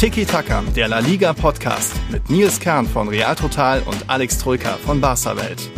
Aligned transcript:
Tiki 0.00 0.24
Taka, 0.24 0.62
der 0.74 0.88
La 0.88 1.00
Liga 1.00 1.34
Podcast 1.34 1.92
mit 2.10 2.30
Nils 2.30 2.58
Kern 2.58 2.86
von 2.86 3.08
Real 3.08 3.36
Total 3.36 3.82
und 3.82 4.08
Alex 4.08 4.38
Troika 4.38 4.70
von 4.78 4.98
Barca 4.98 5.36
Welt. 5.36 5.70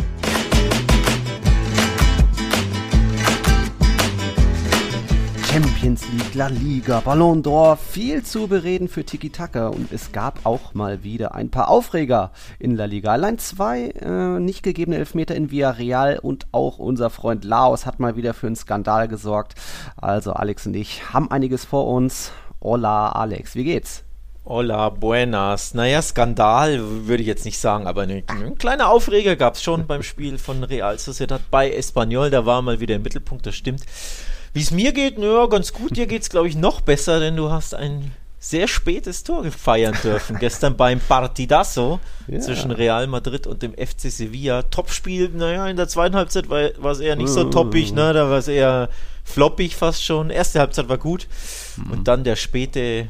Champions 5.51 6.07
League, 6.13 6.35
La 6.35 6.47
Liga, 6.47 7.01
Ballon 7.01 7.43
d'Or, 7.43 7.75
viel 7.75 8.23
zu 8.23 8.47
bereden 8.47 8.87
für 8.87 9.03
Tiki 9.03 9.29
Taka 9.29 9.67
und 9.67 9.91
es 9.91 10.13
gab 10.13 10.45
auch 10.45 10.73
mal 10.73 11.03
wieder 11.03 11.35
ein 11.35 11.51
paar 11.51 11.67
Aufreger 11.67 12.31
in 12.59 12.77
La 12.77 12.85
Liga. 12.85 13.11
Allein 13.11 13.39
zwei 13.39 13.89
äh, 13.89 14.39
nicht 14.39 14.63
gegebene 14.63 14.99
Elfmeter 14.99 15.35
in 15.35 15.51
Villarreal 15.51 16.17
und 16.17 16.47
auch 16.53 16.77
unser 16.77 17.09
Freund 17.09 17.43
Laos 17.43 17.85
hat 17.85 17.99
mal 17.99 18.15
wieder 18.15 18.33
für 18.33 18.47
einen 18.47 18.55
Skandal 18.55 19.09
gesorgt. 19.09 19.55
Also 19.97 20.31
Alex 20.31 20.65
und 20.65 20.75
ich 20.75 21.13
haben 21.13 21.29
einiges 21.29 21.65
vor 21.65 21.87
uns. 21.87 22.31
Hola 22.61 23.09
Alex, 23.09 23.55
wie 23.55 23.65
geht's? 23.65 24.05
Hola, 24.45 24.89
buenas. 24.89 25.73
Naja, 25.73 26.01
Skandal 26.01 26.81
würde 27.07 27.21
ich 27.21 27.27
jetzt 27.27 27.45
nicht 27.45 27.57
sagen, 27.57 27.87
aber 27.87 28.01
eine, 28.01 28.23
eine 28.27 28.51
kleine 28.55 28.87
Aufreger 28.87 29.37
gab 29.37 29.55
es 29.55 29.63
schon 29.63 29.87
beim 29.87 30.03
Spiel 30.03 30.37
von 30.37 30.65
Real 30.65 30.99
Sociedad 30.99 31.41
bei 31.49 31.71
Espanyol. 31.71 32.29
Da 32.29 32.45
war 32.45 32.61
mal 32.61 32.81
wieder 32.81 32.95
im 32.95 33.03
Mittelpunkt, 33.03 33.45
das 33.45 33.55
stimmt. 33.55 33.83
Wie 34.51 34.61
es 34.61 34.71
mir 34.71 34.91
geht, 34.91 35.17
naja, 35.17 35.45
ganz 35.45 35.71
gut. 35.71 35.95
Dir 35.95 36.07
geht 36.07 36.23
es, 36.23 36.29
glaube 36.29 36.49
ich, 36.49 36.57
noch 36.57 36.81
besser, 36.81 37.21
denn 37.21 37.37
du 37.37 37.51
hast 37.51 37.73
ein 37.73 38.11
sehr 38.37 38.67
spätes 38.67 39.23
Tor 39.23 39.45
feiern 39.45 39.95
dürfen. 40.03 40.37
Gestern 40.37 40.75
beim 40.75 40.99
Partidazo 40.99 42.01
ja. 42.27 42.41
zwischen 42.41 42.71
Real 42.71 43.07
Madrid 43.07 43.47
und 43.47 43.61
dem 43.61 43.71
FC 43.71 44.11
Sevilla. 44.11 44.63
Topspiel, 44.63 45.29
naja, 45.29 45.69
in 45.69 45.77
der 45.77 45.87
zweiten 45.87 46.17
Halbzeit 46.17 46.49
war, 46.49 46.91
es 46.91 46.99
eher 46.99 47.15
nicht 47.15 47.29
so 47.29 47.45
toppig, 47.45 47.93
ne? 47.93 48.11
Da 48.11 48.29
war 48.29 48.39
es 48.39 48.49
eher 48.49 48.89
floppig 49.23 49.77
fast 49.77 50.03
schon. 50.03 50.29
Erste 50.29 50.59
Halbzeit 50.59 50.89
war 50.89 50.97
gut. 50.97 51.29
Mhm. 51.77 51.91
Und 51.91 52.07
dann 52.09 52.25
der 52.25 52.35
späte 52.35 53.07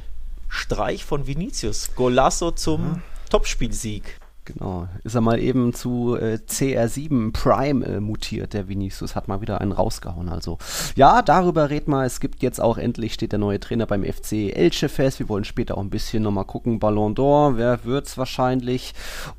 Streich 0.53 1.03
von 1.03 1.25
Vinicius. 1.25 1.95
Golasso 1.95 2.51
zum 2.51 2.81
mhm. 2.81 3.03
Topspielsieg. 3.31 4.19
Genau, 4.45 4.89
ist 5.05 5.15
er 5.15 5.21
mal 5.21 5.39
eben 5.39 5.73
zu 5.73 6.17
äh, 6.17 6.37
CR7 6.45 7.31
Prime 7.31 7.85
äh, 7.85 7.99
mutiert, 8.01 8.53
der 8.53 8.67
Vinicius, 8.67 9.15
hat 9.15 9.29
mal 9.29 9.39
wieder 9.39 9.61
einen 9.61 9.71
rausgehauen. 9.71 10.27
Also, 10.27 10.57
ja, 10.97 11.21
darüber 11.21 11.69
red 11.69 11.87
mal. 11.87 12.05
Es 12.05 12.19
gibt 12.19 12.43
jetzt 12.43 12.59
auch 12.59 12.77
endlich, 12.77 13.13
steht 13.13 13.31
der 13.31 13.39
neue 13.39 13.61
Trainer 13.61 13.85
beim 13.85 14.03
FC 14.03 14.53
Elche 14.53 14.89
fest. 14.89 15.19
Wir 15.19 15.29
wollen 15.29 15.45
später 15.45 15.77
auch 15.77 15.81
ein 15.81 15.89
bisschen 15.89 16.23
nochmal 16.23 16.43
gucken. 16.43 16.79
Ballon 16.79 17.15
d'Or, 17.15 17.55
wer 17.55 17.85
wird's 17.85 18.17
wahrscheinlich? 18.17 18.93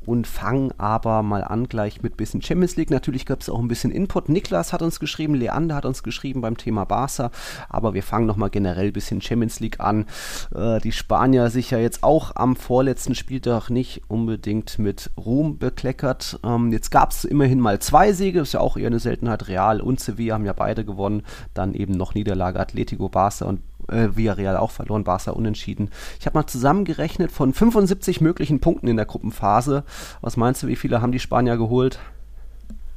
Und 0.06 0.26
fangen 0.26 0.72
aber 0.78 1.22
mal 1.22 1.44
an 1.44 1.68
gleich 1.68 2.00
mit 2.00 2.16
bisschen 2.16 2.40
Champions 2.40 2.76
League. 2.76 2.90
Natürlich 2.90 3.26
gab 3.26 3.42
es 3.42 3.50
auch 3.50 3.58
ein 3.58 3.68
bisschen 3.68 3.90
Input. 3.90 4.30
Niklas 4.30 4.72
hat 4.72 4.80
uns 4.80 5.00
geschrieben, 5.00 5.34
Leander 5.34 5.74
hat 5.74 5.84
uns 5.84 6.02
geschrieben 6.02 6.40
beim 6.40 6.56
Thema 6.56 6.84
Barca. 6.86 7.30
Aber 7.68 7.92
wir 7.92 8.02
fangen 8.02 8.26
nochmal 8.26 8.48
generell 8.48 8.86
ein 8.86 8.92
bisschen 8.94 9.20
Champions 9.20 9.60
League 9.60 9.80
an. 9.80 10.06
Äh, 10.54 10.80
die 10.80 10.92
Spanier 10.92 11.50
sich 11.50 11.70
ja 11.72 11.78
jetzt 11.78 12.02
auch 12.02 12.34
am 12.36 12.56
vorletzten 12.56 13.14
Spieltag 13.14 13.68
nicht 13.68 14.00
unbedingt 14.08 14.78
mit 14.78 14.93
mit 14.94 15.10
Ruhm 15.16 15.58
bekleckert. 15.58 16.38
Ähm, 16.44 16.70
jetzt 16.70 16.90
gab 16.90 17.10
es 17.10 17.24
immerhin 17.24 17.58
mal 17.58 17.80
zwei 17.80 18.12
Siege, 18.12 18.40
ist 18.40 18.52
ja 18.52 18.60
auch 18.60 18.76
eher 18.76 18.86
eine 18.86 19.00
Seltenheit. 19.00 19.48
Real 19.48 19.80
und 19.80 19.98
Sevilla 19.98 20.34
haben 20.34 20.44
ja 20.44 20.52
beide 20.52 20.84
gewonnen. 20.84 21.22
Dann 21.52 21.74
eben 21.74 21.94
noch 21.94 22.14
Niederlage 22.14 22.60
Atletico, 22.60 23.08
Barca 23.08 23.46
und 23.46 23.60
äh, 23.88 24.08
Villarreal 24.14 24.56
auch 24.56 24.70
verloren, 24.70 25.02
Barca 25.02 25.32
unentschieden. 25.32 25.90
Ich 26.20 26.26
habe 26.26 26.38
mal 26.38 26.46
zusammengerechnet 26.46 27.32
von 27.32 27.52
75 27.52 28.20
möglichen 28.20 28.60
Punkten 28.60 28.86
in 28.86 28.96
der 28.96 29.06
Gruppenphase. 29.06 29.82
Was 30.20 30.36
meinst 30.36 30.62
du, 30.62 30.68
wie 30.68 30.76
viele 30.76 31.02
haben 31.02 31.12
die 31.12 31.18
Spanier 31.18 31.56
geholt? 31.56 31.98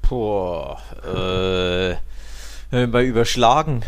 Boah, 0.07 0.77
äh, 2.71 2.85
bei 2.87 3.05
Überschlagen. 3.05 3.81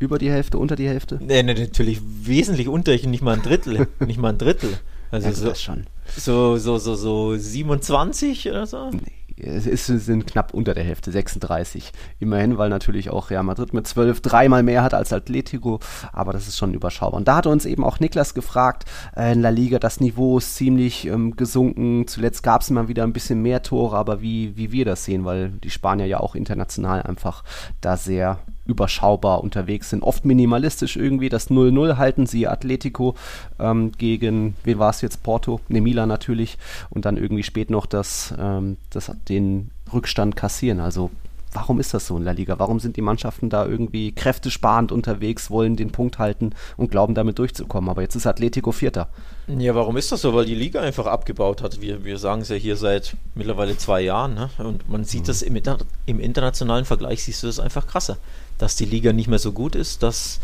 Über 0.00 0.18
die 0.18 0.30
Hälfte, 0.30 0.58
unter 0.58 0.76
die 0.76 0.88
Hälfte? 0.88 1.18
Nee, 1.20 1.42
nee, 1.42 1.54
natürlich 1.54 2.00
wesentlich 2.02 2.68
unter, 2.68 2.92
ich 2.92 3.06
nicht 3.06 3.22
mal 3.22 3.34
ein 3.34 3.42
Drittel. 3.42 3.86
nicht 4.00 4.20
mal 4.20 4.30
ein 4.30 4.38
Drittel. 4.38 4.78
Also 5.10 5.28
ja, 5.28 5.34
so, 5.34 5.54
schon. 5.54 5.86
So, 6.16 6.56
so, 6.56 6.78
so, 6.78 6.94
so 6.94 7.36
27 7.36 8.48
oder 8.48 8.66
so? 8.66 8.90
Nee 8.90 9.18
es 9.40 9.66
ist, 9.66 9.86
sind 9.86 10.26
knapp 10.26 10.54
unter 10.54 10.74
der 10.74 10.84
Hälfte, 10.84 11.12
36. 11.12 11.92
Immerhin, 12.18 12.58
weil 12.58 12.68
natürlich 12.68 13.10
auch 13.10 13.30
Real 13.30 13.42
Madrid 13.42 13.72
mit 13.72 13.86
12 13.86 14.20
dreimal 14.20 14.62
mehr 14.62 14.82
hat 14.82 14.94
als 14.94 15.12
Atletico, 15.12 15.80
aber 16.12 16.32
das 16.32 16.48
ist 16.48 16.56
schon 16.56 16.74
überschaubar. 16.74 17.18
Und 17.18 17.28
da 17.28 17.36
hat 17.36 17.46
uns 17.46 17.64
eben 17.64 17.84
auch 17.84 18.00
Niklas 18.00 18.34
gefragt, 18.34 18.84
äh, 19.16 19.32
in 19.32 19.42
La 19.42 19.50
Liga, 19.50 19.78
das 19.78 20.00
Niveau 20.00 20.38
ist 20.38 20.56
ziemlich 20.56 21.06
ähm, 21.06 21.36
gesunken. 21.36 22.06
Zuletzt 22.06 22.42
gab 22.42 22.62
es 22.62 22.70
immer 22.70 22.88
wieder 22.88 23.04
ein 23.04 23.12
bisschen 23.12 23.42
mehr 23.42 23.62
Tore, 23.62 23.96
aber 23.96 24.20
wie, 24.20 24.56
wie 24.56 24.72
wir 24.72 24.84
das 24.84 25.04
sehen, 25.04 25.24
weil 25.24 25.50
die 25.50 25.70
Spanier 25.70 26.06
ja 26.06 26.20
auch 26.20 26.34
international 26.34 27.02
einfach 27.02 27.44
da 27.80 27.96
sehr 27.96 28.38
überschaubar 28.68 29.42
unterwegs 29.42 29.90
sind. 29.90 30.02
Oft 30.04 30.24
minimalistisch 30.24 30.96
irgendwie. 30.96 31.28
Das 31.28 31.50
0-0 31.50 31.96
halten 31.96 32.26
sie 32.26 32.46
Atletico 32.46 33.16
ähm, 33.58 33.90
gegen, 33.96 34.54
wen 34.62 34.78
war 34.78 34.90
es 34.90 35.00
jetzt? 35.00 35.22
Porto? 35.22 35.60
Ne, 35.68 35.80
Milan 35.80 36.08
natürlich. 36.08 36.58
Und 36.90 37.06
dann 37.06 37.16
irgendwie 37.16 37.42
spät 37.42 37.70
noch 37.70 37.86
das, 37.86 38.32
ähm, 38.38 38.76
das, 38.90 39.10
den 39.28 39.70
Rückstand 39.92 40.36
kassieren. 40.36 40.80
Also 40.80 41.10
warum 41.52 41.80
ist 41.80 41.94
das 41.94 42.06
so 42.06 42.16
in 42.16 42.24
der 42.24 42.34
Liga? 42.34 42.58
Warum 42.58 42.80
sind 42.80 42.96
die 42.96 43.02
Mannschaften 43.02 43.50
da 43.50 43.66
irgendwie 43.66 44.12
kräftesparend 44.12 44.92
unterwegs, 44.92 45.50
wollen 45.50 45.76
den 45.76 45.90
Punkt 45.90 46.18
halten 46.18 46.50
und 46.76 46.90
glauben 46.90 47.14
damit 47.14 47.38
durchzukommen? 47.38 47.90
Aber 47.90 48.02
jetzt 48.02 48.14
ist 48.14 48.26
Atletico 48.26 48.72
Vierter. 48.72 49.08
Ja, 49.46 49.74
warum 49.74 49.96
ist 49.96 50.12
das 50.12 50.22
so? 50.22 50.34
Weil 50.34 50.44
die 50.44 50.54
Liga 50.54 50.80
einfach 50.80 51.06
abgebaut 51.06 51.62
hat. 51.62 51.80
Wir, 51.80 52.04
wir 52.04 52.18
sagen 52.18 52.42
es 52.42 52.48
ja 52.48 52.56
hier 52.56 52.76
seit 52.76 53.16
mittlerweile 53.34 53.76
zwei 53.76 54.02
Jahren. 54.02 54.34
Ne? 54.34 54.50
Und 54.58 54.88
man 54.88 55.04
sieht 55.04 55.22
mhm. 55.22 55.26
das 55.26 55.42
im, 55.42 55.60
im 56.06 56.20
internationalen 56.20 56.84
Vergleich, 56.84 57.24
siehst 57.24 57.42
du 57.42 57.46
das 57.46 57.60
einfach 57.60 57.86
krasser 57.86 58.18
dass 58.58 58.76
die 58.76 58.84
Liga 58.84 59.12
nicht 59.12 59.28
mehr 59.28 59.38
so 59.38 59.52
gut 59.52 59.74
ist, 59.74 60.02
dass 60.02 60.40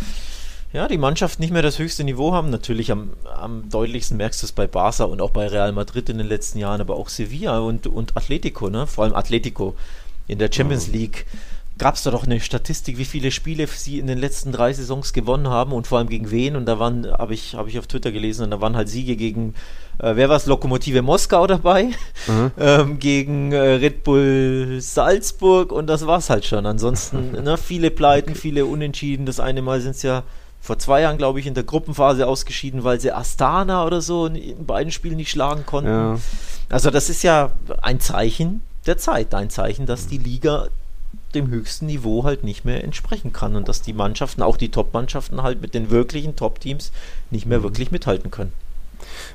ja, 0.73 0.89
die 0.89 0.99
Mannschaften 0.99 1.43
nicht 1.43 1.53
mehr 1.53 1.63
das 1.63 1.79
höchste 1.79 2.03
Niveau 2.03 2.33
haben. 2.33 2.51
Natürlich 2.51 2.91
am, 2.91 3.11
am 3.37 3.69
deutlichsten 3.69 4.17
merkst 4.17 4.43
du 4.43 4.47
es 4.47 4.53
bei 4.53 4.67
Barca 4.67 5.05
und 5.05 5.21
auch 5.21 5.31
bei 5.31 5.47
Real 5.47 5.73
Madrid 5.73 6.09
in 6.09 6.19
den 6.19 6.27
letzten 6.27 6.59
Jahren, 6.59 6.81
aber 6.81 6.97
auch 6.97 7.09
Sevilla 7.09 7.59
und, 7.61 7.87
und 7.87 8.17
Atletico, 8.17 8.71
ne? 8.71 8.87
vor 8.87 9.05
allem 9.05 9.15
Atletico 9.15 9.77
in 10.27 10.39
der 10.39 10.51
Champions 10.53 10.89
League 10.89 11.27
gab 11.77 11.97
es 11.97 12.05
da 12.05 12.11
doch 12.11 12.25
eine 12.25 12.41
Statistik, 12.41 12.99
wie 12.99 13.05
viele 13.05 13.31
Spiele 13.31 13.67
sie 13.67 13.99
in 13.99 14.07
den 14.07 14.19
letzten 14.19 14.53
drei 14.53 14.73
Saisons 14.73 15.13
gewonnen 15.13 15.49
haben 15.49 15.73
und 15.73 15.87
vor 15.87 15.99
allem 15.99 16.09
gegen 16.09 16.31
wen. 16.31 16.57
Und 16.57 16.67
da 16.67 16.79
waren, 16.79 17.11
habe 17.11 17.35
ich, 17.35 17.55
hab 17.55 17.67
ich 17.67 17.79
auf 17.79 17.87
Twitter 17.87 18.13
gelesen, 18.13 18.45
und 18.45 18.51
da 18.53 18.61
waren 18.61 18.77
halt 18.77 18.89
Siege 18.89 19.17
gegen, 19.17 19.55
äh, 19.99 20.15
wer 20.15 20.29
war 20.29 20.37
es, 20.37 20.47
Lokomotive 20.47 21.03
Moskau 21.03 21.47
dabei, 21.47 21.91
mhm. 22.29 22.51
ähm, 22.59 22.99
gegen 22.99 23.53
äh, 23.53 23.59
Red 23.59 24.05
Bull 24.05 24.79
Salzburg 24.81 25.73
und 25.73 25.89
das 25.89 26.07
war 26.07 26.19
es 26.19 26.31
halt 26.31 26.45
schon. 26.45 26.65
Ansonsten 26.65 27.33
ne, 27.43 27.57
viele 27.59 27.91
Pleiten, 27.91 28.31
okay. 28.31 28.41
viele 28.41 28.67
Unentschieden. 28.67 29.27
Das 29.27 29.41
eine 29.41 29.63
Mal 29.63 29.81
sind 29.81 29.97
es 29.97 30.03
ja 30.03 30.23
vor 30.61 30.79
zwei 30.79 31.03
Jahren, 31.03 31.19
glaube 31.19 31.41
ich, 31.41 31.47
in 31.47 31.55
der 31.55 31.65
Gruppenphase 31.65 32.27
ausgeschieden, 32.27 32.85
weil 32.85 33.01
sie 33.01 33.13
Astana 33.13 33.85
oder 33.85 34.01
so 34.01 34.27
in 34.27 34.65
beiden 34.65 34.93
Spielen 34.93 35.17
nicht 35.17 35.31
schlagen 35.31 35.67
konnten. 35.67 35.91
Ja. 35.91 36.19
Also 36.71 36.91
das 36.91 37.11
ist 37.11 37.23
ja 37.23 37.51
ein 37.83 38.01
Zeichen 38.01 38.63
der 38.87 38.99
Zeit, 38.99 39.35
ein 39.35 39.51
Zeichen, 39.51 39.87
dass 39.87 40.07
die 40.07 40.19
Liga 40.19 40.69
dem 41.35 41.49
höchsten 41.49 41.87
Niveau 41.87 42.25
halt 42.25 42.45
nicht 42.45 42.65
mehr 42.65 42.85
entsprechen 42.85 43.33
kann 43.33 43.57
und 43.57 43.69
dass 43.69 43.83
die 43.83 43.93
Mannschaften, 43.93 44.43
auch 44.43 44.57
die 44.57 44.71
Top-Mannschaften 44.71 45.43
halt 45.43 45.61
mit 45.61 45.75
den 45.75 45.91
wirklichen 45.91 46.37
Top-Teams 46.37 46.93
nicht 47.31 47.47
mehr 47.47 47.59
mhm. 47.59 47.65
wirklich 47.65 47.91
mithalten 47.91 48.31
können. 48.31 48.53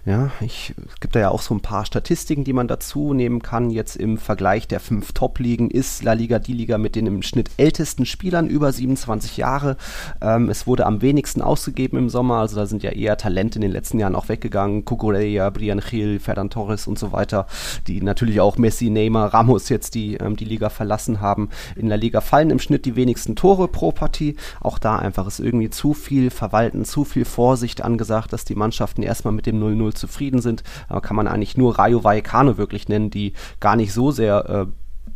Ja, 0.05 0.31
ich, 0.41 0.73
es 0.87 0.99
gibt 0.99 1.15
da 1.15 1.19
ja 1.19 1.29
auch 1.29 1.41
so 1.41 1.53
ein 1.53 1.61
paar 1.61 1.85
Statistiken, 1.85 2.43
die 2.43 2.53
man 2.53 2.67
dazu 2.67 3.13
nehmen 3.13 3.41
kann. 3.41 3.69
Jetzt 3.69 3.95
im 3.95 4.17
Vergleich 4.17 4.67
der 4.67 4.79
fünf 4.79 5.13
Top-Ligen 5.13 5.69
ist 5.69 6.03
La 6.03 6.13
Liga 6.13 6.39
die 6.39 6.53
Liga 6.53 6.77
mit 6.77 6.95
den 6.95 7.07
im 7.07 7.21
Schnitt 7.21 7.49
ältesten 7.57 8.05
Spielern 8.05 8.47
über 8.47 8.71
27 8.71 9.37
Jahre. 9.37 9.77
Ähm, 10.21 10.49
es 10.49 10.67
wurde 10.67 10.85
am 10.85 11.01
wenigsten 11.01 11.41
ausgegeben 11.41 11.97
im 11.97 12.09
Sommer, 12.09 12.35
also 12.35 12.55
da 12.55 12.65
sind 12.65 12.83
ja 12.83 12.91
eher 12.91 13.17
Talente 13.17 13.57
in 13.57 13.61
den 13.61 13.71
letzten 13.71 13.99
Jahren 13.99 14.15
auch 14.15 14.29
weggegangen. 14.29 14.85
Cucurella, 14.85 15.49
Brian 15.49 15.81
Gil, 15.81 16.19
Ferdan 16.19 16.49
Torres 16.49 16.87
und 16.87 16.97
so 16.97 17.11
weiter, 17.11 17.47
die 17.87 18.01
natürlich 18.01 18.39
auch 18.41 18.57
Messi, 18.57 18.89
Neymar, 18.89 19.33
Ramos 19.33 19.69
jetzt 19.69 19.95
die, 19.95 20.15
ähm, 20.15 20.35
die 20.35 20.45
Liga 20.45 20.69
verlassen 20.69 21.21
haben. 21.21 21.49
In 21.75 21.89
der 21.89 21.97
Liga 21.97 22.21
fallen 22.21 22.49
im 22.49 22.59
Schnitt 22.59 22.85
die 22.85 22.95
wenigsten 22.95 23.35
Tore 23.35 23.67
pro 23.67 23.91
Partie. 23.91 24.35
Auch 24.61 24.79
da 24.79 24.97
einfach 24.97 25.27
ist 25.27 25.39
irgendwie 25.39 25.69
zu 25.69 25.93
viel 25.93 26.29
Verwalten, 26.29 26.85
zu 26.85 27.03
viel 27.03 27.25
Vorsicht 27.25 27.81
angesagt, 27.81 28.33
dass 28.33 28.45
die 28.45 28.55
Mannschaften 28.55 29.03
erstmal 29.03 29.33
mit 29.33 29.45
dem 29.45 29.58
0-0 29.59 29.93
zufrieden 29.95 30.41
sind. 30.41 30.63
Aber 30.87 31.01
kann 31.01 31.15
man 31.15 31.27
eigentlich 31.27 31.57
nur 31.57 31.77
Rayo 31.77 32.03
Vallecano 32.03 32.57
wirklich 32.57 32.89
nennen, 32.89 33.09
die 33.09 33.33
gar 33.59 33.75
nicht 33.75 33.93
so 33.93 34.11
sehr 34.11 34.49
äh, 34.49 34.65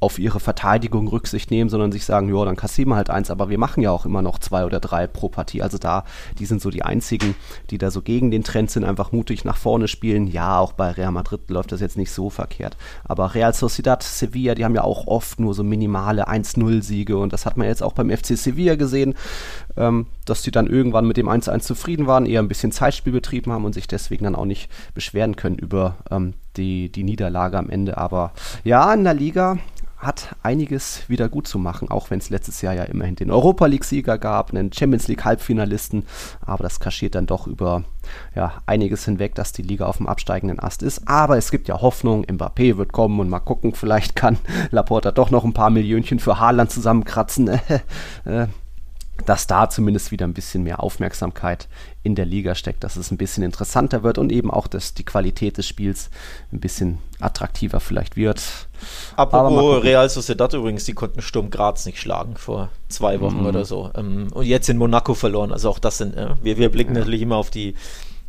auf 0.04 0.20
ihre 0.20 0.42
Verteidigung 0.42 1.08
Rücksicht 1.08 1.50
nehmen, 1.50 1.70
sondern 1.70 1.94
sich 1.94 2.04
sagen, 2.04 2.34
ja, 2.34 2.44
dann 2.44 2.58
kassieren 2.58 2.90
wir 2.90 2.98
halt 2.98 3.10
eins, 3.10 3.32
aber 3.32 3.50
wir 3.50 3.58
machen 3.58 3.82
ja 3.82 3.92
auch 3.92 4.06
immer 4.06 4.22
noch 4.22 4.38
zwei 4.38 4.66
oder 4.66 4.82
drei 4.82 5.08
pro 5.08 5.30
Partie. 5.30 5.62
Also 5.62 5.78
da, 5.78 6.04
die 6.40 6.46
sind 6.46 6.62
so 6.62 6.70
die 6.70 6.84
einzigen, 6.84 7.36
die 7.70 7.78
da 7.78 7.90
so 7.90 8.02
gegen 8.02 8.30
den 8.30 8.44
Trend 8.44 8.70
sind, 8.70 8.84
einfach 8.84 9.14
mutig 9.14 9.46
nach 9.46 9.56
vorne 9.56 9.88
spielen. 9.88 10.28
Ja, 10.28 10.60
auch 10.60 10.74
bei 10.74 10.92
Real 10.92 11.14
Madrid 11.14 11.50
läuft 11.50 11.72
das 11.72 11.80
jetzt 11.80 11.98
nicht 11.98 12.12
so 12.12 12.30
verkehrt. 12.30 12.76
Aber 13.06 13.34
Real 13.34 13.54
Sociedad, 13.54 14.04
Sevilla, 14.04 14.56
die 14.56 14.66
haben 14.66 14.76
ja 14.76 14.84
auch 14.84 15.08
oft 15.08 15.40
nur 15.40 15.54
so 15.54 15.64
minimale 15.64 16.28
1-0-Siege 16.28 17.18
und 17.18 17.32
das 17.32 17.46
hat 17.46 17.56
man 17.56 17.68
jetzt 17.68 17.82
auch 17.82 17.94
beim 17.94 18.10
FC 18.10 18.38
Sevilla 18.38 18.76
gesehen. 18.76 19.14
Ähm, 19.76 20.08
dass 20.26 20.42
die 20.42 20.52
dann 20.52 20.68
irgendwann 20.68 21.08
mit 21.08 21.18
dem 21.18 21.28
1-1 21.28 21.62
zufrieden 21.62 22.08
waren, 22.08 22.26
eher 22.26 22.42
ein 22.42 22.48
bisschen 22.48 22.72
Zeitspiel 22.72 23.14
betrieben 23.14 23.52
haben 23.52 23.66
und 23.66 23.74
sich 23.74 23.88
deswegen 23.88 24.24
dann 24.24 24.36
auch 24.36 24.46
nicht 24.46 24.70
beschweren 24.94 25.36
können 25.36 25.58
über 25.58 25.96
ähm, 26.12 26.34
die, 26.58 26.90
die 26.90 27.04
Niederlage 27.04 27.58
am 27.58 27.70
Ende. 27.70 27.98
Aber 27.98 28.32
ja, 28.64 28.94
in 28.94 29.04
der 29.04 29.14
Liga 29.14 29.58
hat 30.04 30.36
einiges 30.44 31.08
wieder 31.08 31.30
gut 31.30 31.48
zu 31.48 31.58
machen, 31.58 31.90
auch 31.90 32.10
wenn 32.10 32.20
es 32.20 32.30
letztes 32.30 32.62
Jahr 32.62 32.74
ja 32.74 32.84
immerhin 32.84 33.16
den 33.16 33.32
Europa 33.32 33.66
League-Sieger 33.66 34.18
gab, 34.18 34.52
einen 34.52 34.72
Champions 34.72 35.08
League-Halbfinalisten, 35.08 36.06
aber 36.42 36.64
das 36.64 36.80
kaschiert 36.80 37.16
dann 37.16 37.26
doch 37.26 37.48
über 37.48 37.84
ja, 38.36 38.62
einiges 38.66 39.06
hinweg, 39.06 39.36
dass 39.36 39.54
die 39.54 39.62
Liga 39.62 39.86
auf 39.86 39.98
dem 39.98 40.08
absteigenden 40.08 40.60
Ast 40.60 40.84
ist. 40.84 41.08
Aber 41.08 41.38
es 41.38 41.52
gibt 41.52 41.68
ja 41.68 41.82
Hoffnung, 41.82 42.26
Mbappé 42.26 42.78
wird 42.78 42.92
kommen 42.92 43.20
und 43.20 43.30
mal 43.30 43.40
gucken, 43.40 43.74
vielleicht 43.76 44.16
kann 44.16 44.38
Laporta 44.72 45.12
doch 45.12 45.32
noch 45.32 45.44
ein 45.44 45.54
paar 45.54 45.70
Millionchen 45.70 46.20
für 46.20 46.40
Haaland 46.40 46.72
zusammenkratzen. 46.72 47.50
Dass 49.26 49.48
da 49.48 49.70
zumindest 49.70 50.12
wieder 50.12 50.26
ein 50.26 50.34
bisschen 50.34 50.64
mehr 50.64 50.82
Aufmerksamkeit 50.82 51.68
in 52.04 52.16
der 52.16 52.26
Liga 52.26 52.56
steckt, 52.56 52.84
dass 52.84 52.96
es 52.96 53.12
ein 53.12 53.18
bisschen 53.18 53.44
interessanter 53.44 54.04
wird 54.04 54.18
und 54.18 54.32
eben 54.32 54.52
auch, 54.52 54.68
dass 54.68 54.94
die 54.94 55.06
Qualität 55.06 55.58
des 55.58 55.68
Spiels 55.68 56.10
ein 56.52 56.60
bisschen 56.60 56.98
attraktiver 57.20 57.80
vielleicht 57.80 58.16
wird. 58.16 58.42
Apropos 59.16 59.84
Real 59.84 60.10
Sociedad 60.10 60.54
übrigens, 60.54 60.84
die 60.84 60.94
konnten 60.94 61.22
Sturm 61.22 61.50
Graz 61.50 61.86
nicht 61.86 62.00
schlagen 62.00 62.36
vor 62.36 62.70
zwei 62.90 63.22
Wochen 63.22 63.42
mhm. 63.42 63.46
oder 63.46 63.66
so. 63.66 63.92
Ähm, 63.96 64.28
und 64.34 64.46
jetzt 64.46 64.68
in 64.70 64.78
Monaco 64.78 65.14
verloren. 65.14 65.52
Also 65.52 65.70
auch 65.70 65.80
das 65.80 65.98
sind, 66.00 66.16
äh, 66.16 66.36
wir, 66.42 66.58
wir 66.58 66.70
blicken 66.70 66.94
ja. 66.94 67.00
natürlich 67.00 67.22
immer 67.22 67.38
auf 67.38 67.50
die 67.50 67.76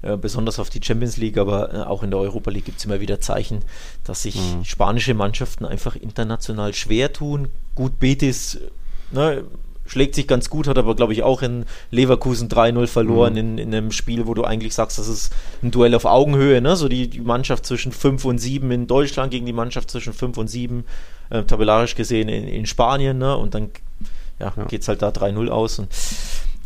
äh, 0.04 0.18
besonders 0.18 0.58
auf 0.58 0.68
die 0.68 0.80
Champions 0.82 1.16
League, 1.16 1.38
aber 1.38 1.72
äh, 1.72 1.78
auch 1.78 2.02
in 2.02 2.10
der 2.10 2.20
Europa 2.20 2.50
League 2.50 2.66
gibt 2.66 2.78
es 2.78 2.84
immer 2.84 3.00
wieder 3.00 3.20
Zeichen, 3.20 3.60
dass 4.04 4.22
sich 4.22 4.36
mhm. 4.36 4.62
spanische 4.62 5.14
Mannschaften 5.14 5.64
einfach 5.64 5.96
international 5.96 6.74
schwer 6.74 7.12
tun. 7.12 7.48
Gut, 7.74 7.98
Betis 8.00 8.60
ne, 9.12 9.44
schlägt 9.86 10.14
sich 10.14 10.26
ganz 10.26 10.48
gut, 10.48 10.66
hat 10.66 10.78
aber, 10.78 10.96
glaube 10.96 11.12
ich, 11.12 11.22
auch 11.22 11.42
in 11.42 11.66
Leverkusen 11.90 12.48
3-0 12.48 12.86
verloren 12.86 13.34
mhm. 13.34 13.38
in, 13.38 13.58
in 13.58 13.74
einem 13.74 13.92
Spiel, 13.92 14.26
wo 14.26 14.34
du 14.34 14.44
eigentlich 14.44 14.74
sagst, 14.74 14.98
das 14.98 15.08
ist 15.08 15.32
ein 15.62 15.70
Duell 15.70 15.94
auf 15.94 16.04
Augenhöhe, 16.04 16.60
ne? 16.60 16.76
So 16.76 16.88
die, 16.88 17.08
die 17.08 17.20
Mannschaft 17.20 17.66
zwischen 17.66 17.92
5 17.92 18.24
und 18.24 18.38
7 18.38 18.70
in 18.70 18.86
Deutschland 18.86 19.30
gegen 19.30 19.46
die 19.46 19.52
Mannschaft 19.52 19.90
zwischen 19.90 20.12
5 20.12 20.38
und 20.38 20.48
7, 20.48 20.84
äh, 21.30 21.42
tabellarisch 21.42 21.94
gesehen 21.94 22.28
in, 22.28 22.48
in 22.48 22.66
Spanien, 22.66 23.18
ne? 23.18 23.36
Und 23.36 23.54
dann 23.54 23.70
ja, 24.38 24.52
ja. 24.56 24.64
geht 24.64 24.82
es 24.82 24.88
halt 24.88 25.02
da 25.02 25.10
3-0 25.10 25.48
aus. 25.48 25.78
Und 25.78 25.88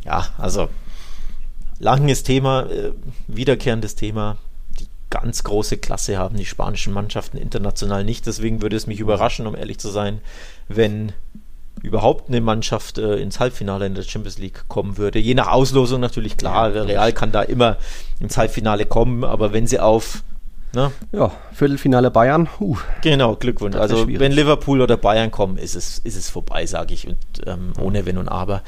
ja, 0.05 0.27
also 0.39 0.69
langes 1.79 2.23
Thema, 2.23 2.63
äh, 2.71 2.93
wiederkehrendes 3.27 3.95
Thema. 3.95 4.39
Die 4.79 4.87
ganz 5.11 5.43
große 5.43 5.79
Klasse 5.79 6.19
haben 6.19 6.37
die 6.37 6.47
spanischen 6.47 6.93
Mannschaften 6.93 7.37
international 7.37 8.05
nicht. 8.05 8.27
Deswegen 8.27 8.63
würde 8.63 8.77
es 8.77 8.87
mich 8.87 9.01
überraschen, 9.01 9.47
um 9.47 9.57
ehrlich 9.57 9.79
zu 9.79 9.89
sein, 9.89 10.21
wenn 10.69 11.13
überhaupt 11.83 12.29
eine 12.29 12.41
Mannschaft 12.41 12.99
äh, 12.99 13.17
ins 13.17 13.41
Halbfinale 13.41 13.87
in 13.87 13.95
der 13.95 14.03
Champions 14.03 14.39
League 14.39 14.65
kommen 14.69 14.99
würde. 14.99 15.19
Je 15.19 15.35
nach 15.35 15.49
Auslosung 15.49 16.01
natürlich 16.01 16.37
klar, 16.37 16.75
Real 16.75 17.13
kann 17.13 17.33
da 17.33 17.43
immer 17.43 17.77
ins 18.21 18.37
Halbfinale 18.37 18.87
kommen, 18.87 19.25
aber 19.25 19.53
wenn 19.53 19.67
sie 19.67 19.81
auf 19.81 20.23
Ne? 20.75 20.93
Ja, 21.13 21.33
Viertelfinale 21.53 22.11
Bayern. 22.11 22.49
Uh, 22.61 22.77
genau, 23.01 23.37
Glückwunsch. 23.37 23.77
Also 23.77 24.07
wenn 24.07 24.33
Liverpool 24.33 24.83
oder 24.83 24.99
Bayern 24.99 25.31
kommen, 25.31 25.57
ist 25.57 25.75
es, 25.75 25.99
ist 25.99 26.17
es 26.17 26.29
vorbei, 26.29 26.67
sage 26.67 26.93
ich, 26.93 27.09
und 27.09 27.17
ähm, 27.47 27.73
ohne 27.81 28.05
Wenn 28.05 28.19
und 28.19 28.29
Aber. 28.29 28.63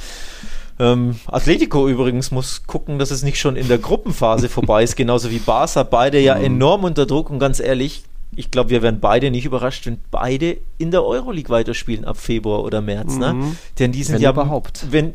Ähm, 0.79 1.17
Atletico 1.27 1.89
übrigens 1.89 2.31
muss 2.31 2.67
gucken, 2.67 2.99
dass 2.99 3.11
es 3.11 3.23
nicht 3.23 3.39
schon 3.39 3.55
in 3.55 3.69
der 3.69 3.77
Gruppenphase 3.77 4.49
vorbei 4.49 4.83
ist, 4.83 4.97
genauso 4.97 5.31
wie 5.31 5.39
Barca. 5.39 5.83
Beide 5.83 6.19
ja 6.19 6.37
mhm. 6.37 6.45
enorm 6.45 6.85
unter 6.85 7.05
Druck 7.05 7.29
und 7.29 7.39
ganz 7.39 7.61
ehrlich, 7.61 8.03
ich 8.37 8.51
glaube, 8.51 8.71
wir 8.71 8.83
werden 8.83 9.01
beide 9.01 9.31
nicht 9.31 9.45
überrascht, 9.45 9.87
wenn 9.87 9.99
beide 10.11 10.59
in 10.79 10.91
der 10.91 11.05
Euroleague 11.05 11.51
weiterspielen 11.51 12.05
ab 12.05 12.17
Februar 12.17 12.63
oder 12.63 12.81
März. 12.81 13.17
Ne? 13.17 13.35
Mhm. 13.35 13.41
Ne? 13.41 13.57
Denn 13.79 13.93
die 13.93 14.03
sind 14.03 14.17
wenn 14.17 14.23
ja 14.23 14.31
überhaupt. 14.31 14.87
Wenn, 14.91 15.15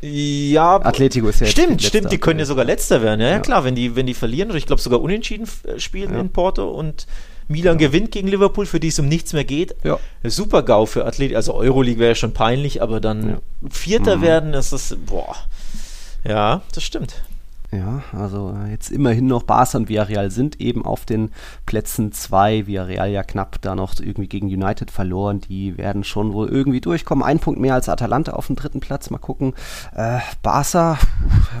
ja, 0.00 0.76
Atletico 0.84 1.28
ist 1.28 1.40
ja 1.40 1.46
Stimmt, 1.46 1.82
stimmt, 1.82 2.12
die 2.12 2.18
können 2.18 2.38
ja 2.38 2.44
sogar 2.44 2.64
letzter 2.64 3.02
werden. 3.02 3.20
Ja, 3.20 3.30
ja. 3.30 3.38
klar, 3.40 3.64
wenn 3.64 3.74
die, 3.74 3.96
wenn 3.96 4.06
die 4.06 4.14
verlieren 4.14 4.50
oder 4.50 4.58
ich 4.58 4.66
glaube 4.66 4.82
sogar 4.82 5.00
unentschieden 5.00 5.48
äh, 5.64 5.80
spielen 5.80 6.12
ja. 6.12 6.20
in 6.20 6.30
Porto 6.30 6.70
und 6.70 7.06
Milan 7.48 7.78
gewinnt 7.78 8.10
gegen 8.10 8.28
Liverpool, 8.28 8.66
für 8.66 8.80
die 8.80 8.88
es 8.88 8.98
um 8.98 9.08
nichts 9.08 9.32
mehr 9.32 9.44
geht. 9.44 9.74
Ja. 9.82 9.98
Super 10.22 10.62
GAU 10.62 10.86
für 10.86 11.04
Atletico. 11.04 11.36
Also 11.36 11.54
Euroleague 11.54 11.98
wäre 11.98 12.10
ja 12.10 12.14
schon 12.14 12.32
peinlich, 12.32 12.82
aber 12.82 13.00
dann 13.00 13.38
Vierter 13.70 14.18
mhm. 14.18 14.22
werden, 14.22 14.54
ist 14.54 14.72
das, 14.72 14.96
boah. 15.06 15.34
Ja, 16.26 16.62
das 16.72 16.84
stimmt. 16.84 17.22
Ja, 17.74 18.02
also 18.12 18.54
äh, 18.56 18.70
jetzt 18.70 18.90
immerhin 18.90 19.26
noch 19.26 19.42
Barca 19.42 19.78
und 19.78 19.88
Villarreal 19.88 20.30
sind 20.30 20.60
eben 20.60 20.84
auf 20.84 21.04
den 21.04 21.30
Plätzen 21.66 22.12
2. 22.12 22.66
Villarreal 22.66 23.10
ja 23.10 23.22
knapp 23.24 23.60
da 23.62 23.74
noch 23.74 23.94
irgendwie 23.98 24.28
gegen 24.28 24.46
United 24.46 24.90
verloren. 24.90 25.40
Die 25.40 25.76
werden 25.76 26.04
schon 26.04 26.32
wohl 26.32 26.48
irgendwie 26.48 26.80
durchkommen. 26.80 27.24
Ein 27.24 27.40
Punkt 27.40 27.60
mehr 27.60 27.74
als 27.74 27.88
Atalanta 27.88 28.32
auf 28.32 28.46
dem 28.46 28.56
dritten 28.56 28.80
Platz. 28.80 29.10
Mal 29.10 29.18
gucken. 29.18 29.54
Äh, 29.94 30.18
Barca, 30.42 30.98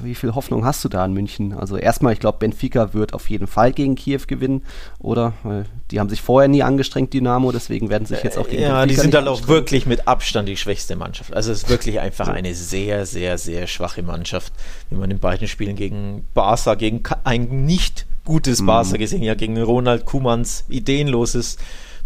wie 0.02 0.14
viel 0.14 0.34
Hoffnung 0.34 0.64
hast 0.64 0.84
du 0.84 0.88
da 0.88 1.04
in 1.04 1.12
München? 1.12 1.52
Also 1.52 1.76
erstmal, 1.76 2.12
ich 2.12 2.20
glaube, 2.20 2.38
Benfica 2.38 2.94
wird 2.94 3.14
auf 3.14 3.28
jeden 3.28 3.46
Fall 3.46 3.72
gegen 3.72 3.96
Kiew 3.96 4.20
gewinnen, 4.26 4.62
oder? 5.00 5.32
Weil 5.42 5.64
die 5.90 6.00
haben 6.00 6.08
sich 6.08 6.22
vorher 6.22 6.48
nie 6.48 6.62
angestrengt, 6.62 7.12
Dynamo, 7.12 7.52
deswegen 7.52 7.88
werden 7.88 8.06
sich 8.06 8.22
jetzt 8.22 8.38
auch 8.38 8.48
gegen 8.48 8.62
Ja, 8.62 8.80
Benfica 8.80 8.86
die 8.86 9.00
sind 9.00 9.14
dann 9.14 9.28
auch 9.28 9.48
wirklich 9.48 9.86
mit 9.86 10.06
Abstand 10.06 10.48
die 10.48 10.56
schwächste 10.56 10.96
Mannschaft. 10.96 11.34
Also 11.34 11.50
es 11.50 11.64
ist 11.64 11.68
wirklich 11.70 12.00
einfach 12.00 12.28
eine 12.28 12.54
sehr, 12.54 13.04
sehr, 13.06 13.38
sehr 13.38 13.66
schwache 13.66 14.02
Mannschaft, 14.02 14.52
wie 14.90 14.96
man 14.96 15.10
in 15.10 15.18
beiden 15.18 15.48
Spielen 15.48 15.76
gegen 15.76 16.03
Barca, 16.34 16.74
gegen 16.74 17.02
ein 17.24 17.64
nicht 17.64 18.06
gutes 18.24 18.60
mhm. 18.60 18.66
Barca 18.66 18.96
gesehen, 18.96 19.22
ja, 19.22 19.34
gegen 19.34 19.60
Ronald 19.60 20.06
Kumans 20.06 20.64
ideenloses 20.68 21.58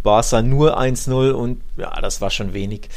Barca 0.02 0.42
nur 0.42 0.78
1-0 0.78 1.30
und 1.30 1.60
ja, 1.76 2.00
das 2.00 2.20
war 2.20 2.30
schon 2.30 2.52
wenig. 2.52 2.88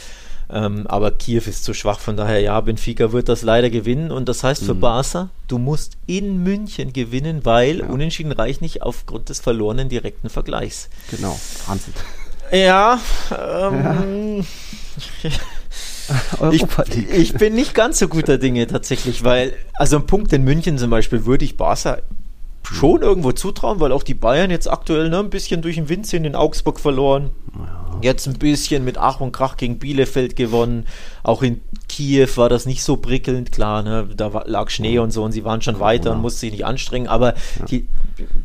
Ähm, 0.54 0.86
aber 0.88 1.12
Kiew 1.12 1.44
ist 1.48 1.64
zu 1.64 1.74
schwach, 1.74 2.00
von 2.00 2.18
daher 2.18 2.42
ja, 2.42 2.60
Benfica 2.60 3.14
wird 3.14 3.30
das 3.30 3.42
leider 3.42 3.70
gewinnen 3.70 4.12
und 4.12 4.28
das 4.28 4.44
heißt 4.44 4.64
für 4.64 4.74
mhm. 4.74 4.82
Barca, 4.82 5.30
du 5.48 5.58
musst 5.58 5.98
in 6.08 6.44
München 6.44 6.92
gewinnen, 6.92 7.46
weil 7.46 7.80
ja. 7.80 7.86
Unentschieden 7.86 8.34
reicht 8.34 8.62
nicht 8.62 8.82
aufgrund 8.82 9.30
des 9.30 9.40
verlorenen 9.40 9.88
direkten 9.88 10.30
Vergleichs. 10.30 10.90
Genau, 11.10 11.40
Wahnsinn. 11.68 11.94
Ja, 12.52 13.00
ähm, 13.32 14.46
ja. 15.24 15.30
ich, 16.52 16.66
ich, 17.10 17.34
bin 17.34 17.54
nicht 17.54 17.74
ganz 17.74 18.00
so 18.00 18.08
guter 18.08 18.38
Dinge 18.38 18.68
tatsächlich, 18.68 19.24
weil, 19.24 19.54
also 19.76 19.98
ein 19.98 20.06
Punkt 20.06 20.34
in 20.34 20.44
München 20.44 20.78
zum 20.78 20.90
Beispiel 20.90 21.26
würde 21.26 21.46
ich 21.46 21.58
Barca 21.58 21.98
schon 22.64 23.02
irgendwo 23.02 23.32
zutrauen, 23.32 23.80
weil 23.80 23.92
auch 23.92 24.04
die 24.04 24.14
Bayern 24.14 24.52
jetzt 24.52 24.70
aktuell 24.70 25.10
ne, 25.10 25.20
ein 25.20 25.30
bisschen 25.30 25.62
durch 25.62 25.76
den 25.76 25.90
Wind 25.90 26.08
sind, 26.08 26.26
in 26.26 26.36
Augsburg 26.36 26.80
verloren. 26.80 27.32
Ja. 27.56 28.00
Jetzt 28.02 28.28
ein 28.28 28.40
bisschen 28.40 28.84
mit 28.84 28.98
Ach 28.98 29.20
und 29.20 29.32
Krach 29.32 29.58
gegen 29.58 29.78
Bielefeld 29.78 30.36
gewonnen. 30.36 30.86
Auch 31.24 31.44
in 31.44 31.62
Kiew 31.90 32.30
war 32.36 32.50
das 32.50 32.66
nicht 32.66 32.84
so 32.84 32.98
prickelnd, 32.98 33.52
klar, 33.52 33.84
ne, 33.84 34.10
da 34.16 34.44
lag 34.46 34.70
Schnee 34.70 35.00
und 35.00 35.12
so 35.12 35.24
und 35.24 35.32
sie 35.32 35.44
waren 35.44 35.62
schon 35.62 35.80
weiter 35.80 36.10
ja. 36.10 36.16
und 36.16 36.22
mussten 36.22 36.40
sich 36.40 36.52
nicht 36.52 36.66
anstrengen, 36.66 37.08
aber 37.08 37.34
ja. 37.60 37.66
die 37.66 37.88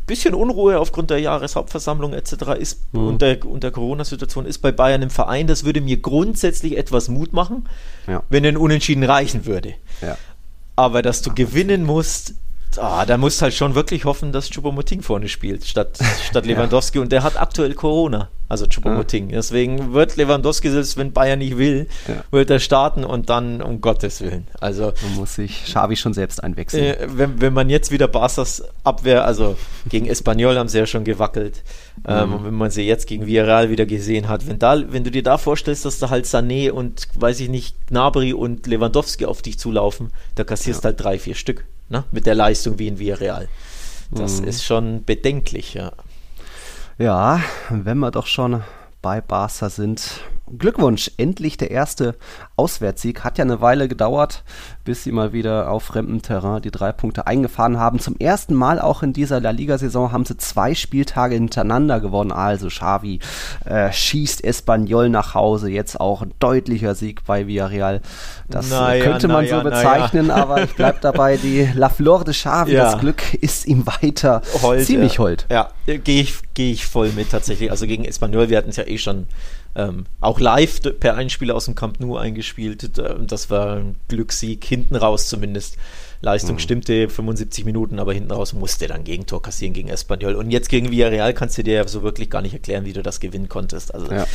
bisschen 0.05 0.33
Unruhe 0.33 0.79
aufgrund 0.79 1.09
der 1.09 1.19
Jahreshauptversammlung 1.19 2.13
etc. 2.13 2.33
ist 2.59 2.93
mhm. 2.93 3.07
und 3.07 3.21
der, 3.21 3.45
und 3.45 3.63
der 3.63 3.71
Corona-Situation 3.71 4.45
ist 4.45 4.59
bei 4.59 4.71
Bayern 4.71 5.01
im 5.01 5.09
Verein. 5.09 5.47
Das 5.47 5.63
würde 5.63 5.81
mir 5.81 5.97
grundsätzlich 5.97 6.77
etwas 6.77 7.09
Mut 7.09 7.33
machen, 7.33 7.67
ja. 8.07 8.23
wenn 8.29 8.45
ein 8.45 8.57
Unentschieden 8.57 9.03
reichen 9.03 9.45
würde. 9.45 9.73
Aber 10.75 11.01
dass 11.01 11.21
du 11.21 11.33
gewinnen 11.33 11.83
musst, 11.83 12.35
ah, 12.79 13.05
da 13.05 13.17
musst 13.17 13.41
halt 13.41 13.53
schon 13.53 13.75
wirklich 13.75 14.05
hoffen, 14.05 14.31
dass 14.31 14.49
Choupo-Moting 14.49 15.01
vorne 15.01 15.27
spielt, 15.27 15.65
statt, 15.65 15.97
statt 16.29 16.45
Lewandowski. 16.45 16.97
Ja. 16.97 17.01
Und 17.03 17.11
der 17.11 17.23
hat 17.23 17.39
aktuell 17.39 17.73
Corona, 17.73 18.29
also 18.49 18.65
Choupo-Moting. 18.65 19.29
Ja. 19.29 19.37
Deswegen 19.37 19.93
wird 19.93 20.15
Lewandowski, 20.15 20.69
selbst 20.69 20.97
wenn 20.97 21.11
Bayern 21.13 21.39
nicht 21.39 21.57
will, 21.57 21.87
ja. 22.07 22.23
wird 22.31 22.49
er 22.49 22.59
starten 22.59 23.03
und 23.03 23.29
dann 23.29 23.61
um 23.61 23.81
Gottes 23.81 24.21
Willen. 24.21 24.47
Also, 24.59 24.93
man 25.01 25.15
muss 25.15 25.35
sich 25.35 25.65
Xavi 25.65 25.95
schon 25.95 26.13
selbst 26.13 26.43
einwechseln. 26.43 26.83
Äh, 26.83 27.07
wenn, 27.09 27.41
wenn 27.41 27.53
man 27.53 27.69
jetzt 27.69 27.91
wieder 27.91 28.07
Barca's 28.07 28.63
Abwehr, 28.83 29.25
also 29.25 29.57
gegen 29.89 30.05
Espanyol 30.07 30.57
haben 30.57 30.69
sie 30.69 30.79
ja 30.79 30.85
schon 30.85 31.03
gewackelt. 31.03 31.63
Ähm, 32.07 32.29
mhm. 32.29 32.35
und 32.35 32.45
wenn 32.45 32.53
man 32.53 32.71
sie 32.71 32.83
jetzt 32.83 33.07
gegen 33.07 33.25
Villarreal 33.25 33.69
wieder 33.69 33.85
gesehen 33.85 34.27
hat, 34.27 34.47
wenn, 34.47 34.59
da, 34.59 34.91
wenn 34.91 35.03
du 35.03 35.11
dir 35.11 35.23
da 35.23 35.37
vorstellst, 35.37 35.85
dass 35.85 35.99
da 35.99 36.09
halt 36.09 36.25
Sané 36.25 36.71
und, 36.71 37.07
weiß 37.15 37.39
ich 37.39 37.49
nicht, 37.49 37.75
Gnabry 37.87 38.33
und 38.33 38.67
Lewandowski 38.67 39.25
auf 39.25 39.41
dich 39.41 39.57
zulaufen, 39.57 40.11
da 40.35 40.43
kassierst 40.43 40.85
halt 40.85 41.01
drei, 41.01 41.17
vier 41.17 41.35
Stück 41.35 41.65
ne? 41.89 42.03
mit 42.11 42.25
der 42.25 42.35
Leistung 42.35 42.79
wie 42.79 42.87
in 42.87 42.99
Villarreal. 42.99 43.47
Das 44.11 44.41
mhm. 44.41 44.47
ist 44.47 44.63
schon 44.63 45.03
bedenklich, 45.03 45.73
ja. 45.73 45.91
Ja, 46.97 47.41
wenn 47.69 47.99
wir 47.99 48.11
doch 48.11 48.25
schon 48.25 48.63
bei 49.01 49.21
Barca 49.21 49.69
sind, 49.69 50.21
Glückwunsch, 50.57 51.11
endlich 51.17 51.57
der 51.57 51.71
erste 51.71 52.15
Auswärtssieg. 52.55 53.23
Hat 53.23 53.37
ja 53.37 53.43
eine 53.43 53.61
Weile 53.61 53.87
gedauert, 53.87 54.43
bis 54.85 55.03
sie 55.03 55.11
mal 55.11 55.33
wieder 55.33 55.69
auf 55.69 55.83
fremdem 55.83 56.21
Terrain 56.21 56.61
die 56.61 56.71
drei 56.71 56.91
Punkte 56.91 57.27
eingefahren 57.27 57.77
haben. 57.79 57.99
Zum 57.99 58.15
ersten 58.17 58.53
Mal 58.53 58.79
auch 58.79 59.03
in 59.03 59.13
dieser 59.13 59.39
La 59.39 59.51
Liga-Saison 59.51 60.11
haben 60.11 60.25
sie 60.25 60.37
zwei 60.37 60.73
Spieltage 60.73 61.35
hintereinander 61.35 61.99
gewonnen. 61.99 62.31
Also 62.31 62.67
Xavi 62.67 63.19
äh, 63.65 63.91
schießt 63.91 64.43
Espanyol 64.43 65.09
nach 65.09 65.33
Hause. 65.33 65.69
Jetzt 65.69 65.99
auch 65.99 66.21
ein 66.21 66.33
deutlicher 66.39 66.95
Sieg 66.95 67.25
bei 67.25 67.47
Villarreal. 67.47 68.01
Das 68.47 68.69
naja, 68.69 69.03
könnte 69.03 69.27
man 69.27 69.43
naja, 69.43 69.57
so 69.57 69.63
bezeichnen, 69.63 70.27
naja. 70.27 70.41
aber 70.41 70.63
ich 70.63 70.75
bleibe 70.75 70.99
dabei. 71.01 71.37
Die 71.37 71.69
La 71.73 71.89
Flor 71.89 72.23
de 72.23 72.33
Xavi, 72.33 72.73
ja. 72.73 72.85
das 72.91 72.99
Glück 72.99 73.33
ist 73.33 73.67
ihm 73.67 73.85
weiter 73.85 74.41
hold, 74.61 74.85
ziemlich 74.85 75.13
ja. 75.13 75.19
hold. 75.19 75.45
Ja, 75.51 75.69
gehe 75.85 76.21
ich, 76.21 76.35
geh 76.53 76.71
ich 76.71 76.85
voll 76.85 77.11
mit 77.11 77.31
tatsächlich. 77.31 77.71
Also 77.71 77.85
gegen 77.85 78.05
Espanyol, 78.05 78.49
wir 78.49 78.57
hatten 78.57 78.69
es 78.69 78.77
ja 78.77 78.87
eh 78.87 78.97
schon 78.97 79.27
Ähm, 79.77 80.07
auch 80.21 80.39
live 80.39 80.81
per 80.99 81.15
Einspieler 81.15 81.53
aus 81.55 81.65
dem 81.65 81.75
Camp 81.75 81.99
Nou 81.99 82.17
eingespielt. 82.17 82.97
Das 82.97 83.49
war 83.51 83.75
ein 83.75 83.95
Glückssieg, 84.07 84.65
hinten 84.65 84.95
raus 84.95 85.29
zumindest. 85.29 85.77
Leistung 86.21 86.55
mhm. 86.55 86.59
stimmte 86.59 87.09
75 87.09 87.63
Minuten, 87.63 87.99
aber 87.99 88.11
hinten 88.11 88.31
raus 88.31 88.53
musste 88.53 88.87
dann 88.87 89.03
Gegentor 89.03 89.39
kassieren 89.39 89.75
gegen 89.75 89.89
Espanyol. 89.89 90.33
Und 90.33 90.49
jetzt 90.49 90.69
gegen 90.69 90.89
Villarreal 90.89 91.31
kannst 91.35 91.59
du 91.59 91.63
dir 91.63 91.75
ja 91.75 91.87
so 91.87 92.01
wirklich 92.01 92.31
gar 92.31 92.41
nicht 92.41 92.53
erklären, 92.53 92.85
wie 92.85 92.93
du 92.93 93.03
das 93.03 93.19
gewinnen 93.19 93.49
konntest. 93.49 93.93
Also 93.93 94.11
ja. 94.11 94.25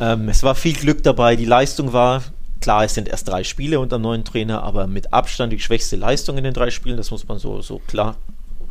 ähm, 0.00 0.28
es 0.28 0.42
war 0.42 0.56
viel 0.56 0.74
Glück 0.74 1.04
dabei, 1.04 1.36
die 1.36 1.44
Leistung 1.44 1.92
war 1.92 2.22
Klar, 2.64 2.84
es 2.84 2.94
sind 2.94 3.08
erst 3.08 3.28
drei 3.28 3.44
Spiele 3.44 3.78
unter 3.78 3.98
dem 3.98 4.02
neuen 4.02 4.24
Trainer, 4.24 4.62
aber 4.62 4.86
mit 4.86 5.12
Abstand 5.12 5.52
die 5.52 5.60
schwächste 5.60 5.96
Leistung 5.96 6.38
in 6.38 6.44
den 6.44 6.54
drei 6.54 6.70
Spielen, 6.70 6.96
das 6.96 7.10
muss 7.10 7.28
man 7.28 7.38
so, 7.38 7.60
so 7.60 7.78
klar 7.86 8.16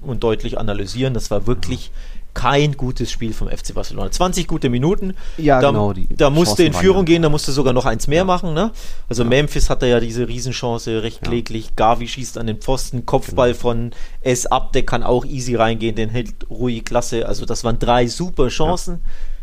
und 0.01 0.23
deutlich 0.23 0.57
analysieren. 0.57 1.13
Das 1.13 1.29
war 1.29 1.45
wirklich 1.45 1.91
kein 2.33 2.77
gutes 2.77 3.11
Spiel 3.11 3.33
vom 3.33 3.47
FC 3.47 3.73
Barcelona. 3.73 4.11
20 4.11 4.47
gute 4.47 4.69
Minuten. 4.69 5.13
Ja, 5.37 5.61
da, 5.61 5.69
genau. 5.69 5.93
Die 5.93 6.07
da 6.15 6.29
musste 6.29 6.63
in 6.63 6.73
Führung 6.73 7.05
gehen, 7.05 7.21
da 7.21 7.29
musste 7.29 7.51
sogar 7.51 7.73
noch 7.73 7.85
eins 7.85 8.07
mehr 8.07 8.19
ja. 8.19 8.23
machen. 8.25 8.53
Ne? 8.53 8.71
Also 9.07 9.23
ja. 9.23 9.29
Memphis 9.29 9.69
hatte 9.69 9.87
ja 9.87 9.99
diese 9.99 10.27
Riesenchance, 10.27 11.03
recht 11.03 11.21
kläglich. 11.21 11.75
Gavi 11.75 12.07
schießt 12.07 12.37
an 12.37 12.47
den 12.47 12.57
Pfosten, 12.57 13.05
Kopfball 13.05 13.51
genau. 13.51 13.61
von 13.61 13.91
S. 14.21 14.45
Abde 14.47 14.83
kann 14.83 15.03
auch 15.03 15.25
easy 15.25 15.55
reingehen, 15.55 15.95
den 15.95 16.09
hält 16.09 16.33
Rui 16.49 16.81
klasse. 16.81 17.27
Also 17.27 17.45
das 17.45 17.63
waren 17.63 17.79
drei 17.79 18.07
super 18.07 18.47
Chancen. 18.47 19.01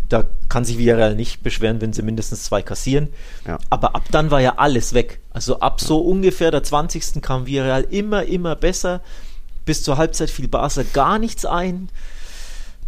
Da 0.09 0.25
kann 0.49 0.65
sich 0.65 0.77
Villarreal 0.77 1.15
nicht 1.15 1.45
beschweren, 1.45 1.81
wenn 1.81 1.93
sie 1.93 2.03
mindestens 2.03 2.43
zwei 2.43 2.63
kassieren. 2.63 3.09
Aber 3.71 3.95
ab 3.95 4.07
dann 4.11 4.33
war 4.33 4.41
ja 4.41 4.55
alles 4.57 4.93
weg. 4.93 5.21
Also 5.31 5.61
ab 5.61 5.81
so 5.81 6.01
ungefähr 6.01 6.51
der 6.51 6.65
20. 6.65 7.23
kam 7.23 7.47
Villarreal 7.47 7.87
immer, 7.91 8.25
immer 8.25 8.57
besser. 8.57 9.01
Bis 9.65 9.85
zur 9.85 9.99
Halbzeit 9.99 10.31
fiel 10.31 10.49
Barca 10.49 10.83
gar 10.93 11.21
nichts 11.21 11.47
ein. 11.47 11.89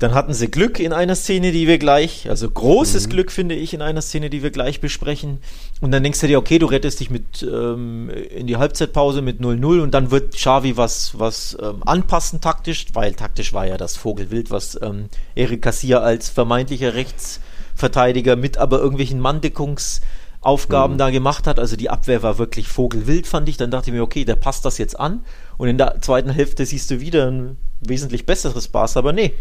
Dann 0.02 0.14
hatten 0.14 0.35
sie 0.35 0.50
Glück 0.50 0.80
in 0.80 0.92
einer 0.92 1.14
Szene, 1.14 1.52
die 1.52 1.68
wir 1.68 1.78
gleich, 1.78 2.28
also 2.28 2.50
großes 2.50 3.06
mhm. 3.06 3.11
Glück 3.11 3.30
finde 3.30 3.54
ich 3.54 3.73
in 3.73 3.82
einer 3.82 4.02
Szene, 4.02 4.30
die 4.30 4.42
wir 4.42 4.50
gleich 4.50 4.80
besprechen. 4.80 5.38
Und 5.80 5.92
dann 5.92 6.02
denkst 6.02 6.18
du 6.18 6.26
dir, 6.26 6.38
okay, 6.38 6.59
du 6.59 6.66
rettest 6.66 6.99
dich 6.99 7.09
mit 7.09 7.44
ähm, 7.44 8.11
in 8.11 8.49
die 8.49 8.56
Halbzeitpause 8.56 9.23
mit 9.23 9.40
0-0 9.40 9.80
und 9.80 9.94
dann 9.94 10.11
wird 10.11 10.35
Xavi 10.35 10.76
was, 10.76 11.16
was 11.21 11.56
ähm, 11.62 11.85
anpassen 11.87 12.40
taktisch, 12.40 12.87
weil 12.94 13.14
taktisch 13.14 13.52
war 13.52 13.64
ja 13.64 13.76
das 13.76 13.97
Vogelwild, 13.97 14.50
was 14.50 14.76
ähm, 14.82 15.04
Eric 15.37 15.62
Garcia 15.62 16.00
als 16.00 16.30
vermeintlicher 16.30 16.94
Rechtsverteidiger 16.94 18.35
mit 18.35 18.59
aber 18.59 18.80
irgendwelchen 18.80 19.21
Manndeckungsaufgaben 19.21 20.97
mhm. 20.97 20.99
da 20.99 21.11
gemacht 21.11 21.47
hat. 21.47 21.61
Also 21.61 21.76
die 21.76 21.90
Abwehr 21.90 22.25
war 22.25 22.38
wirklich 22.38 22.66
Vogelwild, 22.66 23.28
fand 23.28 23.49
ich. 23.49 23.56
Dann 23.56 23.71
dachte 23.71 23.90
ich 23.90 23.94
mir, 23.94 24.02
okay, 24.02 24.25
der 24.25 24.35
passt 24.35 24.64
das 24.64 24.78
jetzt 24.78 24.99
an. 24.99 25.25
Und 25.59 25.68
in 25.68 25.78
der 25.78 26.00
zweiten 26.00 26.30
Hälfte 26.30 26.66
siehst 26.66 26.90
du 26.90 26.99
wieder 26.99 27.30
ein 27.30 27.56
wesentlich 27.80 28.26
besseres 28.26 28.66
Barca, 28.66 28.99
aber 28.99 29.12
nee, 29.12 29.35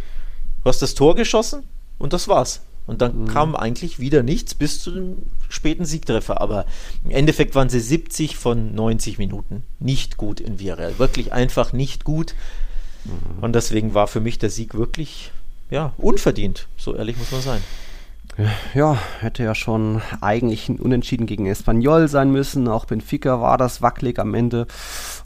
Du 0.64 0.70
hast 0.70 0.82
das 0.82 0.94
Tor 0.94 1.16
geschossen 1.16 1.64
und 1.98 2.14
das 2.14 2.28
war's. 2.28 2.62
Und 2.88 3.02
dann 3.02 3.22
mhm. 3.22 3.28
kam 3.28 3.56
eigentlich 3.56 4.00
wieder 4.00 4.24
nichts 4.24 4.56
bis 4.56 4.82
zu 4.82 4.92
dem 4.92 5.18
späten 5.50 5.86
Siegtreffer. 5.86 6.42
Aber 6.42 6.66
im 7.06 7.12
Endeffekt 7.12 7.56
waren 7.56 7.70
sie 7.70 7.80
70 7.80 8.36
von 8.36 8.74
90 8.74 9.18
Minuten 9.18 9.64
nicht 9.80 10.18
gut 10.18 10.40
in 10.40 10.60
Villarreal. 10.60 10.98
Wirklich 11.00 11.32
einfach 11.32 11.74
nicht 11.74 12.04
gut. 12.04 12.36
Mhm. 13.06 13.44
Und 13.44 13.54
deswegen 13.54 13.94
war 13.94 14.08
für 14.08 14.20
mich 14.20 14.40
der 14.40 14.50
Sieg 14.50 14.74
wirklich 14.74 15.32
ja, 15.70 15.94
unverdient. 15.98 16.68
So 16.78 16.96
ehrlich 16.96 17.18
muss 17.18 17.32
man 17.32 17.42
sein. 17.42 17.64
Ja, 18.74 18.98
hätte 19.20 19.44
ja 19.44 19.54
schon 19.54 20.02
eigentlich 20.22 20.70
ein 20.70 20.80
Unentschieden 20.80 21.26
gegen 21.26 21.48
Espanyol 21.48 22.08
sein 22.08 22.32
müssen. 22.32 22.70
Auch 22.70 22.86
Benfica 22.86 23.42
war 23.42 23.58
das 23.58 23.82
wackelig 23.82 24.20
am 24.20 24.34
Ende. 24.34 24.68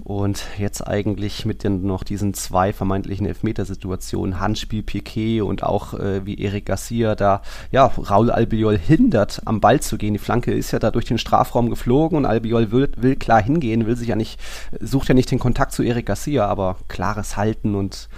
Und 0.03 0.45
jetzt 0.57 0.85
eigentlich 0.85 1.45
mit 1.45 1.63
den 1.63 1.85
noch 1.85 2.03
diesen 2.03 2.33
zwei 2.33 2.73
vermeintlichen 2.73 3.27
Elfmetersituationen, 3.27 4.39
Handspiel 4.39 4.81
Piquet 4.81 5.41
und 5.41 5.61
auch 5.61 5.93
äh, 5.93 6.25
wie 6.25 6.43
Eric 6.43 6.65
Garcia 6.65 7.13
da, 7.15 7.43
ja, 7.71 7.85
Raul 7.85 8.31
Albiol 8.31 8.77
hindert, 8.77 9.43
am 9.45 9.61
Ball 9.61 9.79
zu 9.81 9.97
gehen. 9.97 10.13
Die 10.13 10.19
Flanke 10.19 10.51
ist 10.51 10.71
ja 10.71 10.79
da 10.79 10.89
durch 10.89 11.05
den 11.05 11.19
Strafraum 11.19 11.69
geflogen 11.69 12.17
und 12.17 12.25
Albiol 12.25 12.71
will, 12.71 12.89
will 12.97 13.15
klar 13.15 13.41
hingehen, 13.41 13.85
will 13.85 13.95
sich 13.95 14.07
ja 14.07 14.15
nicht, 14.15 14.39
sucht 14.79 15.09
ja 15.09 15.13
nicht 15.13 15.29
den 15.29 15.39
Kontakt 15.39 15.73
zu 15.73 15.83
Eric 15.83 16.07
Garcia, 16.07 16.47
aber 16.47 16.77
klares 16.87 17.37
Halten 17.37 17.75
und 17.75 18.09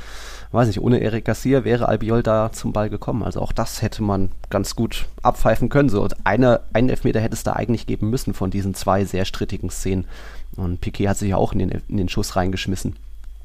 weiß 0.51 0.67
nicht, 0.67 0.81
ohne 0.81 1.01
Eric 1.01 1.25
Garcia 1.25 1.63
wäre 1.63 1.87
Albiol 1.87 2.23
da 2.23 2.51
zum 2.51 2.73
Ball 2.73 2.89
gekommen. 2.89 3.23
Also 3.23 3.41
auch 3.41 3.51
das 3.51 3.81
hätte 3.81 4.03
man 4.03 4.31
ganz 4.49 4.75
gut 4.75 5.07
abpfeifen 5.21 5.69
können. 5.69 5.89
So, 5.89 6.01
und 6.01 6.15
eine, 6.25 6.61
einen 6.73 6.89
Elfmeter 6.89 7.19
hätte 7.19 7.35
es 7.35 7.43
da 7.43 7.53
eigentlich 7.53 7.85
geben 7.85 8.09
müssen 8.09 8.33
von 8.33 8.49
diesen 8.49 8.73
zwei 8.73 9.05
sehr 9.05 9.25
strittigen 9.25 9.69
Szenen. 9.69 10.05
Und 10.55 10.81
Piquet 10.81 11.09
hat 11.09 11.17
sich 11.17 11.29
ja 11.29 11.37
auch 11.37 11.53
in 11.53 11.59
den, 11.59 11.69
in 11.87 11.97
den 11.97 12.09
Schuss 12.09 12.35
reingeschmissen. 12.35 12.95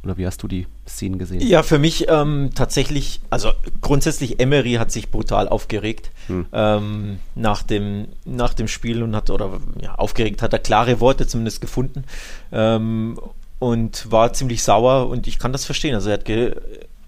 Oder 0.05 0.17
wie 0.17 0.27
hast 0.27 0.43
du 0.43 0.49
die 0.49 0.67
Szenen 0.87 1.19
gesehen? 1.19 1.41
Ja, 1.41 1.63
für 1.63 1.79
mich 1.79 2.07
ähm, 2.09 2.51
tatsächlich, 2.55 3.21
also 3.31 3.51
grundsätzlich 3.83 4.41
Emery 4.41 4.73
hat 4.75 4.91
sich 4.91 5.11
brutal 5.11 5.49
aufgeregt 5.49 6.11
hm. 6.27 6.47
ähm, 6.53 7.19
nach, 7.37 7.63
dem, 7.63 8.09
nach 8.25 8.53
dem 8.53 8.67
Spiel 8.67 9.03
und 9.05 9.15
hat, 9.15 9.31
oder 9.31 9.61
ja, 9.81 9.95
aufgeregt 9.95 10.43
hat 10.43 10.53
er 10.53 10.59
klare 10.59 10.99
Worte 10.99 11.29
zumindest 11.29 11.61
gefunden 11.61 12.03
ähm, 12.51 13.17
und 13.61 14.11
war 14.11 14.33
ziemlich 14.33 14.65
sauer 14.65 15.09
und 15.09 15.29
ich 15.29 15.39
kann 15.39 15.53
das 15.53 15.65
verstehen. 15.65 15.95
Also 15.95 16.09
er 16.09 16.15
hat, 16.15 16.25
ge 16.25 16.57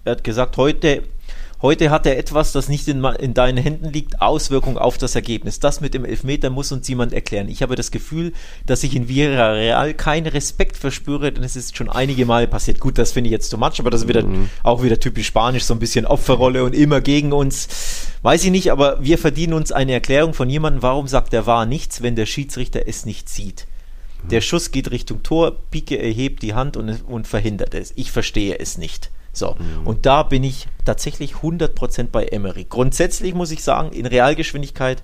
er 0.05 0.11
hat 0.11 0.23
gesagt, 0.23 0.57
heute, 0.57 1.01
heute 1.63 1.89
hat 1.89 2.05
er 2.05 2.17
etwas, 2.17 2.51
das 2.51 2.69
nicht 2.69 2.87
in, 2.87 3.03
in 3.03 3.33
deinen 3.33 3.57
Händen 3.57 3.91
liegt, 3.91 4.21
Auswirkung 4.21 4.77
auf 4.77 4.99
das 4.99 5.15
Ergebnis. 5.15 5.59
Das 5.59 5.81
mit 5.81 5.95
dem 5.95 6.05
Elfmeter 6.05 6.51
muss 6.51 6.71
uns 6.71 6.87
jemand 6.87 7.11
erklären. 7.11 7.49
Ich 7.49 7.63
habe 7.63 7.75
das 7.75 7.89
Gefühl, 7.89 8.31
dass 8.67 8.83
ich 8.83 8.95
in 8.95 9.09
Villarreal 9.09 9.95
keinen 9.95 10.27
Respekt 10.27 10.77
verspüre, 10.77 11.31
denn 11.31 11.43
es 11.43 11.55
ist 11.55 11.75
schon 11.75 11.89
einige 11.89 12.27
Male 12.27 12.47
passiert. 12.47 12.79
Gut, 12.79 12.99
das 12.99 13.13
finde 13.13 13.29
ich 13.29 13.31
jetzt 13.31 13.49
too 13.49 13.57
much, 13.57 13.79
aber 13.79 13.89
das 13.89 14.03
ist 14.03 14.07
wieder, 14.07 14.23
mhm. 14.23 14.49
auch 14.61 14.83
wieder 14.83 14.99
typisch 14.99 15.25
spanisch, 15.25 15.63
so 15.63 15.73
ein 15.73 15.79
bisschen 15.79 16.05
Opferrolle 16.05 16.63
und 16.63 16.75
immer 16.75 17.01
gegen 17.01 17.33
uns. 17.33 17.67
Weiß 18.21 18.43
ich 18.43 18.51
nicht, 18.51 18.71
aber 18.71 19.03
wir 19.03 19.17
verdienen 19.17 19.53
uns 19.53 19.71
eine 19.71 19.93
Erklärung 19.93 20.35
von 20.35 20.51
jemandem, 20.51 20.83
warum 20.83 21.07
sagt 21.07 21.33
der 21.33 21.47
Wahr 21.47 21.65
nichts, 21.65 22.03
wenn 22.03 22.15
der 22.15 22.27
Schiedsrichter 22.27 22.87
es 22.87 23.07
nicht 23.07 23.27
sieht. 23.27 23.65
Der 24.29 24.41
Schuss 24.41 24.71
geht 24.71 24.91
Richtung 24.91 25.23
Tor, 25.23 25.55
Pike 25.71 25.99
erhebt 25.99 26.41
die 26.41 26.53
Hand 26.53 26.77
und, 26.77 27.03
und 27.07 27.27
verhindert 27.27 27.73
es. 27.73 27.93
Ich 27.95 28.11
verstehe 28.11 28.57
es 28.59 28.77
nicht. 28.77 29.11
So, 29.35 29.55
mhm. 29.57 29.87
und 29.87 30.05
da 30.05 30.23
bin 30.23 30.43
ich 30.43 30.67
tatsächlich 30.85 31.35
100% 31.35 32.07
bei 32.11 32.25
Emery. 32.25 32.65
Grundsätzlich 32.69 33.33
muss 33.33 33.51
ich 33.51 33.63
sagen, 33.63 33.91
in 33.91 34.05
Realgeschwindigkeit 34.05 35.03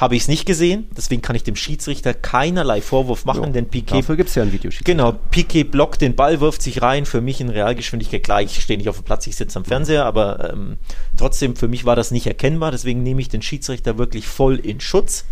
habe 0.00 0.16
ich 0.16 0.22
es 0.22 0.28
nicht 0.28 0.46
gesehen, 0.46 0.88
deswegen 0.96 1.20
kann 1.20 1.36
ich 1.36 1.42
dem 1.42 1.56
Schiedsrichter 1.56 2.14
keinerlei 2.14 2.80
Vorwurf 2.80 3.26
machen, 3.26 3.44
jo, 3.44 3.52
denn 3.52 3.68
Piquet. 3.68 3.98
Dafür 3.98 4.16
gibt 4.16 4.30
es 4.30 4.34
ja 4.34 4.42
ein 4.42 4.50
Videoschiedsrichter. 4.50 4.90
Genau, 4.90 5.12
Piquet 5.30 5.64
blockt 5.64 6.00
den 6.00 6.16
Ball, 6.16 6.40
wirft 6.40 6.62
sich 6.62 6.80
rein. 6.80 7.04
Für 7.04 7.20
mich 7.20 7.42
in 7.42 7.50
Realgeschwindigkeit, 7.50 8.22
klar, 8.22 8.40
ich 8.40 8.62
stehe 8.62 8.78
nicht 8.78 8.88
auf 8.88 8.96
dem 8.96 9.04
Platz, 9.04 9.26
ich 9.26 9.36
sitze 9.36 9.58
am 9.58 9.66
Fernseher, 9.66 10.06
aber 10.06 10.52
ähm, 10.54 10.78
trotzdem, 11.18 11.54
für 11.54 11.68
mich 11.68 11.84
war 11.84 11.96
das 11.96 12.12
nicht 12.12 12.26
erkennbar, 12.26 12.70
deswegen 12.70 13.02
nehme 13.02 13.20
ich 13.20 13.28
den 13.28 13.42
Schiedsrichter 13.42 13.98
wirklich 13.98 14.26
voll 14.26 14.56
in 14.56 14.80
Schutz. 14.80 15.26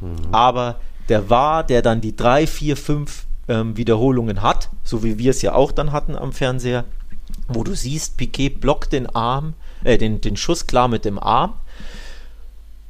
Mhm. 0.00 0.34
Aber 0.34 0.80
der 1.08 1.30
war, 1.30 1.64
der 1.64 1.80
dann 1.80 2.02
die 2.02 2.14
drei, 2.14 2.46
vier, 2.46 2.76
fünf 2.76 3.24
ähm, 3.48 3.78
Wiederholungen 3.78 4.42
hat, 4.42 4.68
so 4.84 5.02
wie 5.02 5.18
wir 5.18 5.30
es 5.30 5.40
ja 5.40 5.54
auch 5.54 5.72
dann 5.72 5.92
hatten 5.92 6.14
am 6.14 6.32
Fernseher, 6.32 6.84
wo 7.48 7.64
du 7.64 7.74
siehst, 7.74 8.16
Piquet 8.16 8.60
blockt 8.60 8.92
den 8.92 9.06
Arm, 9.06 9.54
äh, 9.84 9.98
den, 9.98 10.20
den 10.20 10.36
Schuss 10.36 10.66
klar 10.66 10.88
mit 10.88 11.04
dem 11.04 11.18
Arm. 11.18 11.54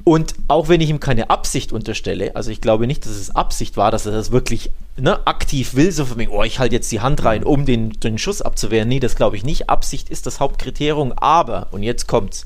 Und 0.02 0.34
auch 0.48 0.68
wenn 0.68 0.80
ich 0.80 0.88
ihm 0.88 1.00
keine 1.00 1.28
Absicht 1.28 1.72
unterstelle, 1.72 2.34
also 2.34 2.50
ich 2.50 2.60
glaube 2.60 2.86
nicht, 2.86 3.04
dass 3.04 3.12
es 3.12 3.34
Absicht 3.36 3.76
war, 3.76 3.90
dass 3.90 4.06
er 4.06 4.12
das 4.12 4.32
wirklich 4.32 4.70
ne, 4.96 5.26
aktiv 5.26 5.74
will, 5.74 5.92
so 5.92 6.06
von 6.06 6.16
mir, 6.16 6.32
oh, 6.32 6.42
ich 6.42 6.58
halte 6.58 6.74
jetzt 6.74 6.90
die 6.90 7.00
Hand 7.00 7.22
rein, 7.24 7.44
um 7.44 7.66
den, 7.66 7.90
den 8.00 8.16
Schuss 8.16 8.40
abzuwehren. 8.40 8.88
Nee, 8.88 9.00
das 9.00 9.14
glaube 9.14 9.36
ich 9.36 9.44
nicht. 9.44 9.68
Absicht 9.68 10.08
ist 10.08 10.26
das 10.26 10.40
Hauptkriterium, 10.40 11.12
aber, 11.12 11.68
und 11.70 11.82
jetzt 11.82 12.08
kommt's, 12.08 12.44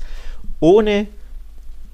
ohne 0.59 1.07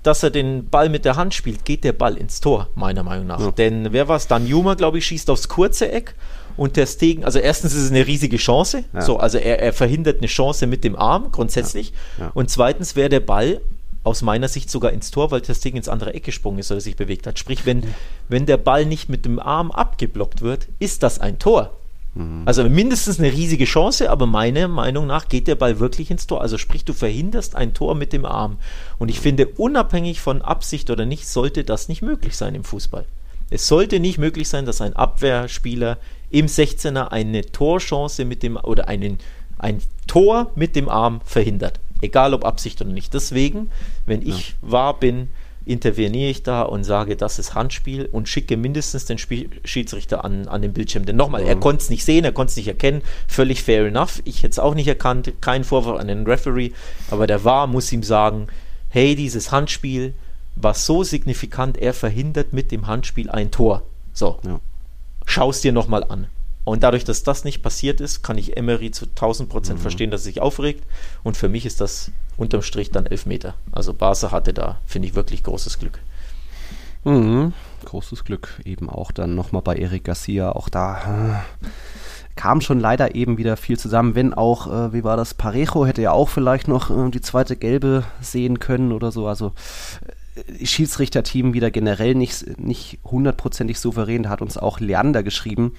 dass 0.04 0.24
er 0.24 0.32
den 0.32 0.68
Ball 0.70 0.90
mit 0.90 1.06
der 1.06 1.16
Hand 1.16 1.34
spielt, 1.36 1.64
geht 1.64 1.84
der 1.84 1.94
Ball 1.94 2.18
ins 2.18 2.42
Tor, 2.42 2.70
meiner 2.74 3.04
Meinung 3.04 3.28
nach. 3.28 3.40
Ja. 3.40 3.52
Denn 3.52 3.94
wer 3.94 4.08
war 4.08 4.16
es? 4.16 4.28
Dan 4.28 4.48
Juma, 4.48 4.74
glaube 4.74 4.98
ich, 4.98 5.06
schießt 5.06 5.30
aufs 5.30 5.48
kurze 5.48 5.92
Eck 5.92 6.16
und 6.58 6.78
der 6.78 6.86
Stegen, 6.86 7.24
also 7.24 7.40
erstens 7.40 7.74
ist 7.74 7.84
es 7.84 7.92
eine 7.92 8.06
riesige 8.06 8.38
Chance, 8.38 8.84
ja. 8.94 9.02
so, 9.02 9.18
also 9.18 9.38
er, 9.38 9.60
er, 9.60 9.74
verhindert 9.74 10.20
eine 10.20 10.28
Chance 10.28 10.68
mit 10.68 10.84
dem 10.84 10.96
Arm, 10.96 11.32
grundsätzlich. 11.32 11.94
Ja. 12.18 12.26
Ja. 12.26 12.32
Und 12.34 12.50
zweitens 12.50 12.96
wäre 12.96 13.10
der 13.10 13.20
Ball 13.20 13.62
aus 14.04 14.22
meiner 14.22 14.48
Sicht 14.48 14.70
sogar 14.70 14.92
ins 14.92 15.12
Tor, 15.12 15.32
weil 15.32 15.42
der 15.42 15.54
Stegen 15.54 15.78
ins 15.78 15.88
andere 15.88 16.14
Eck 16.14 16.24
gesprungen 16.24 16.60
ist 16.60 16.72
oder 16.72 16.82
sich 16.82 16.96
bewegt 16.96 17.28
hat. 17.28 17.38
Sprich, 17.38 17.66
wenn, 17.66 17.84
wenn 18.30 18.46
der 18.46 18.58
Ball 18.58 18.86
nicht 18.86 19.10
mit 19.10 19.26
dem 19.26 19.40
Arm 19.40 19.72
abgeblockt 19.72 20.42
wird, 20.42 20.68
ist 20.80 21.04
das 21.04 21.20
ein 21.20 21.38
Tor. 21.38 21.72
Mhm. 22.16 22.44
Also 22.46 22.68
mindestens 22.68 23.20
eine 23.20 23.32
riesige 23.32 23.66
Chance, 23.66 24.10
aber 24.10 24.26
meiner 24.26 24.68
Meinung 24.68 25.08
nach 25.08 25.28
geht 25.28 25.48
der 25.48 25.56
Ball 25.56 25.80
wirklich 25.80 26.10
ins 26.12 26.28
Tor. 26.28 26.42
Also 26.42 26.58
sprich, 26.58 26.84
du 26.84 26.94
verhinderst 26.94 27.56
ein 27.56 27.74
Tor 27.74 27.96
mit 27.96 28.12
dem 28.12 28.26
Arm. 28.26 28.58
Und 28.98 29.10
ich 29.10 29.20
finde, 29.20 29.48
unabhängig 29.48 30.20
von 30.20 30.42
Absicht 30.42 30.90
oder 30.90 31.06
nicht, 31.06 31.28
sollte 31.28 31.64
das 31.64 31.88
nicht 31.88 32.02
möglich 32.02 32.36
sein 32.36 32.56
im 32.56 32.64
Fußball. 32.64 33.06
Es 33.50 33.68
sollte 33.68 34.00
nicht 34.00 34.18
möglich 34.18 34.48
sein, 34.50 34.66
dass 34.66 34.82
ein 34.82 34.96
Abwehrspieler 34.96 35.98
im 36.32 36.48
16er 36.48 37.10
eine 37.10 37.42
Torchance 37.42 38.26
mit 38.26 38.44
dem 38.44 38.58
oder 38.58 38.88
einen, 38.88 39.20
ein 39.58 39.82
Tor 40.08 40.52
mit 40.56 40.76
dem 40.76 40.90
Arm 40.90 41.22
verhindert. 41.26 41.80
Egal 42.02 42.34
ob 42.34 42.46
Absicht 42.46 42.82
oder 42.82 42.92
nicht. 42.92 43.14
Deswegen, 43.14 43.70
wenn 44.06 44.22
ich 44.22 44.50
ja. 44.50 44.72
wahr 44.72 45.00
bin, 45.00 45.28
interveniere 45.66 46.32
ich 46.32 46.42
da 46.42 46.64
und 46.64 46.84
sage, 46.84 47.16
das 47.16 47.38
ist 47.38 47.54
Handspiel 47.54 48.10
und 48.12 48.28
schicke 48.28 48.58
mindestens 48.58 49.06
den 49.06 49.20
Spiel 49.20 49.50
Schiedsrichter 49.64 50.26
an, 50.26 50.48
an 50.48 50.62
den 50.64 50.74
Bildschirm. 50.74 51.06
Denn 51.06 51.16
nochmal, 51.16 51.44
mhm. 51.44 51.50
er 51.50 51.56
konnte 51.58 51.84
es 51.84 51.90
nicht 51.90 52.04
sehen, 52.04 52.26
er 52.26 52.32
konnte 52.32 52.52
es 52.52 52.58
nicht 52.58 52.68
erkennen. 52.68 53.04
Völlig 53.28 53.62
fair 53.62 53.86
enough. 53.86 54.22
Ich 54.26 54.38
hätte 54.38 54.52
es 54.52 54.60
auch 54.60 54.74
nicht 54.74 54.88
erkannt. 54.88 55.32
Kein 55.42 55.64
Vorwurf 55.64 56.00
an 56.00 56.08
den 56.08 56.26
Referee. 56.26 56.72
Aber 57.12 57.28
der 57.28 57.44
War 57.44 57.68
muss 57.68 57.92
ihm 57.92 58.04
sagen, 58.04 58.48
hey, 58.90 59.16
dieses 59.16 59.52
Handspiel 59.52 60.16
war 60.56 60.74
so 60.74 61.04
signifikant, 61.04 61.78
er 61.78 61.94
verhindert 61.94 62.54
mit 62.54 62.72
dem 62.72 62.88
Handspiel 62.88 63.30
ein 63.30 63.52
Tor. 63.52 63.84
So, 64.14 64.40
ja. 64.44 64.60
Schau 65.26 65.50
es 65.50 65.62
dir 65.62 65.72
nochmal 65.72 66.04
an. 66.04 66.28
Und 66.64 66.84
dadurch, 66.84 67.04
dass 67.04 67.24
das 67.24 67.44
nicht 67.44 67.64
passiert 67.64 68.02
ist, 68.02 68.22
kann 68.22 68.38
ich 68.38 68.56
Emery 68.56 68.92
zu 68.92 69.06
1000 69.06 69.50
Prozent 69.50 69.80
mhm. 69.80 69.82
verstehen, 69.82 70.12
dass 70.12 70.22
er 70.22 70.26
sich 70.26 70.42
aufregt. 70.42 70.84
Und 71.24 71.36
für 71.36 71.50
mich 71.50 71.66
ist 71.66 71.82
das 71.82 72.12
unterm 72.38 72.62
Strich 72.62 72.92
dann 72.92 73.08
Elfmeter. 73.08 73.56
Also 73.72 73.94
Barca 73.94 74.32
hatte 74.32 74.54
da, 74.54 74.80
finde 74.86 75.08
ich, 75.08 75.16
wirklich 75.16 75.44
großes 75.44 75.80
Glück. 75.80 76.00
Mhm. 77.04 77.54
Großes 77.86 78.24
Glück. 78.24 78.60
Eben 78.64 78.90
auch 78.90 79.12
dann 79.12 79.34
nochmal 79.34 79.64
bei 79.64 79.76
Eric 79.76 80.04
Garcia. 80.04 80.52
Auch 80.52 80.70
da 80.70 81.42
äh, 81.64 81.68
kam 82.36 82.62
schon 82.62 82.80
leider 82.80 83.16
eben 83.16 83.38
wieder 83.40 83.58
viel 83.58 83.80
zusammen. 83.80 84.14
Wenn 84.14 84.34
auch, 84.34 84.68
äh, 84.68 84.94
wie 84.94 85.04
war 85.04 85.18
das, 85.18 85.34
Parejo 85.34 85.86
hätte 85.88 86.04
ja 86.04 86.12
auch 86.12 86.30
vielleicht 86.30 86.68
noch 86.68 86.92
äh, 86.92 87.10
die 87.10 87.22
zweite 87.22 87.56
gelbe 87.56 88.04
sehen 88.22 88.60
können 88.60 88.92
oder 88.92 89.12
so. 89.12 89.28
Also 89.28 89.54
äh, 90.06 90.12
Schiedsrichterteam 90.64 91.54
wieder 91.54 91.72
generell 91.72 92.16
nicht, 92.16 92.58
nicht 92.60 93.00
hundertprozentig 93.04 93.80
souverän. 93.80 94.24
Da 94.24 94.30
hat 94.30 94.42
uns 94.42 94.58
auch 94.58 94.80
Leander 94.80 95.24
geschrieben, 95.24 95.74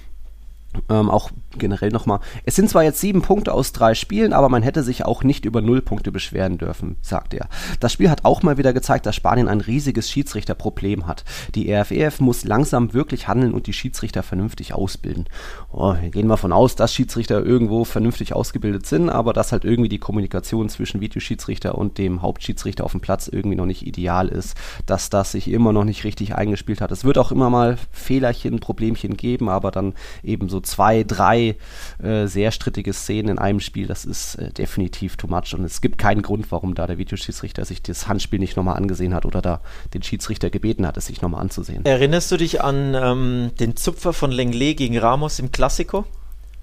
ähm, 0.89 1.09
auch 1.09 1.31
generell 1.57 1.89
nochmal. 1.89 2.19
Es 2.45 2.55
sind 2.55 2.69
zwar 2.69 2.83
jetzt 2.83 2.99
sieben 2.99 3.21
Punkte 3.21 3.53
aus 3.53 3.73
drei 3.73 3.93
Spielen, 3.93 4.33
aber 4.33 4.49
man 4.49 4.63
hätte 4.63 4.83
sich 4.83 5.05
auch 5.05 5.23
nicht 5.23 5.45
über 5.45 5.61
null 5.61 5.81
Punkte 5.81 6.11
beschweren 6.11 6.57
dürfen, 6.57 6.97
sagt 7.01 7.33
er. 7.33 7.47
Das 7.79 7.93
Spiel 7.93 8.09
hat 8.09 8.25
auch 8.25 8.43
mal 8.43 8.57
wieder 8.57 8.73
gezeigt, 8.73 9.05
dass 9.05 9.15
Spanien 9.15 9.47
ein 9.47 9.61
riesiges 9.61 10.09
Schiedsrichterproblem 10.09 11.07
hat. 11.07 11.23
Die 11.55 11.71
RFEF 11.73 12.19
e 12.19 12.23
muss 12.23 12.43
langsam 12.43 12.93
wirklich 12.93 13.27
handeln 13.27 13.53
und 13.53 13.67
die 13.67 13.73
Schiedsrichter 13.73 14.23
vernünftig 14.23 14.73
ausbilden. 14.73 15.25
Oh, 15.75 15.95
gehen 16.11 16.27
wir 16.27 16.37
von 16.37 16.53
aus, 16.53 16.75
dass 16.75 16.93
Schiedsrichter 16.93 17.43
irgendwo 17.43 17.83
vernünftig 17.83 18.33
ausgebildet 18.33 18.85
sind, 18.85 19.09
aber 19.09 19.33
dass 19.33 19.51
halt 19.51 19.65
irgendwie 19.65 19.89
die 19.89 19.97
Kommunikation 19.97 20.69
zwischen 20.69 21.01
Videoschiedsrichter 21.01 21.75
und 21.75 21.97
dem 21.97 22.21
Hauptschiedsrichter 22.21 22.83
auf 22.83 22.91
dem 22.91 23.01
Platz 23.01 23.27
irgendwie 23.27 23.55
noch 23.55 23.65
nicht 23.65 23.87
ideal 23.87 24.27
ist, 24.27 24.55
dass 24.85 25.09
das 25.09 25.31
sich 25.31 25.49
immer 25.49 25.73
noch 25.73 25.83
nicht 25.83 26.03
richtig 26.03 26.35
eingespielt 26.35 26.79
hat. 26.79 26.91
Es 26.91 27.05
wird 27.05 27.17
auch 27.17 27.31
immer 27.31 27.49
mal 27.49 27.77
Fehlerchen, 27.91 28.59
Problemchen 28.59 29.17
geben, 29.17 29.49
aber 29.49 29.71
dann 29.71 29.93
eben 30.21 30.47
so 30.47 30.59
zwei, 30.59 31.03
drei 31.03 31.55
äh, 32.01 32.27
sehr 32.27 32.51
strittige 32.51 32.93
Szenen 32.93 33.29
in 33.29 33.39
einem 33.39 33.59
Spiel, 33.59 33.87
das 33.87 34.05
ist 34.05 34.35
äh, 34.35 34.51
definitiv 34.51 35.17
too 35.17 35.27
much. 35.27 35.55
Und 35.55 35.63
es 35.63 35.81
gibt 35.81 35.97
keinen 35.97 36.21
Grund, 36.21 36.51
warum 36.51 36.75
da 36.75 36.85
der 36.85 36.99
Videoschiedsrichter 36.99 37.65
sich 37.65 37.81
das 37.81 38.07
Handspiel 38.07 38.37
nicht 38.37 38.57
nochmal 38.57 38.77
angesehen 38.77 39.15
hat 39.15 39.25
oder 39.25 39.41
da 39.41 39.59
den 39.95 40.03
Schiedsrichter 40.03 40.51
gebeten 40.51 40.85
hat, 40.85 40.97
es 40.97 41.07
sich 41.07 41.23
nochmal 41.23 41.41
anzusehen. 41.41 41.83
Erinnerst 41.83 42.31
du 42.31 42.37
dich 42.37 42.61
an 42.61 42.93
ähm, 42.93 43.51
den 43.59 43.75
Zupfer 43.75 44.13
von 44.13 44.31
Lenglet 44.31 44.77
gegen 44.77 44.99
Ramos 44.99 45.39
im 45.39 45.51
Klassiko? 45.63 46.05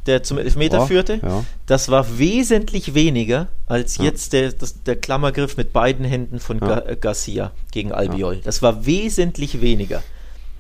der 0.07 0.23
zum 0.23 0.39
Elfmeter 0.39 0.83
oh, 0.83 0.87
führte. 0.87 1.21
Ja. 1.23 1.45
Das 1.67 1.91
war 1.91 2.19
wesentlich 2.19 2.95
weniger 2.95 3.49
als 3.67 3.99
ja. 3.99 4.05
jetzt 4.05 4.33
der, 4.33 4.53
das, 4.53 4.83
der 4.83 4.97
Klammergriff 4.97 5.57
mit 5.57 5.73
beiden 5.73 6.05
Händen 6.05 6.41
von 6.41 6.59
ja. 6.59 6.81
Garcia 6.95 7.53
gegen 7.71 7.93
Albiol. 7.93 8.41
Das 8.43 8.63
war 8.63 8.87
wesentlich 8.87 9.61
weniger. 9.61 10.03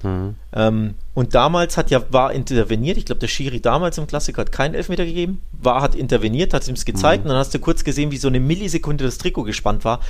Mhm. 0.02 0.35
Ähm, 0.52 0.94
und 1.14 1.35
damals 1.35 1.76
hat 1.76 1.90
ja 1.90 2.02
war 2.11 2.32
interveniert, 2.32 2.97
ich 2.97 3.06
glaube, 3.06 3.18
der 3.18 3.28
Schiri 3.28 3.61
damals 3.61 3.99
im 3.99 4.06
Klassiker 4.06 4.42
hat 4.42 4.52
keinen 4.52 4.75
Elfmeter 4.75 5.04
gegeben, 5.04 5.40
war, 5.52 5.82
hat 5.82 5.94
interveniert, 5.94 6.54
hat 6.54 6.66
ihm 6.68 6.75
es 6.75 6.85
gezeigt 6.85 7.25
mhm. 7.25 7.30
und 7.30 7.35
dann 7.35 7.38
hast 7.38 7.52
du 7.54 7.59
kurz 7.59 7.85
gesehen, 7.85 8.11
wie 8.11 8.16
so 8.16 8.28
eine 8.28 8.40
Millisekunde 8.40 9.04
das 9.04 9.18
Trikot 9.18 9.44
gespannt 9.44 9.85
war. 9.85 10.00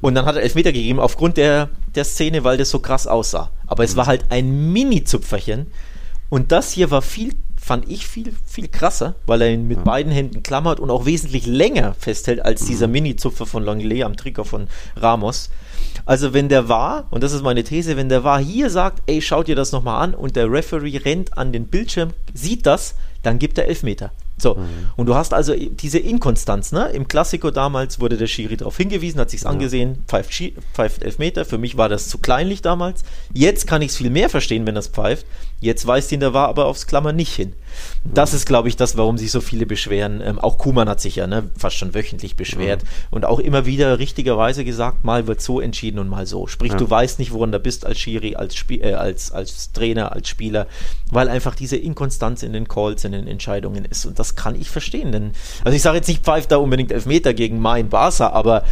Und 0.00 0.14
dann 0.14 0.26
hat 0.26 0.36
er 0.36 0.42
Elfmeter 0.42 0.72
gegeben 0.72 1.00
aufgrund 1.00 1.36
der, 1.36 1.70
der 1.94 2.04
Szene, 2.04 2.44
weil 2.44 2.56
das 2.56 2.70
so 2.70 2.78
krass 2.78 3.06
aussah. 3.06 3.50
Aber 3.66 3.82
es 3.82 3.94
mhm. 3.94 3.98
war 3.98 4.06
halt 4.06 4.26
ein 4.28 4.72
Mini-Zupferchen. 4.72 5.66
Und 6.30 6.52
das 6.52 6.72
hier 6.72 6.90
war 6.90 7.02
viel, 7.02 7.34
fand 7.68 7.86
ich 7.86 8.06
viel, 8.06 8.34
viel 8.46 8.66
krasser, 8.68 9.14
weil 9.26 9.42
er 9.42 9.50
ihn 9.50 9.68
mit 9.68 9.76
ja. 9.76 9.84
beiden 9.84 10.10
Händen 10.10 10.42
klammert 10.42 10.80
und 10.80 10.90
auch 10.90 11.04
wesentlich 11.04 11.44
länger 11.44 11.94
festhält 11.98 12.42
als 12.42 12.64
dieser 12.64 12.86
mhm. 12.86 12.94
Mini-Zupfer 12.94 13.44
von 13.44 13.62
Langley 13.62 14.02
am 14.04 14.16
Trikot 14.16 14.44
von 14.44 14.68
Ramos. 14.96 15.50
Also 16.06 16.32
wenn 16.32 16.48
der 16.48 16.70
war, 16.70 17.08
und 17.10 17.22
das 17.22 17.34
ist 17.34 17.42
meine 17.42 17.64
These, 17.64 17.98
wenn 17.98 18.08
der 18.08 18.24
war 18.24 18.40
hier 18.40 18.70
sagt, 18.70 19.02
ey, 19.04 19.20
schaut 19.20 19.48
dir 19.48 19.54
das 19.54 19.70
nochmal 19.72 20.02
an 20.02 20.14
und 20.14 20.34
der 20.34 20.50
Referee 20.50 20.96
rennt 20.96 21.36
an 21.36 21.52
den 21.52 21.66
Bildschirm, 21.66 22.14
sieht 22.32 22.64
das, 22.64 22.94
dann 23.22 23.38
gibt 23.38 23.58
er 23.58 23.68
Elfmeter. 23.68 24.12
So, 24.40 24.54
mhm. 24.54 24.90
und 24.96 25.06
du 25.06 25.14
hast 25.14 25.34
also 25.34 25.54
diese 25.54 25.98
Inkonstanz, 25.98 26.72
ne? 26.72 26.90
Im 26.90 27.08
Klassiko 27.08 27.50
damals 27.50 28.00
wurde 28.00 28.16
der 28.16 28.28
Schiri 28.28 28.56
darauf 28.56 28.76
hingewiesen, 28.76 29.20
hat 29.20 29.30
sich's 29.30 29.42
ja. 29.42 29.50
angesehen, 29.50 30.04
pfeift, 30.06 30.32
pfeift 30.72 31.02
Elfmeter. 31.02 31.44
Für 31.44 31.58
mich 31.58 31.76
war 31.76 31.88
das 31.88 32.08
zu 32.08 32.18
kleinlich 32.18 32.62
damals. 32.62 33.02
Jetzt 33.32 33.66
kann 33.66 33.82
ich 33.82 33.90
es 33.90 33.96
viel 33.96 34.10
mehr 34.10 34.28
verstehen, 34.28 34.66
wenn 34.66 34.74
das 34.74 34.88
pfeift. 34.88 35.26
Jetzt 35.60 35.86
weist 35.86 36.12
ihn 36.12 36.20
der 36.20 36.34
war 36.34 36.48
aber 36.48 36.66
aufs 36.66 36.86
Klammer 36.86 37.12
nicht 37.12 37.34
hin. 37.34 37.52
Das 38.04 38.34
ist, 38.34 38.46
glaube 38.46 38.68
ich, 38.68 38.76
das, 38.76 38.96
warum 38.96 39.18
sich 39.18 39.30
so 39.30 39.40
viele 39.40 39.66
beschweren. 39.66 40.20
Ähm, 40.20 40.38
auch 40.38 40.58
Kuman 40.58 40.88
hat 40.88 41.00
sich 41.00 41.16
ja 41.16 41.26
ne, 41.26 41.50
fast 41.56 41.76
schon 41.76 41.94
wöchentlich 41.94 42.36
beschwert 42.36 42.82
ja. 42.82 42.88
und 43.10 43.24
auch 43.24 43.38
immer 43.38 43.66
wieder 43.66 43.98
richtigerweise 43.98 44.64
gesagt, 44.64 45.04
mal 45.04 45.26
wird 45.26 45.40
so 45.40 45.60
entschieden 45.60 45.98
und 45.98 46.08
mal 46.08 46.26
so. 46.26 46.46
Sprich, 46.46 46.72
ja. 46.72 46.78
du 46.78 46.88
weißt 46.88 47.18
nicht, 47.18 47.32
woran 47.32 47.52
du 47.52 47.58
bist 47.58 47.84
als 47.84 47.98
Schiri, 47.98 48.36
als, 48.36 48.56
Spie 48.56 48.80
äh, 48.80 48.94
als, 48.94 49.32
als 49.32 49.72
Trainer, 49.72 50.12
als 50.12 50.28
Spieler, 50.28 50.66
weil 51.10 51.28
einfach 51.28 51.54
diese 51.54 51.76
Inkonstanz 51.76 52.42
in 52.42 52.52
den 52.52 52.68
Calls, 52.68 53.04
in 53.04 53.12
den 53.12 53.26
Entscheidungen 53.26 53.84
ist. 53.84 54.06
Und 54.06 54.18
das 54.18 54.36
kann 54.36 54.54
ich 54.54 54.70
verstehen. 54.70 55.12
Denn, 55.12 55.32
also 55.64 55.76
ich 55.76 55.82
sage 55.82 55.96
jetzt 55.96 56.08
nicht, 56.08 56.24
pfeift 56.24 56.50
da 56.50 56.56
unbedingt 56.56 56.92
Elfmeter 56.92 57.34
gegen 57.34 57.58
mein 57.60 57.88
Barca, 57.88 58.30
aber 58.30 58.64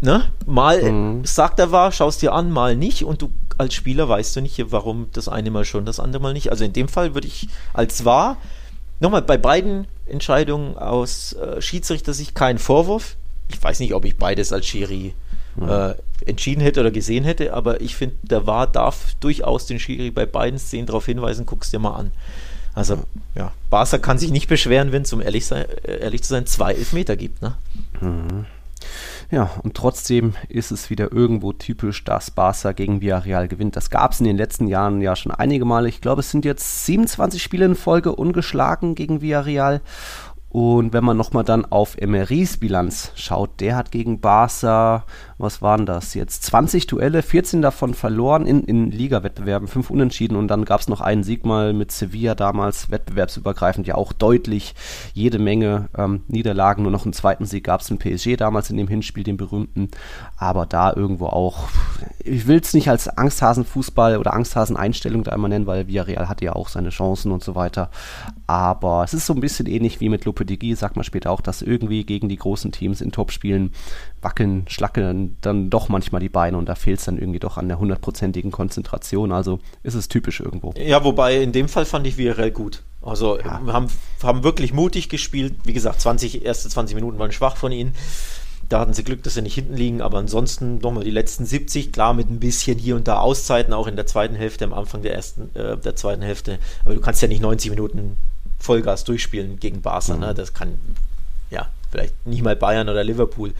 ne, 0.00 0.24
mal 0.46 0.82
mhm. 0.82 1.24
sagt 1.24 1.58
er 1.58 1.72
war, 1.72 1.92
schaust 1.92 2.22
dir 2.22 2.32
an, 2.32 2.50
mal 2.50 2.76
nicht 2.76 3.04
und 3.04 3.22
du 3.22 3.30
als 3.58 3.74
Spieler 3.74 4.08
weißt 4.08 4.36
du 4.36 4.40
nicht, 4.40 4.60
warum 4.70 5.08
das 5.12 5.28
eine 5.28 5.50
Mal 5.50 5.64
schon, 5.64 5.84
das 5.84 6.00
andere 6.00 6.22
Mal 6.22 6.32
nicht. 6.32 6.50
Also 6.50 6.64
in 6.64 6.72
dem 6.72 6.88
Fall 6.88 7.14
würde 7.14 7.26
ich 7.26 7.48
als 7.72 8.04
wahr, 8.04 8.36
nochmal 9.00 9.22
bei 9.22 9.36
beiden 9.36 9.86
Entscheidungen 10.06 10.76
aus 10.76 11.32
äh, 11.34 11.60
Schiedsrichter-Sicht 11.60 12.34
keinen 12.34 12.58
Vorwurf. 12.58 13.16
Ich 13.48 13.62
weiß 13.62 13.80
nicht, 13.80 13.94
ob 13.94 14.04
ich 14.04 14.16
beides 14.16 14.52
als 14.52 14.66
Schiri 14.66 15.14
äh, 15.60 15.94
entschieden 16.26 16.60
hätte 16.60 16.80
oder 16.80 16.90
gesehen 16.90 17.24
hätte, 17.24 17.54
aber 17.54 17.80
ich 17.80 17.94
finde, 17.96 18.16
der 18.22 18.46
War 18.46 18.66
darf 18.66 19.14
durchaus 19.20 19.66
den 19.66 19.78
Schiri 19.78 20.10
bei 20.10 20.26
beiden 20.26 20.58
Szenen 20.58 20.86
darauf 20.86 21.06
hinweisen, 21.06 21.46
guck's 21.46 21.70
dir 21.70 21.78
mal 21.78 21.94
an. 21.94 22.10
Also, 22.74 23.04
ja, 23.36 23.52
Barca 23.70 23.98
kann 23.98 24.18
sich 24.18 24.32
nicht 24.32 24.48
beschweren, 24.48 24.90
wenn 24.90 25.02
es, 25.02 25.12
um 25.12 25.20
ehrlich, 25.20 25.46
sein, 25.46 25.66
äh, 25.84 25.98
ehrlich 25.98 26.22
zu 26.22 26.30
sein, 26.30 26.46
zwei 26.46 26.72
Elfmeter 26.72 27.16
gibt. 27.16 27.40
Ne? 27.40 27.54
Mhm. 28.00 28.46
Ja, 29.30 29.50
und 29.62 29.74
trotzdem 29.74 30.34
ist 30.48 30.70
es 30.70 30.90
wieder 30.90 31.12
irgendwo 31.12 31.52
typisch, 31.52 32.04
dass 32.04 32.30
Barca 32.30 32.72
gegen 32.72 33.00
Villarreal 33.00 33.48
gewinnt. 33.48 33.76
Das 33.76 33.90
gab 33.90 34.12
es 34.12 34.20
in 34.20 34.26
den 34.26 34.36
letzten 34.36 34.66
Jahren 34.66 35.00
ja 35.00 35.16
schon 35.16 35.32
einige 35.32 35.64
Male. 35.64 35.88
Ich 35.88 36.00
glaube, 36.00 36.20
es 36.20 36.30
sind 36.30 36.44
jetzt 36.44 36.86
27 36.86 37.42
Spiele 37.42 37.64
in 37.64 37.74
Folge 37.74 38.14
ungeschlagen 38.14 38.94
gegen 38.94 39.20
Villarreal. 39.20 39.80
Und 40.54 40.92
wenn 40.92 41.02
man 41.02 41.16
nochmal 41.16 41.42
dann 41.42 41.64
auf 41.64 41.96
Emerys 41.98 42.58
Bilanz 42.58 43.10
schaut, 43.16 43.58
der 43.58 43.74
hat 43.74 43.90
gegen 43.90 44.20
Barca, 44.20 45.04
was 45.38 45.62
waren 45.62 45.86
das 45.86 46.14
jetzt? 46.14 46.44
20 46.44 46.86
Duelle, 46.86 47.22
14 47.22 47.62
davon 47.62 47.94
verloren 47.94 48.46
in, 48.46 48.64
in 48.64 48.90
Liga-Wettbewerben, 48.90 49.68
5 49.68 49.90
Unentschieden 49.90 50.36
und 50.36 50.48
dann 50.48 50.64
gab 50.64 50.80
es 50.80 50.88
noch 50.88 51.00
einen 51.00 51.24
Sieg 51.24 51.44
mal 51.44 51.72
mit 51.72 51.92
Sevilla 51.92 52.34
damals, 52.34 52.90
wettbewerbsübergreifend, 52.90 53.86
ja 53.86 53.94
auch 53.94 54.12
deutlich 54.12 54.74
jede 55.12 55.38
Menge 55.38 55.88
ähm, 55.96 56.22
Niederlagen. 56.28 56.82
Nur 56.82 56.92
noch 56.92 57.04
einen 57.04 57.12
zweiten 57.12 57.46
Sieg 57.46 57.64
gab 57.64 57.80
es 57.80 57.90
in 57.90 57.98
PSG 57.98 58.36
damals 58.36 58.70
in 58.70 58.76
dem 58.76 58.88
Hinspiel, 58.88 59.24
den 59.24 59.36
berühmten. 59.36 59.90
Aber 60.36 60.66
da 60.66 60.92
irgendwo 60.94 61.26
auch, 61.26 61.68
ich 62.18 62.46
will 62.46 62.60
es 62.60 62.74
nicht 62.74 62.88
als 62.88 63.08
Angsthasen-Fußball 63.08 64.18
oder 64.18 64.34
Angsthasen-Einstellung 64.34 65.24
da 65.24 65.32
einmal 65.32 65.50
nennen, 65.50 65.66
weil 65.66 65.88
Villarreal 65.88 66.28
hatte 66.28 66.44
ja 66.44 66.54
auch 66.54 66.68
seine 66.68 66.90
Chancen 66.90 67.32
und 67.32 67.42
so 67.42 67.54
weiter. 67.54 67.90
Aber 68.46 69.04
es 69.04 69.14
ist 69.14 69.26
so 69.26 69.34
ein 69.34 69.40
bisschen 69.40 69.66
ähnlich 69.66 70.00
wie 70.00 70.08
mit 70.08 70.24
Lopetegui 70.24 70.74
sagt 70.74 70.96
man 70.96 71.04
später 71.04 71.30
auch, 71.30 71.40
dass 71.40 71.62
irgendwie 71.62 72.04
gegen 72.04 72.28
die 72.28 72.36
großen 72.36 72.72
Teams 72.72 73.00
in 73.00 73.12
Topspielen 73.12 73.72
wackeln, 74.24 74.64
schlackeln 74.68 75.36
dann 75.40 75.70
doch 75.70 75.88
manchmal 75.88 76.20
die 76.20 76.28
Beine 76.28 76.58
und 76.58 76.68
da 76.68 76.74
fehlt 76.74 76.98
es 76.98 77.04
dann 77.04 77.18
irgendwie 77.18 77.38
doch 77.38 77.56
an 77.56 77.68
der 77.68 77.78
hundertprozentigen 77.78 78.50
Konzentration. 78.50 79.30
Also 79.30 79.60
ist 79.82 79.94
es 79.94 80.08
typisch 80.08 80.40
irgendwo. 80.40 80.72
Ja, 80.76 81.04
wobei 81.04 81.42
in 81.42 81.52
dem 81.52 81.68
Fall 81.68 81.84
fand 81.84 82.06
ich 82.06 82.16
VRL 82.16 82.50
gut. 82.50 82.82
Also 83.02 83.38
ja. 83.38 83.60
haben, 83.66 83.88
haben 84.22 84.42
wirklich 84.42 84.72
mutig 84.72 85.08
gespielt. 85.08 85.54
Wie 85.64 85.74
gesagt, 85.74 86.00
20, 86.00 86.44
erste 86.44 86.68
20 86.68 86.94
Minuten 86.94 87.18
waren 87.18 87.32
schwach 87.32 87.56
von 87.56 87.70
ihnen. 87.70 87.94
Da 88.70 88.80
hatten 88.80 88.94
sie 88.94 89.04
Glück, 89.04 89.22
dass 89.22 89.34
sie 89.34 89.42
nicht 89.42 89.54
hinten 89.54 89.74
liegen, 89.74 90.00
aber 90.00 90.18
ansonsten 90.18 90.78
nochmal 90.78 91.04
die 91.04 91.10
letzten 91.10 91.44
70, 91.44 91.92
klar 91.92 92.14
mit 92.14 92.30
ein 92.30 92.40
bisschen 92.40 92.78
hier 92.78 92.96
und 92.96 93.06
da 93.06 93.18
Auszeiten, 93.18 93.74
auch 93.74 93.86
in 93.86 93.96
der 93.96 94.06
zweiten 94.06 94.34
Hälfte, 94.34 94.64
am 94.64 94.72
Anfang 94.72 95.02
der 95.02 95.14
ersten, 95.14 95.54
äh, 95.54 95.76
der 95.76 95.96
zweiten 95.96 96.22
Hälfte. 96.22 96.58
Aber 96.84 96.94
du 96.94 97.00
kannst 97.00 97.20
ja 97.20 97.28
nicht 97.28 97.42
90 97.42 97.70
Minuten 97.70 98.16
Vollgas 98.58 99.04
durchspielen 99.04 99.60
gegen 99.60 99.82
Barca. 99.82 100.14
Mhm. 100.14 100.20
Ne? 100.20 100.34
Das 100.34 100.54
kann, 100.54 100.78
ja, 101.50 101.68
vielleicht 101.90 102.26
nicht 102.26 102.42
mal 102.42 102.56
Bayern 102.56 102.88
oder 102.88 103.04
Liverpool. 103.04 103.52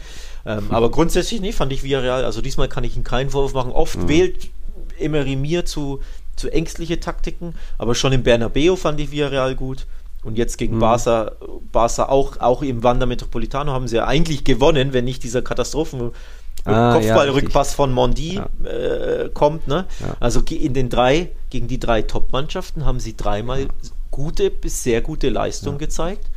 Ähm, 0.45 0.67
aber 0.69 0.91
grundsätzlich 0.91 1.41
nicht, 1.41 1.55
fand 1.55 1.71
ich 1.71 1.83
Villarreal. 1.83 2.23
Also 2.23 2.41
diesmal 2.41 2.67
kann 2.67 2.83
ich 2.83 2.95
ihm 2.95 3.03
keinen 3.03 3.29
Vorwurf 3.29 3.53
machen. 3.53 3.71
Oft 3.71 3.97
mhm. 3.97 4.07
wählt 4.07 4.49
Emery 4.99 5.35
mir 5.35 5.65
zu, 5.65 6.01
zu 6.35 6.51
ängstliche 6.51 6.99
Taktiken, 6.99 7.55
aber 7.77 7.95
schon 7.95 8.13
im 8.13 8.23
Bernabeu 8.23 8.75
fand 8.75 8.99
ich 8.99 9.11
Villarreal 9.11 9.55
gut. 9.55 9.85
Und 10.23 10.37
jetzt 10.37 10.57
gegen 10.57 10.75
mhm. 10.75 10.79
Barca, 10.79 11.33
Barca 11.71 12.05
auch, 12.09 12.37
auch 12.39 12.63
im 12.63 12.83
Wander 12.83 13.05
Metropolitano 13.05 13.71
haben 13.71 13.87
sie 13.87 13.97
ja 13.97 14.07
eigentlich 14.07 14.43
gewonnen, 14.43 14.91
wenn 14.91 15.05
nicht 15.05 15.23
dieser 15.23 15.43
Katastrophen 15.43 16.11
ah, 16.65 16.93
Kopfballrückpass 16.93 17.71
ja, 17.71 17.75
von 17.75 17.93
Mondi 17.93 18.35
ja. 18.35 18.49
äh, 18.67 19.29
kommt. 19.29 19.67
Ne? 19.67 19.85
Ja. 19.99 20.17
Also 20.19 20.41
in 20.49 20.73
den 20.73 20.89
drei, 20.89 21.29
gegen 21.51 21.67
die 21.67 21.79
drei 21.79 22.01
Top-Mannschaften 22.01 22.85
haben 22.85 22.99
sie 22.99 23.15
dreimal 23.15 23.67
gute 24.09 24.49
bis 24.49 24.81
sehr 24.81 25.01
gute 25.01 25.29
Leistung 25.29 25.77
gezeigt. 25.77 26.27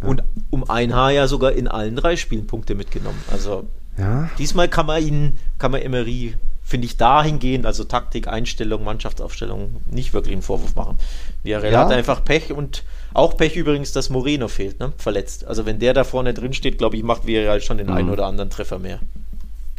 Ja. 0.00 0.08
Und 0.08 0.22
um 0.50 0.68
ein 0.68 0.94
Haar 0.94 1.12
ja 1.12 1.26
sogar 1.26 1.52
in 1.52 1.68
allen 1.68 1.96
drei 1.96 2.16
Spielen 2.16 2.46
Punkte 2.46 2.74
mitgenommen. 2.74 3.22
Also 3.30 3.66
ja. 3.98 4.28
diesmal 4.38 4.68
kann 4.68 4.86
man 4.86 5.02
ihn, 5.02 5.32
kann 5.58 5.72
man 5.72 5.80
Emery 5.80 6.34
finde 6.66 6.86
ich, 6.86 6.96
dahingehend, 6.96 7.64
also 7.64 7.84
Taktik, 7.84 8.26
Einstellung, 8.26 8.82
Mannschaftsaufstellung, 8.82 9.82
nicht 9.88 10.12
wirklich 10.12 10.32
einen 10.32 10.42
Vorwurf 10.42 10.74
machen. 10.74 10.98
Villarreal 11.44 11.72
Ja. 11.72 11.84
hat 11.84 11.92
einfach 11.92 12.24
Pech 12.24 12.52
und 12.52 12.82
auch 13.14 13.36
Pech 13.36 13.54
übrigens, 13.54 13.92
dass 13.92 14.10
Moreno 14.10 14.48
fehlt, 14.48 14.80
ne? 14.80 14.92
verletzt. 14.98 15.46
Also 15.46 15.64
wenn 15.64 15.78
der 15.78 15.94
da 15.94 16.02
vorne 16.02 16.34
drin 16.34 16.52
steht, 16.52 16.76
glaube 16.78 16.96
ich, 16.96 17.04
macht 17.04 17.24
Villarreal 17.24 17.60
schon 17.60 17.78
den 17.78 17.88
einen 17.88 18.10
oder 18.10 18.26
anderen 18.26 18.50
Treffer 18.50 18.80
mehr. 18.80 18.98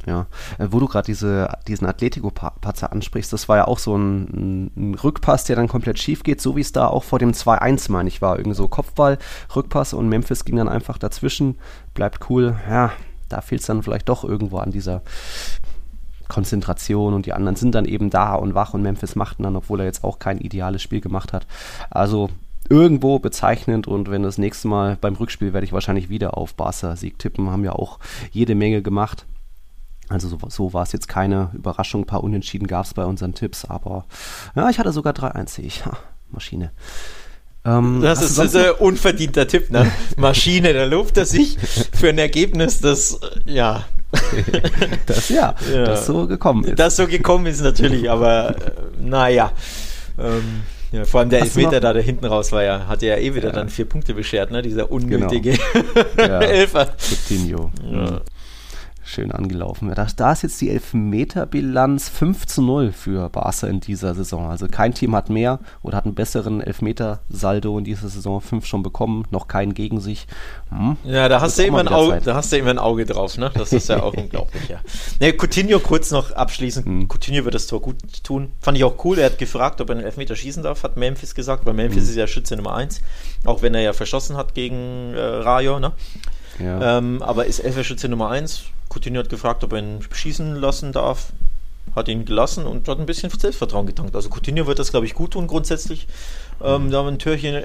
Ja, 0.08 0.26
äh, 0.58 0.68
wo 0.72 0.80
du 0.80 0.88
gerade 0.88 1.06
diese, 1.06 1.50
diesen 1.68 1.86
Atletico-Patzer 1.86 2.94
ansprichst, 2.94 3.34
das 3.34 3.50
war 3.50 3.58
ja 3.58 3.68
auch 3.68 3.78
so 3.78 3.98
ein, 3.98 4.72
ein 4.78 4.96
Rückpass, 4.96 5.44
der 5.44 5.58
dann 5.58 5.68
komplett 5.68 6.00
schief 6.00 6.24
geht, 6.24 6.40
so 6.40 6.56
wie 6.56 6.62
es 6.62 6.72
da 6.72 6.88
auch 6.88 7.04
vor 7.04 7.20
dem 7.20 7.34
2-1, 7.34 7.92
meine 7.92 8.08
ich, 8.08 8.22
war. 8.22 8.38
Irgendwie 8.38 8.56
so 8.56 8.70
Kopfball, 8.70 9.18
Rückpass 9.54 9.94
und 9.94 10.08
Memphis 10.08 10.46
ging 10.46 10.56
dann 10.56 10.70
einfach 10.70 10.98
dazwischen, 10.98 11.58
bleibt 11.94 12.30
cool. 12.30 12.56
Ja, 12.70 12.94
da 13.28 13.42
fehlt 13.42 13.60
es 13.60 13.68
dann 13.68 13.84
vielleicht 13.84 14.08
doch 14.08 14.24
irgendwo 14.24 14.60
an 14.60 14.72
dieser 14.72 15.02
Konzentration 16.30 17.14
und 17.14 17.26
die 17.26 17.34
anderen 17.34 17.58
sind 17.58 17.76
dann 17.76 17.86
eben 17.86 18.10
da 18.10 18.36
und 18.36 18.54
wach 18.54 18.74
und 18.74 18.82
Memphis 18.82 19.16
machten 19.16 19.44
dann, 19.44 19.58
obwohl 19.58 19.82
er 19.82 19.86
jetzt 19.86 20.06
auch 20.06 20.20
kein 20.20 20.40
ideales 20.40 20.82
Spiel 20.82 21.02
gemacht 21.02 21.34
hat. 21.34 21.46
Also 21.90 22.30
irgendwo 22.70 23.20
bezeichnend 23.20 23.88
und 23.88 24.10
wenn 24.10 24.24
das 24.24 24.38
nächste 24.38 24.70
Mal 24.70 24.98
beim 25.00 25.16
Rückspiel 25.16 25.52
werde 25.52 25.66
ich 25.66 25.74
wahrscheinlich 25.74 26.10
wieder 26.10 26.38
auf 26.38 26.54
Barca 26.54 26.96
Sieg 26.96 27.20
tippen, 27.20 27.50
haben 27.50 27.66
ja 27.66 27.74
auch 27.74 28.00
jede 28.32 28.56
Menge 28.56 28.82
gemacht. 28.82 29.26
Also 30.10 30.30
so, 30.30 30.38
so 30.50 30.74
war 30.74 30.84
es 30.84 30.92
jetzt 30.94 31.08
keine 31.08 31.52
Überraschung, 31.54 32.04
ein 32.04 32.06
paar 32.08 32.24
Unentschieden 32.24 32.68
gab 32.68 32.86
es 32.86 32.94
bei 32.94 33.04
unseren 33.06 33.34
Tipps, 33.34 33.66
aber 33.66 34.06
ja, 34.56 34.70
ich 34.70 34.80
hatte 34.80 34.92
sogar 34.92 35.14
3-1, 35.14 35.50
sehe 35.50 35.66
ich. 35.66 35.86
Ha, 35.86 35.98
Maschine. 36.32 36.72
Ähm, 37.66 38.00
Das 38.02 38.22
ist, 38.22 38.40
ein 38.56 38.72
unverdienter 38.80 39.48
Tipp, 39.48 39.70
ne? 39.70 39.92
Maschine, 40.18 40.74
da 40.74 40.86
lobt 40.86 41.18
er 41.18 41.26
sich 41.26 41.58
für 41.94 42.10
ein 42.10 42.18
Ergebnis, 42.18 42.80
das, 42.80 43.16
äh, 43.46 43.52
ja, 43.52 43.84
das, 45.06 45.28
ja, 45.30 45.56
Ja. 45.74 45.84
das 45.84 46.06
so 46.06 46.28
gekommen 46.28 46.64
ist. 46.64 46.80
das 46.80 46.96
so 46.96 47.08
gekommen 47.08 47.46
ist 47.48 47.62
natürlich, 47.62 48.10
aber 48.10 48.52
äh, 48.56 48.72
naja. 49.02 49.52
Ähm, 50.18 50.62
ja, 50.94 51.04
vor 51.04 51.20
allem 51.20 51.30
der 51.30 51.42
Hast 51.42 51.48
Elfmeter 51.58 51.82
da, 51.82 51.92
da 51.92 52.00
hinten 52.00 52.26
raus 52.26 52.54
war 52.54 52.64
ja, 52.64 52.88
hat 52.88 53.02
ja 53.02 53.18
eh 53.18 53.36
wieder 53.36 53.50
Ja. 53.50 53.54
dann 53.54 53.68
vier 53.68 53.84
Punkte 53.84 54.14
beschert, 54.14 54.52
ne? 54.52 54.62
Dieser 54.62 54.90
unnötige 54.90 55.58
Ja. 56.18 56.40
Elfer. 56.40 56.86
Coutinho. 56.98 57.72
Ja. 57.92 58.22
Schön 59.10 59.32
angelaufen. 59.32 59.88
Ja, 59.88 59.96
Da, 59.96 60.06
da 60.16 60.32
ist 60.34 60.44
jetzt 60.44 60.60
die 60.60 60.70
Elfmeterbilanz 60.70 62.10
5 62.10 62.46
zu 62.46 62.62
0 62.62 62.92
für 62.92 63.30
Barca 63.30 63.66
in 63.68 63.80
dieser 63.80 64.14
Saison. 64.14 64.50
Also 64.50 64.68
kein 64.68 64.94
Team 64.94 65.16
hat 65.16 65.30
mehr 65.30 65.60
oder 65.82 65.96
hat 65.96 66.04
einen 66.04 66.14
besseren 66.14 66.60
Elfmeter-Saldo 66.60 67.78
in 67.78 67.86
dieser 67.86 68.10
Saison. 68.10 68.42
Fünf 68.42 68.66
schon 68.66 68.84
bekommen, 68.84 69.24
noch 69.32 69.48
keinen 69.48 69.74
gegen 69.74 70.02
sich. 70.02 70.28
Hm. 70.70 70.98
Ja, 71.06 71.30
da 71.30 71.40
hast, 71.40 71.58
du 71.58 71.64
immer 71.64 71.80
ein 71.80 71.88
Auge, 71.88 72.12
Zeit. 72.16 72.28
da 72.28 72.36
hast 72.36 72.52
du 72.52 72.58
immer 72.58 72.72
ein 72.72 72.80
Auge 72.80 73.06
drauf, 73.06 73.38
ne? 73.38 73.50
Das 73.54 73.72
ist 73.72 73.88
ja 73.88 74.04
auch 74.04 74.14
unglaublich, 74.18 74.68
ja. 74.68 74.80
Ne, 75.22 75.32
Coutinho 75.34 75.80
kurz 75.80 76.12
noch 76.12 76.32
abschließend. 76.32 76.86
Mhm. 76.86 77.08
Coutinho 77.08 77.46
wird 77.46 77.56
das 77.56 77.68
Tor 77.68 77.82
gut 77.82 77.96
tun. 78.24 78.52
Fand 78.60 78.78
ich 78.78 78.84
auch 78.84 79.04
cool. 79.06 79.20
Er 79.20 79.28
hat 79.28 79.38
gefragt, 79.38 79.80
ob 79.80 79.90
er 79.90 79.96
einen 79.96 80.06
Elfmeter 80.06 80.36
schießen 80.36 80.64
darf, 80.64 80.84
hat 80.84 80.98
Memphis 80.98 81.34
gesagt, 81.34 81.66
weil 81.66 81.74
Memphis 81.74 82.04
Mhm. 82.04 82.10
ist 82.10 82.16
ja 82.18 82.28
Schütze 82.28 82.58
Nummer 82.58 82.76
1. 82.76 83.00
Auch 83.46 83.62
wenn 83.62 83.74
er 83.74 83.82
ja 83.82 83.94
verschossen 83.94 84.36
hat 84.36 84.54
gegen 84.54 85.14
äh, 85.14 85.20
Rayo, 85.20 85.80
ne? 85.80 85.94
Ja. 86.60 86.98
Ähm, 86.98 87.22
aber 87.22 87.46
ist 87.46 87.60
Elferschütze 87.60 88.10
Nummer 88.10 88.30
1. 88.30 88.64
Coutinho 88.90 89.20
hat 89.20 89.30
gefragt, 89.30 89.64
ob 89.64 89.74
er 89.74 89.80
ihn 89.80 90.00
schießen 90.12 90.56
lassen 90.56 90.92
darf. 90.92 91.34
Hat 91.96 92.10
ihn 92.10 92.26
gelassen 92.26 92.66
und 92.66 92.88
hat 92.88 93.00
ein 93.00 93.06
bisschen 93.06 93.30
Selbstvertrauen 93.30 93.88
getankt. 93.88 94.16
Also 94.16 94.30
Coutinho 94.30 94.68
wird 94.68 94.78
das, 94.80 94.92
glaube 94.92 95.06
ich, 95.06 95.14
gut 95.14 95.32
tun 95.32 95.48
grundsätzlich. 95.48 96.08
Ähm, 96.62 96.92
da 96.92 97.06
ein 97.08 97.18
Türchen 97.18 97.64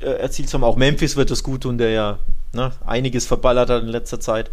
äh, 0.00 0.04
erzielt 0.04 0.52
haben. 0.52 0.64
Auch 0.64 0.76
Memphis 0.76 1.16
wird 1.16 1.30
das 1.30 1.42
gut 1.42 1.62
tun, 1.62 1.78
der 1.78 1.90
ja 1.90 2.18
ne, 2.52 2.72
einiges 2.86 3.26
verballert 3.26 3.70
hat 3.70 3.82
in 3.82 3.88
letzter 3.88 4.18
Zeit. 4.20 4.50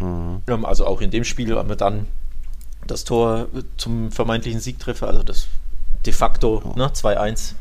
Mhm. 0.00 0.42
Ähm, 0.46 0.64
also 0.64 0.86
auch 0.86 1.00
in 1.00 1.10
dem 1.10 1.24
Spiel 1.24 1.56
haben 1.56 1.68
wir 1.68 1.76
dann 1.76 2.06
das 2.86 3.04
Tor 3.04 3.46
zum 3.76 4.10
vermeintlichen 4.10 4.60
Siegtreffer, 4.60 5.06
also 5.06 5.22
das 5.22 5.46
de 6.04 6.12
facto 6.12 6.74
ne, 6.76 6.88
2-1 6.88 7.54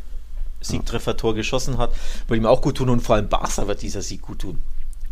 Siegtreffer-Tor 0.62 1.36
geschossen 1.36 1.78
hat, 1.78 1.92
wird 2.28 2.40
ihm 2.40 2.46
auch 2.46 2.62
gut 2.62 2.78
tun 2.78 2.90
und 2.90 3.02
vor 3.02 3.16
allem 3.16 3.30
Barca 3.30 3.68
wird 3.68 3.82
dieser 3.82 4.02
Sieg 4.02 4.22
gut 4.22 4.40
tun. 4.40 4.62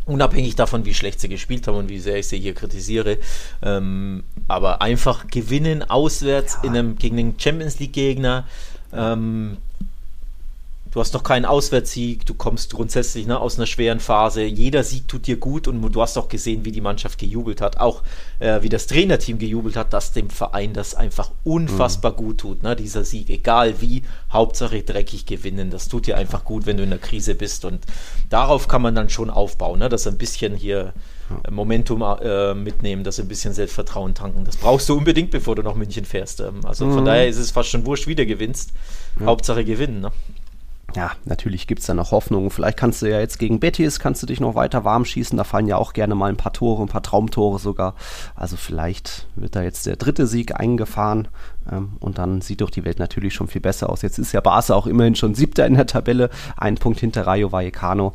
Unabhängig 0.09 0.55
davon, 0.55 0.85
wie 0.85 0.95
schlecht 0.95 1.19
sie 1.21 1.29
gespielt 1.29 1.67
haben 1.67 1.77
und 1.77 1.89
wie 1.89 1.99
sehr 1.99 2.17
ich 2.17 2.27
sie 2.27 2.39
hier 2.39 2.55
kritisiere. 2.55 3.19
Ähm, 3.61 4.23
aber 4.47 4.81
einfach 4.81 5.27
gewinnen 5.27 5.87
auswärts 5.87 6.57
in 6.63 6.69
einem, 6.69 6.95
gegen 6.95 7.15
den 7.15 7.39
Champions 7.39 7.79
League-Gegner. 7.79 8.47
Ähm, 8.91 9.57
du 10.91 10.99
hast 10.99 11.13
noch 11.13 11.23
keinen 11.23 11.45
Auswärtssieg, 11.45 12.25
du 12.25 12.33
kommst 12.33 12.73
grundsätzlich 12.73 13.27
ne, 13.27 13.39
aus 13.39 13.57
einer 13.57 13.65
schweren 13.65 13.99
Phase. 13.99 14.43
Jeder 14.43 14.83
Sieg 14.83 15.07
tut 15.07 15.27
dir 15.27 15.37
gut 15.37 15.67
und 15.67 15.81
du 15.81 16.01
hast 16.01 16.17
auch 16.17 16.29
gesehen, 16.29 16.65
wie 16.65 16.71
die 16.71 16.81
Mannschaft 16.81 17.19
gejubelt 17.19 17.61
hat. 17.61 17.79
Auch 17.79 18.03
äh, 18.39 18.61
wie 18.61 18.69
das 18.69 18.87
Trainerteam 18.87 19.37
gejubelt 19.37 19.75
hat, 19.75 19.93
dass 19.93 20.11
dem 20.11 20.29
Verein 20.29 20.73
das 20.73 20.95
einfach 20.95 21.31
unfassbar 21.43 22.13
gut 22.13 22.39
tut, 22.39 22.63
ne, 22.63 22.75
dieser 22.75 23.03
Sieg. 23.03 23.29
Egal 23.29 23.81
wie, 23.81 24.03
Hauptsache 24.31 24.81
dreckig 24.83 25.25
gewinnen. 25.25 25.69
Das 25.69 25.87
tut 25.87 26.07
dir 26.07 26.17
einfach 26.17 26.43
gut, 26.43 26.65
wenn 26.65 26.77
du 26.77 26.83
in 26.83 26.89
der 26.89 26.99
Krise 26.99 27.35
bist. 27.35 27.65
Und 27.65 27.85
darauf 28.29 28.67
kann 28.67 28.81
man 28.81 28.95
dann 28.95 29.09
schon 29.09 29.29
aufbauen, 29.29 29.79
ne, 29.79 29.89
dass 29.89 30.07
ein 30.07 30.17
bisschen 30.17 30.55
hier 30.55 30.93
Momentum 31.49 32.01
äh, 32.01 32.53
mitnehmen, 32.53 33.03
dass 33.03 33.19
ein 33.19 33.27
bisschen 33.27 33.53
Selbstvertrauen 33.53 34.15
tanken. 34.15 34.45
Das 34.45 34.57
brauchst 34.57 34.89
du 34.89 34.97
unbedingt, 34.97 35.31
bevor 35.31 35.55
du 35.55 35.61
nach 35.61 35.75
München 35.75 36.05
fährst. 36.05 36.39
Ähm, 36.39 36.65
also 36.65 36.89
von 36.91 37.05
daher 37.05 37.27
ist 37.27 37.37
es 37.37 37.51
fast 37.51 37.69
schon 37.69 37.85
wurscht, 37.85 38.07
wie 38.07 38.15
du 38.15 38.25
gewinnst. 38.25 38.71
Hauptsache 39.19 39.65
gewinnen. 39.65 40.01
Ne? 40.01 40.11
Ja, 40.95 41.11
natürlich 41.25 41.67
gibt 41.67 41.81
es 41.81 41.87
da 41.87 41.93
noch 41.93 42.11
Hoffnung. 42.11 42.49
Vielleicht 42.49 42.77
kannst 42.77 43.01
du 43.01 43.09
ja 43.09 43.19
jetzt 43.19 43.39
gegen 43.39 43.59
Betis, 43.59 43.99
kannst 43.99 44.21
du 44.23 44.27
dich 44.27 44.39
noch 44.39 44.55
weiter 44.55 44.83
warm 44.83 45.05
schießen. 45.05 45.37
Da 45.37 45.43
fallen 45.43 45.67
ja 45.67 45.77
auch 45.77 45.93
gerne 45.93 46.15
mal 46.15 46.29
ein 46.29 46.37
paar 46.37 46.53
Tore, 46.53 46.81
ein 46.81 46.87
paar 46.87 47.03
Traumtore 47.03 47.59
sogar. 47.59 47.95
Also 48.35 48.57
vielleicht 48.57 49.27
wird 49.35 49.55
da 49.55 49.61
jetzt 49.61 49.85
der 49.85 49.95
dritte 49.95 50.27
Sieg 50.27 50.59
eingefahren. 50.59 51.27
Ähm, 51.71 51.97
und 51.99 52.17
dann 52.17 52.41
sieht 52.41 52.61
doch 52.61 52.69
die 52.69 52.85
Welt 52.85 52.99
natürlich 52.99 53.33
schon 53.33 53.47
viel 53.47 53.61
besser 53.61 53.89
aus. 53.89 54.01
Jetzt 54.01 54.17
ist 54.17 54.31
ja 54.31 54.41
Barca 54.41 54.73
auch 54.73 54.87
immerhin 54.87 55.15
schon 55.15 55.35
siebter 55.35 55.65
in 55.65 55.75
der 55.75 55.87
Tabelle. 55.87 56.29
Ein 56.57 56.75
Punkt 56.75 56.99
hinter 56.99 57.27
Rayo 57.27 57.51
Vallecano. 57.51 58.13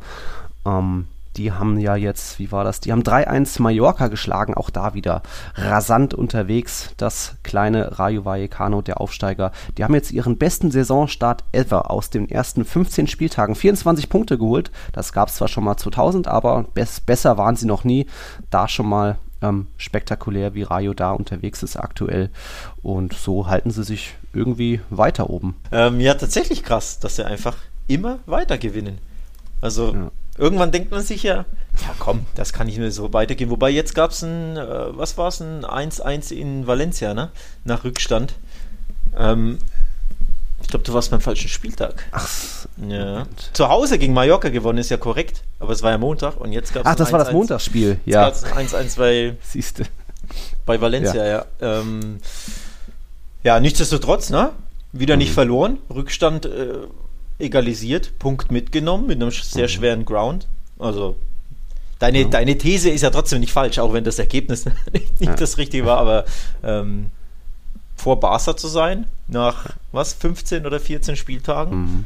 Ähm, 0.65 1.07
die 1.37 1.51
haben 1.51 1.79
ja 1.79 1.95
jetzt, 1.95 2.39
wie 2.39 2.51
war 2.51 2.63
das? 2.63 2.79
Die 2.79 2.91
haben 2.91 3.03
3-1 3.03 3.61
Mallorca 3.61 4.07
geschlagen, 4.07 4.53
auch 4.53 4.69
da 4.69 4.93
wieder 4.93 5.21
rasant 5.55 6.13
unterwegs. 6.13 6.91
Das 6.97 7.35
kleine 7.43 7.99
Rayo 7.99 8.25
Vallecano, 8.25 8.81
der 8.81 9.01
Aufsteiger. 9.01 9.51
Die 9.77 9.83
haben 9.83 9.93
jetzt 9.93 10.11
ihren 10.11 10.37
besten 10.37 10.71
Saisonstart 10.71 11.43
ever 11.51 11.91
aus 11.91 12.09
den 12.09 12.29
ersten 12.29 12.65
15 12.65 13.07
Spieltagen. 13.07 13.55
24 13.55 14.09
Punkte 14.09 14.37
geholt. 14.37 14.71
Das 14.93 15.13
gab 15.13 15.29
es 15.29 15.35
zwar 15.35 15.47
schon 15.47 15.63
mal 15.63 15.77
2000, 15.77 16.27
aber 16.27 16.65
bess 16.73 16.99
besser 16.99 17.37
waren 17.37 17.55
sie 17.55 17.67
noch 17.67 17.83
nie. 17.83 18.05
Da 18.49 18.67
schon 18.67 18.87
mal 18.87 19.17
ähm, 19.41 19.67
spektakulär, 19.77 20.53
wie 20.53 20.63
Rayo 20.63 20.93
da 20.93 21.11
unterwegs 21.11 21.63
ist 21.63 21.77
aktuell. 21.77 22.29
Und 22.81 23.13
so 23.13 23.47
halten 23.47 23.71
sie 23.71 23.83
sich 23.83 24.15
irgendwie 24.33 24.81
weiter 24.89 25.29
oben. 25.29 25.55
Ähm, 25.71 25.99
ja, 25.99 26.13
tatsächlich 26.13 26.63
krass, 26.63 26.99
dass 26.99 27.17
sie 27.17 27.25
einfach 27.25 27.57
immer 27.87 28.19
weiter 28.25 28.57
gewinnen. 28.57 28.97
Also 29.61 29.93
Ja. 29.93 30.11
Irgendwann 30.37 30.71
denkt 30.71 30.91
man 30.91 31.01
sich 31.01 31.23
ja, 31.23 31.45
ja 31.81 31.95
komm, 31.99 32.25
das 32.35 32.53
kann 32.53 32.67
nicht 32.67 32.77
mehr 32.77 32.91
so 32.91 33.13
weitergehen. 33.13 33.49
Wobei 33.49 33.69
jetzt 33.69 33.95
gab 33.95 34.11
es 34.11 34.21
ein, 34.21 34.57
äh, 34.57 34.97
was 34.97 35.17
war 35.17 35.29
es, 35.29 35.39
ein 35.41 35.65
1-1 35.65 36.31
in 36.33 36.67
Valencia, 36.67 37.13
ne? 37.13 37.29
Nach 37.63 37.83
Rückstand. 37.83 38.33
Ähm, 39.17 39.59
ich 40.61 40.67
glaube, 40.67 40.83
du 40.83 40.93
warst 40.93 41.11
beim 41.11 41.21
falschen 41.21 41.47
Spieltag. 41.49 42.05
Ach, 42.11 42.27
Ja. 42.87 43.27
Zu 43.53 43.69
Hause 43.69 43.99
gegen 43.99 44.13
Mallorca 44.13 44.49
gewonnen 44.49 44.79
ist 44.79 44.89
ja 44.89 44.97
korrekt, 44.97 45.43
aber 45.59 45.73
es 45.73 45.83
war 45.83 45.91
ja 45.91 45.97
Montag 45.97 46.37
und 46.37 46.51
jetzt 46.53 46.73
gab 46.73 46.85
es 46.85 46.91
Ach 46.91 46.95
das 46.95 47.11
war 47.11 47.19
das 47.19 47.31
Montagsspiel. 47.31 47.99
Ja. 48.05 48.21
Ja, 48.21 48.27
Jetzt 48.29 48.45
gab 48.45 48.57
es 48.57 48.73
ein 48.73 48.87
1-1 48.87 48.97
bei 48.97 49.35
siehst 49.41 49.79
du. 49.79 49.83
bei 50.65 50.81
Valencia, 50.81 51.25
ja. 51.25 51.45
Ähm, 51.61 52.19
ja, 53.43 53.59
nichtsdestotrotz, 53.59 54.31
ne? 54.31 54.51
Wieder 54.91 55.17
nicht 55.17 55.33
verloren. 55.33 55.77
Rückstand 55.93 56.45
äh, 56.45 56.73
egalisiert, 57.39 58.17
Punkt 58.19 58.51
mitgenommen 58.51 59.07
mit 59.07 59.21
einem 59.21 59.31
sehr 59.31 59.67
schweren 59.67 60.05
Ground. 60.05 60.47
Also, 60.79 61.15
deine, 61.99 62.29
deine 62.29 62.57
These 62.57 62.89
ist 62.89 63.01
ja 63.01 63.09
trotzdem 63.09 63.39
nicht 63.39 63.51
falsch, 63.51 63.79
auch 63.79 63.93
wenn 63.93 64.03
das 64.03 64.19
Ergebnis 64.19 64.65
nicht 64.93 65.21
Ja. 65.21 65.35
das 65.35 65.57
Richtige 65.57 65.85
war, 65.85 65.97
aber 65.97 66.25
ähm, 66.63 67.11
vor 67.95 68.19
Barca 68.19 68.55
zu 68.57 68.67
sein, 68.67 69.07
nach 69.27 69.67
was, 69.91 70.13
15 70.13 70.65
oder 70.65 70.79
14 70.79 71.15
Spieltagen? 71.15 71.81
Mhm. 71.81 72.05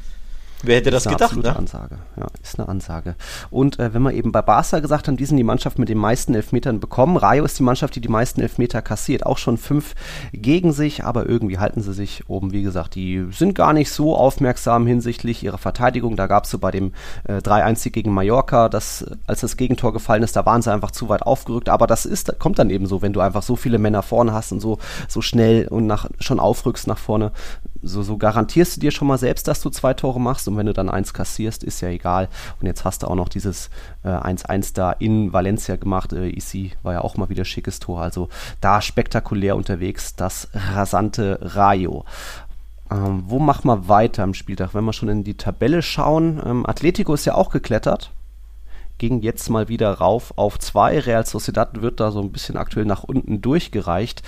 Wer 0.64 0.78
hätte 0.78 0.92
das 0.92 1.08
eine 1.08 1.16
gedacht, 1.16 1.32
absolute 1.32 1.50
ne? 1.50 1.56
Ansage. 1.56 1.98
Ja, 2.18 2.28
ist 2.44 2.60
eine 2.60 2.68
Ansage. 2.68 3.16
Und 3.50 3.80
äh, 3.80 3.94
wenn 3.94 4.02
wir 4.02 4.14
eben 4.14 4.32
bei 4.32 4.42
Barca 4.42 4.80
gesagt 4.80 5.08
haben, 5.08 5.16
die 5.16 5.26
sind 5.26 5.38
die 5.38 5.44
Mannschaft 5.44 5.80
mit 5.80 5.88
den 5.88 5.98
meisten 5.98 6.36
Elfmetern 6.36 6.80
bekommen. 6.80 7.16
Rayo 7.16 7.46
ist 7.46 7.58
die 7.60 7.64
Mannschaft, 7.64 7.96
die 7.96 8.02
die 8.02 8.10
meisten 8.10 8.42
Elfmeter 8.42 8.82
kassiert. 8.82 9.26
Auch 9.26 9.38
schon 9.38 9.58
fünf 9.58 9.96
gegen 10.34 10.74
sich, 10.74 11.06
aber 11.06 11.28
irgendwie 11.28 11.60
halten 11.60 11.82
sie 11.82 11.94
sich 11.94 12.24
oben. 12.28 12.52
Wie 12.52 12.64
gesagt, 12.64 12.96
die 12.96 13.28
sind 13.32 13.56
gar 13.56 13.72
nicht 13.72 13.92
so 13.92 14.16
aufmerksam 14.16 14.86
hinsichtlich 14.86 15.44
ihrer 15.44 15.58
Verteidigung. 15.58 16.18
Da 16.18 16.28
gab 16.28 16.44
es 16.44 16.50
so 16.50 16.60
bei 16.60 16.72
dem 16.72 16.94
äh, 17.24 17.38
3-1 17.38 17.92
gegen 17.92 18.14
Mallorca, 18.14 18.68
das, 18.68 19.06
als 19.28 19.40
das 19.42 19.56
Gegentor 19.56 19.94
gefallen 19.94 20.24
ist, 20.24 20.36
da 20.36 20.46
waren 20.46 20.62
sie 20.62 20.74
einfach 20.74 20.92
zu 20.92 21.08
weit 21.08 21.24
aufgerückt. 21.24 21.70
Aber 21.70 21.88
das 21.88 22.06
ist, 22.06 22.38
kommt 22.38 22.60
dann 22.60 22.70
eben 22.70 22.86
so, 22.86 23.02
wenn 23.02 23.14
du 23.14 23.22
einfach 23.22 23.44
so 23.44 23.56
viele 23.56 23.80
Männer 23.80 24.04
vorne 24.04 24.34
hast 24.34 24.52
und 24.52 24.60
so, 24.60 24.78
so 25.08 25.22
schnell 25.22 25.68
und 25.70 25.88
nach, 25.88 26.10
schon 26.20 26.40
aufrückst 26.40 26.88
nach 26.88 26.98
vorne. 26.98 27.32
So, 27.82 28.04
so 28.04 28.18
garantierst 28.18 28.78
du 28.78 28.82
dir 28.82 28.92
schon 28.92 29.08
mal 29.08 29.18
selbst, 29.18 29.48
dass 29.48 29.62
du 29.62 29.70
zwei 29.70 29.94
Tore 29.94 30.20
machst 30.20 30.48
und 30.48 30.58
wenn 30.58 30.66
du 30.66 30.74
dann 30.74 30.90
eins 30.90 31.14
kassierst, 31.14 31.64
ist 31.64 31.82
ja 31.82 31.90
egal. 31.90 32.30
Und 32.60 32.68
jetzt 32.68 32.86
hast 32.86 33.04
du 33.04 33.08
auch 33.08 33.16
noch 33.16 33.30
dieses 33.30 33.70
1-1 34.04 34.70
äh, 34.70 34.74
da 34.74 34.92
in 34.92 35.34
Valencia 35.34 35.76
gemacht. 35.76 36.14
Äh, 36.14 36.30
Isi 36.30 36.72
war 36.84 36.94
ja 36.94 37.02
auch 37.02 37.18
mal 37.18 37.30
wieder 37.30 37.46
schickes 37.46 37.80
Tor. 37.80 38.02
Also 38.02 38.30
da 38.62 38.82
spektakulär 38.82 39.56
unterwegs, 39.56 40.16
das 40.16 40.50
rasante 40.54 41.40
Rayo. 41.42 42.06
Ähm, 42.92 43.24
wo 43.28 43.40
machen 43.40 43.68
wir 43.68 43.88
weiter 43.88 44.24
am 44.24 44.34
Spieltag? 44.34 44.74
Wenn 44.74 44.86
wir 44.86 44.94
schon 44.94 45.10
in 45.10 45.24
die 45.24 45.38
Tabelle 45.38 45.82
schauen, 45.82 46.42
ähm, 46.46 46.66
Atletico 46.66 47.14
ist 47.14 47.26
ja 47.26 47.36
auch 47.36 47.50
geklettert 47.50 48.12
ging 49.00 49.22
jetzt 49.22 49.50
mal 49.50 49.68
wieder 49.68 49.92
rauf 49.94 50.34
auf 50.36 50.60
2. 50.60 51.00
Real 51.00 51.26
Sociedad 51.26 51.82
wird 51.82 52.00
da 52.00 52.12
so 52.12 52.22
ein 52.22 52.32
bisschen 52.32 52.58
aktuell 52.58 52.86
nach 52.86 53.04
unten 53.04 53.42
durchgereicht. 53.42 54.22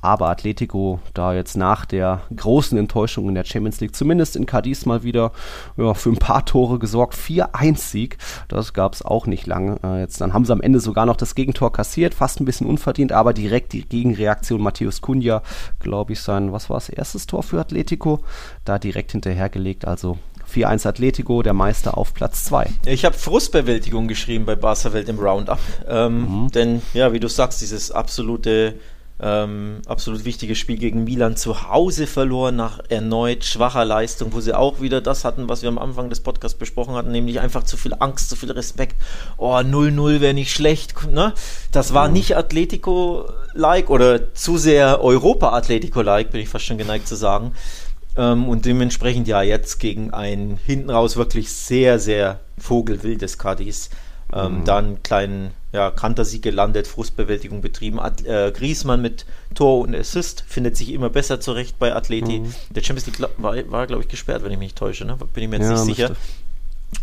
Aber 0.00 0.28
Atletico 0.28 1.00
da 1.12 1.34
jetzt 1.34 1.56
nach 1.56 1.84
der 1.84 2.20
großen 2.36 2.78
Enttäuschung 2.78 3.28
in 3.28 3.34
der 3.34 3.44
Champions 3.44 3.80
League 3.80 3.96
zumindest 3.96 4.36
in 4.36 4.46
Cadiz 4.46 4.86
mal 4.86 5.02
wieder 5.02 5.32
ja, 5.76 5.92
für 5.94 6.10
ein 6.10 6.18
paar 6.18 6.44
Tore 6.44 6.78
gesorgt. 6.78 7.16
4-1-Sieg, 7.16 8.16
das 8.46 8.74
gab 8.74 8.94
es 8.94 9.02
auch 9.02 9.26
nicht 9.26 9.48
lange. 9.48 9.80
Äh, 9.82 10.00
jetzt, 10.00 10.20
dann 10.20 10.34
haben 10.34 10.44
sie 10.44 10.52
am 10.52 10.60
Ende 10.60 10.78
sogar 10.78 11.04
noch 11.04 11.16
das 11.16 11.34
Gegentor 11.34 11.72
kassiert, 11.72 12.14
fast 12.14 12.40
ein 12.40 12.44
bisschen 12.44 12.68
unverdient, 12.68 13.10
aber 13.10 13.32
direkt 13.32 13.72
die 13.72 13.88
Gegenreaktion 13.88 14.62
Matthäus 14.62 15.00
Cunha, 15.00 15.42
glaube 15.80 16.12
ich, 16.12 16.20
sein, 16.20 16.52
was 16.52 16.70
war 16.70 16.76
es, 16.76 16.88
erstes 16.88 17.26
Tor 17.26 17.42
für 17.42 17.58
Atletico, 17.58 18.20
da 18.64 18.78
direkt 18.78 19.12
hinterhergelegt. 19.12 19.84
Also 19.84 20.16
4-1 20.52 20.86
Atletico, 20.86 21.42
der 21.42 21.52
Meister 21.52 21.98
auf 21.98 22.14
Platz 22.14 22.44
2. 22.44 22.70
Ich 22.86 23.04
habe 23.04 23.16
Frustbewältigung 23.16 24.08
geschrieben 24.08 24.44
bei 24.44 24.56
Barca 24.56 24.92
Welt 24.92 25.08
im 25.08 25.18
Roundup. 25.18 25.58
Ähm, 25.88 26.44
mhm. 26.44 26.50
Denn, 26.52 26.82
ja, 26.94 27.12
wie 27.12 27.20
du 27.20 27.28
sagst, 27.28 27.60
dieses 27.60 27.90
absolute 27.90 28.74
ähm, 29.20 29.82
absolut 29.86 30.24
wichtiges 30.24 30.58
Spiel 30.58 30.78
gegen 30.78 31.04
Milan 31.04 31.36
zu 31.36 31.68
Hause 31.68 32.06
verloren 32.06 32.54
nach 32.54 32.78
erneut 32.88 33.44
schwacher 33.44 33.84
Leistung, 33.84 34.32
wo 34.32 34.40
sie 34.40 34.54
auch 34.54 34.80
wieder 34.80 35.00
das 35.00 35.24
hatten, 35.24 35.48
was 35.48 35.62
wir 35.62 35.68
am 35.68 35.78
Anfang 35.78 36.08
des 36.08 36.20
Podcasts 36.20 36.56
besprochen 36.56 36.94
hatten, 36.94 37.10
nämlich 37.10 37.40
einfach 37.40 37.64
zu 37.64 37.76
viel 37.76 37.94
Angst, 37.98 38.30
zu 38.30 38.36
viel 38.36 38.52
Respekt. 38.52 38.94
Oh, 39.36 39.54
0-0 39.54 40.20
wäre 40.20 40.34
nicht 40.34 40.52
schlecht. 40.52 40.94
Ne? 41.10 41.34
Das 41.72 41.94
war 41.94 42.06
mhm. 42.06 42.14
nicht 42.14 42.36
Atletico-like 42.36 43.90
oder 43.90 44.34
zu 44.34 44.56
sehr 44.56 45.02
Europa-Atletico-like, 45.02 46.30
bin 46.30 46.40
ich 46.40 46.48
fast 46.48 46.66
schon 46.66 46.78
geneigt 46.78 47.08
zu 47.08 47.16
sagen. 47.16 47.54
Ähm, 48.18 48.48
und 48.48 48.66
dementsprechend 48.66 49.28
ja 49.28 49.42
jetzt 49.42 49.78
gegen 49.78 50.12
ein 50.12 50.58
hinten 50.66 50.90
raus 50.90 51.16
wirklich 51.16 51.50
sehr, 51.50 51.98
sehr 51.98 52.40
vogelwildes 52.58 53.38
Cadiz. 53.38 53.90
Ähm, 54.32 54.58
mhm. 54.58 54.64
Dann 54.64 55.02
kleinen 55.02 55.52
ja, 55.72 55.90
Kantersieg 55.90 56.42
gelandet, 56.42 56.86
Frustbewältigung 56.86 57.60
betrieben. 57.60 58.00
At 58.00 58.26
äh, 58.26 58.52
Griesmann 58.54 59.00
mit 59.00 59.24
Tor 59.54 59.80
und 59.80 59.94
Assist 59.94 60.44
findet 60.46 60.76
sich 60.76 60.92
immer 60.92 61.10
besser 61.10 61.40
zurecht 61.40 61.78
bei 61.78 61.94
Atleti. 61.94 62.40
Mhm. 62.40 62.54
Der 62.70 62.82
Champions 62.82 63.06
League 63.06 63.30
war, 63.38 63.54
war 63.70 63.86
glaube 63.86 64.02
ich, 64.02 64.08
gesperrt, 64.08 64.42
wenn 64.42 64.50
ich 64.50 64.58
mich 64.58 64.68
nicht 64.68 64.78
täusche. 64.78 65.04
Ne? 65.04 65.16
Bin 65.32 65.44
ich 65.44 65.48
mir 65.48 65.56
jetzt 65.56 65.70
ja, 65.70 65.84
nicht 65.84 65.96
sicher. 65.96 66.16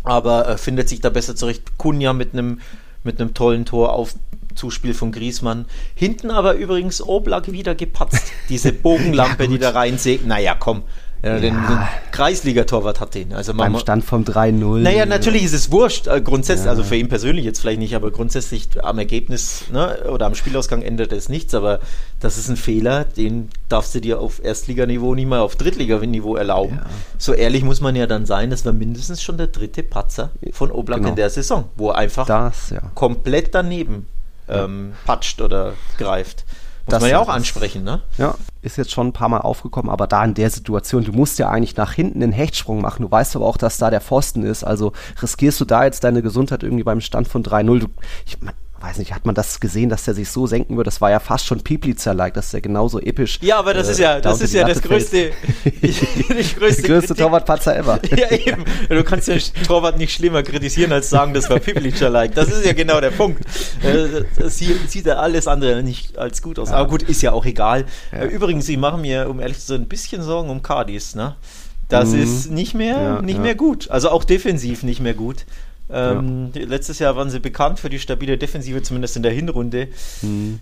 Aber 0.03 0.49
äh, 0.49 0.57
findet 0.57 0.89
sich 0.89 0.99
da 0.99 1.09
besser 1.09 1.35
zurecht. 1.35 1.77
Kunja 1.77 2.13
mit 2.13 2.33
einem 2.33 2.59
mit 3.03 3.21
einem 3.21 3.35
tollen 3.35 3.65
Tor 3.65 3.93
auf 3.93 4.15
Zuspiel 4.55 4.93
von 4.93 5.11
Griesmann. 5.11 5.65
Hinten 5.93 6.31
aber 6.31 6.55
übrigens 6.55 7.01
Oblak 7.01 7.51
wieder 7.51 7.75
gepatzt. 7.75 8.31
Diese 8.49 8.73
Bogenlampe, 8.73 9.43
ja, 9.43 9.49
die 9.49 9.59
da 9.59 9.69
reinsägt. 9.71 10.25
Naja, 10.25 10.55
komm, 10.57 10.83
ja, 11.23 11.39
den, 11.39 11.55
den 11.55 11.79
Kreisliga-Torwart 12.11 12.99
hat 12.99 13.15
den. 13.15 13.33
Also 13.33 13.53
Beim 13.53 13.77
Stand 13.79 14.05
vom 14.05 14.23
3-0. 14.23 14.79
Naja, 14.79 15.05
natürlich 15.05 15.43
ist 15.43 15.53
es 15.53 15.71
wurscht. 15.71 16.07
Äh, 16.07 16.21
grundsätzlich, 16.21 16.65
ja. 16.65 16.71
also 16.71 16.83
für 16.83 16.95
ihn 16.95 17.09
persönlich 17.09 17.45
jetzt 17.45 17.59
vielleicht 17.61 17.79
nicht, 17.79 17.95
aber 17.95 18.11
grundsätzlich 18.11 18.83
am 18.83 18.99
Ergebnis 18.99 19.65
ne, 19.71 20.03
oder 20.11 20.27
am 20.27 20.35
Spielausgang 20.35 20.81
ändert 20.81 21.11
es 21.13 21.27
nichts. 21.27 21.55
Aber 21.55 21.79
das 22.19 22.37
ist 22.37 22.49
ein 22.49 22.57
Fehler, 22.57 23.05
den 23.05 23.49
darfst 23.69 23.95
du 23.95 24.01
dir 24.01 24.19
auf 24.19 24.43
Erstliganiveau 24.43 25.15
nicht 25.15 25.27
mal 25.27 25.39
auf 25.39 25.55
Drittliganiveau 25.55 26.35
erlauben. 26.35 26.79
Ja. 26.83 26.89
So 27.17 27.33
ehrlich 27.33 27.63
muss 27.63 27.81
man 27.81 27.95
ja 27.95 28.05
dann 28.05 28.25
sein, 28.25 28.51
das 28.51 28.65
war 28.65 28.73
mindestens 28.73 29.23
schon 29.23 29.37
der 29.37 29.47
dritte 29.47 29.83
Patzer 29.83 30.31
von 30.51 30.71
Oblak 30.71 30.99
genau. 30.99 31.09
in 31.09 31.15
der 31.15 31.29
Saison, 31.29 31.65
wo 31.75 31.89
er 31.89 31.97
einfach 31.97 32.27
das, 32.27 32.73
komplett 32.93 33.55
daneben 33.55 34.07
ähm, 34.47 34.93
patscht 35.05 35.41
oder 35.41 35.73
greift. 35.97 36.44
Muss 36.85 36.91
das 36.91 37.01
man 37.01 37.09
ja 37.09 37.19
auch 37.19 37.29
ansprechen, 37.29 37.83
ne? 37.83 38.01
Ja, 38.19 38.35
ist 38.61 38.77
jetzt 38.77 38.91
schon 38.91 39.07
ein 39.07 39.13
paar 39.13 39.27
Mal 39.27 39.39
aufgekommen, 39.39 39.89
aber 39.89 40.05
da 40.05 40.23
in 40.23 40.35
der 40.35 40.51
Situation, 40.51 41.03
du 41.03 41.13
musst 41.13 41.39
ja 41.39 41.49
eigentlich 41.49 41.75
nach 41.75 41.93
hinten 41.93 42.21
einen 42.21 42.31
Hechtsprung 42.31 42.79
machen. 42.79 43.01
Du 43.01 43.09
weißt 43.09 43.35
aber 43.35 43.45
auch, 43.45 43.57
dass 43.57 43.79
da 43.79 43.89
der 43.89 44.01
Pfosten 44.01 44.43
ist. 44.43 44.63
Also 44.63 44.93
riskierst 45.19 45.59
du 45.59 45.65
da 45.65 45.83
jetzt 45.83 46.03
deine 46.03 46.21
Gesundheit 46.21 46.61
irgendwie 46.61 46.83
beim 46.83 47.01
Stand 47.01 47.27
von 47.27 47.43
3-0. 47.43 47.87
Ich, 48.27 48.37
weiß 48.81 48.97
nicht, 48.97 49.13
hat 49.13 49.25
man 49.25 49.35
das 49.35 49.59
gesehen, 49.59 49.89
dass 49.89 50.03
der 50.03 50.13
sich 50.13 50.29
so 50.29 50.47
senken 50.47 50.75
würde? 50.75 50.89
Das 50.89 51.01
war 51.01 51.09
ja 51.09 51.19
fast 51.19 51.45
schon 51.45 51.61
Piplizer-like, 51.61 52.33
dass 52.33 52.51
der 52.51 52.61
genauso 52.61 52.99
episch. 52.99 53.39
Ja, 53.41 53.57
aber 53.57 53.73
das 53.73 53.87
äh, 53.87 53.91
ist 53.91 53.99
ja, 53.99 54.19
das 54.19 54.41
ist 54.41 54.53
ja 54.53 54.67
das 54.67 54.81
größte, 54.81 55.31
die 55.65 56.55
größte, 56.57 56.83
größte 56.83 57.15
Torwartpatzer 57.15 57.75
ever. 57.75 57.99
ja, 58.15 58.31
eben. 58.31 58.65
Du 58.89 59.03
kannst 59.03 59.27
ja 59.27 59.37
Torwart 59.65 59.97
nicht 59.97 60.13
schlimmer 60.13 60.43
kritisieren, 60.43 60.91
als 60.91 61.09
sagen, 61.09 61.33
das 61.33 61.49
war 61.49 61.59
Piplizer-like. 61.59 62.35
Das 62.35 62.49
ist 62.49 62.65
ja 62.65 62.73
genau 62.73 62.99
der 62.99 63.11
Punkt. 63.11 63.43
Äh, 63.81 64.23
das 64.37 64.57
sieht 64.57 65.05
ja 65.05 65.15
alles 65.15 65.47
andere 65.47 65.81
nicht 65.81 66.17
als 66.17 66.41
gut 66.41 66.59
aus. 66.59 66.69
Ja. 66.69 66.75
Aber 66.75 66.89
gut, 66.89 67.03
ist 67.03 67.21
ja 67.21 67.31
auch 67.31 67.45
egal. 67.45 67.85
Ja. 68.11 68.19
Äh, 68.19 68.27
übrigens, 68.27 68.65
sie 68.65 68.77
machen 68.77 69.01
mir, 69.01 69.29
um 69.29 69.39
ehrlich 69.39 69.59
zu 69.59 69.67
sein, 69.67 69.81
ein 69.81 69.87
bisschen 69.87 70.21
Sorgen 70.21 70.49
um 70.49 70.61
Cardis, 70.61 71.15
ne? 71.15 71.35
Das 71.87 72.09
mhm. 72.09 72.23
ist 72.23 72.51
nicht 72.51 72.73
mehr, 72.73 73.01
ja, 73.01 73.21
nicht 73.21 73.39
mehr 73.39 73.55
gut. 73.55 73.89
Also 73.91 74.09
auch 74.09 74.23
defensiv 74.23 74.83
nicht 74.83 75.01
mehr 75.01 75.13
gut. 75.13 75.45
Ähm, 75.89 76.51
ja. 76.53 76.65
Letztes 76.65 76.99
Jahr 76.99 77.15
waren 77.15 77.29
sie 77.29 77.39
bekannt 77.39 77.79
für 77.79 77.89
die 77.89 77.99
stabile 77.99 78.37
Defensive, 78.37 78.81
zumindest 78.81 79.15
in 79.15 79.23
der 79.23 79.31
Hinrunde. 79.31 79.89
Mhm. 80.21 80.59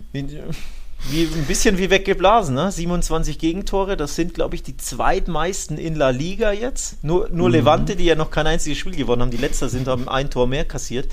Wie, 1.10 1.24
ein 1.24 1.44
bisschen 1.46 1.76
wie 1.76 1.90
weggeblasen, 1.90 2.54
ne? 2.54 2.72
27 2.72 3.38
Gegentore, 3.38 3.96
das 3.96 4.16
sind, 4.16 4.32
glaube 4.32 4.54
ich, 4.54 4.62
die 4.62 4.76
zweitmeisten 4.76 5.76
in 5.76 5.96
La 5.96 6.10
Liga 6.10 6.52
jetzt. 6.52 7.04
Nur, 7.04 7.28
nur 7.30 7.48
mhm. 7.48 7.54
Levante, 7.54 7.96
die 7.96 8.04
ja 8.04 8.14
noch 8.14 8.30
kein 8.30 8.46
einziges 8.46 8.78
Spiel 8.78 8.96
gewonnen 8.96 9.22
haben, 9.22 9.30
die 9.30 9.36
letzter 9.36 9.68
sind, 9.68 9.86
haben 9.86 10.08
ein 10.08 10.30
Tor 10.30 10.46
mehr 10.46 10.64
kassiert. 10.64 11.08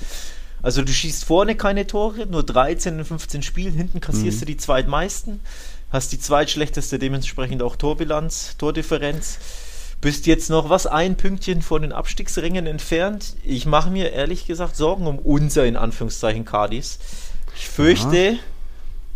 Also 0.62 0.82
du 0.82 0.92
schießt 0.92 1.24
vorne 1.24 1.56
keine 1.56 1.86
Tore, 1.86 2.26
nur 2.26 2.44
13 2.44 3.00
in 3.00 3.04
15 3.04 3.42
Spielen, 3.42 3.74
hinten 3.74 4.00
kassierst 4.00 4.38
mhm. 4.38 4.40
du 4.40 4.46
die 4.46 4.56
zweitmeisten, 4.56 5.40
hast 5.90 6.12
die 6.12 6.20
zweitschlechteste 6.20 6.98
dementsprechend 6.98 7.62
auch 7.62 7.76
Torbilanz, 7.76 8.56
Tordifferenz. 8.58 9.38
Bist 10.02 10.26
jetzt 10.26 10.50
noch 10.50 10.68
was 10.68 10.86
ein 10.86 11.16
Pünktchen 11.16 11.62
von 11.62 11.82
den 11.82 11.92
Abstiegsrängen 11.92 12.66
entfernt. 12.66 13.36
Ich 13.44 13.66
mache 13.66 13.88
mir 13.88 14.10
ehrlich 14.12 14.46
gesagt 14.46 14.74
Sorgen 14.76 15.06
um 15.06 15.18
unser 15.18 15.64
in 15.64 15.76
Anführungszeichen 15.76 16.44
Cardis. 16.44 16.98
Ich 17.56 17.68
fürchte, 17.68 18.38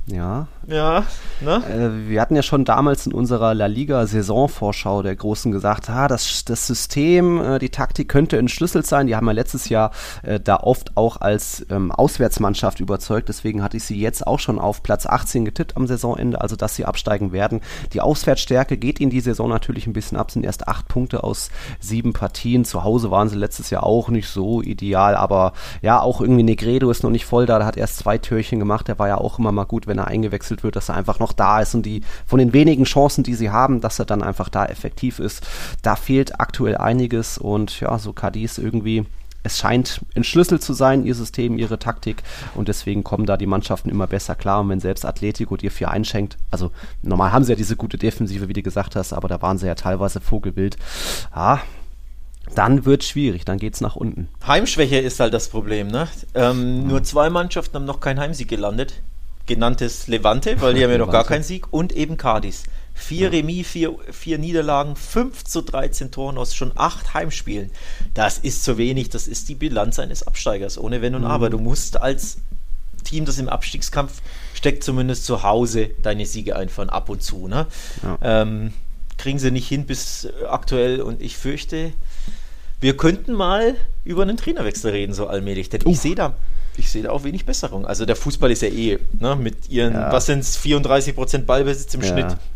ja. 0.07 0.16
Ja. 0.16 0.49
Ja. 0.69 1.05
Ne? 1.41 1.63
Äh, 1.69 2.09
wir 2.09 2.21
hatten 2.21 2.35
ja 2.35 2.43
schon 2.43 2.65
damals 2.65 3.07
in 3.07 3.13
unserer 3.13 3.55
La 3.55 3.67
Liga 3.67 4.07
Saisonvorschau 4.07 5.03
der 5.03 5.15
Großen 5.15 5.53
gesagt, 5.53 5.91
ah, 5.91 6.09
das, 6.09 6.45
das 6.45 6.67
System, 6.67 7.41
äh, 7.41 7.59
die 7.59 7.69
Taktik 7.69 8.09
könnte 8.09 8.39
entschlüsselt 8.39 8.87
sein. 8.87 9.07
Die 9.07 9.15
haben 9.15 9.27
ja 9.27 9.33
letztes 9.33 9.69
Jahr 9.69 9.93
äh, 10.23 10.41
da 10.41 10.57
oft 10.57 10.97
auch 10.97 11.21
als 11.21 11.65
ähm, 11.71 11.93
Auswärtsmannschaft 11.93 12.81
überzeugt. 12.81 13.29
Deswegen 13.29 13.63
hatte 13.63 13.77
ich 13.77 13.85
sie 13.85 14.01
jetzt 14.01 14.27
auch 14.27 14.39
schon 14.39 14.59
auf 14.59 14.83
Platz 14.83 15.07
18 15.07 15.45
getippt 15.45 15.77
am 15.77 15.87
Saisonende, 15.87 16.41
also 16.41 16.57
dass 16.57 16.75
sie 16.75 16.85
absteigen 16.85 17.33
werden. 17.33 17.61
Die 17.93 18.01
Auswärtsstärke 18.01 18.77
geht 18.77 18.99
in 18.99 19.11
die 19.11 19.21
Saison 19.21 19.49
natürlich 19.49 19.87
ein 19.87 19.93
bisschen 19.93 20.19
ab, 20.19 20.31
sind 20.31 20.45
erst 20.45 20.67
acht 20.67 20.89
Punkte 20.89 21.23
aus 21.23 21.51
sieben 21.81 22.13
Partien. 22.13 22.65
Zu 22.65 22.83
Hause 22.83 23.11
waren 23.11 23.29
sie 23.29 23.37
letztes 23.37 23.71
Jahr 23.71 23.85
auch 23.85 24.09
nicht 24.09 24.29
so 24.29 24.63
ideal, 24.63 25.15
aber 25.15 25.53
ja, 25.83 26.01
auch 26.01 26.21
irgendwie 26.21 26.43
Negredo 26.43 26.91
ist 26.91 27.03
noch 27.03 27.11
nicht 27.11 27.27
voll 27.27 27.47
da. 27.47 27.59
Der 27.59 27.67
hat 27.67 27.77
erst 27.77 27.99
zwei 27.99 28.19
Türchen 28.19 28.59
gemacht. 28.59 28.89
Der 28.89 28.99
war 28.99 29.09
ja 29.09 29.19
auch 29.19 29.39
immer 29.39 29.53
mal 29.53 29.65
gut, 29.65 29.87
wenn 29.87 29.99
er 29.99 30.09
eingewechselt 30.09 30.56
wird, 30.62 30.77
dass 30.77 30.88
er 30.88 30.97
einfach 30.97 31.19
noch 31.19 31.33
da 31.33 31.61
ist 31.61 31.75
und 31.75 31.85
die 31.85 32.03
von 32.27 32.38
den 32.38 32.53
wenigen 32.53 32.85
Chancen, 32.85 33.25
die 33.25 33.35
sie 33.35 33.51
haben, 33.51 33.81
dass 33.81 33.99
er 33.99 34.05
dann 34.05 34.23
einfach 34.23 34.49
da 34.49 34.66
effektiv 34.66 35.19
ist. 35.19 35.47
Da 35.83 35.97
fehlt 35.97 36.40
aktuell 36.40 36.77
einiges 36.77 37.38
und 37.38 37.81
ja, 37.81 37.99
so 37.99 38.12
Cadiz 38.12 38.59
irgendwie 38.59 39.07
es 39.47 39.59
scheint 39.59 40.01
entschlüsselt 40.14 40.62
zu 40.62 40.75
sein, 40.75 41.07
ihr 41.07 41.14
System, 41.14 41.57
ihre 41.57 41.79
Taktik 41.79 42.23
und 42.55 42.69
deswegen 42.69 43.05
kommen 43.05 43.27
da 43.27 43.37
die 43.37 43.47
Mannschaften 43.47 43.88
immer 43.88 44.07
besser 44.07 44.35
klar 44.35 44.61
und 44.61 44.69
wenn 44.69 44.81
selbst 44.81 45.07
Atletico 45.07 45.57
dir 45.57 45.71
vier 45.71 45.90
einschenkt, 45.90 46.37
also 46.51 46.73
normal 47.03 47.33
haben 47.33 47.45
sie 47.45 47.53
ja 47.53 47.57
diese 47.57 47.77
gute 47.77 47.97
Defensive, 47.97 48.49
wie 48.49 48.53
du 48.53 48.62
gesagt 48.62 48.97
hast, 48.97 49.12
aber 49.12 49.29
da 49.29 49.40
waren 49.40 49.57
sie 49.59 49.66
ja 49.66 49.77
teilweise 49.77 50.21
vogelwild. 50.21 50.77
Ja, 51.35 51.62
dann 52.55 52.85
wird 52.85 53.05
schwierig, 53.05 53.45
dann 53.45 53.59
geht 53.59 53.75
es 53.75 53.81
nach 53.81 53.97
unten. 53.97 54.29
Heimschwäche 54.47 54.99
ist 54.99 55.21
halt 55.21 55.35
das 55.35 55.49
Problem, 55.49 55.88
ne? 55.88 56.09
Ähm, 56.35 56.83
mhm. 56.83 56.88
Nur 56.88 57.03
zwei 57.03 57.31
Mannschaften 57.31 57.77
haben 57.77 57.85
noch 57.85 58.01
keinen 58.01 58.21
Heimsieg 58.21 58.49
gelandet 58.49 59.03
genanntes 59.47 60.09
Levante, 60.09 60.61
weil 60.61 60.75
die 60.75 60.83
haben 60.83 60.91
ja 60.91 60.99
noch 60.99 61.11
gar 61.11 61.25
keinen 61.25 61.43
Sieg, 61.43 61.73
und 61.73 61.93
eben 61.93 62.17
Cardis. 62.17 62.65
Vier 62.95 63.27
ja. 63.27 63.29
Remis, 63.29 63.67
vier, 63.67 63.95
vier 64.11 64.39
Niederlagen, 64.39 64.97
5 64.97 65.45
zu 65.45 65.61
13 65.61 66.11
Toren 66.11 66.39
aus 66.39 66.55
schon 66.55 66.73
acht 66.77 67.15
Heimspielen. 67.15 67.71
Das 68.15 68.39
ist 68.39 68.65
zu 68.65 68.79
wenig, 68.79 69.11
das 69.11 69.29
ist 69.29 69.49
die 69.49 69.55
Bilanz 69.55 69.99
eines 69.99 70.27
Absteigers, 70.27 70.79
ohne 70.79 71.03
Wenn 71.03 71.15
und 71.15 71.23
mhm. 71.23 71.29
Aber. 71.29 71.51
Du 71.51 71.59
musst 71.59 72.01
als 72.01 72.39
Team, 73.05 73.25
das 73.27 73.39
im 73.39 73.49
Abstiegskampf 73.49 74.23
steckt, 74.55 74.83
zumindest 74.83 75.27
zu 75.27 75.43
Hause 75.43 75.91
deine 76.03 76.27
Siege 76.27 76.57
einfahren, 76.57 76.89
ab 76.89 77.09
und 77.09 77.23
zu. 77.23 77.49
Ne? 77.49 77.67
Ja. 78.03 78.19
Ähm, 78.23 78.73
kriegen 79.19 79.39
sie 79.39 79.51
nicht 79.51 79.69
hin 79.69 79.87
bis 79.87 80.29
aktuell 80.49 81.01
und 81.01 81.23
ich 81.23 81.37
fürchte, 81.37 81.93
wir 82.81 82.97
könnten 82.97 83.33
mal 83.33 83.75
über 84.05 84.23
einen 84.23 84.37
Trainerwechsel 84.37 84.91
reden, 84.91 85.13
so 85.13 85.27
allmählich. 85.27 85.69
Denn 85.69 85.83
uh. 85.85 85.91
ich 85.91 86.01
sehe 86.01 86.15
da 86.15 86.35
ich 86.79 86.91
sehe 86.91 87.03
da 87.03 87.11
auch 87.11 87.25
wenig 87.25 87.45
Besserung. 87.45 87.87
Also 87.87 88.07
der 88.07 88.17
Fußball 88.17 88.51
ist 88.51 88.62
ja 88.62 88.69
eh, 88.69 88.99
ne, 89.19 89.37
mit 89.37 89.69
ihren, 89.71 89.95
ja. 89.95 90.12
was 90.12 90.27
sind 90.27 90.41
es, 90.41 90.59
34% 90.59 91.39
Ballbesitz 91.45 91.95
im 91.95 92.03
ja. 92.03 92.09
Schnitt. 92.09 92.37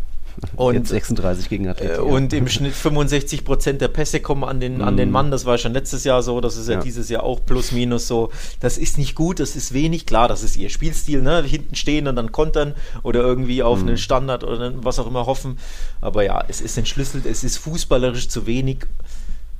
Und 0.56 0.74
Jetzt 0.74 0.88
36 0.88 1.48
gegen 1.48 1.68
Atletico. 1.68 2.06
Äh, 2.06 2.12
und 2.12 2.32
im 2.32 2.48
Schnitt 2.48 2.72
65 2.72 3.44
Prozent 3.44 3.80
der 3.80 3.88
Pässe 3.88 4.20
kommen 4.20 4.44
an 4.44 4.60
den, 4.60 4.80
an 4.80 4.96
den 4.96 5.08
mhm. 5.08 5.12
Mann. 5.12 5.30
Das 5.30 5.44
war 5.44 5.58
schon 5.58 5.72
letztes 5.72 6.04
Jahr 6.04 6.22
so. 6.22 6.40
Das 6.40 6.56
ist 6.56 6.68
ja, 6.68 6.74
ja, 6.74 6.80
dieses 6.80 7.08
Jahr 7.08 7.24
auch 7.24 7.44
plus 7.44 7.72
minus 7.72 8.08
so. 8.08 8.30
Das 8.60 8.78
ist 8.78 8.98
nicht 8.98 9.14
gut, 9.14 9.40
das 9.40 9.56
ist 9.56 9.72
wenig. 9.72 10.06
Klar, 10.06 10.28
das 10.28 10.42
ist 10.42 10.56
ihr 10.56 10.70
Spielstil. 10.70 11.22
Ne? 11.22 11.42
Hinten 11.42 11.74
stehen 11.74 12.08
und 12.08 12.16
dann 12.16 12.32
kontern 12.32 12.74
oder 13.02 13.20
irgendwie 13.20 13.62
auf 13.62 13.82
mhm. 13.82 13.88
einen 13.88 13.98
Standard 13.98 14.44
oder 14.44 14.72
was 14.82 14.98
auch 14.98 15.06
immer 15.06 15.26
hoffen. 15.26 15.58
Aber 16.00 16.24
ja, 16.24 16.44
es 16.48 16.60
ist 16.60 16.78
entschlüsselt. 16.78 17.26
Es 17.26 17.44
ist 17.44 17.58
fußballerisch 17.58 18.28
zu 18.28 18.46
wenig. 18.46 18.86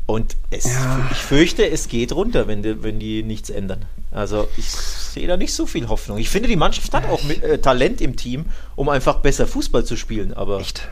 Und 0.07 0.37
es, 0.51 0.65
ja. 0.65 1.09
ich 1.13 1.19
fürchte, 1.19 1.69
es 1.69 1.89
geht 1.89 2.13
runter, 2.13 2.49
wenn 2.49 2.63
die, 2.63 2.83
wenn 2.83 2.99
die 2.99 3.23
nichts 3.23 3.49
ändern. 3.49 3.85
Also 4.11 4.49
ich 4.57 4.69
sehe 4.69 5.29
da 5.29 5.37
nicht 5.37 5.55
so 5.55 5.67
viel 5.67 5.89
Hoffnung. 5.89 6.19
Ich 6.19 6.29
finde, 6.29 6.49
die 6.49 6.57
Mannschaft 6.57 6.93
hat 6.95 7.09
auch 7.09 7.23
mit, 7.23 7.43
äh, 7.43 7.59
Talent 7.59 8.01
im 8.01 8.17
Team, 8.17 8.47
um 8.75 8.89
einfach 8.89 9.21
besser 9.21 9.47
Fußball 9.47 9.85
zu 9.85 9.97
spielen. 9.97 10.35
Aber 10.35 10.59
Echt? 10.59 10.89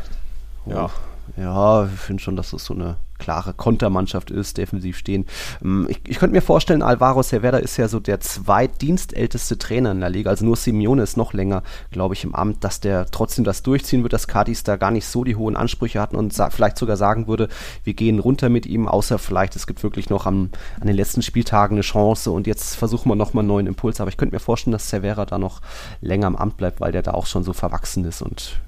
Ja. 0.67 0.91
Ja, 1.37 1.85
ich 1.85 2.01
finde 2.01 2.23
schon, 2.23 2.37
dass 2.37 2.51
das 2.51 2.65
so 2.65 2.75
eine 2.75 2.97
klare 3.19 3.53
Kontermannschaft 3.53 4.31
ist, 4.31 4.59
defensiv 4.59 4.97
stehen. 4.97 5.27
Ähm, 5.63 5.87
ich, 5.89 6.01
ich 6.07 6.19
könnte 6.19 6.35
mir 6.35 6.43
vorstellen, 6.43 6.83
Alvaro 6.83 7.23
Cervera 7.23 7.59
ist 7.59 7.77
ja 7.77 7.89
so 7.89 8.01
der 8.01 8.21
zweitdienstälteste 8.21 9.59
Trainer 9.59 9.93
in 9.93 10.01
der 10.01 10.11
Liga, 10.11 10.31
also 10.31 10.45
nur 10.45 10.57
Simeone 10.57 11.03
ist 11.03 11.17
noch 11.17 11.33
länger, 11.33 11.63
glaube 11.91 12.15
ich, 12.15 12.25
im 12.25 12.35
Amt, 12.35 12.65
dass 12.65 12.81
der 12.81 13.07
trotzdem 13.07 13.45
das 13.45 13.63
durchziehen 13.63 14.03
wird, 14.03 14.13
dass 14.13 14.29
Cadiz 14.29 14.63
da 14.63 14.77
gar 14.77 14.91
nicht 14.91 15.07
so 15.07 15.25
die 15.25 15.37
hohen 15.37 15.57
Ansprüche 15.57 16.01
hatten 16.01 16.17
und 16.17 16.33
vielleicht 16.51 16.79
sogar 16.79 16.97
sagen 16.97 17.27
würde, 17.27 17.49
wir 17.85 17.95
gehen 17.95 18.19
runter 18.19 18.49
mit 18.49 18.67
ihm, 18.67 18.89
außer 18.89 19.19
vielleicht 19.19 19.57
es 19.57 19.67
gibt 19.67 19.83
wirklich 19.83 20.11
noch 20.11 20.27
am, 20.27 20.51
an 20.81 20.87
den 20.87 20.97
letzten 20.97 21.23
Spieltagen 21.23 21.77
eine 21.77 21.83
Chance 21.83 22.31
und 22.31 22.47
jetzt 22.47 22.77
versuchen 22.77 23.11
wir 23.11 23.17
nochmal 23.17 23.43
einen 23.43 23.49
neuen 23.49 23.67
Impuls. 23.67 24.01
Aber 24.01 24.09
ich 24.09 24.17
könnte 24.17 24.35
mir 24.35 24.41
vorstellen, 24.41 24.73
dass 24.73 24.89
Cervera 24.89 25.27
da 25.27 25.39
noch 25.39 25.61
länger 26.01 26.29
im 26.29 26.37
Amt 26.37 26.57
bleibt, 26.57 26.81
weil 26.81 26.93
der 26.93 27.03
da 27.03 27.13
auch 27.13 27.27
schon 27.27 27.43
so 27.43 27.53
verwachsen 27.53 28.05
ist 28.05 28.23
und 28.23 28.61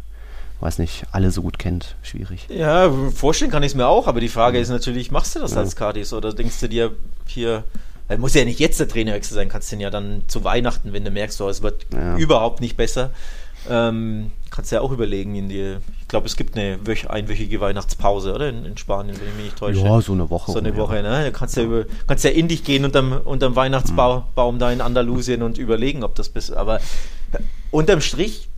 weiß 0.60 0.78
nicht, 0.78 1.04
alle 1.12 1.30
so 1.30 1.42
gut 1.42 1.58
kennt. 1.58 1.96
Schwierig. 2.02 2.46
Ja, 2.48 2.90
vorstellen 3.14 3.50
kann 3.50 3.62
ich 3.62 3.72
es 3.72 3.74
mir 3.74 3.86
auch, 3.86 4.06
aber 4.06 4.20
die 4.20 4.28
Frage 4.28 4.58
ist 4.58 4.68
natürlich, 4.68 5.10
machst 5.10 5.34
du 5.34 5.40
das 5.40 5.52
ja. 5.52 5.58
als 5.58 5.76
Cardis 5.76 6.12
oder 6.12 6.32
denkst 6.32 6.60
du 6.60 6.68
dir 6.68 6.92
hier, 7.26 7.64
weil 8.08 8.18
muss 8.18 8.34
ja 8.34 8.44
nicht 8.44 8.60
jetzt 8.60 8.80
der 8.80 8.88
Trainerwechsel 8.88 9.34
sein, 9.34 9.48
kannst 9.48 9.70
du 9.70 9.76
den 9.76 9.80
ja 9.80 9.90
dann 9.90 10.22
zu 10.26 10.44
Weihnachten, 10.44 10.92
wenn 10.92 11.04
du 11.04 11.10
merkst, 11.10 11.40
oh, 11.40 11.48
es 11.48 11.62
wird 11.62 11.86
ja. 11.92 12.16
überhaupt 12.16 12.60
nicht 12.60 12.76
besser, 12.76 13.10
ähm, 13.68 14.32
kannst 14.50 14.72
du 14.72 14.76
ja 14.76 14.82
auch 14.82 14.90
überlegen 14.90 15.34
in 15.34 15.48
die, 15.48 15.76
ich 16.00 16.08
glaube, 16.08 16.26
es 16.26 16.36
gibt 16.36 16.56
eine 16.56 16.86
wöch 16.86 17.08
einwöchige 17.08 17.60
Weihnachtspause, 17.60 18.34
oder? 18.34 18.48
In, 18.48 18.64
in, 18.64 18.76
Spanien, 18.76 19.16
wenn 19.20 19.28
ich 19.28 19.34
mich 19.34 19.44
nicht 19.44 19.58
täusche. 19.58 19.80
Ja, 19.80 20.00
so 20.00 20.12
eine 20.12 20.28
Woche. 20.28 20.52
So 20.52 20.58
eine 20.58 20.76
Woche, 20.76 20.96
ja. 20.96 21.02
ne? 21.02 21.24
Du 21.26 21.32
kannst 21.32 21.56
ja, 21.56 21.62
über, 21.62 21.84
kannst 22.06 22.24
ja 22.24 22.30
in 22.30 22.48
dich 22.48 22.64
gehen 22.64 22.84
unterm, 22.84 23.12
unterm 23.24 23.56
Weihnachtsbaum 23.56 24.24
mhm. 24.54 24.58
da 24.58 24.72
in 24.72 24.80
Andalusien 24.80 25.42
und 25.42 25.58
überlegen, 25.58 26.02
ob 26.02 26.14
das 26.14 26.28
besser, 26.28 26.56
aber 26.56 26.80
unterm 27.70 28.00
Strich 28.00 28.49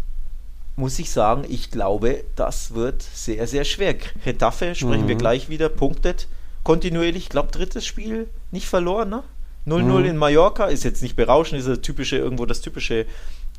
muss 0.76 0.98
ich 0.98 1.10
sagen, 1.10 1.44
ich 1.48 1.70
glaube, 1.70 2.24
das 2.34 2.74
wird 2.74 3.02
sehr, 3.02 3.46
sehr 3.46 3.64
schwer. 3.64 3.94
Retafe 4.24 4.74
sprechen 4.74 5.04
mhm. 5.04 5.08
wir 5.08 5.16
gleich 5.16 5.48
wieder, 5.48 5.68
punktet 5.68 6.28
kontinuierlich. 6.62 7.24
Ich 7.24 7.28
glaube, 7.28 7.50
drittes 7.50 7.84
Spiel 7.86 8.28
nicht 8.50 8.66
verloren, 8.66 9.10
ne? 9.10 9.22
0-0 9.66 9.82
mhm. 9.82 10.04
in 10.04 10.16
Mallorca 10.16 10.66
ist 10.66 10.82
jetzt 10.82 11.02
nicht 11.02 11.14
berauschend, 11.14 11.60
ist 11.60 11.68
das 11.68 11.80
typische, 11.80 12.16
irgendwo 12.16 12.46
das 12.46 12.60
typische 12.60 13.06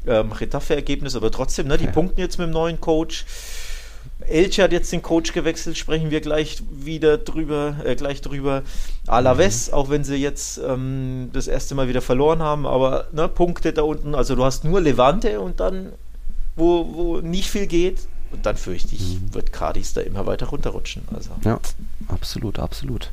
ähm, 0.05 0.33
Retafe-Ergebnis, 0.33 1.15
aber 1.15 1.31
trotzdem, 1.31 1.67
ne? 1.67 1.77
Die 1.77 1.85
ja. 1.85 1.91
punkten 1.91 2.19
jetzt 2.19 2.37
mit 2.39 2.47
dem 2.47 2.51
neuen 2.51 2.81
Coach. 2.81 3.25
Elche 4.27 4.63
hat 4.63 4.71
jetzt 4.71 4.91
den 4.91 5.01
Coach 5.01 5.33
gewechselt, 5.33 5.77
sprechen 5.77 6.09
wir 6.09 6.21
gleich 6.21 6.61
wieder 6.71 7.17
drüber, 7.17 7.77
äh, 7.85 7.95
gleich 7.95 8.21
drüber. 8.21 8.63
Alaves, 9.07 9.67
mhm. 9.67 9.73
auch 9.73 9.89
wenn 9.89 10.03
sie 10.03 10.15
jetzt 10.15 10.57
ähm, 10.57 11.29
das 11.33 11.47
erste 11.47 11.75
Mal 11.75 11.87
wieder 11.87 12.01
verloren 12.01 12.41
haben, 12.41 12.65
aber 12.65 13.07
ne, 13.11 13.27
Punkte 13.27 13.73
da 13.73 13.83
unten, 13.83 14.15
also 14.15 14.35
du 14.35 14.43
hast 14.43 14.63
nur 14.65 14.81
Levante 14.81 15.39
und 15.39 15.59
dann 15.59 15.93
wo, 16.55 16.93
wo 16.93 17.17
nicht 17.21 17.49
viel 17.49 17.67
geht. 17.67 18.07
Und 18.31 18.47
dann 18.47 18.57
fürchte 18.57 18.95
ich, 18.95 19.19
mhm. 19.19 19.35
wird 19.35 19.53
Cardis 19.53 19.93
da 19.93 20.01
immer 20.01 20.25
weiter 20.25 20.47
runterrutschen. 20.47 21.03
Also. 21.13 21.29
Ja, 21.45 21.59
absolut, 22.07 22.57
absolut. 22.57 23.11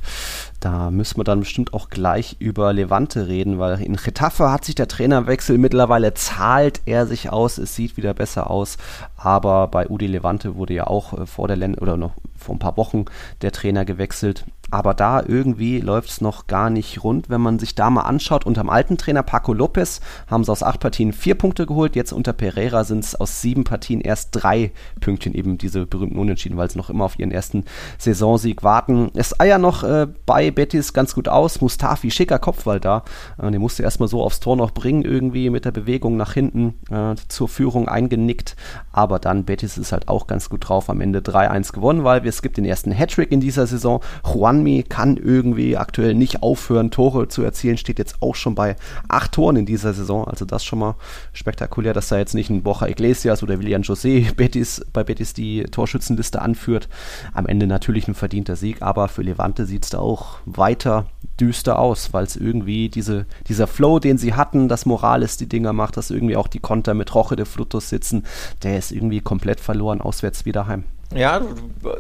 Da 0.60 0.90
müssen 0.90 1.18
wir 1.18 1.24
dann 1.24 1.40
bestimmt 1.40 1.74
auch 1.74 1.90
gleich 1.90 2.36
über 2.38 2.72
Levante 2.72 3.28
reden, 3.28 3.58
weil 3.58 3.82
in 3.82 3.96
Getafe 3.96 4.50
hat 4.50 4.64
sich 4.64 4.76
der 4.76 4.88
Trainerwechsel 4.88 5.58
mittlerweile 5.58 6.14
zahlt 6.14 6.80
er 6.86 7.06
sich 7.06 7.28
aus, 7.28 7.58
es 7.58 7.76
sieht 7.76 7.98
wieder 7.98 8.14
besser 8.14 8.50
aus, 8.50 8.78
aber 9.18 9.68
bei 9.68 9.90
Udi 9.90 10.06
Levante 10.06 10.54
wurde 10.54 10.72
ja 10.72 10.86
auch 10.86 11.12
äh, 11.12 11.26
vor 11.26 11.48
der 11.48 11.58
Länd 11.58 11.82
oder 11.82 11.98
noch 11.98 12.12
vor 12.38 12.54
ein 12.54 12.58
paar 12.58 12.78
Wochen 12.78 13.04
der 13.42 13.52
Trainer 13.52 13.84
gewechselt 13.84 14.46
aber 14.70 14.94
da 14.94 15.22
irgendwie 15.26 15.80
läuft 15.80 16.10
es 16.10 16.20
noch 16.20 16.46
gar 16.46 16.70
nicht 16.70 17.02
rund. 17.02 17.28
Wenn 17.28 17.40
man 17.40 17.58
sich 17.58 17.74
da 17.74 17.90
mal 17.90 18.02
anschaut, 18.02 18.46
unter 18.46 18.62
dem 18.62 18.70
alten 18.70 18.96
Trainer 18.96 19.22
Paco 19.22 19.52
Lopez 19.52 20.00
haben 20.28 20.44
sie 20.44 20.52
aus 20.52 20.62
acht 20.62 20.80
Partien 20.80 21.12
vier 21.12 21.34
Punkte 21.34 21.66
geholt. 21.66 21.96
Jetzt 21.96 22.12
unter 22.12 22.32
Pereira 22.32 22.84
sind 22.84 23.04
es 23.04 23.14
aus 23.14 23.40
sieben 23.40 23.64
Partien 23.64 24.00
erst 24.00 24.28
drei 24.32 24.72
Pünktchen, 25.00 25.34
eben 25.34 25.58
diese 25.58 25.86
berühmten 25.86 26.18
Unentschieden, 26.18 26.56
weil 26.56 26.70
sie 26.70 26.78
noch 26.78 26.90
immer 26.90 27.04
auf 27.04 27.18
ihren 27.18 27.32
ersten 27.32 27.64
Saisonsieg 27.98 28.62
warten. 28.62 29.10
Es 29.14 29.38
eier 29.40 29.58
noch 29.58 29.82
äh, 29.82 30.06
bei 30.26 30.50
Betis 30.50 30.92
ganz 30.92 31.14
gut 31.14 31.28
aus. 31.28 31.60
Mustafi, 31.60 32.10
schicker 32.10 32.38
Kopfball 32.38 32.78
da. 32.78 33.04
Äh, 33.38 33.50
den 33.50 33.60
musste 33.60 33.82
erstmal 33.82 34.08
so 34.08 34.22
aufs 34.22 34.40
Tor 34.40 34.56
noch 34.56 34.70
bringen, 34.70 35.02
irgendwie 35.02 35.50
mit 35.50 35.64
der 35.64 35.72
Bewegung 35.72 36.16
nach 36.16 36.32
hinten 36.32 36.74
äh, 36.90 37.16
zur 37.28 37.48
Führung 37.48 37.88
eingenickt. 37.88 38.54
Aber 38.92 39.18
dann 39.18 39.44
Betis 39.44 39.78
ist 39.78 39.92
halt 39.92 40.08
auch 40.08 40.28
ganz 40.28 40.48
gut 40.48 40.68
drauf. 40.68 40.88
Am 40.90 41.00
Ende 41.00 41.20
3-1 41.20 41.72
gewonnen, 41.72 42.04
weil 42.04 42.24
es 42.26 42.42
gibt 42.42 42.56
den 42.56 42.64
ersten 42.64 42.92
Hattrick 42.92 43.32
in 43.32 43.40
dieser 43.40 43.66
Saison. 43.66 44.00
Juan 44.24 44.59
Anmi 44.60 44.84
kann 44.86 45.16
irgendwie 45.16 45.78
aktuell 45.78 46.14
nicht 46.14 46.42
aufhören, 46.42 46.90
Tore 46.90 47.28
zu 47.28 47.42
erzielen, 47.42 47.78
steht 47.78 47.98
jetzt 47.98 48.16
auch 48.20 48.34
schon 48.34 48.54
bei 48.54 48.76
acht 49.08 49.32
Toren 49.32 49.56
in 49.56 49.64
dieser 49.64 49.94
Saison. 49.94 50.28
Also 50.28 50.44
das 50.44 50.64
schon 50.64 50.80
mal 50.80 50.96
spektakulär, 51.32 51.94
dass 51.94 52.08
da 52.08 52.18
jetzt 52.18 52.34
nicht 52.34 52.50
ein 52.50 52.62
Borja 52.62 52.86
Iglesias 52.88 53.42
oder 53.42 53.58
William 53.58 53.80
José 53.80 54.34
Betis, 54.34 54.84
bei 54.92 55.02
Betis 55.02 55.32
die 55.32 55.62
Torschützenliste 55.64 56.42
anführt. 56.42 56.88
Am 57.32 57.46
Ende 57.46 57.66
natürlich 57.66 58.06
ein 58.06 58.14
verdienter 58.14 58.56
Sieg, 58.56 58.82
aber 58.82 59.08
für 59.08 59.22
Levante 59.22 59.64
sieht 59.64 59.84
es 59.84 59.90
da 59.90 59.98
auch 59.98 60.38
weiter 60.44 61.06
düster 61.40 61.78
aus, 61.78 62.12
weil 62.12 62.24
es 62.24 62.36
irgendwie 62.36 62.90
diese, 62.90 63.24
dieser 63.48 63.66
Flow, 63.66 63.98
den 63.98 64.18
sie 64.18 64.34
hatten, 64.34 64.68
dass 64.68 64.84
Morales 64.84 65.38
die 65.38 65.48
Dinger 65.48 65.72
macht, 65.72 65.96
dass 65.96 66.10
irgendwie 66.10 66.36
auch 66.36 66.48
die 66.48 66.60
Konter 66.60 66.92
mit 66.92 67.14
Roche 67.14 67.36
de 67.36 67.46
Flutus 67.46 67.88
sitzen, 67.88 68.24
der 68.62 68.76
ist 68.76 68.92
irgendwie 68.92 69.22
komplett 69.22 69.58
verloren, 69.58 70.02
auswärts 70.02 70.44
wieder 70.44 70.66
heim. 70.66 70.84
Ja, 71.14 71.42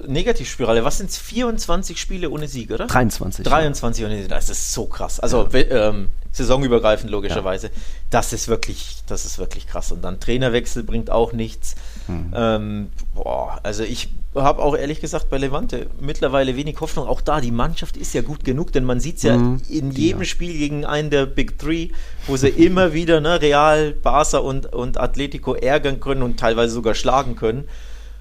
Negativspirale. 0.06 0.84
Was 0.84 0.98
sind 0.98 1.10
es? 1.10 1.18
24 1.18 2.00
Spiele 2.00 2.30
ohne 2.30 2.46
Sieg, 2.46 2.70
oder? 2.70 2.86
23. 2.86 3.44
23 3.44 4.02
ja. 4.02 4.08
ohne 4.08 4.18
Sieg. 4.18 4.28
Das 4.28 4.48
ist 4.48 4.72
so 4.72 4.86
krass. 4.86 5.18
Also 5.18 5.48
ja. 5.52 5.88
ähm, 5.88 6.10
saisonübergreifend 6.30 7.10
logischerweise. 7.10 7.68
Ja. 7.68 7.72
Das 8.10 8.32
ist 8.32 8.46
wirklich, 8.46 8.98
das 9.06 9.24
ist 9.24 9.38
wirklich 9.38 9.66
krass. 9.66 9.90
Und 9.90 10.02
dann 10.02 10.20
Trainerwechsel 10.20 10.84
bringt 10.84 11.10
auch 11.10 11.32
nichts. 11.32 11.74
Mhm. 12.06 12.32
Ähm, 12.34 12.88
boah, 13.14 13.58
also 13.64 13.82
ich 13.82 14.10
habe 14.36 14.62
auch 14.62 14.76
ehrlich 14.76 15.00
gesagt 15.00 15.28
bei 15.28 15.38
Levante 15.38 15.88
mittlerweile 15.98 16.54
wenig 16.54 16.80
Hoffnung. 16.80 17.08
Auch 17.08 17.20
da, 17.20 17.40
die 17.40 17.50
Mannschaft 17.50 17.96
ist 17.96 18.14
ja 18.14 18.22
gut 18.22 18.44
genug, 18.44 18.72
denn 18.72 18.84
man 18.84 19.00
sieht 19.00 19.16
es 19.16 19.24
ja 19.24 19.36
mhm. 19.36 19.60
in 19.68 19.90
jedem 19.90 20.24
Spiel 20.24 20.56
gegen 20.56 20.84
einen 20.84 21.10
der 21.10 21.26
Big 21.26 21.58
Three, 21.58 21.88
wo 22.28 22.36
sie 22.36 22.48
immer 22.64 22.92
wieder 22.92 23.20
ne, 23.20 23.40
Real, 23.40 23.92
Barca 23.92 24.38
und, 24.38 24.72
und 24.72 24.98
Atletico 24.98 25.54
ärgern 25.54 25.98
können 25.98 26.22
und 26.22 26.38
teilweise 26.38 26.74
sogar 26.74 26.94
schlagen 26.94 27.34
können. 27.34 27.64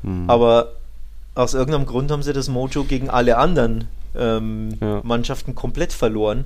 Mhm. 0.02 0.28
Aber 0.28 0.78
aus 1.35 1.53
irgendeinem 1.53 1.85
Grund 1.85 2.11
haben 2.11 2.23
sie 2.23 2.33
das 2.33 2.47
Mojo 2.47 2.83
gegen 2.83 3.09
alle 3.09 3.37
anderen 3.37 3.87
ähm, 4.15 4.77
ja. 4.81 5.01
Mannschaften 5.03 5.55
komplett 5.55 5.93
verloren. 5.93 6.45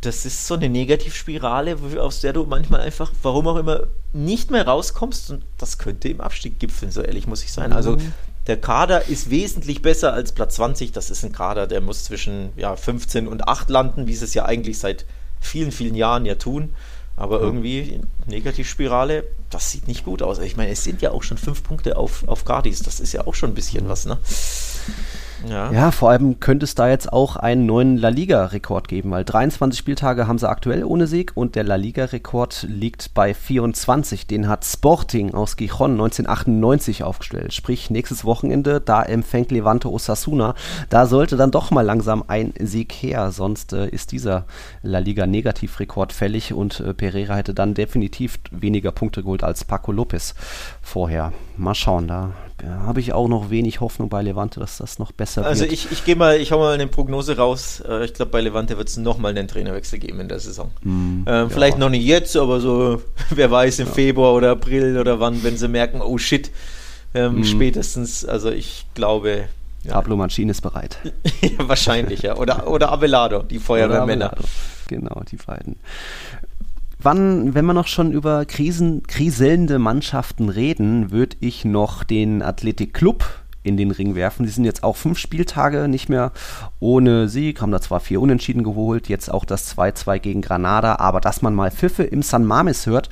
Das 0.00 0.26
ist 0.26 0.46
so 0.46 0.54
eine 0.54 0.68
Negativspirale, 0.68 1.78
aus 1.98 2.20
der 2.20 2.34
du 2.34 2.44
manchmal 2.44 2.80
einfach, 2.80 3.10
warum 3.22 3.48
auch 3.48 3.56
immer, 3.56 3.84
nicht 4.12 4.50
mehr 4.50 4.66
rauskommst. 4.66 5.30
Und 5.30 5.44
das 5.58 5.78
könnte 5.78 6.08
im 6.08 6.20
Abstieg 6.20 6.58
gipfeln, 6.58 6.92
so 6.92 7.00
ehrlich 7.00 7.26
muss 7.26 7.42
ich 7.42 7.52
sein. 7.52 7.72
Also 7.72 7.92
mhm. 7.92 7.96
Also 7.96 8.10
der 8.46 8.60
Kader 8.60 9.08
ist 9.08 9.30
wesentlich 9.30 9.80
besser 9.80 10.12
als 10.12 10.32
Platz 10.32 10.56
20. 10.56 10.92
Das 10.92 11.10
ist 11.10 11.24
ein 11.24 11.32
Kader, 11.32 11.66
der 11.66 11.80
muss 11.80 12.04
zwischen 12.04 12.50
ja, 12.56 12.76
15 12.76 13.26
und 13.26 13.48
8 13.48 13.70
landen, 13.70 14.06
wie 14.06 14.14
sie 14.14 14.24
es 14.24 14.34
ja 14.34 14.44
eigentlich 14.44 14.78
seit 14.78 15.06
vielen, 15.40 15.72
vielen 15.72 15.94
Jahren 15.94 16.26
ja 16.26 16.34
tun. 16.34 16.74
Aber 17.16 17.40
irgendwie 17.40 18.00
Negativspirale, 18.26 19.24
das 19.50 19.70
sieht 19.70 19.86
nicht 19.86 20.04
gut 20.04 20.22
aus. 20.22 20.40
Ich 20.40 20.56
meine, 20.56 20.72
es 20.72 20.82
sind 20.82 21.00
ja 21.00 21.12
auch 21.12 21.22
schon 21.22 21.38
fünf 21.38 21.62
Punkte 21.62 21.96
auf, 21.96 22.26
auf 22.26 22.44
Cardis. 22.44 22.82
Das 22.82 22.98
ist 22.98 23.12
ja 23.12 23.26
auch 23.26 23.34
schon 23.34 23.50
ein 23.52 23.54
bisschen 23.54 23.88
was, 23.88 24.04
ne? 24.04 24.18
Ja. 25.48 25.70
ja, 25.72 25.90
vor 25.90 26.10
allem 26.10 26.40
könnte 26.40 26.64
es 26.64 26.74
da 26.74 26.88
jetzt 26.88 27.12
auch 27.12 27.36
einen 27.36 27.66
neuen 27.66 27.96
La 27.96 28.08
Liga-Rekord 28.08 28.88
geben, 28.88 29.10
weil 29.10 29.24
23 29.24 29.78
Spieltage 29.78 30.26
haben 30.26 30.38
sie 30.38 30.48
aktuell 30.48 30.84
ohne 30.84 31.06
Sieg 31.06 31.32
und 31.34 31.54
der 31.54 31.64
La 31.64 31.76
Liga-Rekord 31.76 32.66
liegt 32.68 33.14
bei 33.14 33.34
24. 33.34 34.26
Den 34.26 34.48
hat 34.48 34.64
Sporting 34.64 35.34
aus 35.34 35.56
Gijon 35.56 35.92
1998 35.92 37.02
aufgestellt. 37.02 37.52
Sprich, 37.52 37.90
nächstes 37.90 38.24
Wochenende, 38.24 38.80
da 38.80 39.02
empfängt 39.02 39.50
Levante 39.50 39.90
Osasuna. 39.90 40.54
Da 40.88 41.06
sollte 41.06 41.36
dann 41.36 41.50
doch 41.50 41.70
mal 41.70 41.82
langsam 41.82 42.24
ein 42.26 42.54
Sieg 42.58 42.92
her, 42.92 43.30
sonst 43.32 43.72
äh, 43.72 43.88
ist 43.88 44.12
dieser 44.12 44.46
La 44.82 44.98
Liga-Negativrekord 44.98 46.12
fällig 46.12 46.52
und 46.54 46.80
äh, 46.80 46.94
Pereira 46.94 47.36
hätte 47.36 47.54
dann 47.54 47.74
definitiv 47.74 48.38
weniger 48.50 48.92
Punkte 48.92 49.22
geholt 49.22 49.44
als 49.44 49.64
Paco 49.64 49.92
Lopez 49.92 50.34
vorher. 50.80 51.32
Mal 51.56 51.74
schauen, 51.74 52.08
da 52.08 52.32
habe 52.62 53.00
ich 53.00 53.12
auch 53.12 53.28
noch 53.28 53.50
wenig 53.50 53.80
Hoffnung 53.80 54.08
bei 54.08 54.22
Levante, 54.22 54.60
dass 54.60 54.78
das 54.78 54.98
noch 54.98 55.12
besser 55.12 55.44
also 55.44 55.62
wird. 55.62 55.72
Also 55.72 55.86
ich, 55.86 55.92
ich 55.92 56.04
gehe 56.04 56.16
mal, 56.16 56.36
ich 56.36 56.52
hau 56.52 56.58
mal 56.58 56.72
eine 56.72 56.86
Prognose 56.86 57.36
raus. 57.36 57.82
Äh, 57.86 58.04
ich 58.04 58.14
glaube, 58.14 58.30
bei 58.30 58.40
Levante 58.40 58.78
wird 58.78 58.88
es 58.88 58.96
nochmal 58.96 59.36
einen 59.36 59.48
Trainerwechsel 59.48 59.98
geben 59.98 60.20
in 60.20 60.28
der 60.28 60.38
Saison. 60.38 60.70
Mm, 60.82 60.88
ähm, 60.88 61.24
ja. 61.26 61.48
Vielleicht 61.48 61.78
noch 61.78 61.90
nicht 61.90 62.04
jetzt, 62.04 62.36
aber 62.36 62.60
so, 62.60 63.02
wer 63.30 63.50
weiß, 63.50 63.80
im 63.80 63.88
ja. 63.88 63.92
Februar 63.92 64.34
oder 64.34 64.52
April 64.52 64.98
oder 64.98 65.20
wann, 65.20 65.42
wenn 65.42 65.56
sie 65.56 65.68
merken, 65.68 66.00
oh 66.00 66.16
shit, 66.16 66.50
ähm, 67.14 67.36
mhm. 67.36 67.44
spätestens. 67.44 68.24
Also 68.24 68.50
ich 68.50 68.86
glaube. 68.94 69.46
Ja. 69.82 69.94
Pablo 69.94 70.16
Mancini 70.16 70.50
ist 70.50 70.62
bereit. 70.62 70.98
wahrscheinlich, 71.58 72.22
ja. 72.22 72.36
Oder, 72.36 72.68
oder 72.68 72.90
Abelardo, 72.90 73.42
die 73.42 73.58
Feuerwehrmänner. 73.58 74.34
Genau, 74.88 75.22
die 75.30 75.36
beiden. 75.36 75.76
Wann, 77.04 77.54
wenn 77.54 77.66
wir 77.66 77.74
noch 77.74 77.86
schon 77.86 78.12
über 78.12 78.46
Krisen, 78.46 79.02
kriselnde 79.02 79.78
Mannschaften 79.78 80.48
reden, 80.48 81.10
würde 81.10 81.36
ich 81.40 81.66
noch 81.66 82.02
den 82.02 82.40
Athletic 82.40 82.94
Club 82.94 83.43
in 83.64 83.76
den 83.76 83.90
Ring 83.90 84.14
werfen. 84.14 84.44
Die 84.44 84.52
sind 84.52 84.64
jetzt 84.64 84.84
auch 84.84 84.96
fünf 84.96 85.18
Spieltage 85.18 85.88
nicht 85.88 86.08
mehr 86.08 86.30
ohne 86.78 87.28
Sieg, 87.28 87.60
haben 87.60 87.72
da 87.72 87.80
zwar 87.80 87.98
vier 87.98 88.20
Unentschieden 88.20 88.62
geholt, 88.62 89.08
jetzt 89.08 89.32
auch 89.32 89.44
das 89.44 89.76
2-2 89.76 90.18
gegen 90.18 90.42
Granada, 90.42 90.96
aber 90.96 91.20
dass 91.20 91.42
man 91.42 91.54
mal 91.54 91.70
Pfiffe 91.70 92.04
im 92.04 92.22
San 92.22 92.44
Mames 92.44 92.86
hört, 92.86 93.08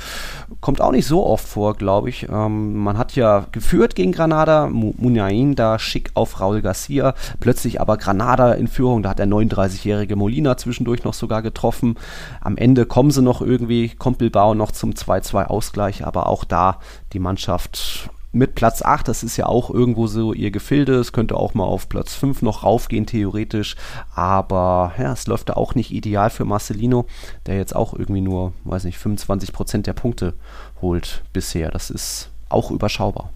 kommt 0.61 0.81
auch 0.81 0.93
nicht 0.93 1.07
so 1.07 1.27
oft 1.27 1.49
vor, 1.49 1.75
glaube 1.75 2.11
ich. 2.11 2.29
Ähm, 2.31 2.77
man 2.77 2.99
hat 2.99 3.17
ja 3.17 3.47
geführt 3.51 3.95
gegen 3.95 4.13
Granada, 4.13 4.69
Munain 4.69 5.55
da 5.55 5.79
schick 5.79 6.11
auf 6.15 6.41
Raul 6.41 6.61
Garcia, 6.61 7.15
plötzlich 7.41 7.81
aber 7.81 7.97
Granada 7.97 8.53
in 8.53 8.69
Führung, 8.69 9.03
da 9.03 9.11
hat 9.11 9.19
der 9.19 9.27
39-jährige 9.27 10.17
Molina 10.17 10.57
zwischendurch 10.59 11.03
noch 11.03 11.15
sogar 11.15 11.41
getroffen. 11.41 11.97
Am 12.43 12.59
Ende 12.59 12.85
kommen 12.85 13.11
sie 13.11 13.23
noch 13.23 13.41
irgendwie, 13.41 13.89
kommt 13.89 14.19
Bilbao 14.19 14.55
noch 14.55 14.73
zum 14.73 14.91
2-2 14.91 15.47
Ausgleich, 15.47 16.05
aber 16.05 16.29
auch 16.29 16.45
da 16.45 16.79
die 17.15 17.19
Mannschaft 17.19 18.11
mit 18.33 18.55
Platz 18.55 18.80
8, 18.83 19.07
das 19.07 19.22
ist 19.22 19.37
ja 19.37 19.47
auch 19.47 19.70
irgendwo 19.70 20.07
so 20.07 20.33
ihr 20.33 20.51
Gefilde, 20.51 20.95
es 20.95 21.12
könnte 21.12 21.37
auch 21.37 21.53
mal 21.53 21.64
auf 21.64 21.89
Platz 21.89 22.14
5 22.14 22.41
noch 22.41 22.64
raufgehen 22.64 23.07
theoretisch, 23.07 23.76
aber 24.14 24.95
ja, 24.99 25.12
es 25.12 25.26
läuft 25.26 25.51
da 25.51 25.55
auch 25.55 25.74
nicht 25.74 25.91
ideal 25.91 26.30
für 26.30 26.47
Marcelino, 26.47 27.07
der 27.47 27.57
jetzt 27.57 27.76
auch 27.76 27.93
irgendwie 27.93 28.22
nur, 28.22 28.55
weiß 28.64 28.85
nicht, 28.85 28.99
25 28.99 29.53
Prozent 29.53 29.87
der 29.87 29.93
Punkte 29.93 30.33
holt 30.80 31.22
bisher. 31.35 31.70
Das 31.70 31.91
ist 31.91 32.30
auch 32.49 32.70
überschaubar. 32.70 33.30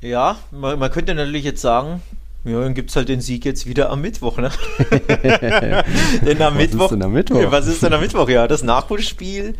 Ja, 0.00 0.36
man, 0.50 0.78
man 0.78 0.90
könnte 0.90 1.14
natürlich 1.14 1.44
jetzt 1.44 1.60
sagen, 1.60 2.02
ja, 2.44 2.60
dann 2.60 2.74
gibt 2.74 2.90
es 2.90 2.96
halt 2.96 3.08
den 3.08 3.20
Sieg 3.20 3.44
jetzt 3.44 3.66
wieder 3.66 3.90
am 3.90 4.00
Mittwoch, 4.00 4.38
ne? 4.38 4.50
denn 6.26 6.40
am 6.42 6.54
was 6.54 6.60
Mittwoch, 6.60 6.84
ist 6.84 6.90
denn 6.90 7.02
am 7.02 7.12
Mittwoch? 7.12 7.40
Was 7.50 7.66
ist 7.66 7.82
denn 7.82 7.92
am 7.92 8.00
Mittwoch? 8.00 8.28
Ja, 8.28 8.46
das 8.48 8.62
Nachholspiel 8.62 9.54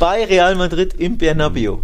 bei 0.00 0.24
Real 0.24 0.54
Madrid 0.54 0.94
im 0.94 1.18
Bernabeu. 1.18 1.78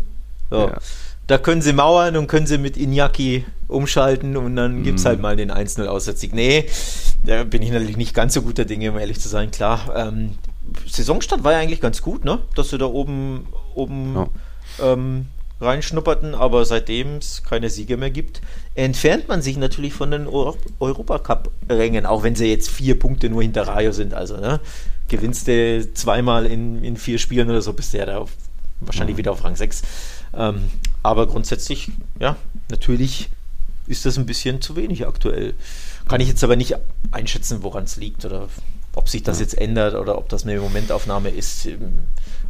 So. 0.51 0.69
Ja 0.69 0.79
da 1.27 1.39
können 1.39 1.63
sie 1.63 1.73
mauern 1.73 2.17
und 2.17 2.27
können 2.27 2.47
sie 2.47 2.59
mit 2.59 2.77
Iñaki 2.77 3.45
umschalten 3.69 4.37
und 4.37 4.57
dann 4.57 4.83
gibt 4.83 4.99
es 4.99 5.07
halt 5.07 5.21
mal 5.21 5.37
den 5.37 5.51
1-0 5.51 5.87
Auswärtssieg. 5.87 6.35
Nee, 6.35 6.67
da 7.25 7.45
bin 7.45 7.63
ich 7.63 7.71
natürlich 7.71 7.97
nicht 7.97 8.15
ganz 8.15 8.35
so 8.35 8.43
guter 8.43 8.65
Dinge, 8.65 8.91
um 8.91 8.99
ehrlich 8.99 9.21
zu 9.21 9.29
sein. 9.29 9.51
Klar, 9.51 9.93
ähm, 9.97 10.33
Saisonstart 10.87 11.45
war 11.45 11.53
ja 11.53 11.59
eigentlich 11.59 11.81
ganz 11.81 12.03
gut, 12.03 12.25
ne? 12.25 12.41
Dass 12.55 12.71
sie 12.71 12.79
da 12.79 12.87
oben, 12.87 13.47
oben 13.75 14.15
ja. 14.15 14.93
ähm, 14.93 15.27
reinschnupperten, 15.61 16.35
aber 16.35 16.65
seitdem 16.65 17.17
es 17.17 17.43
keine 17.43 17.71
Siege 17.71 17.97
mehr 17.97 18.11
gibt, 18.11 18.43
entfernt 18.75 19.29
man 19.29 19.41
sich 19.41 19.57
natürlich 19.57 19.95
von 19.95 20.11
den 20.11 20.27
Euro 20.27 20.57
Europacup-Rängen, 20.81 22.07
auch 22.07 22.23
wenn 22.23 22.35
sie 22.35 22.47
jetzt 22.47 22.71
vier 22.71 22.99
Punkte 22.99 23.31
nur 23.31 23.43
hinter 23.43 23.63
Rayo 23.63 23.93
sind. 23.93 24.15
Also, 24.15 24.37
ne? 24.37 24.61
Gewinnst 25.09 25.49
du 25.49 25.93
zweimal 25.95 26.47
in, 26.47 26.83
in 26.83 26.97
vier 26.97 27.19
Spielen 27.19 27.49
oder 27.49 27.63
so, 27.63 27.73
bist 27.73 27.95
du 27.95 27.99
ja 27.99 28.07
da 28.07 28.19
auf, 28.19 28.31
wahrscheinlich 28.81 29.15
mhm. 29.15 29.19
wieder 29.19 29.33
auf 29.33 29.45
Rang 29.45 29.57
6. 29.57 29.83
Ähm, 30.35 30.63
aber 31.05 31.27
grundsätzlich, 31.27 31.91
ja, 32.19 32.37
natürlich 32.71 33.29
ist 33.87 34.07
das 34.07 34.17
ein 34.17 34.25
bisschen 34.25 34.63
zu 34.63 34.75
wenig 34.75 35.07
aktuell. 35.07 35.55
Kann 36.09 36.23
ich 36.23 36.29
jetzt 36.29 36.43
aber 36.43 36.57
nicht 36.57 36.77
einschätzen, 37.13 37.63
woran 37.63 37.85
es 37.85 37.97
liegt 37.97 38.25
oder 38.25 38.49
ob 38.95 39.09
sich 39.11 39.23
das 39.23 39.39
jetzt 39.39 39.59
ändert 39.59 39.95
oder 39.97 40.17
ob 40.17 40.31
das 40.31 40.45
eine 40.45 40.59
Momentaufnahme 40.59 41.29
ist. 41.29 41.69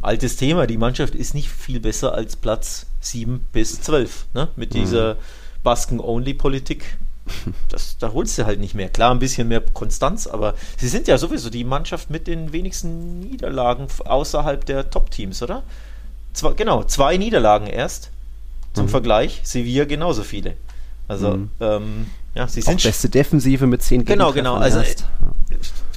Altes 0.01 0.37
Thema, 0.37 0.67
die 0.67 0.77
Mannschaft 0.77 1.15
ist 1.15 1.33
nicht 1.33 1.49
viel 1.49 1.81
besser 1.81 2.13
als 2.13 2.37
Platz 2.37 2.85
7 3.01 3.45
bis 3.51 3.81
12. 3.81 4.27
Ne? 4.33 4.47
Mit 4.55 4.73
mhm. 4.73 4.79
dieser 4.79 5.17
Basken-Only-Politik. 5.63 6.97
Das, 7.69 7.97
da 7.97 8.13
holst 8.13 8.37
du 8.37 8.45
halt 8.45 8.59
nicht 8.59 8.75
mehr. 8.75 8.87
Klar, 8.87 9.09
ein 9.09 9.17
bisschen 9.17 9.47
mehr 9.47 9.59
Konstanz, 9.59 10.27
aber 10.27 10.53
sie 10.77 10.87
sind 10.87 11.07
ja 11.07 11.17
sowieso 11.17 11.49
die 11.49 11.63
Mannschaft 11.63 12.11
mit 12.11 12.27
den 12.27 12.53
wenigsten 12.53 13.19
Niederlagen 13.19 13.87
außerhalb 14.05 14.63
der 14.63 14.91
Top-Teams, 14.91 15.41
oder? 15.41 15.63
Zwei, 16.33 16.53
genau, 16.53 16.83
zwei 16.83 17.17
Niederlagen 17.17 17.65
erst. 17.65 18.11
Zum 18.75 18.85
mhm. 18.85 18.89
Vergleich, 18.89 19.41
Sevilla 19.43 19.85
genauso 19.85 20.23
viele. 20.23 20.55
Also, 21.07 21.37
mhm. 21.37 21.49
ähm, 21.59 22.05
ja, 22.33 22.47
sie 22.47 22.61
sind. 22.61 22.79
Auch 22.79 22.83
beste 22.83 23.09
Defensive 23.09 23.65
mit 23.67 23.81
zehn 23.81 24.05
Genau, 24.05 24.33
genau. 24.33 24.55
Also, 24.55 24.79
erst. 24.79 25.05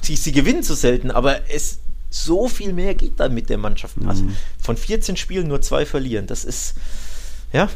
sie, 0.01 0.15
sie 0.15 0.31
gewinnen 0.31 0.63
zu 0.63 0.73
selten, 0.75 1.11
aber 1.11 1.49
es 1.49 1.79
so 2.09 2.47
viel 2.47 2.73
mehr 2.73 2.95
geht 2.95 3.19
da 3.19 3.29
mit 3.29 3.49
der 3.49 3.57
Mannschaft. 3.57 3.97
Mhm. 3.97 4.09
Also, 4.09 4.23
von 4.59 4.77
14 4.77 5.17
Spielen 5.17 5.47
nur 5.47 5.61
zwei 5.61 5.85
verlieren. 5.85 6.27
Das 6.27 6.45
ist, 6.45 6.75
ja, 7.51 7.69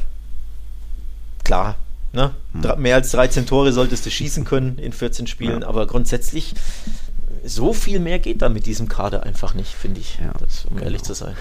klar. 1.43 1.76
Ne? 2.14 2.32
Mhm. 2.54 2.82
Mehr 2.82 2.95
als 2.95 3.12
13 3.12 3.47
Tore 3.47 3.74
solltest 3.74 4.06
du 4.06 4.12
schießen 4.12 4.45
können 4.45 4.78
in 4.78 4.93
14 4.93 5.28
Spielen, 5.28 5.62
ja. 5.62 5.68
aber 5.68 5.88
grundsätzlich 5.88 6.54
so 7.43 7.74
viel 7.74 7.99
mehr 7.99 8.20
geht 8.20 8.41
da 8.41 8.49
mit 8.49 8.68
diesem 8.68 8.88
Kader 8.88 9.24
einfach 9.24 9.54
nicht, 9.54 9.74
finde 9.74 9.99
ich, 9.99 10.20
ja, 10.20 10.32
das, 10.39 10.66
um 10.66 10.76
genau. 10.76 10.86
ehrlich 10.86 11.04
zu 11.04 11.14
sein. 11.14 11.36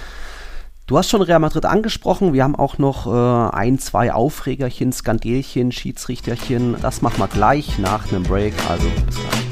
Du 0.93 0.99
hast 0.99 1.09
schon 1.09 1.23
Real 1.23 1.39
Madrid 1.39 1.65
angesprochen. 1.65 2.35
Wir 2.35 2.45
haben 2.45 2.55
auch 2.55 2.77
noch 2.77 3.07
äh, 3.07 3.57
ein, 3.57 3.79
zwei 3.79 4.13
Aufregerchen, 4.13 4.93
Skandelchen, 4.93 5.73
Schiedsrichterchen. 5.73 6.77
Das 6.83 7.01
machen 7.01 7.19
wir 7.19 7.29
gleich 7.29 7.79
nach 7.79 8.13
einem 8.13 8.25
Break. 8.25 8.53
Also 8.69 8.87
bis 9.07 9.15
gleich. 9.15 9.52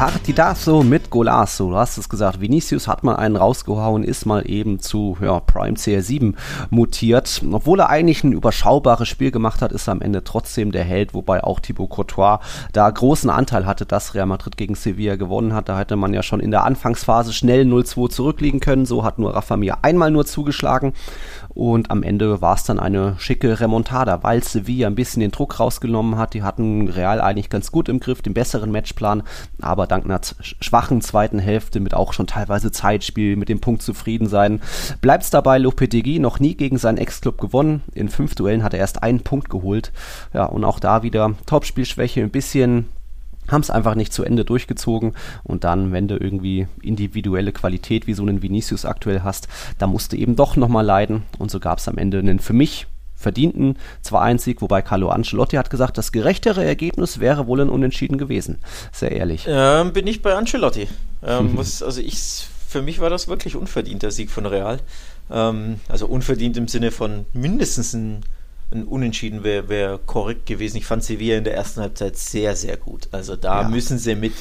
Partidazo 0.00 0.82
mit 0.82 1.10
Golazo. 1.10 1.68
Du 1.68 1.76
hast 1.76 1.98
es 1.98 2.08
gesagt, 2.08 2.40
Vinicius 2.40 2.88
hat 2.88 3.04
mal 3.04 3.16
einen 3.16 3.36
rausgehauen, 3.36 4.02
ist 4.02 4.24
mal 4.24 4.50
eben 4.50 4.80
zu 4.80 5.18
ja, 5.20 5.40
Prime 5.40 5.76
CR7 5.76 6.36
mutiert. 6.70 7.42
Obwohl 7.52 7.80
er 7.80 7.90
eigentlich 7.90 8.24
ein 8.24 8.32
überschaubares 8.32 9.06
Spiel 9.08 9.30
gemacht 9.30 9.60
hat, 9.60 9.72
ist 9.72 9.88
er 9.88 9.92
am 9.92 10.00
Ende 10.00 10.24
trotzdem 10.24 10.72
der 10.72 10.84
Held, 10.84 11.12
wobei 11.12 11.44
auch 11.44 11.60
Thibaut 11.60 11.90
Courtois 11.90 12.38
da 12.72 12.88
großen 12.88 13.28
Anteil 13.28 13.66
hatte, 13.66 13.84
dass 13.84 14.14
Real 14.14 14.24
Madrid 14.24 14.56
gegen 14.56 14.74
Sevilla 14.74 15.16
gewonnen 15.16 15.52
hat. 15.52 15.68
Da 15.68 15.78
hätte 15.78 15.96
man 15.96 16.14
ja 16.14 16.22
schon 16.22 16.40
in 16.40 16.50
der 16.50 16.64
Anfangsphase 16.64 17.34
schnell 17.34 17.66
0-2 17.66 18.08
zurückliegen 18.08 18.60
können. 18.60 18.86
So 18.86 19.04
hat 19.04 19.18
nur 19.18 19.34
Rafa 19.34 19.58
Mir 19.58 19.84
einmal 19.84 20.10
nur 20.10 20.24
zugeschlagen. 20.24 20.94
Und 21.52 21.90
am 21.90 22.02
Ende 22.02 22.40
war 22.40 22.54
es 22.54 22.64
dann 22.64 22.78
eine 22.78 23.16
schicke 23.18 23.60
Remontada, 23.60 24.22
weil 24.22 24.42
Sevilla 24.42 24.86
ein 24.86 24.94
bisschen 24.94 25.20
den 25.20 25.32
Druck 25.32 25.58
rausgenommen 25.58 26.16
hat. 26.16 26.34
Die 26.34 26.42
hatten 26.42 26.88
Real 26.88 27.20
eigentlich 27.20 27.50
ganz 27.50 27.72
gut 27.72 27.88
im 27.88 28.00
Griff, 28.00 28.22
den 28.22 28.34
besseren 28.34 28.70
Matchplan, 28.70 29.24
aber 29.60 29.86
dank 29.86 30.04
einer 30.04 30.20
schwachen 30.40 31.00
zweiten 31.00 31.38
Hälfte 31.38 31.80
mit 31.80 31.92
auch 31.94 32.12
schon 32.12 32.26
teilweise 32.26 32.70
Zeitspiel 32.70 33.36
mit 33.36 33.48
dem 33.48 33.60
Punkt 33.60 33.82
zufrieden 33.82 34.28
sein. 34.28 34.60
Bleibt 35.00 35.24
es 35.24 35.30
dabei, 35.30 35.58
Lopetegui 35.58 36.18
noch 36.20 36.38
nie 36.38 36.54
gegen 36.54 36.78
seinen 36.78 36.98
Ex-Club 36.98 37.38
gewonnen. 37.38 37.82
In 37.94 38.08
fünf 38.08 38.34
Duellen 38.34 38.62
hat 38.62 38.72
er 38.72 38.80
erst 38.80 39.02
einen 39.02 39.20
Punkt 39.20 39.50
geholt. 39.50 39.92
Ja, 40.32 40.44
und 40.44 40.64
auch 40.64 40.78
da 40.78 41.02
wieder 41.02 41.34
Topspielschwäche, 41.46 42.22
ein 42.22 42.30
bisschen 42.30 42.86
haben 43.52 43.62
es 43.62 43.70
einfach 43.70 43.94
nicht 43.94 44.12
zu 44.12 44.24
Ende 44.24 44.44
durchgezogen 44.44 45.14
und 45.42 45.64
dann, 45.64 45.92
wenn 45.92 46.08
du 46.08 46.16
irgendwie 46.16 46.66
individuelle 46.82 47.52
Qualität 47.52 48.06
wie 48.06 48.14
so 48.14 48.22
einen 48.22 48.42
Vinicius 48.42 48.84
aktuell 48.84 49.22
hast, 49.22 49.48
da 49.78 49.86
musst 49.86 50.12
du 50.12 50.16
eben 50.16 50.36
doch 50.36 50.56
nochmal 50.56 50.84
leiden 50.84 51.22
und 51.38 51.50
so 51.50 51.60
gab 51.60 51.78
es 51.78 51.88
am 51.88 51.98
Ende 51.98 52.18
einen 52.18 52.38
für 52.38 52.52
mich 52.52 52.86
verdienten 53.20 53.76
2-1-Sieg, 54.04 54.62
wobei 54.62 54.82
Carlo 54.82 55.10
Ancelotti 55.10 55.56
hat 55.56 55.70
gesagt, 55.70 55.98
das 55.98 56.10
gerechtere 56.10 56.64
Ergebnis 56.64 57.20
wäre 57.20 57.46
wohl 57.46 57.60
ein 57.60 57.68
Unentschieden 57.68 58.18
gewesen. 58.18 58.58
Sehr 58.92 59.12
ehrlich. 59.12 59.44
Ähm, 59.46 59.92
bin 59.92 60.06
ich 60.06 60.22
bei 60.22 60.34
Ancelotti. 60.34 60.88
Ähm, 61.22 61.54
muss, 61.54 61.82
also 61.82 62.00
ich, 62.00 62.46
für 62.66 62.82
mich 62.82 62.98
war 63.00 63.10
das 63.10 63.28
wirklich 63.28 63.56
unverdienter 63.56 64.10
Sieg 64.10 64.30
von 64.30 64.46
Real. 64.46 64.80
Ähm, 65.30 65.80
also 65.88 66.06
unverdient 66.06 66.56
im 66.56 66.66
Sinne 66.66 66.90
von 66.90 67.26
mindestens 67.34 67.92
ein 67.92 68.22
ein 68.72 68.84
Unentschieden 68.84 69.42
wäre 69.42 69.68
wär 69.68 69.98
korrekt 69.98 70.46
gewesen. 70.46 70.76
Ich 70.76 70.86
fand 70.86 71.02
Sevilla 71.02 71.36
in 71.36 71.44
der 71.44 71.54
ersten 71.54 71.80
Halbzeit 71.80 72.16
sehr, 72.16 72.54
sehr 72.54 72.76
gut. 72.76 73.08
Also 73.10 73.36
da 73.36 73.62
ja. 73.62 73.68
müssen 73.68 73.98
sie 73.98 74.14
mit 74.14 74.32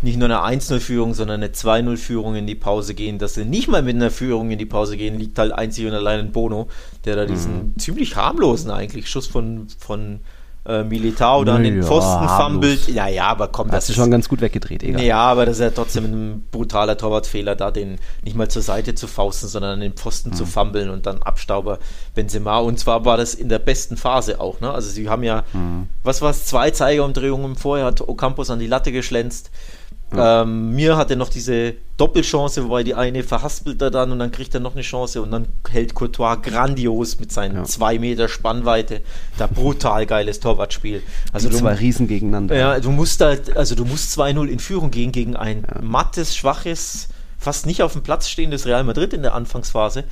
nicht 0.00 0.16
nur 0.18 0.26
einer 0.26 0.44
1-0-Führung, 0.44 1.14
sondern 1.14 1.42
eine 1.42 1.52
2-0-Führung 1.52 2.36
in 2.36 2.46
die 2.46 2.54
Pause 2.54 2.94
gehen. 2.94 3.18
Dass 3.18 3.34
sie 3.34 3.44
nicht 3.44 3.68
mal 3.68 3.82
mit 3.82 3.96
einer 3.96 4.10
Führung 4.10 4.50
in 4.50 4.58
die 4.58 4.66
Pause 4.66 4.96
gehen, 4.96 5.18
liegt 5.18 5.38
halt 5.38 5.52
einzig 5.52 5.86
und 5.86 5.92
allein 5.92 6.20
in 6.20 6.32
Bono, 6.32 6.68
der 7.04 7.16
da 7.16 7.26
diesen 7.26 7.56
mhm. 7.56 7.78
ziemlich 7.78 8.16
harmlosen 8.16 8.70
eigentlich 8.70 9.08
Schuss 9.08 9.26
von, 9.26 9.66
von 9.78 10.20
äh, 10.68 10.84
Militao 10.84 11.44
da 11.44 11.56
an 11.56 11.62
den 11.62 11.82
Pfosten 11.82 12.28
fummelt. 12.28 12.88
Ja, 12.88 13.08
ja, 13.08 13.26
aber 13.28 13.48
komm, 13.48 13.70
das 13.70 13.88
ist 13.88 13.96
schon 13.96 14.10
ganz 14.10 14.28
gut 14.28 14.40
weggedreht, 14.40 14.82
egal. 14.82 15.02
Ja, 15.02 15.20
aber 15.20 15.46
das 15.46 15.56
ist 15.56 15.62
ja 15.62 15.70
trotzdem 15.70 16.04
ein 16.04 16.46
brutaler 16.50 16.96
Torwartfehler, 16.96 17.56
da 17.56 17.70
den 17.70 17.98
nicht 18.22 18.36
mal 18.36 18.48
zur 18.48 18.62
Seite 18.62 18.94
zu 18.94 19.06
fausten, 19.06 19.48
sondern 19.48 19.72
an 19.72 19.80
den 19.80 19.94
Pfosten 19.94 20.30
mhm. 20.30 20.34
zu 20.34 20.46
fummeln 20.46 20.90
und 20.90 21.06
dann 21.06 21.22
Abstauber 21.22 21.78
Benzema. 22.14 22.58
Und 22.58 22.78
zwar 22.78 23.04
war 23.04 23.16
das 23.16 23.34
in 23.34 23.48
der 23.48 23.58
besten 23.58 23.96
Phase 23.96 24.40
auch, 24.40 24.60
ne? 24.60 24.70
Also 24.70 24.90
sie 24.90 25.08
haben 25.08 25.22
ja, 25.22 25.44
mhm. 25.52 25.88
was 26.02 26.20
war 26.20 26.30
es, 26.30 26.44
zwei 26.44 26.70
Zeigerumdrehungen 26.70 27.56
vorher, 27.56 27.86
hat 27.86 28.06
Ocampos 28.06 28.50
an 28.50 28.58
die 28.58 28.66
Latte 28.66 28.92
geschlänzt. 28.92 29.50
Ja. 30.14 30.42
Ähm, 30.42 30.74
mir 30.74 30.96
hat 30.96 31.10
er 31.10 31.16
noch 31.16 31.28
diese 31.28 31.74
Doppelchance, 31.98 32.64
wobei 32.64 32.82
die 32.82 32.94
eine 32.94 33.22
verhaspelt 33.22 33.82
er 33.82 33.90
dann 33.90 34.10
und 34.10 34.18
dann 34.18 34.30
kriegt 34.30 34.54
er 34.54 34.60
noch 34.60 34.72
eine 34.72 34.82
Chance 34.82 35.20
und 35.20 35.30
dann 35.30 35.48
hält 35.68 35.94
Courtois 35.94 36.36
grandios 36.36 37.18
mit 37.20 37.30
seinen 37.30 37.56
ja. 37.56 37.64
zwei 37.64 37.98
Meter 37.98 38.28
Spannweite. 38.28 39.02
Da 39.36 39.46
brutal 39.46 40.06
geiles 40.06 40.40
Torwartspiel. 40.40 41.02
Also 41.32 41.50
die 41.50 41.56
zwei 41.56 41.74
du, 41.74 41.80
Riesen 41.80 42.08
gegeneinander. 42.08 42.56
Ja, 42.56 42.80
du 42.80 42.90
musst 42.90 43.20
da, 43.20 43.34
also 43.54 43.74
du 43.74 43.84
musst 43.84 44.18
2-0 44.18 44.46
in 44.46 44.58
Führung 44.58 44.90
gehen 44.90 45.12
gegen 45.12 45.36
ein 45.36 45.66
ja. 45.68 45.82
mattes, 45.82 46.36
schwaches 46.36 47.08
fast 47.38 47.66
nicht 47.66 47.82
auf 47.82 47.92
dem 47.92 48.02
Platz 48.02 48.28
stehendes 48.28 48.66
Real 48.66 48.84
Madrid 48.84 49.12
in 49.12 49.22
der 49.22 49.34
Anfangsphase. 49.34 50.04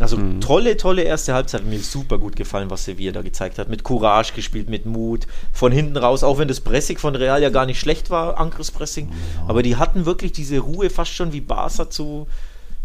Also 0.00 0.16
mhm. 0.16 0.40
tolle, 0.40 0.76
tolle 0.76 1.02
erste 1.02 1.34
Halbzeit. 1.34 1.64
Mir 1.64 1.78
super 1.78 2.18
gut 2.18 2.36
gefallen, 2.36 2.70
was 2.70 2.84
Sevilla 2.84 3.12
da 3.12 3.22
gezeigt 3.22 3.58
hat. 3.58 3.68
Mit 3.68 3.84
Courage 3.84 4.32
gespielt, 4.34 4.68
mit 4.68 4.86
Mut, 4.86 5.26
von 5.52 5.70
hinten 5.70 5.96
raus, 5.96 6.24
auch 6.24 6.38
wenn 6.38 6.48
das 6.48 6.60
Pressing 6.60 6.98
von 6.98 7.14
Real 7.14 7.42
ja 7.42 7.50
gar 7.50 7.66
nicht 7.66 7.78
schlecht 7.78 8.10
war, 8.10 8.38
Angriffspressing. 8.38 9.08
Ja. 9.08 9.44
Aber 9.48 9.62
die 9.62 9.76
hatten 9.76 10.06
wirklich 10.06 10.32
diese 10.32 10.58
Ruhe, 10.58 10.88
fast 10.88 11.12
schon 11.12 11.32
wie 11.32 11.40
Barca 11.40 11.90
zu, 11.90 12.26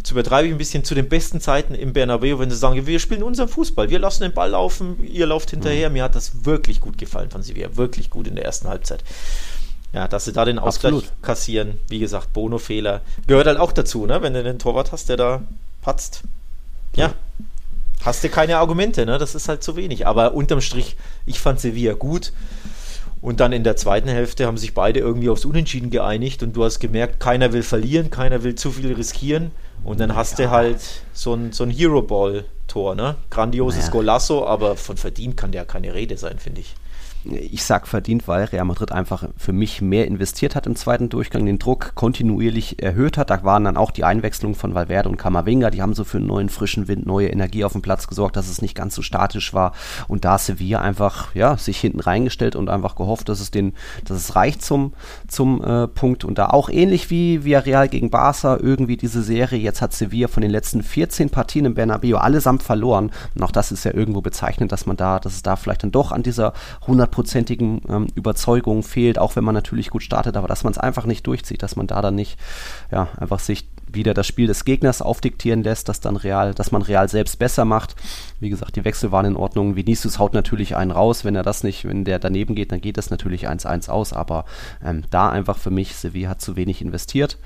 zu 0.03 0.13
übertreibe 0.13 0.47
ich 0.47 0.53
ein 0.53 0.57
bisschen, 0.57 0.83
zu 0.83 0.95
den 0.95 1.07
besten 1.07 1.39
Zeiten 1.39 1.75
im 1.75 1.93
Bernabeu, 1.93 2.39
wenn 2.39 2.49
sie 2.49 2.57
sagen, 2.57 2.85
wir 2.85 2.99
spielen 2.99 3.23
unseren 3.23 3.47
Fußball, 3.47 3.89
wir 3.89 3.99
lassen 3.99 4.23
den 4.23 4.33
Ball 4.33 4.51
laufen, 4.51 5.03
ihr 5.03 5.27
lauft 5.27 5.51
hinterher. 5.51 5.89
Mhm. 5.89 5.93
Mir 5.93 6.03
hat 6.03 6.15
das 6.15 6.45
wirklich 6.45 6.81
gut 6.81 6.97
gefallen 6.97 7.29
von 7.29 7.41
Sevilla, 7.41 7.75
wirklich 7.77 8.09
gut 8.09 8.27
in 8.27 8.35
der 8.35 8.45
ersten 8.45 8.67
Halbzeit. 8.67 9.03
Ja, 9.93 10.07
dass 10.07 10.25
sie 10.25 10.33
da 10.33 10.43
den 10.43 10.59
Ausgleich 10.59 10.93
Absolut. 10.93 11.23
kassieren, 11.23 11.79
wie 11.87 11.99
gesagt, 11.99 12.33
Bono-Fehler, 12.33 13.01
gehört 13.25 13.47
halt 13.47 13.57
auch 13.57 13.71
dazu, 13.71 14.05
ne? 14.05 14.21
wenn 14.21 14.33
du 14.33 14.39
einen 14.39 14.59
Torwart 14.59 14.91
hast, 14.91 15.07
der 15.07 15.15
da 15.15 15.41
patzt. 15.81 16.23
Ja, 16.97 17.13
hast 18.01 18.23
du 18.23 18.29
keine 18.29 18.57
Argumente, 18.57 19.05
ne? 19.05 19.17
das 19.17 19.35
ist 19.35 19.47
halt 19.49 19.63
zu 19.63 19.75
wenig. 19.75 20.07
Aber 20.07 20.33
unterm 20.33 20.61
Strich, 20.61 20.97
ich 21.25 21.39
fand 21.39 21.59
Sevilla 21.59 21.93
gut. 21.93 22.33
Und 23.19 23.39
dann 23.39 23.51
in 23.51 23.63
der 23.63 23.75
zweiten 23.75 24.09
Hälfte 24.09 24.45
haben 24.45 24.57
sich 24.57 24.73
beide 24.73 24.99
irgendwie 24.99 25.29
aufs 25.29 25.43
Unentschieden 25.43 25.89
geeinigt 25.89 26.43
und 26.43 26.55
du 26.55 26.63
hast 26.63 26.79
gemerkt, 26.79 27.19
keiner 27.19 27.51
will 27.51 27.63
verlieren, 27.63 28.11
keiner 28.11 28.43
will 28.43 28.55
zu 28.55 28.71
viel 28.71 28.93
riskieren. 28.93 29.51
Und 29.83 29.99
dann 29.99 30.15
hast 30.15 30.37
ja. 30.37 30.45
du 30.45 30.51
halt 30.51 30.79
so 31.13 31.33
ein, 31.33 31.51
so 31.51 31.63
ein 31.63 31.71
Hero-Ball-Tor, 31.71 32.95
ne? 32.95 33.15
Grandioses 33.29 33.79
naja. 33.79 33.91
Golasso, 33.91 34.45
aber 34.45 34.75
von 34.75 34.97
verdient 34.97 35.35
kann 35.35 35.51
ja 35.51 35.65
keine 35.65 35.93
Rede 35.93 36.17
sein, 36.17 36.37
finde 36.39 36.61
ich 36.61 36.75
ich 37.25 37.63
sag 37.63 37.87
verdient, 37.87 38.27
weil 38.27 38.45
Real 38.45 38.65
Madrid 38.65 38.91
einfach 38.91 39.25
für 39.37 39.53
mich 39.53 39.81
mehr 39.81 40.07
investiert 40.07 40.55
hat 40.55 40.65
im 40.67 40.75
zweiten 40.75 41.09
Durchgang, 41.09 41.45
den 41.45 41.59
Druck 41.59 41.93
kontinuierlich 41.95 42.81
erhöht 42.81 43.17
hat. 43.17 43.29
Da 43.29 43.43
waren 43.43 43.65
dann 43.65 43.77
auch 43.77 43.91
die 43.91 44.03
Einwechslungen 44.03 44.55
von 44.55 44.73
Valverde 44.73 45.09
und 45.09 45.17
Camavinga, 45.17 45.69
die 45.69 45.81
haben 45.81 45.93
so 45.93 46.03
für 46.03 46.17
einen 46.17 46.27
neuen 46.27 46.49
frischen 46.49 46.87
Wind, 46.87 47.05
neue 47.05 47.27
Energie 47.27 47.63
auf 47.63 47.73
dem 47.73 47.81
Platz 47.81 48.07
gesorgt, 48.07 48.35
dass 48.35 48.49
es 48.49 48.61
nicht 48.61 48.75
ganz 48.75 48.95
so 48.95 49.01
statisch 49.01 49.53
war. 49.53 49.73
Und 50.07 50.25
da 50.25 50.37
Sevilla 50.37 50.81
einfach, 50.81 51.33
ja, 51.35 51.57
sich 51.57 51.79
hinten 51.79 51.99
reingestellt 51.99 52.55
und 52.55 52.69
einfach 52.69 52.95
gehofft, 52.95 53.29
dass 53.29 53.39
es 53.39 53.51
den, 53.51 53.73
dass 54.05 54.17
es 54.17 54.35
reicht 54.35 54.63
zum, 54.63 54.93
zum 55.27 55.63
äh, 55.63 55.87
Punkt. 55.87 56.23
Und 56.23 56.37
da 56.37 56.47
auch 56.47 56.69
ähnlich 56.69 57.09
wie 57.09 57.43
Villarreal 57.43 57.89
gegen 57.89 58.09
Barca 58.09 58.57
irgendwie 58.57 58.97
diese 58.97 59.21
Serie. 59.21 59.59
Jetzt 59.59 59.81
hat 59.81 59.93
Sevilla 59.93 60.27
von 60.27 60.41
den 60.41 60.51
letzten 60.51 60.83
14 60.83 61.29
Partien 61.29 61.65
im 61.65 61.73
Bernabeu 61.73 62.17
allesamt 62.17 62.63
verloren. 62.63 63.11
Und 63.35 63.43
auch 63.43 63.51
das 63.51 63.71
ist 63.71 63.83
ja 63.83 63.93
irgendwo 63.93 64.21
bezeichnend, 64.21 64.71
dass 64.71 64.85
man 64.85 64.97
da, 64.97 65.19
dass 65.19 65.33
es 65.33 65.43
da 65.43 65.55
vielleicht 65.55 65.83
dann 65.83 65.91
doch 65.91 66.11
an 66.11 66.23
dieser 66.23 66.53
100 66.81 67.06
hundertprozentigen 67.07 67.81
ähm, 67.89 68.07
Überzeugung 68.15 68.83
fehlt, 68.83 69.19
auch 69.19 69.35
wenn 69.35 69.43
man 69.43 69.55
natürlich 69.55 69.89
gut 69.89 70.03
startet, 70.03 70.37
aber 70.37 70.47
dass 70.47 70.63
man 70.63 70.71
es 70.71 70.77
einfach 70.77 71.05
nicht 71.05 71.25
durchzieht, 71.25 71.63
dass 71.63 71.75
man 71.75 71.87
da 71.87 72.01
dann 72.01 72.15
nicht 72.15 72.37
ja, 72.91 73.09
einfach 73.17 73.39
sich 73.39 73.67
wieder 73.89 74.13
das 74.13 74.27
Spiel 74.27 74.47
des 74.47 74.65
Gegners 74.65 75.01
aufdiktieren 75.01 75.63
lässt, 75.63 75.87
dass 75.87 76.01
dann 76.01 76.17
real, 76.17 76.53
dass 76.53 76.71
man 76.71 76.81
real 76.81 77.07
selbst 77.07 77.39
besser 77.39 77.63
macht. 77.63 77.95
Wie 78.39 78.49
gesagt, 78.49 78.75
die 78.75 78.83
Wechsel 78.83 79.11
waren 79.11 79.25
in 79.25 79.35
Ordnung. 79.37 79.77
Vinicius 79.77 80.19
haut 80.19 80.33
natürlich 80.33 80.75
einen 80.75 80.91
raus, 80.91 81.23
wenn 81.23 81.35
er 81.35 81.43
das 81.43 81.63
nicht, 81.63 81.85
wenn 81.85 82.03
der 82.03 82.19
daneben 82.19 82.53
geht, 82.53 82.71
dann 82.71 82.81
geht 82.81 82.97
das 82.97 83.09
natürlich 83.09 83.47
1-1 83.47 83.89
aus, 83.89 84.11
aber 84.11 84.45
ähm, 84.83 85.03
da 85.09 85.29
einfach 85.29 85.57
für 85.57 85.71
mich, 85.71 85.95
Sevilla 85.95 86.29
hat 86.29 86.41
zu 86.41 86.55
wenig 86.57 86.81
investiert 86.81 87.37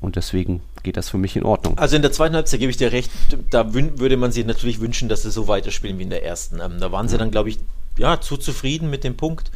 und 0.00 0.16
deswegen 0.16 0.62
geht 0.82 0.96
das 0.96 1.10
für 1.10 1.18
mich 1.18 1.36
in 1.36 1.42
Ordnung. 1.42 1.78
Also 1.78 1.96
in 1.96 2.02
der 2.02 2.12
zweiten 2.12 2.34
Halbzeit 2.34 2.60
gebe 2.60 2.70
ich 2.70 2.76
dir 2.76 2.92
recht, 2.92 3.10
da 3.50 3.74
würde 3.74 4.16
man 4.16 4.32
sich 4.32 4.46
natürlich 4.46 4.80
wünschen, 4.80 5.08
dass 5.08 5.22
sie 5.22 5.30
so 5.30 5.48
weiterspielen 5.48 5.98
wie 5.98 6.04
in 6.04 6.10
der 6.10 6.24
ersten. 6.24 6.60
Ähm, 6.60 6.80
da 6.80 6.90
waren 6.92 7.08
sie 7.08 7.18
dann, 7.18 7.30
glaube 7.30 7.50
ich, 7.50 7.58
ja, 7.98 8.20
zu 8.20 8.36
zufrieden 8.36 8.90
mit 8.90 9.04
dem 9.04 9.16
Punkt. 9.16 9.50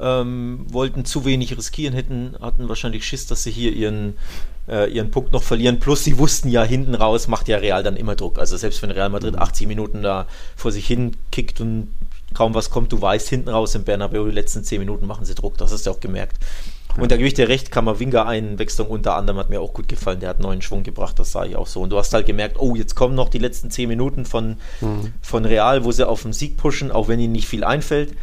Ähm, 0.00 0.64
wollten 0.68 1.04
zu 1.04 1.24
wenig 1.24 1.56
riskieren, 1.56 1.92
hätten, 1.92 2.36
hatten 2.40 2.68
wahrscheinlich 2.68 3.04
Schiss, 3.04 3.26
dass 3.26 3.42
sie 3.42 3.50
hier 3.50 3.72
ihren, 3.72 4.16
äh, 4.68 4.88
ihren 4.92 5.10
Punkt 5.10 5.32
noch 5.32 5.42
verlieren. 5.42 5.80
Plus 5.80 6.04
sie 6.04 6.18
wussten 6.18 6.48
ja 6.48 6.62
hinten 6.62 6.94
raus, 6.94 7.26
macht 7.26 7.48
ja 7.48 7.58
Real 7.58 7.82
dann 7.82 7.96
immer 7.96 8.14
Druck. 8.14 8.38
Also 8.38 8.56
selbst 8.56 8.80
wenn 8.82 8.92
Real 8.92 9.08
Madrid 9.08 9.36
80 9.36 9.66
mhm. 9.66 9.68
Minuten 9.68 10.02
da 10.02 10.28
vor 10.54 10.70
sich 10.70 10.86
hin 10.86 11.16
kickt 11.32 11.60
und 11.60 11.88
kaum 12.32 12.54
was 12.54 12.70
kommt, 12.70 12.92
du 12.92 13.00
weißt 13.00 13.28
hinten 13.28 13.48
raus 13.48 13.74
im 13.74 13.82
Bernabeu, 13.82 14.26
die 14.26 14.34
letzten 14.34 14.62
10 14.62 14.78
Minuten 14.78 15.06
machen 15.06 15.24
sie 15.24 15.34
Druck. 15.34 15.58
Das 15.58 15.72
hast 15.72 15.86
du 15.86 15.90
auch 15.90 16.00
gemerkt. 16.00 16.36
Und 16.98 17.12
da 17.12 17.16
gebe 17.16 17.28
ich 17.28 17.34
dir 17.34 17.48
recht, 17.48 17.70
Kammerwinger 17.70 18.26
Einwechslung 18.26 18.88
unter 18.88 19.14
anderem 19.14 19.38
hat 19.38 19.50
mir 19.50 19.60
auch 19.60 19.72
gut 19.72 19.88
gefallen. 19.88 20.20
Der 20.20 20.30
hat 20.30 20.40
neuen 20.40 20.62
Schwung 20.62 20.82
gebracht, 20.82 21.18
das 21.18 21.32
sah 21.32 21.44
ich 21.44 21.56
auch 21.56 21.66
so. 21.66 21.80
Und 21.80 21.90
du 21.90 21.98
hast 21.98 22.12
halt 22.12 22.26
gemerkt, 22.26 22.56
oh, 22.58 22.74
jetzt 22.74 22.94
kommen 22.94 23.14
noch 23.14 23.28
die 23.28 23.38
letzten 23.38 23.70
zehn 23.70 23.88
Minuten 23.88 24.24
von, 24.24 24.56
mhm. 24.80 25.12
von 25.22 25.44
Real, 25.44 25.84
wo 25.84 25.92
sie 25.92 26.06
auf 26.06 26.22
den 26.22 26.32
Sieg 26.32 26.56
pushen, 26.56 26.90
auch 26.90 27.08
wenn 27.08 27.20
ihnen 27.20 27.32
nicht 27.32 27.46
viel 27.46 27.64
einfällt. 27.64 28.14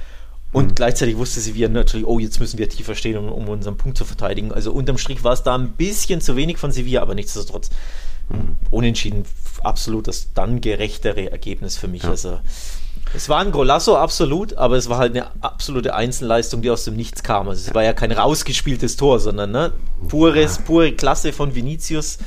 Und 0.51 0.71
mhm. 0.71 0.75
gleichzeitig 0.75 1.17
wusste 1.17 1.39
sie 1.39 1.53
wieder 1.53 1.69
natürlich, 1.69 2.05
oh, 2.07 2.19
jetzt 2.19 2.39
müssen 2.39 2.57
wir 2.57 2.69
tiefer 2.69 2.95
stehen, 2.95 3.17
um, 3.17 3.29
um 3.29 3.49
unseren 3.49 3.77
Punkt 3.77 3.97
zu 3.97 4.05
verteidigen. 4.05 4.51
Also 4.51 4.71
unterm 4.71 4.97
Strich 4.97 5.23
war 5.23 5.33
es 5.33 5.43
da 5.43 5.55
ein 5.55 5.71
bisschen 5.71 6.21
zu 6.21 6.35
wenig 6.35 6.57
von 6.57 6.71
Sevilla, 6.71 7.01
aber 7.01 7.15
nichtsdestotrotz 7.15 7.69
mhm. 8.29 8.55
unentschieden 8.71 9.23
absolut 9.63 10.07
das 10.07 10.33
dann 10.33 10.61
gerechtere 10.61 11.31
Ergebnis 11.31 11.77
für 11.77 11.87
mich. 11.87 12.03
Ja. 12.03 12.11
Also 12.11 12.39
es 13.15 13.29
war 13.29 13.39
ein 13.39 13.51
Golasso, 13.51 13.95
absolut, 13.95 14.55
aber 14.55 14.75
es 14.75 14.89
war 14.89 14.97
halt 14.97 15.15
eine 15.15 15.27
absolute 15.41 15.95
Einzelleistung, 15.95 16.61
die 16.61 16.69
aus 16.69 16.83
dem 16.83 16.95
Nichts 16.95 17.23
kam. 17.23 17.47
Also 17.47 17.67
es 17.67 17.73
war 17.73 17.83
ja 17.83 17.93
kein 17.93 18.11
rausgespieltes 18.11 18.97
Tor, 18.97 19.19
sondern 19.19 19.51
ne, 19.51 19.73
pures, 20.07 20.59
pure 20.59 20.91
Klasse 20.91 21.33
von 21.33 21.55
Vinicius. 21.55 22.17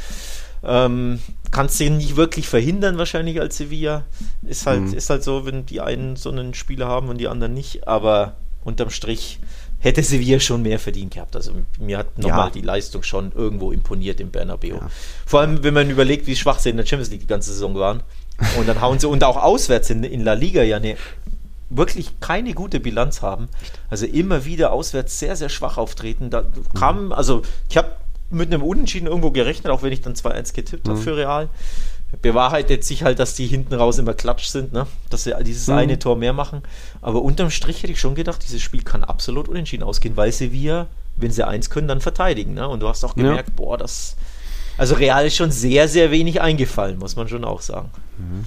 Ähm, 0.65 1.21
kannst 1.51 1.79
du 1.81 1.91
nicht 1.91 2.17
wirklich 2.17 2.49
verhindern, 2.49 2.99
wahrscheinlich 2.99 3.41
als 3.41 3.59
Sevilla. 3.59 4.05
Ist 4.43 4.67
halt, 4.67 4.83
mhm. 4.83 4.95
ist 4.95 5.11
halt 5.11 5.23
so, 5.23 5.47
wenn 5.47 5.67
die 5.67 5.81
einen 5.81 6.17
so 6.17 6.31
einen 6.31 6.55
Spieler 6.55 6.89
haben 6.89 7.09
und 7.09 7.19
die 7.19 7.29
anderen 7.29 7.55
nicht, 7.55 7.87
aber 7.87 8.35
unterm 8.65 8.91
Strich 8.91 9.39
hätte 9.81 10.03
Sevilla 10.03 10.41
schon 10.41 10.63
mehr 10.63 10.79
verdient 10.79 11.15
gehabt. 11.15 11.37
Also 11.37 11.53
mir 11.79 11.99
hat 11.99 12.19
nochmal 12.19 12.49
ja. 12.49 12.51
die 12.51 12.61
Leistung 12.63 13.03
schon 13.03 13.33
irgendwo 13.33 13.71
imponiert 13.71 14.21
im 14.21 14.31
Bernabeu. 14.31 14.75
Ja. 14.75 14.91
Vor 15.25 15.41
allem, 15.41 15.63
wenn 15.63 15.75
man 15.75 15.89
überlegt, 15.89 16.27
wie 16.27 16.35
schwach 16.35 16.59
sie 16.59 16.71
in 16.71 16.77
der 16.77 16.87
Champions 16.87 17.11
League 17.11 17.21
die 17.21 17.27
ganze 17.27 17.53
Saison 17.53 17.75
waren. 17.77 18.03
Und 18.57 18.69
dann 18.69 18.81
hauen 18.81 18.99
sie 18.99 19.09
und 19.09 19.25
auch 19.25 19.37
auswärts 19.37 19.91
in, 19.91 20.05
in 20.05 20.23
La 20.23 20.35
Liga 20.35 20.63
ja 20.63 20.77
eine 20.77 20.97
wirklich 21.71 22.21
keine 22.21 22.55
gute 22.55 22.81
Bilanz 22.81 23.23
haben. 23.23 23.49
Also 23.91 24.07
immer 24.07 24.45
wieder 24.45 24.73
auswärts 24.73 25.19
sehr, 25.19 25.37
sehr 25.37 25.49
schwach 25.49 25.77
auftreten. 25.77 26.31
Da 26.31 26.45
kam, 26.75 27.07
mhm. 27.07 27.13
also 27.13 27.43
ich 27.69 27.77
habe 27.77 27.93
mit 28.31 28.53
einem 28.53 28.63
Unentschieden 28.63 29.07
irgendwo 29.07 29.31
gerechnet, 29.31 29.73
auch 29.73 29.83
wenn 29.83 29.93
ich 29.93 30.01
dann 30.01 30.15
2-1 30.15 30.55
getippt 30.55 30.87
mhm. 30.87 30.93
habe 30.93 31.01
für 31.01 31.17
Real. 31.17 31.49
Bewahrheitet 32.23 32.85
sich 32.85 33.03
halt, 33.03 33.19
dass 33.19 33.35
die 33.35 33.47
hinten 33.47 33.75
raus 33.75 33.99
immer 33.99 34.15
klatsch 34.15 34.47
sind, 34.47 34.73
ne? 34.73 34.87
dass 35.11 35.25
sie 35.25 35.35
dieses 35.43 35.67
mhm. 35.67 35.75
eine 35.75 35.99
Tor 35.99 36.17
mehr 36.17 36.33
machen. 36.33 36.63
Aber 37.03 37.21
unterm 37.21 37.51
Strich 37.51 37.83
hätte 37.83 37.93
ich 37.93 38.01
schon 38.01 38.15
gedacht, 38.15 38.43
dieses 38.43 38.63
Spiel 38.63 38.83
kann 38.83 39.05
absolut 39.05 39.47
unentschieden 39.47 39.83
ausgehen, 39.83 40.17
weil 40.17 40.33
sie 40.33 40.51
wir, 40.53 40.87
wenn 41.17 41.31
sie 41.31 41.47
eins 41.47 41.69
können, 41.69 41.89
dann 41.89 42.01
verteidigen. 42.01 42.55
Ne? 42.55 42.67
Und 42.67 42.81
du 42.81 42.89
hast 42.89 43.05
auch 43.05 43.15
gemerkt, 43.15 43.51
ja. 43.51 43.55
boah, 43.57 43.77
das, 43.77 44.17
also 44.79 44.95
Real 44.95 45.27
ist 45.27 45.37
schon 45.37 45.51
sehr, 45.51 45.87
sehr 45.87 46.11
wenig 46.11 46.41
eingefallen, 46.41 46.99
muss 46.99 47.15
man 47.15 47.29
schon 47.29 47.45
auch 47.45 47.61
sagen. 47.61 47.91
Mhm. 48.19 48.45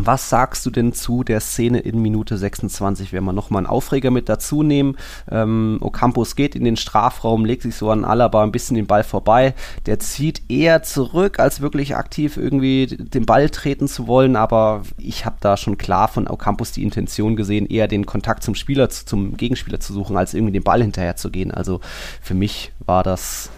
Was 0.00 0.28
sagst 0.28 0.64
du 0.64 0.70
denn 0.70 0.92
zu 0.92 1.24
der 1.24 1.40
Szene 1.40 1.80
in 1.80 2.00
Minute 2.00 2.36
26, 2.38 3.12
wenn 3.12 3.24
wir 3.24 3.32
nochmal 3.32 3.60
einen 3.60 3.66
Aufreger 3.66 4.10
mit 4.10 4.28
dazu 4.28 4.62
nehmen? 4.62 4.96
Ähm, 5.30 5.78
Ocampos 5.80 6.36
geht 6.36 6.54
in 6.54 6.64
den 6.64 6.76
Strafraum, 6.76 7.44
legt 7.44 7.62
sich 7.62 7.74
so 7.74 7.90
an 7.90 8.04
Alaba 8.04 8.42
ein 8.42 8.52
bisschen 8.52 8.76
den 8.76 8.86
Ball 8.86 9.02
vorbei. 9.02 9.54
Der 9.86 9.98
zieht 9.98 10.42
eher 10.50 10.82
zurück, 10.82 11.40
als 11.40 11.60
wirklich 11.60 11.96
aktiv 11.96 12.36
irgendwie 12.36 12.86
den 12.86 13.26
Ball 13.26 13.50
treten 13.50 13.88
zu 13.88 14.06
wollen. 14.06 14.36
Aber 14.36 14.82
ich 14.98 15.24
habe 15.24 15.36
da 15.40 15.56
schon 15.56 15.78
klar 15.78 16.06
von 16.06 16.28
Ocampos 16.28 16.70
die 16.70 16.84
Intention 16.84 17.34
gesehen, 17.34 17.66
eher 17.66 17.88
den 17.88 18.06
Kontakt 18.06 18.44
zum 18.44 18.54
Spieler, 18.54 18.90
zum 18.90 19.36
Gegenspieler 19.36 19.80
zu 19.80 19.92
suchen, 19.92 20.16
als 20.16 20.34
irgendwie 20.34 20.52
den 20.52 20.64
Ball 20.64 20.82
hinterher 20.82 21.16
zu 21.16 21.30
gehen. 21.30 21.50
Also 21.50 21.80
für 22.20 22.34
mich 22.34 22.72
war 22.86 23.02
das 23.02 23.50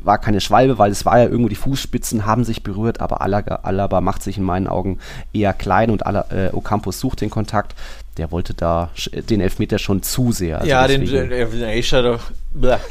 war 0.00 0.18
keine 0.18 0.40
Schwalbe, 0.40 0.78
weil 0.78 0.90
es 0.90 1.04
war 1.04 1.18
ja 1.18 1.24
irgendwo 1.24 1.48
die 1.48 1.56
Fußspitzen 1.56 2.26
haben 2.26 2.44
sich 2.44 2.62
berührt, 2.62 3.00
aber 3.00 3.20
Alaba, 3.20 3.60
Alaba 3.62 4.00
macht 4.00 4.22
sich 4.22 4.38
in 4.38 4.44
meinen 4.44 4.66
Augen 4.66 4.98
eher 5.32 5.52
klein 5.52 5.90
und 5.90 6.06
Ala, 6.06 6.26
äh, 6.30 6.50
Ocampos 6.52 7.00
sucht 7.00 7.20
den 7.20 7.30
Kontakt. 7.30 7.74
Der 8.16 8.30
wollte 8.30 8.54
da 8.54 8.90
den 9.12 9.42
Elfmeter 9.42 9.78
schon 9.78 10.02
zu 10.02 10.32
sehr. 10.32 10.58
Also 10.58 10.68
ja, 10.68 10.86
deswegen. 10.86 11.28
den, 11.28 11.50
den 11.50 11.64
Aisha 11.64 12.00
doch 12.00 12.20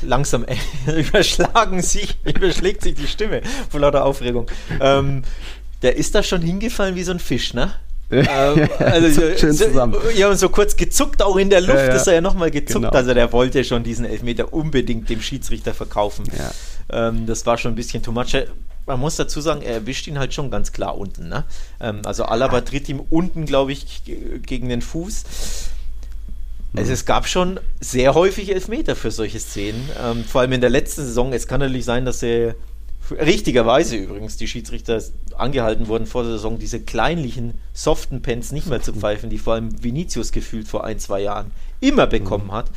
langsam 0.02 0.46
überschlagen 0.86 1.82
sich, 1.82 2.18
überschlägt 2.26 2.84
sich 2.84 2.96
die 2.96 3.08
Stimme 3.08 3.42
vor 3.70 3.80
lauter 3.80 4.06
Aufregung. 4.06 4.48
Ähm, 4.80 5.24
der 5.82 5.98
ist 5.98 6.16
da 6.16 6.24
schon 6.24 6.42
hingefallen 6.42 6.96
wie 6.96 7.04
so 7.04 7.12
ein 7.12 7.20
Fisch, 7.20 7.54
ne? 7.54 7.74
ähm, 8.12 8.70
also, 8.80 9.22
schön 9.36 9.54
zusammen. 9.54 9.96
Ja, 10.16 10.30
und 10.30 10.38
so 10.38 10.50
kurz 10.50 10.76
gezuckt 10.76 11.24
auch 11.24 11.38
in 11.38 11.50
der 11.50 11.62
Luft 11.62 11.78
ja, 11.78 11.88
ja. 11.88 11.96
ist 11.96 12.08
er 12.08 12.14
ja 12.14 12.22
nochmal 12.22 12.52
gezuckt. 12.52 12.86
Genau. 12.86 12.96
Also 12.96 13.14
der 13.16 13.32
wollte 13.34 13.64
schon 13.64 13.84
diesen 13.84 14.06
Elfmeter 14.06 14.54
unbedingt 14.54 15.10
dem 15.10 15.22
Schiedsrichter 15.22 15.74
verkaufen. 15.74 16.26
Ja. 16.38 16.52
Ähm, 16.90 17.26
das 17.26 17.46
war 17.46 17.58
schon 17.58 17.74
ein 17.74 17.76
bisschen 17.76 18.04
too 18.04 18.12
much. 18.12 18.36
Man 18.86 19.00
muss 19.00 19.16
dazu 19.16 19.42
sagen, 19.42 19.62
er 19.62 19.74
erwischt 19.74 20.08
ihn 20.08 20.20
halt 20.20 20.34
schon 20.34 20.52
ganz 20.52 20.72
klar 20.72 20.98
unten. 20.98 21.30
Ne? 21.30 21.44
Ähm, 21.80 22.02
also 22.06 22.26
Alaba 22.26 22.62
tritt 22.62 22.88
ihm 22.90 23.00
unten, 23.00 23.46
glaube 23.46 23.72
ich, 23.72 24.04
gegen 24.06 24.70
den 24.70 24.82
Fuß. 24.82 25.24
Also 26.76 26.92
es 26.92 27.06
gab 27.06 27.28
schon 27.28 27.60
sehr 27.80 28.14
häufig 28.14 28.52
Elfmeter 28.52 28.96
für 28.96 29.12
solche 29.12 29.40
Szenen. 29.40 29.90
Ähm, 30.04 30.24
vor 30.24 30.42
allem 30.42 30.52
in 30.52 30.62
der 30.62 30.70
letzten 30.70 31.04
Saison. 31.04 31.34
Es 31.34 31.48
kann 31.48 31.62
natürlich 31.62 31.86
sein, 31.86 32.06
dass 32.06 32.22
er 32.22 32.56
richtigerweise 33.12 33.96
übrigens 33.96 34.38
die 34.38 34.48
Schiedsrichter 34.48 35.02
angehalten 35.38 35.88
wurden 35.88 36.08
vor 36.08 36.24
der 36.24 36.34
Saison, 36.34 36.58
diese 36.58 36.80
kleinlichen, 36.80 37.54
soften 37.74 38.22
Pens 38.22 38.52
nicht 38.52 38.68
mehr 38.68 38.82
zu 38.82 38.94
pfeifen, 38.94 39.30
die 39.30 39.38
vor 39.38 39.54
allem 39.54 39.84
Vinicius 39.84 40.32
gefühlt 40.32 40.68
vor 40.68 40.84
ein, 40.84 41.00
zwei 41.00 41.22
Jahren 41.22 41.52
immer 41.82 42.08
bekommen 42.08 42.52
hat. 42.52 42.68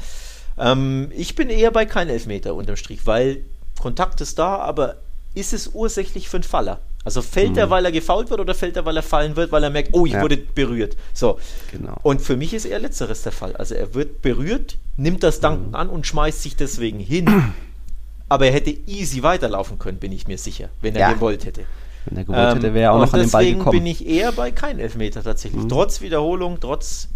Ähm, 0.58 1.10
ich 1.16 1.34
bin 1.34 1.48
eher 1.50 1.70
bei 1.70 1.86
kein 1.86 2.08
Elfmeter 2.08 2.54
unterm 2.54 2.76
Strich, 2.76 3.06
weil 3.06 3.42
Kontakt 3.78 4.20
ist 4.20 4.38
da, 4.38 4.56
aber 4.56 4.96
ist 5.34 5.52
es 5.52 5.70
ursächlich 5.74 6.28
für 6.28 6.38
einen 6.38 6.44
Faller? 6.44 6.80
Also 7.04 7.22
fällt 7.22 7.52
mhm. 7.52 7.58
er, 7.58 7.70
weil 7.70 7.84
er 7.84 7.92
gefault 7.92 8.28
wird 8.28 8.40
oder 8.40 8.54
fällt 8.54 8.76
er, 8.76 8.84
weil 8.84 8.96
er 8.96 9.02
fallen 9.02 9.36
wird, 9.36 9.50
weil 9.52 9.62
er 9.62 9.70
merkt, 9.70 9.90
oh, 9.92 10.04
ich 10.04 10.12
ja. 10.12 10.20
wurde 10.20 10.36
berührt. 10.36 10.96
So. 11.14 11.38
Genau. 11.72 11.96
Und 12.02 12.20
für 12.20 12.36
mich 12.36 12.52
ist 12.52 12.64
eher 12.64 12.80
letzteres 12.80 13.22
der 13.22 13.32
Fall. 13.32 13.56
Also 13.56 13.74
er 13.74 13.94
wird 13.94 14.20
berührt, 14.20 14.76
nimmt 14.96 15.22
das 15.22 15.40
Danken 15.40 15.68
mhm. 15.68 15.74
an 15.74 15.88
und 15.88 16.06
schmeißt 16.06 16.42
sich 16.42 16.56
deswegen 16.56 16.98
hin. 16.98 17.26
Aber 18.28 18.46
er 18.46 18.52
hätte 18.52 18.76
easy 18.86 19.22
weiterlaufen 19.22 19.78
können, 19.78 19.98
bin 19.98 20.12
ich 20.12 20.28
mir 20.28 20.36
sicher, 20.36 20.68
wenn 20.82 20.94
er 20.96 21.00
ja. 21.00 21.12
gewollt 21.14 21.46
hätte. 21.46 21.64
Wenn 22.04 22.18
er 22.18 22.24
gewollt 22.24 22.56
hätte, 22.56 22.74
wäre 22.74 22.84
er 22.84 22.92
auch 22.92 22.96
ähm, 22.96 23.02
noch 23.06 23.12
an 23.14 23.20
den 23.20 23.30
Ball 23.30 23.44
gekommen. 23.46 23.64
Deswegen 23.64 23.84
bin 23.84 23.86
ich 23.86 24.06
eher 24.06 24.32
bei 24.32 24.50
kein 24.50 24.78
Elfmeter 24.78 25.22
tatsächlich. 25.22 25.62
Mhm. 25.62 25.68
Trotz 25.70 26.02
Wiederholung, 26.02 26.58
trotz 26.60 27.08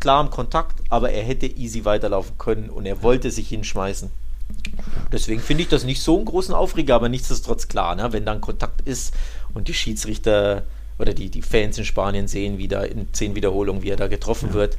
klarem 0.00 0.30
Kontakt, 0.30 0.82
aber 0.88 1.10
er 1.12 1.22
hätte 1.22 1.46
easy 1.46 1.84
weiterlaufen 1.84 2.36
können 2.38 2.68
und 2.68 2.86
er 2.86 3.02
wollte 3.02 3.30
sich 3.30 3.48
hinschmeißen. 3.48 4.10
Deswegen 5.12 5.40
finde 5.40 5.64
ich 5.64 5.68
das 5.68 5.84
nicht 5.84 6.02
so 6.02 6.16
einen 6.16 6.24
großen 6.24 6.54
Aufreger, 6.54 6.94
aber 6.94 7.08
nichtsdestotrotz 7.08 7.68
klar, 7.68 7.94
ne? 7.96 8.12
wenn 8.12 8.24
dann 8.24 8.40
Kontakt 8.40 8.86
ist 8.86 9.14
und 9.54 9.68
die 9.68 9.74
Schiedsrichter 9.74 10.64
oder 10.98 11.14
die, 11.14 11.30
die 11.30 11.42
Fans 11.42 11.78
in 11.78 11.84
Spanien 11.84 12.28
sehen 12.28 12.58
wieder 12.58 12.90
in 12.90 13.12
zehn 13.12 13.34
Wiederholungen, 13.34 13.82
wie 13.82 13.90
er 13.90 13.96
da 13.96 14.06
getroffen 14.06 14.50
ja. 14.50 14.54
wird. 14.54 14.76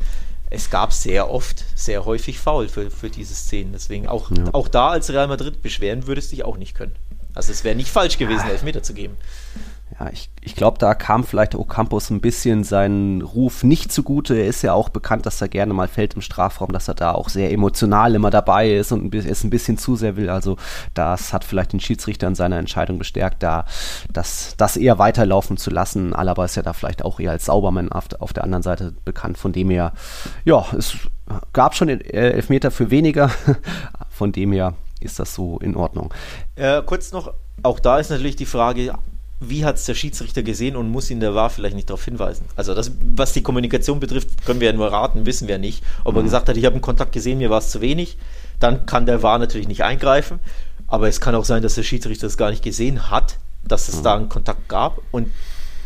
Es 0.49 0.69
gab 0.69 0.93
sehr 0.93 1.30
oft, 1.30 1.63
sehr 1.76 2.05
häufig 2.05 2.39
Foul 2.39 2.67
für, 2.67 2.91
für 2.91 3.09
diese 3.09 3.34
Szenen. 3.34 3.72
Deswegen 3.74 4.07
auch, 4.07 4.30
ja. 4.32 4.53
auch 4.53 4.67
da 4.67 4.89
als 4.89 5.09
Real 5.09 5.28
Madrid 5.28 5.61
beschweren 5.61 6.07
würdest 6.07 6.32
du 6.32 6.36
dich 6.36 6.45
auch 6.45 6.57
nicht 6.57 6.76
können. 6.76 6.95
Also 7.34 7.51
es 7.51 7.63
wäre 7.63 7.76
nicht 7.76 7.89
falsch 7.89 8.17
gewesen, 8.17 8.49
Elfmeter 8.49 8.84
zu 8.84 8.93
geben. 8.93 9.15
Ja, 10.00 10.10
ich, 10.12 10.30
ich 10.42 10.56
glaube, 10.56 10.78
da 10.78 10.96
kam 10.96 11.24
vielleicht 11.24 11.54
Ocampos 11.54 12.10
ein 12.10 12.22
bisschen 12.22 12.64
seinen 12.64 13.22
Ruf 13.22 13.64
nicht 13.64 13.92
zugute. 13.92 14.36
Er 14.36 14.48
ist 14.48 14.62
ja 14.62 14.74
auch 14.74 14.89
bekannt, 14.89 15.26
dass 15.26 15.42
er 15.42 15.50
gerne 15.50 15.74
mal 15.74 15.88
fällt 15.88 16.14
im 16.14 16.22
Strafraum, 16.22 16.72
dass 16.72 16.88
er 16.88 16.94
da 16.94 17.12
auch 17.12 17.30
sehr 17.30 17.52
emotional 17.52 18.16
immer 18.16 18.30
dabei 18.30 18.72
ist 18.72 18.92
und 18.92 19.14
es 19.14 19.44
ein 19.44 19.50
bisschen 19.50 19.78
zu 19.78 19.96
sehr 19.96 20.16
will. 20.16 20.30
Also 20.30 20.58
das 20.94 21.34
hat 21.34 21.44
vielleicht 21.44 21.74
den 21.74 21.80
Schiedsrichter 21.80 22.28
in 22.28 22.36
seiner 22.36 22.58
Entscheidung 22.58 23.00
bestärkt, 23.00 23.44
da 23.44 23.66
das, 24.12 24.56
das 24.58 24.78
eher 24.78 24.98
weiterlaufen 24.98 25.58
zu 25.58 25.70
lassen. 25.70 26.14
Alaba 26.14 26.46
ist 26.46 26.56
ja 26.56 26.62
da 26.62 26.74
vielleicht 26.74 27.04
auch 27.04 27.20
eher 27.20 27.32
als 27.32 27.46
Saubermann 27.46 27.92
auf, 27.92 28.06
auf 28.20 28.34
der 28.34 28.44
anderen 28.44 28.64
Seite 28.64 28.94
bekannt, 29.04 29.38
von 29.38 29.52
dem 29.52 29.70
her, 29.70 29.94
ja, 30.46 30.66
es 30.78 30.96
gab 31.54 31.76
schon 31.76 31.89
Elfmeter 31.89 32.72
für 32.72 32.92
weniger, 32.92 33.30
von 34.10 34.32
dem 34.32 34.54
her 34.54 34.74
ist 35.02 35.20
das 35.20 35.36
so 35.36 35.60
in 35.60 35.76
Ordnung. 35.76 36.14
Äh, 36.56 36.82
kurz 36.84 37.12
noch, 37.12 37.34
auch 37.64 37.80
da 37.80 38.00
ist 38.00 38.10
natürlich 38.10 38.36
die 38.36 38.46
Frage, 38.46 38.94
wie 39.44 39.66
hat 39.66 39.78
es 39.78 39.86
der 39.86 39.96
Schiedsrichter 39.96 40.44
gesehen 40.44 40.76
und 40.76 40.89
muss 40.89 41.10
ihn 41.10 41.20
der 41.20 41.34
War 41.34 41.50
vielleicht 41.50 41.76
nicht 41.76 41.89
darauf 41.89 42.06
hinweisen? 42.06 42.46
Also 42.56 42.76
das, 42.76 42.92
was 43.16 43.34
die 43.34 43.42
Kommunikation 43.42 44.00
betrifft, 44.00 44.46
können 44.46 44.60
wir 44.60 44.68
ja 44.68 44.74
nur 44.74 44.92
raten, 44.92 45.26
wissen 45.26 45.48
wir 45.48 45.58
nicht. 45.58 45.84
Ob 46.04 46.16
er 46.16 46.22
mhm. 46.22 46.26
gesagt 46.26 46.48
hat, 46.48 46.58
ich 46.58 46.66
habe 46.66 46.76
einen 46.76 46.84
Kontakt 46.84 47.12
gesehen, 47.12 47.39
mir 47.39 47.50
war 47.50 47.58
es 47.58 47.72
zu 47.72 47.82
wenig, 47.82 48.18
dann 48.60 48.86
kann 48.86 49.08
der 49.08 49.24
War 49.24 49.39
natürlich 49.39 49.68
nicht 49.68 49.84
eingreifen. 49.84 50.39
Aber 50.86 51.08
es 51.08 51.20
kann 51.20 51.34
auch 51.34 51.46
sein, 51.46 51.64
dass 51.64 51.74
der 51.74 51.84
Schiedsrichter 51.84 52.28
es 52.28 52.38
gar 52.38 52.52
nicht 52.52 52.64
gesehen 52.64 53.10
hat, 53.10 53.38
dass 53.68 53.89
es 53.89 53.98
mhm. 53.98 54.04
da 54.04 54.16
einen 54.16 54.30
Kontakt 54.30 54.70
gab 54.70 55.00
und 55.10 55.28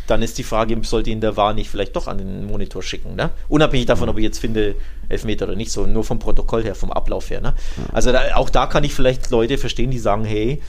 dann 0.08 0.22
ist 0.22 0.38
die 0.38 0.44
Frage, 0.44 0.78
sollte 0.84 1.10
ihn 1.10 1.22
der 1.22 1.36
War 1.36 1.54
nicht 1.54 1.70
vielleicht 1.70 1.96
doch 1.96 2.08
an 2.08 2.18
den 2.18 2.46
Monitor 2.46 2.84
schicken, 2.84 3.16
ne? 3.16 3.32
Unabhängig 3.48 3.88
davon, 3.88 4.10
ob 4.10 4.18
ich 4.18 4.24
jetzt 4.24 4.40
finde, 4.40 4.76
Elfmeter 5.10 5.46
oder 5.46 5.56
nicht, 5.56 5.72
so 5.72 5.88
nur 5.88 6.04
vom 6.04 6.20
Protokoll 6.20 6.64
her, 6.64 6.76
vom 6.76 6.92
Ablauf 6.92 7.30
her, 7.30 7.42
ne? 7.42 7.56
Also 7.92 8.12
da, 8.12 8.36
auch 8.36 8.50
da 8.50 8.68
kann 8.68 8.84
ich 8.84 8.94
vielleicht 8.94 9.32
Leute 9.32 9.58
verstehen, 9.58 9.92
die 9.92 10.00
sagen, 10.00 10.26
hey, 10.26 10.62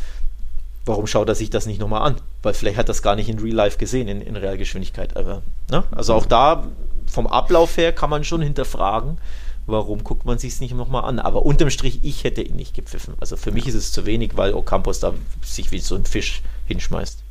warum 0.86 1.06
schaut 1.06 1.28
er 1.28 1.34
sich 1.34 1.50
das 1.50 1.66
nicht 1.66 1.80
nochmal 1.80 2.02
an? 2.02 2.16
Weil 2.42 2.54
vielleicht 2.54 2.78
hat 2.78 2.86
er 2.86 2.94
das 2.94 3.02
gar 3.02 3.16
nicht 3.16 3.28
in 3.28 3.38
Real 3.38 3.54
Life 3.54 3.76
gesehen, 3.76 4.08
in, 4.08 4.22
in 4.22 4.36
Realgeschwindigkeit. 4.36 5.16
Aber, 5.16 5.42
ne? 5.70 5.84
Also 5.90 6.14
auch 6.14 6.26
da 6.26 6.66
vom 7.06 7.26
Ablauf 7.26 7.76
her 7.76 7.92
kann 7.92 8.10
man 8.10 8.24
schon 8.24 8.40
hinterfragen, 8.40 9.18
warum 9.66 10.04
guckt 10.04 10.24
man 10.24 10.38
sich 10.38 10.54
es 10.54 10.60
nicht 10.60 10.74
nochmal 10.74 11.04
an. 11.04 11.18
Aber 11.18 11.44
unterm 11.44 11.70
Strich, 11.70 12.00
ich 12.02 12.24
hätte 12.24 12.42
ihn 12.42 12.56
nicht 12.56 12.74
gepfiffen. 12.74 13.14
Also 13.20 13.36
für 13.36 13.50
mich 13.50 13.66
ist 13.66 13.74
es 13.74 13.92
zu 13.92 14.06
wenig, 14.06 14.36
weil 14.36 14.54
Ocampos 14.54 15.00
da 15.00 15.12
sich 15.42 15.72
wie 15.72 15.80
so 15.80 15.96
ein 15.96 16.04
Fisch 16.04 16.42
hinschmeißt. 16.66 17.25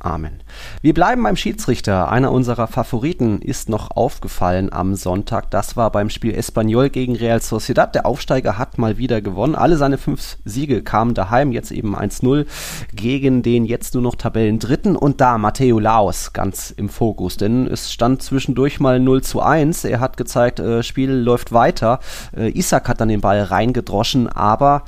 Amen. 0.00 0.42
Wir 0.80 0.94
bleiben 0.94 1.24
beim 1.24 1.34
Schiedsrichter. 1.34 2.08
Einer 2.10 2.30
unserer 2.30 2.68
Favoriten 2.68 3.42
ist 3.42 3.68
noch 3.68 3.90
aufgefallen 3.90 4.72
am 4.72 4.94
Sonntag. 4.94 5.50
Das 5.50 5.76
war 5.76 5.90
beim 5.90 6.08
Spiel 6.08 6.34
Espanyol 6.34 6.88
gegen 6.88 7.16
Real 7.16 7.42
Sociedad. 7.42 7.94
Der 7.96 8.06
Aufsteiger 8.06 8.58
hat 8.58 8.78
mal 8.78 8.96
wieder 8.96 9.20
gewonnen. 9.20 9.56
Alle 9.56 9.76
seine 9.76 9.98
fünf 9.98 10.36
Siege 10.44 10.82
kamen 10.84 11.14
daheim. 11.14 11.50
Jetzt 11.50 11.72
eben 11.72 11.96
1-0 11.96 12.46
gegen 12.94 13.42
den 13.42 13.64
jetzt 13.64 13.94
nur 13.94 14.02
noch 14.04 14.14
Tabellendritten. 14.14 14.94
Und 14.94 15.20
da 15.20 15.36
Matteo 15.36 15.80
Laos 15.80 16.32
ganz 16.32 16.70
im 16.70 16.88
Fokus. 16.88 17.36
Denn 17.36 17.66
es 17.66 17.92
stand 17.92 18.22
zwischendurch 18.22 18.78
mal 18.78 19.00
0 19.00 19.22
zu 19.22 19.42
1. 19.42 19.84
Er 19.84 19.98
hat 19.98 20.16
gezeigt, 20.16 20.60
äh, 20.60 20.84
Spiel 20.84 21.10
läuft 21.10 21.50
weiter. 21.50 21.98
Äh, 22.36 22.56
Isaac 22.56 22.88
hat 22.88 23.00
dann 23.00 23.08
den 23.08 23.20
Ball 23.20 23.42
reingedroschen, 23.42 24.28
aber 24.28 24.84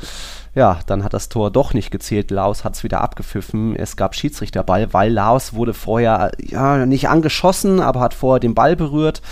ja, 0.55 0.81
dann 0.87 1.05
hat 1.05 1.15
das 1.15 1.29
Tor 1.29 1.51
doch 1.51 1.75
nicht 1.75 1.91
gezählt. 1.91 2.31
Laos 2.31 2.65
hat 2.65 2.75
es 2.75 2.83
wieder 2.83 3.01
abgepfiffen. 3.01 3.77
Es 3.77 3.97
gab 3.97 4.15
Schiedsrichterball, 4.17 4.93
weil 4.93 5.13
Laos 5.13 5.55
wurde 5.55 5.75
vorher 5.75 6.33
ja 6.41 6.87
nicht 6.87 7.09
angeschossen, 7.09 7.81
aber 7.81 8.01
hat 8.01 8.15
vorher 8.15 8.41
den 8.41 8.55
Ball 8.55 8.75
berührt. 8.75 9.23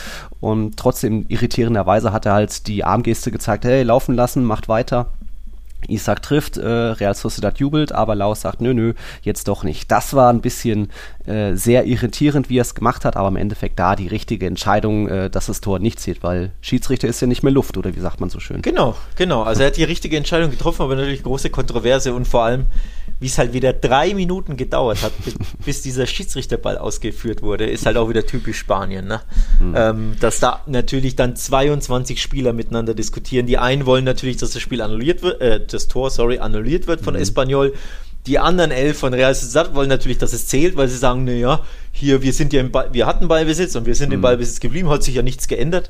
Und 0.40 0.76
trotzdem 0.76 1.26
irritierenderweise 1.28 2.12
hat 2.12 2.26
er 2.26 2.34
halt 2.34 2.68
die 2.68 2.84
Armgeste 2.84 3.32
gezeigt, 3.32 3.64
hey, 3.64 3.82
laufen 3.82 4.14
lassen, 4.14 4.44
macht 4.44 4.68
weiter. 4.68 5.08
Isaac 5.86 6.22
trifft, 6.22 6.56
äh, 6.56 6.66
Real 6.66 7.14
Sociedad 7.14 7.58
jubelt, 7.58 7.92
aber 7.92 8.14
Laos 8.14 8.40
sagt, 8.40 8.60
nö, 8.60 8.74
nö, 8.74 8.94
jetzt 9.22 9.48
doch 9.48 9.62
nicht. 9.62 9.90
Das 9.90 10.14
war 10.14 10.32
ein 10.32 10.40
bisschen 10.40 10.90
äh, 11.26 11.54
sehr 11.54 11.86
irritierend, 11.86 12.50
wie 12.50 12.58
er 12.58 12.62
es 12.62 12.74
gemacht 12.74 13.04
hat, 13.04 13.16
aber 13.16 13.28
im 13.28 13.36
Endeffekt 13.36 13.78
da 13.78 13.94
die 13.94 14.08
richtige 14.08 14.46
Entscheidung, 14.46 15.08
äh, 15.08 15.30
dass 15.30 15.46
das 15.46 15.60
Tor 15.60 15.78
nicht 15.78 16.00
zählt, 16.00 16.22
weil 16.22 16.50
Schiedsrichter 16.60 17.08
ist 17.08 17.20
ja 17.20 17.26
nicht 17.26 17.42
mehr 17.42 17.52
Luft, 17.52 17.76
oder 17.76 17.94
wie 17.94 18.00
sagt 18.00 18.20
man 18.20 18.30
so 18.30 18.40
schön? 18.40 18.62
Genau, 18.62 18.96
genau. 19.16 19.42
Also 19.42 19.62
er 19.62 19.68
hat 19.68 19.76
die 19.76 19.84
richtige 19.84 20.16
Entscheidung 20.16 20.50
getroffen, 20.50 20.82
aber 20.82 20.96
natürlich 20.96 21.22
große 21.22 21.50
Kontroverse 21.50 22.12
und 22.12 22.26
vor 22.26 22.44
allem 22.44 22.66
wie 23.20 23.26
es 23.26 23.38
halt 23.38 23.52
wieder 23.52 23.72
drei 23.72 24.14
Minuten 24.14 24.56
gedauert 24.56 25.02
hat, 25.02 25.12
bis 25.64 25.82
dieser 25.82 26.06
Schiedsrichterball 26.06 26.78
ausgeführt 26.78 27.42
wurde, 27.42 27.66
ist 27.66 27.86
halt 27.86 27.96
auch 27.96 28.08
wieder 28.08 28.24
typisch 28.24 28.58
Spanien. 28.58 29.06
Ne? 29.06 29.20
Mhm. 29.60 29.74
Ähm, 29.76 30.16
dass 30.20 30.40
da 30.40 30.62
natürlich 30.66 31.16
dann 31.16 31.34
22 31.34 32.20
Spieler 32.20 32.52
miteinander 32.52 32.94
diskutieren. 32.94 33.46
Die 33.46 33.58
einen 33.58 33.86
wollen 33.86 34.04
natürlich, 34.04 34.36
dass 34.36 34.50
das 34.50 34.62
Spiel 34.62 34.82
annulliert 34.82 35.22
wird, 35.22 35.40
äh, 35.40 35.64
das 35.64 35.88
Tor, 35.88 36.10
sorry, 36.10 36.38
annulliert 36.38 36.86
wird 36.86 37.00
von 37.00 37.14
mhm. 37.14 37.20
Espanyol. 37.20 37.74
Die 38.26 38.38
anderen 38.38 38.70
elf 38.70 38.98
von 38.98 39.14
Real 39.14 39.34
Sociedad 39.34 39.74
wollen 39.74 39.88
natürlich, 39.88 40.18
dass 40.18 40.32
es 40.32 40.46
zählt, 40.48 40.76
weil 40.76 40.88
sie 40.88 40.98
sagen, 40.98 41.24
naja, 41.24 41.64
hier, 41.92 42.20
wir 42.20 42.32
sind 42.32 42.52
ja 42.52 42.60
im 42.60 42.70
Ball, 42.70 42.92
wir 42.92 43.06
hatten 43.06 43.26
Ballbesitz 43.26 43.74
und 43.74 43.86
wir 43.86 43.94
sind 43.94 44.08
mhm. 44.08 44.16
im 44.16 44.20
Ballbesitz 44.20 44.60
geblieben, 44.60 44.90
hat 44.90 45.02
sich 45.02 45.14
ja 45.14 45.22
nichts 45.22 45.48
geändert. 45.48 45.88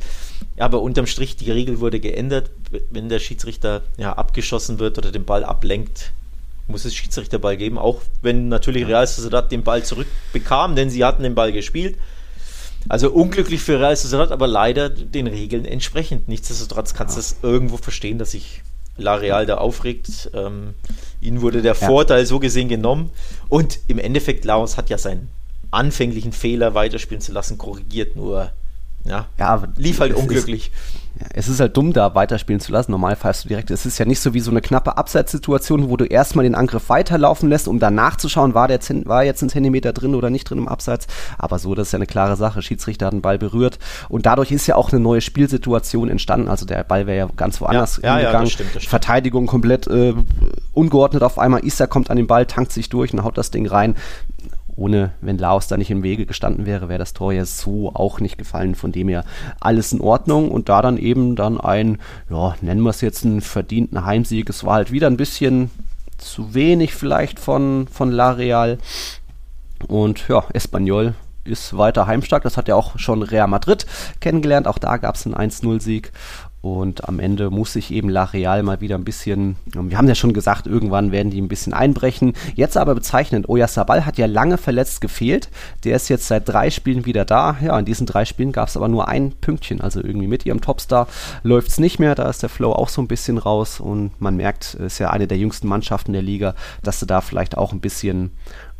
Aber 0.56 0.80
unterm 0.82 1.06
Strich, 1.06 1.36
die 1.36 1.50
Regel 1.50 1.80
wurde 1.80 2.00
geändert. 2.00 2.50
Wenn 2.90 3.08
der 3.08 3.18
Schiedsrichter 3.18 3.82
ja, 3.96 4.12
abgeschossen 4.12 4.78
wird 4.78 4.98
oder 4.98 5.10
den 5.10 5.24
Ball 5.24 5.44
ablenkt, 5.44 6.12
muss 6.68 6.84
es 6.84 6.94
Schiedsrichterball 6.94 7.56
geben, 7.56 7.78
auch 7.78 8.02
wenn 8.22 8.48
natürlich 8.48 8.86
Real 8.86 9.06
Sociedad 9.06 9.50
den 9.50 9.64
Ball 9.64 9.82
zurückbekam, 9.82 10.76
denn 10.76 10.90
sie 10.90 11.04
hatten 11.04 11.22
den 11.22 11.34
Ball 11.34 11.52
gespielt. 11.52 11.96
Also 12.88 13.10
unglücklich 13.10 13.60
für 13.60 13.80
Real 13.80 13.96
Sociedad, 13.96 14.30
aber 14.30 14.46
leider 14.46 14.88
den 14.88 15.26
Regeln 15.26 15.64
entsprechend. 15.64 16.28
Nichtsdestotrotz 16.28 16.94
kannst 16.94 17.16
du 17.16 17.20
es 17.20 17.36
irgendwo 17.42 17.76
verstehen, 17.76 18.18
dass 18.18 18.30
sich 18.32 18.62
La 18.96 19.14
Real 19.14 19.46
da 19.46 19.56
aufregt. 19.56 20.30
Ähm, 20.34 20.74
ihnen 21.20 21.40
wurde 21.40 21.62
der 21.62 21.74
ja. 21.74 21.86
Vorteil 21.86 22.26
so 22.26 22.38
gesehen 22.38 22.68
genommen. 22.68 23.10
Und 23.48 23.80
im 23.88 23.98
Endeffekt, 23.98 24.44
Laos 24.44 24.76
hat 24.76 24.90
ja 24.90 24.98
seinen 24.98 25.28
anfänglichen 25.70 26.32
Fehler 26.32 26.74
weiterspielen 26.74 27.20
zu 27.20 27.32
lassen, 27.32 27.58
korrigiert, 27.58 28.16
nur 28.16 28.52
ja, 29.04 29.26
ja 29.38 29.62
lief 29.76 30.00
halt 30.00 30.14
unglücklich. 30.14 30.68
Ist, 30.68 31.07
ja, 31.20 31.26
es 31.34 31.48
ist 31.48 31.58
halt 31.58 31.76
dumm, 31.76 31.92
da 31.92 32.14
weiterspielen 32.14 32.60
zu 32.60 32.70
lassen. 32.70 32.92
Normal 32.92 33.16
pfeifst 33.16 33.44
du 33.44 33.48
direkt. 33.48 33.70
Es 33.70 33.86
ist 33.86 33.98
ja 33.98 34.04
nicht 34.04 34.20
so 34.20 34.34
wie 34.34 34.40
so 34.40 34.50
eine 34.50 34.60
knappe 34.60 34.96
Abseitssituation, 34.96 35.90
wo 35.90 35.96
du 35.96 36.04
erstmal 36.04 36.44
den 36.44 36.54
Angriff 36.54 36.88
weiterlaufen 36.88 37.48
lässt, 37.48 37.66
um 37.66 37.80
danach 37.80 38.16
zu 38.16 38.28
schauen, 38.28 38.54
war, 38.54 38.68
der 38.68 38.78
war 39.04 39.24
jetzt 39.24 39.42
ein 39.42 39.48
Zentimeter 39.48 39.92
drin 39.92 40.14
oder 40.14 40.30
nicht 40.30 40.48
drin 40.48 40.58
im 40.58 40.68
Abseits. 40.68 41.08
Aber 41.36 41.58
so, 41.58 41.74
das 41.74 41.88
ist 41.88 41.92
ja 41.92 41.96
eine 41.98 42.06
klare 42.06 42.36
Sache. 42.36 42.62
Schiedsrichter 42.62 43.06
hat 43.06 43.12
den 43.12 43.22
Ball 43.22 43.38
berührt. 43.38 43.78
Und 44.08 44.26
dadurch 44.26 44.52
ist 44.52 44.66
ja 44.68 44.76
auch 44.76 44.92
eine 44.92 45.00
neue 45.00 45.20
Spielsituation 45.20 46.08
entstanden. 46.08 46.48
Also 46.48 46.66
der 46.66 46.84
Ball 46.84 47.06
wäre 47.06 47.18
ja 47.18 47.28
ganz 47.36 47.60
woanders 47.60 48.00
ja, 48.02 48.20
ja, 48.20 48.32
Ja, 48.32 48.40
das 48.40 48.52
stimmt, 48.52 48.74
das 48.74 48.82
stimmt. 48.82 48.90
Verteidigung 48.90 49.46
komplett 49.46 49.88
äh, 49.88 50.14
ungeordnet 50.72 51.24
auf 51.24 51.38
einmal. 51.38 51.64
Issa 51.64 51.88
kommt 51.88 52.10
an 52.10 52.16
den 52.16 52.28
Ball, 52.28 52.46
tankt 52.46 52.72
sich 52.72 52.88
durch 52.88 53.12
und 53.12 53.24
haut 53.24 53.36
das 53.36 53.50
Ding 53.50 53.66
rein 53.66 53.96
ohne, 54.78 55.10
wenn 55.20 55.38
Laos 55.38 55.66
da 55.66 55.76
nicht 55.76 55.90
im 55.90 56.02
Wege 56.02 56.24
gestanden 56.24 56.64
wäre, 56.64 56.88
wäre 56.88 56.98
das 56.98 57.12
Tor 57.12 57.32
ja 57.32 57.44
so 57.44 57.90
auch 57.94 58.20
nicht 58.20 58.38
gefallen. 58.38 58.74
Von 58.74 58.92
dem 58.92 59.08
her 59.08 59.24
alles 59.60 59.92
in 59.92 60.00
Ordnung 60.00 60.50
und 60.50 60.68
da 60.68 60.82
dann 60.82 60.96
eben 60.96 61.36
dann 61.36 61.60
ein, 61.60 61.98
ja, 62.30 62.54
nennen 62.60 62.82
wir 62.82 62.90
es 62.90 63.00
jetzt 63.00 63.24
einen 63.24 63.40
verdienten 63.40 64.04
Heimsieg. 64.04 64.48
Es 64.48 64.64
war 64.64 64.74
halt 64.74 64.92
wieder 64.92 65.08
ein 65.08 65.16
bisschen 65.16 65.70
zu 66.16 66.54
wenig 66.54 66.94
vielleicht 66.94 67.38
von, 67.38 67.88
von 67.90 68.10
La 68.10 68.30
Real. 68.30 68.78
Und 69.88 70.28
ja, 70.28 70.44
Espanyol 70.52 71.14
ist 71.44 71.76
weiter 71.76 72.06
heimstark. 72.06 72.42
Das 72.42 72.56
hat 72.56 72.68
ja 72.68 72.74
auch 72.74 72.98
schon 72.98 73.22
Real 73.22 73.48
Madrid 73.48 73.86
kennengelernt. 74.20 74.68
Auch 74.68 74.78
da 74.78 74.96
gab 74.96 75.16
es 75.16 75.26
einen 75.26 75.34
1-0-Sieg. 75.34 76.12
Und 76.60 77.08
am 77.08 77.20
Ende 77.20 77.50
muss 77.50 77.72
sich 77.72 77.92
eben 77.92 78.08
La 78.08 78.24
Real 78.24 78.64
mal 78.64 78.80
wieder 78.80 78.96
ein 78.96 79.04
bisschen, 79.04 79.56
wir 79.66 79.96
haben 79.96 80.08
ja 80.08 80.16
schon 80.16 80.32
gesagt, 80.32 80.66
irgendwann 80.66 81.12
werden 81.12 81.30
die 81.30 81.40
ein 81.40 81.46
bisschen 81.46 81.72
einbrechen. 81.72 82.32
Jetzt 82.56 82.76
aber 82.76 82.96
bezeichnend, 82.96 83.48
Oyarzabal 83.48 84.04
hat 84.04 84.18
ja 84.18 84.26
lange 84.26 84.58
verletzt 84.58 85.00
gefehlt. 85.00 85.50
Der 85.84 85.94
ist 85.94 86.08
jetzt 86.08 86.26
seit 86.26 86.48
drei 86.48 86.70
Spielen 86.70 87.06
wieder 87.06 87.24
da. 87.24 87.56
Ja, 87.62 87.78
in 87.78 87.84
diesen 87.84 88.06
drei 88.06 88.24
Spielen 88.24 88.50
gab 88.50 88.68
es 88.68 88.76
aber 88.76 88.88
nur 88.88 89.06
ein 89.06 89.32
Pünktchen. 89.40 89.80
Also 89.80 90.02
irgendwie 90.02 90.26
mit 90.26 90.46
ihrem 90.46 90.60
Topstar 90.60 91.06
läuft 91.44 91.68
es 91.68 91.78
nicht 91.78 92.00
mehr. 92.00 92.16
Da 92.16 92.28
ist 92.28 92.42
der 92.42 92.48
Flow 92.48 92.72
auch 92.72 92.88
so 92.88 93.00
ein 93.00 93.08
bisschen 93.08 93.38
raus. 93.38 93.78
Und 93.78 94.20
man 94.20 94.36
merkt, 94.36 94.74
ist 94.74 94.98
ja 94.98 95.10
eine 95.10 95.28
der 95.28 95.38
jüngsten 95.38 95.68
Mannschaften 95.68 96.12
der 96.12 96.22
Liga, 96.22 96.56
dass 96.82 96.98
sie 96.98 97.06
da 97.06 97.20
vielleicht 97.20 97.56
auch 97.56 97.72
ein 97.72 97.80
bisschen 97.80 98.32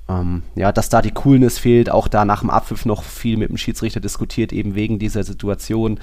ähm, 0.09 0.42
ja, 0.54 0.72
dass 0.72 0.88
da 0.88 1.02
die 1.02 1.11
Coolness 1.11 1.59
fehlt, 1.59 1.90
auch 1.90 2.09
da 2.09 2.24
nach 2.24 2.40
dem 2.40 2.50
Abpfiff 2.50 2.86
noch 2.86 3.02
viel 3.02 3.36
mit 3.36 3.50
dem 3.50 3.59
Schiedsrichter 3.59 4.00
diskutiert, 4.00 4.52
eben 4.52 4.74
wegen 4.74 4.98
dieser 4.98 5.22
Situation. 5.22 6.00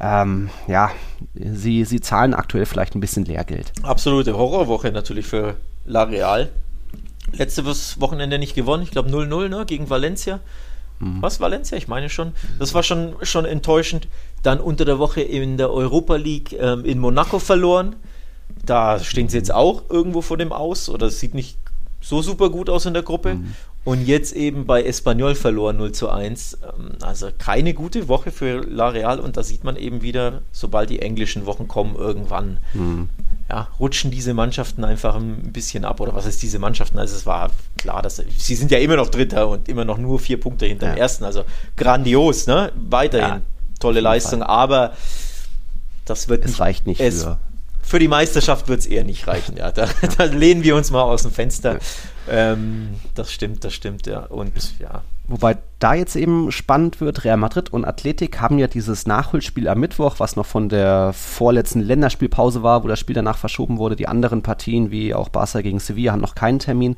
Ähm, 0.00 0.50
ja, 0.68 0.90
sie, 1.34 1.84
sie 1.84 2.00
zahlen 2.00 2.34
aktuell 2.34 2.66
vielleicht 2.66 2.94
ein 2.94 3.00
bisschen 3.00 3.24
Lehrgeld. 3.24 3.72
Absolute 3.82 4.36
Horrorwoche 4.36 4.92
natürlich 4.92 5.26
für 5.26 5.56
La 5.84 6.04
Real. 6.04 6.50
Letztes 7.32 8.00
Wochenende 8.00 8.38
nicht 8.38 8.54
gewonnen, 8.54 8.82
ich 8.82 8.90
glaube 8.90 9.10
0-0 9.10 9.48
ne, 9.48 9.64
gegen 9.66 9.90
Valencia. 9.90 10.40
Mhm. 11.00 11.20
Was, 11.20 11.40
Valencia? 11.40 11.76
Ich 11.76 11.88
meine 11.88 12.08
schon. 12.08 12.32
Das 12.58 12.74
war 12.74 12.82
schon, 12.82 13.14
schon 13.22 13.44
enttäuschend. 13.44 14.08
Dann 14.42 14.60
unter 14.60 14.84
der 14.84 14.98
Woche 14.98 15.20
in 15.20 15.56
der 15.56 15.70
Europa 15.70 16.16
League 16.16 16.52
ähm, 16.58 16.84
in 16.84 16.98
Monaco 16.98 17.38
verloren. 17.38 17.96
Da 18.64 18.98
stehen 18.98 19.28
sie 19.28 19.36
jetzt 19.36 19.52
auch 19.52 19.82
irgendwo 19.90 20.22
vor 20.22 20.36
dem 20.36 20.52
Aus 20.52 20.88
oder 20.88 21.06
es 21.06 21.20
sieht 21.20 21.34
nicht 21.34 21.58
so 22.00 22.22
super 22.22 22.50
gut 22.50 22.70
aus 22.70 22.86
in 22.86 22.94
der 22.94 23.02
Gruppe. 23.02 23.34
Mhm. 23.34 23.54
Und 23.84 24.06
jetzt 24.06 24.34
eben 24.34 24.66
bei 24.66 24.82
Espanyol 24.82 25.34
verloren 25.34 25.78
0 25.78 25.92
zu 25.92 26.10
1. 26.10 26.58
Ähm, 26.62 26.90
also 27.00 27.28
keine 27.38 27.72
gute 27.72 28.08
Woche 28.08 28.30
für 28.30 28.60
La 28.60 28.88
Real 28.88 29.18
und 29.18 29.36
da 29.36 29.42
sieht 29.42 29.64
man 29.64 29.76
eben 29.76 30.02
wieder, 30.02 30.42
sobald 30.52 30.90
die 30.90 31.00
englischen 31.00 31.46
Wochen 31.46 31.68
kommen, 31.68 31.96
irgendwann 31.96 32.58
mhm. 32.74 33.08
ja, 33.48 33.68
rutschen 33.80 34.10
diese 34.10 34.34
Mannschaften 34.34 34.84
einfach 34.84 35.14
ein 35.14 35.52
bisschen 35.52 35.84
ab. 35.84 36.00
Oder 36.00 36.14
was 36.14 36.26
ist 36.26 36.42
diese 36.42 36.58
Mannschaften? 36.58 36.98
Also 36.98 37.16
es 37.16 37.24
war 37.24 37.50
klar, 37.78 38.02
dass 38.02 38.16
sie 38.16 38.54
sind 38.54 38.70
ja 38.70 38.78
immer 38.78 38.96
noch 38.96 39.08
Dritter 39.08 39.48
und 39.48 39.68
immer 39.68 39.84
noch 39.84 39.96
nur 39.96 40.18
vier 40.18 40.38
Punkte 40.38 40.66
hinter 40.66 40.88
ja. 40.88 40.94
dem 40.94 40.98
ersten. 40.98 41.24
Also 41.24 41.44
grandios, 41.76 42.46
ne? 42.46 42.72
Weiterhin 42.76 43.28
ja, 43.28 43.42
tolle 43.80 44.00
Leistung, 44.00 44.40
Fall. 44.40 44.48
aber 44.48 44.92
das 46.04 46.28
wird 46.28 46.44
es 46.44 46.52
nicht, 46.52 46.60
reicht 46.60 46.86
nicht 46.86 47.00
es, 47.00 47.24
für 47.24 47.38
für 47.88 47.98
die 47.98 48.08
Meisterschaft 48.08 48.68
wird 48.68 48.80
es 48.80 48.86
eher 48.86 49.02
nicht 49.02 49.26
reichen. 49.26 49.56
Ja, 49.56 49.72
da, 49.72 49.88
da, 50.18 50.24
lehnen 50.24 50.62
wir 50.62 50.76
uns 50.76 50.90
mal 50.90 51.02
aus 51.02 51.22
dem 51.22 51.32
Fenster. 51.32 51.78
Ähm, 52.28 52.90
das 53.14 53.32
stimmt, 53.32 53.64
das 53.64 53.72
stimmt, 53.72 54.06
ja. 54.06 54.20
Und 54.26 54.78
ja. 54.78 55.02
Wobei 55.26 55.58
da 55.78 55.94
jetzt 55.94 56.16
eben 56.16 56.52
spannend 56.52 57.00
wird, 57.00 57.24
Real 57.24 57.36
Madrid 57.36 57.72
und 57.72 57.84
Athletik 57.84 58.40
haben 58.40 58.58
ja 58.58 58.66
dieses 58.66 59.06
Nachholspiel 59.06 59.68
am 59.68 59.80
Mittwoch, 59.80 60.16
was 60.18 60.36
noch 60.36 60.46
von 60.46 60.68
der 60.68 61.12
vorletzten 61.14 61.80
Länderspielpause 61.80 62.62
war, 62.62 62.84
wo 62.84 62.88
das 62.88 62.98
Spiel 62.98 63.14
danach 63.14 63.38
verschoben 63.38 63.78
wurde. 63.78 63.96
Die 63.96 64.08
anderen 64.08 64.42
Partien, 64.42 64.90
wie 64.90 65.14
auch 65.14 65.30
Barca 65.30 65.62
gegen 65.62 65.80
Sevilla, 65.80 66.12
haben 66.12 66.20
noch 66.20 66.34
keinen 66.34 66.58
Termin. 66.58 66.96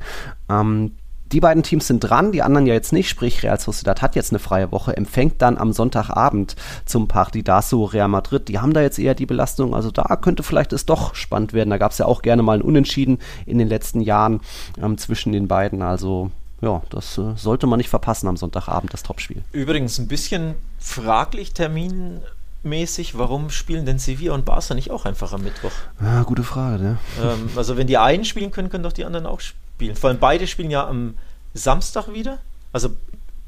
Ähm, 0.49 0.91
die 1.31 1.39
beiden 1.39 1.63
Teams 1.63 1.87
sind 1.87 1.99
dran, 1.99 2.31
die 2.31 2.41
anderen 2.41 2.67
ja 2.67 2.73
jetzt 2.73 2.93
nicht, 2.93 3.09
sprich 3.09 3.43
Real 3.43 3.59
Sociedad 3.59 4.01
hat 4.01 4.15
jetzt 4.15 4.31
eine 4.31 4.39
freie 4.39 4.71
Woche, 4.71 4.95
empfängt 4.95 5.41
dann 5.41 5.57
am 5.57 5.71
Sonntagabend 5.73 6.55
zum 6.85 7.07
Partidaso 7.07 7.85
Real 7.85 8.07
Madrid. 8.07 8.47
Die 8.47 8.59
haben 8.59 8.73
da 8.73 8.81
jetzt 8.81 8.99
eher 8.99 9.15
die 9.15 9.25
Belastung, 9.25 9.73
also 9.73 9.91
da 9.91 10.15
könnte 10.17 10.43
vielleicht 10.43 10.73
es 10.73 10.85
doch 10.85 11.15
spannend 11.15 11.53
werden. 11.53 11.69
Da 11.69 11.77
gab 11.77 11.91
es 11.91 11.97
ja 11.97 12.05
auch 12.05 12.21
gerne 12.21 12.43
mal 12.43 12.57
ein 12.57 12.61
Unentschieden 12.61 13.19
in 13.45 13.57
den 13.57 13.67
letzten 13.67 14.01
Jahren 14.01 14.41
ähm, 14.81 14.97
zwischen 14.97 15.31
den 15.31 15.47
beiden, 15.47 15.81
also 15.81 16.31
ja, 16.61 16.81
das 16.89 17.17
äh, 17.17 17.33
sollte 17.35 17.65
man 17.65 17.77
nicht 17.77 17.89
verpassen 17.89 18.27
am 18.27 18.37
Sonntagabend, 18.37 18.93
das 18.93 19.03
Topspiel. 19.03 19.43
Übrigens 19.51 19.97
ein 19.97 20.07
bisschen 20.07 20.55
fraglich 20.77 21.53
terminmäßig, 21.53 23.17
warum 23.17 23.49
spielen 23.49 23.85
denn 23.85 23.97
Sevilla 23.97 24.33
und 24.33 24.45
Barca 24.45 24.75
nicht 24.75 24.91
auch 24.91 25.05
einfach 25.05 25.33
am 25.33 25.43
Mittwoch? 25.43 25.71
Ja, 25.99 26.21
gute 26.23 26.43
Frage, 26.43 26.83
ne? 26.83 26.97
Ähm, 27.23 27.49
also 27.55 27.77
wenn 27.77 27.87
die 27.87 27.97
einen 27.97 28.25
spielen 28.25 28.51
können, 28.51 28.69
können 28.69 28.83
doch 28.83 28.93
die 28.93 29.05
anderen 29.05 29.25
auch 29.25 29.39
spielen 29.39 29.60
spielen. 29.81 29.95
Vor 29.95 30.09
allem 30.09 30.19
beide 30.19 30.45
spielen 30.45 30.69
ja 30.69 30.87
am 30.87 31.15
Samstag 31.53 32.13
wieder. 32.13 32.37
Also 32.71 32.89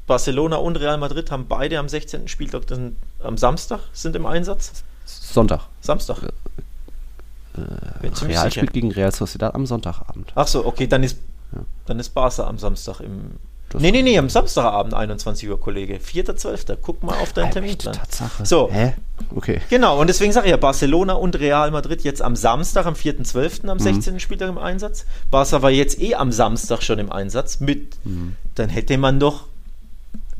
Barcelona 0.06 0.56
und 0.56 0.76
Real 0.76 0.98
Madrid 0.98 1.30
haben 1.30 1.46
beide 1.46 1.78
am 1.78 1.88
16. 1.88 2.28
Spieltag 2.28 2.66
dann 2.66 2.96
am 3.20 3.38
Samstag 3.38 3.80
sind 3.92 4.16
im 4.16 4.26
Einsatz. 4.26 4.82
Sonntag. 5.06 5.60
Samstag. 5.80 6.22
Äh, 6.22 7.60
äh 7.60 8.24
Real 8.24 8.50
spielt 8.50 8.72
gegen 8.72 8.90
Real 8.90 9.12
Sociedad 9.12 9.54
am 9.54 9.64
Sonntagabend. 9.64 10.32
Ach 10.34 10.48
so, 10.48 10.66
okay, 10.66 10.88
dann 10.88 11.04
ist, 11.04 11.18
ja. 11.54 11.60
dann 11.86 12.00
ist 12.00 12.10
Barca 12.10 12.46
am 12.48 12.58
Samstag 12.58 13.00
im 13.00 13.38
das 13.74 13.82
nee, 13.82 13.90
nee, 13.90 14.02
nee, 14.02 14.18
am 14.18 14.28
Samstagabend 14.28 14.94
21 14.94 15.48
Uhr, 15.48 15.60
Kollege. 15.60 15.96
4.12. 15.96 16.78
Guck 16.80 17.02
mal 17.02 17.18
auf 17.18 17.32
deinen 17.32 17.50
Terminplan. 17.50 17.94
Tatsache. 17.94 18.46
So. 18.46 18.70
Hä? 18.72 18.94
Okay. 19.34 19.60
Genau, 19.68 20.00
und 20.00 20.06
deswegen 20.06 20.32
sage 20.32 20.46
ich 20.46 20.50
ja, 20.50 20.56
Barcelona 20.56 21.14
und 21.14 21.38
Real 21.38 21.70
Madrid 21.70 22.02
jetzt 22.02 22.22
am 22.22 22.36
Samstag, 22.36 22.86
am 22.86 22.94
4.12. 22.94 23.68
am 23.68 23.78
16. 23.78 24.14
Mhm. 24.14 24.18
Spieltag 24.20 24.48
im 24.48 24.58
Einsatz. 24.58 25.06
Barca 25.30 25.60
war 25.60 25.70
jetzt 25.70 26.00
eh 26.00 26.14
am 26.14 26.32
Samstag 26.32 26.82
schon 26.82 26.98
im 26.98 27.12
Einsatz. 27.12 27.60
Mit, 27.60 27.96
mhm. 28.04 28.36
Dann 28.54 28.68
hätte 28.68 28.96
man 28.96 29.20
doch 29.20 29.46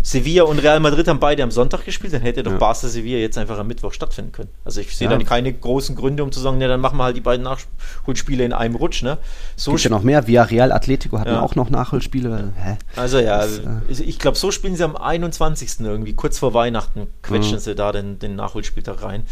Sevilla 0.07 0.43
und 0.43 0.59
Real 0.59 0.81
Madrid 0.81 1.09
haben 1.09 1.19
beide 1.19 1.43
am 1.43 1.51
Sonntag 1.51 1.87
gespielt, 1.87 2.13
dann 2.13 2.21
hätte 2.21 2.43
doch 2.43 2.53
ja. 2.53 2.59
Barca 2.59 2.89
Sevilla 2.89 3.17
jetzt 3.17 3.39
einfach 3.39 3.59
am 3.59 3.67
Mittwoch 3.67 3.95
stattfinden 3.95 4.33
können. 4.33 4.51
Also 4.63 4.83
ich 4.83 4.95
sehe 4.95 5.11
ja. 5.11 5.17
da 5.17 5.25
keine 5.25 5.51
großen 5.51 5.97
Gründe, 5.97 6.23
um 6.23 6.31
zu 6.31 6.41
sagen, 6.41 6.59
ne, 6.59 6.69
dann 6.69 6.83
machen 6.83 6.99
wir 6.99 7.05
halt 7.05 7.17
die 7.17 7.23
beiden 7.23 7.43
Nachholspiele 7.43 8.45
in 8.45 8.53
einem 8.53 8.75
Rutsch. 8.75 9.03
Ne? 9.03 9.17
So 9.57 9.71
Gibt 9.71 9.85
ja 9.85 9.91
noch 9.91 10.03
mehr. 10.03 10.27
Via 10.27 10.43
Real 10.43 10.73
Atletico 10.73 11.19
hatten 11.19 11.31
ja. 11.31 11.41
auch 11.41 11.55
noch 11.55 11.71
Nachholspiele. 11.71 12.53
Hä? 12.55 12.77
Also 12.97 13.19
ja, 13.19 13.39
das, 13.39 13.61
äh 13.61 14.03
ich 14.05 14.19
glaube, 14.19 14.37
so 14.37 14.51
spielen 14.51 14.77
sie 14.77 14.85
am 14.85 14.95
21. 14.95 15.81
irgendwie, 15.81 16.13
kurz 16.13 16.39
vor 16.39 16.53
Weihnachten, 16.53 17.07
quetschen 17.23 17.55
mhm. 17.55 17.61
sie 17.61 17.75
da 17.75 17.91
den, 17.91 18.19
den 18.19 18.37
Nachholspieltag 18.37 19.03
rein. 19.03 19.23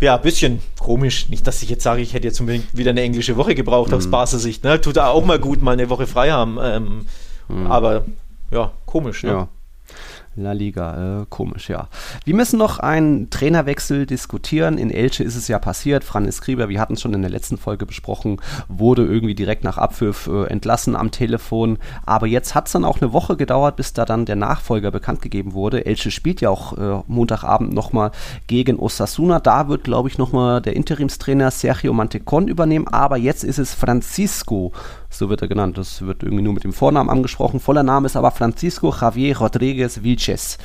Ja, 0.00 0.16
ein 0.16 0.22
bisschen 0.22 0.62
komisch. 0.78 1.28
Nicht, 1.28 1.46
dass 1.46 1.62
ich 1.62 1.68
jetzt 1.68 1.82
sage, 1.82 2.00
ich 2.00 2.14
hätte 2.14 2.26
jetzt 2.26 2.40
unbedingt 2.40 2.74
wieder 2.74 2.92
eine 2.92 3.02
englische 3.02 3.36
Woche 3.36 3.54
gebraucht 3.54 3.90
mhm. 3.90 3.98
aus 3.98 4.10
Barca 4.10 4.38
Sicht. 4.38 4.64
Ne? 4.64 4.80
Tut 4.80 4.96
auch 4.96 5.24
mal 5.26 5.38
gut, 5.38 5.60
mal 5.60 5.72
eine 5.72 5.90
Woche 5.90 6.06
frei 6.06 6.30
haben. 6.30 6.58
Ähm, 6.62 7.06
mhm. 7.48 7.70
Aber 7.70 8.06
ja, 8.50 8.72
komisch. 8.86 9.22
Ne? 9.22 9.30
Ja. 9.30 9.48
La 10.38 10.52
Liga, 10.52 11.22
äh, 11.22 11.26
komisch, 11.30 11.70
ja. 11.70 11.88
Wir 12.24 12.34
müssen 12.34 12.58
noch 12.58 12.78
einen 12.78 13.30
Trainerwechsel 13.30 14.04
diskutieren. 14.04 14.76
In 14.76 14.90
Elche 14.90 15.24
ist 15.24 15.34
es 15.34 15.48
ja 15.48 15.58
passiert. 15.58 16.04
Franz 16.04 16.36
Skriber, 16.36 16.68
wir 16.68 16.78
hatten 16.78 16.92
es 16.92 17.00
schon 17.00 17.14
in 17.14 17.22
der 17.22 17.30
letzten 17.30 17.56
Folge 17.56 17.86
besprochen, 17.86 18.38
wurde 18.68 19.06
irgendwie 19.06 19.34
direkt 19.34 19.64
nach 19.64 19.78
Abpfiff 19.78 20.26
äh, 20.26 20.44
entlassen 20.48 20.94
am 20.94 21.10
Telefon. 21.10 21.78
Aber 22.04 22.26
jetzt 22.26 22.54
hat 22.54 22.66
es 22.66 22.72
dann 22.72 22.84
auch 22.84 23.00
eine 23.00 23.14
Woche 23.14 23.36
gedauert, 23.38 23.76
bis 23.76 23.94
da 23.94 24.04
dann 24.04 24.26
der 24.26 24.36
Nachfolger 24.36 24.90
bekannt 24.90 25.22
gegeben 25.22 25.54
wurde. 25.54 25.86
Elche 25.86 26.10
spielt 26.10 26.42
ja 26.42 26.50
auch 26.50 26.76
äh, 26.76 27.02
Montagabend 27.06 27.72
nochmal 27.72 28.10
gegen 28.46 28.78
Osasuna. 28.78 29.40
Da 29.40 29.68
wird, 29.68 29.84
glaube 29.84 30.10
ich, 30.10 30.18
nochmal 30.18 30.60
der 30.60 30.76
Interimstrainer 30.76 31.50
Sergio 31.50 31.94
Mantecon 31.94 32.48
übernehmen. 32.48 32.88
Aber 32.88 33.16
jetzt 33.16 33.42
ist 33.42 33.58
es 33.58 33.72
Francisco 33.72 34.72
so 35.10 35.28
wird 35.28 35.42
er 35.42 35.48
genannt. 35.48 35.78
Das 35.78 36.02
wird 36.02 36.22
irgendwie 36.22 36.42
nur 36.42 36.52
mit 36.52 36.64
dem 36.64 36.72
Vornamen 36.72 37.10
angesprochen. 37.10 37.60
Voller 37.60 37.82
Name 37.82 38.06
ist 38.06 38.16
aber 38.16 38.30
Francisco 38.30 38.92
Javier 38.92 39.38
Rodriguez 39.38 40.02
Vilches. 40.02 40.58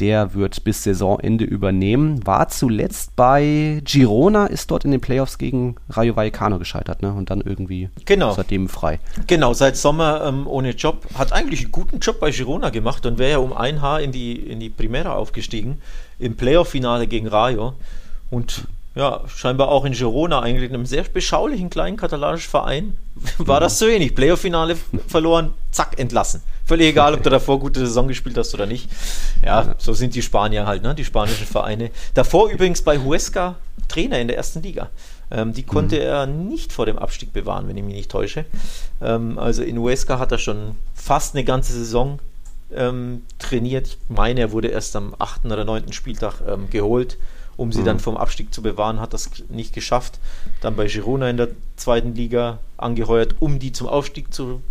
Der 0.00 0.34
wird 0.34 0.64
bis 0.64 0.84
Saisonende 0.84 1.44
übernehmen. 1.44 2.26
War 2.26 2.48
zuletzt 2.48 3.16
bei 3.16 3.80
Girona, 3.84 4.46
ist 4.46 4.70
dort 4.70 4.84
in 4.84 4.90
den 4.90 5.00
Playoffs 5.00 5.38
gegen 5.38 5.76
Rayo 5.90 6.16
Vallecano 6.16 6.58
gescheitert 6.58 7.02
ne? 7.02 7.12
und 7.12 7.30
dann 7.30 7.40
irgendwie 7.40 7.90
genau. 8.04 8.32
seitdem 8.32 8.68
frei. 8.68 9.00
Genau, 9.26 9.52
seit 9.54 9.76
Sommer 9.76 10.24
ähm, 10.24 10.46
ohne 10.46 10.70
Job. 10.70 11.06
Hat 11.14 11.32
eigentlich 11.32 11.62
einen 11.62 11.72
guten 11.72 11.98
Job 11.98 12.20
bei 12.20 12.30
Girona 12.30 12.70
gemacht 12.70 13.06
und 13.06 13.18
wäre 13.18 13.32
ja 13.32 13.38
um 13.38 13.52
ein 13.52 13.80
Haar 13.82 14.00
in 14.00 14.12
die, 14.12 14.34
in 14.34 14.60
die 14.60 14.70
Primera 14.70 15.14
aufgestiegen. 15.14 15.80
Im 16.18 16.36
Playoff-Finale 16.36 17.06
gegen 17.06 17.26
Rayo. 17.26 17.74
Und 18.30 18.66
ja, 18.94 19.22
scheinbar 19.26 19.68
auch 19.68 19.84
in 19.84 19.92
Girona 19.92 20.40
eigentlich, 20.40 20.68
in 20.68 20.74
einem 20.74 20.86
sehr 20.86 21.04
beschaulichen 21.04 21.70
kleinen 21.70 21.96
katalanischen 21.96 22.50
Verein, 22.50 22.98
war 23.38 23.60
das 23.60 23.78
so 23.78 23.86
ähnlich. 23.86 24.14
Playoff-Finale 24.14 24.76
verloren, 25.06 25.54
zack, 25.70 25.98
entlassen. 25.98 26.42
Völlig 26.64 26.88
egal, 26.88 27.14
ob 27.14 27.22
du 27.22 27.30
davor 27.30 27.58
gute 27.58 27.80
Saison 27.80 28.06
gespielt 28.06 28.36
hast 28.36 28.54
oder 28.54 28.66
nicht. 28.66 28.88
Ja, 29.44 29.74
so 29.78 29.92
sind 29.94 30.14
die 30.14 30.22
Spanier 30.22 30.66
halt, 30.66 30.82
ne? 30.82 30.94
die 30.94 31.04
spanischen 31.04 31.46
Vereine. 31.46 31.90
Davor 32.14 32.50
übrigens 32.50 32.82
bei 32.82 32.98
Huesca 32.98 33.56
Trainer 33.88 34.20
in 34.20 34.28
der 34.28 34.36
ersten 34.36 34.62
Liga. 34.62 34.90
Ähm, 35.30 35.52
die 35.52 35.62
konnte 35.64 35.96
mhm. 35.96 36.02
er 36.02 36.26
nicht 36.26 36.72
vor 36.72 36.86
dem 36.86 36.98
Abstieg 36.98 37.32
bewahren, 37.32 37.68
wenn 37.68 37.76
ich 37.76 37.82
mich 37.82 37.94
nicht 37.94 38.10
täusche. 38.10 38.44
Ähm, 39.00 39.38
also 39.38 39.62
in 39.62 39.78
Huesca 39.78 40.18
hat 40.18 40.32
er 40.32 40.38
schon 40.38 40.76
fast 40.94 41.34
eine 41.34 41.44
ganze 41.44 41.72
Saison 41.72 42.18
ähm, 42.74 43.22
trainiert. 43.38 43.86
Ich 43.86 43.98
meine, 44.08 44.40
er 44.40 44.52
wurde 44.52 44.68
erst 44.68 44.94
am 44.96 45.14
8. 45.18 45.46
oder 45.46 45.64
9. 45.64 45.92
Spieltag 45.92 46.34
ähm, 46.46 46.68
geholt 46.70 47.16
um 47.56 47.72
sie 47.72 47.80
mhm. 47.80 47.86
dann 47.86 48.00
vom 48.00 48.16
Abstieg 48.16 48.52
zu 48.52 48.62
bewahren, 48.62 49.00
hat 49.00 49.12
das 49.12 49.30
nicht 49.48 49.74
geschafft. 49.74 50.18
Dann 50.60 50.76
bei 50.76 50.86
Girona 50.86 51.30
in 51.30 51.36
der 51.36 51.48
zweiten 51.76 52.14
Liga 52.14 52.58
angeheuert, 52.76 53.36
um 53.40 53.58
die 53.58 53.72
zum 53.72 53.88
Aufstieg 53.88 54.32
zu, 54.32 54.62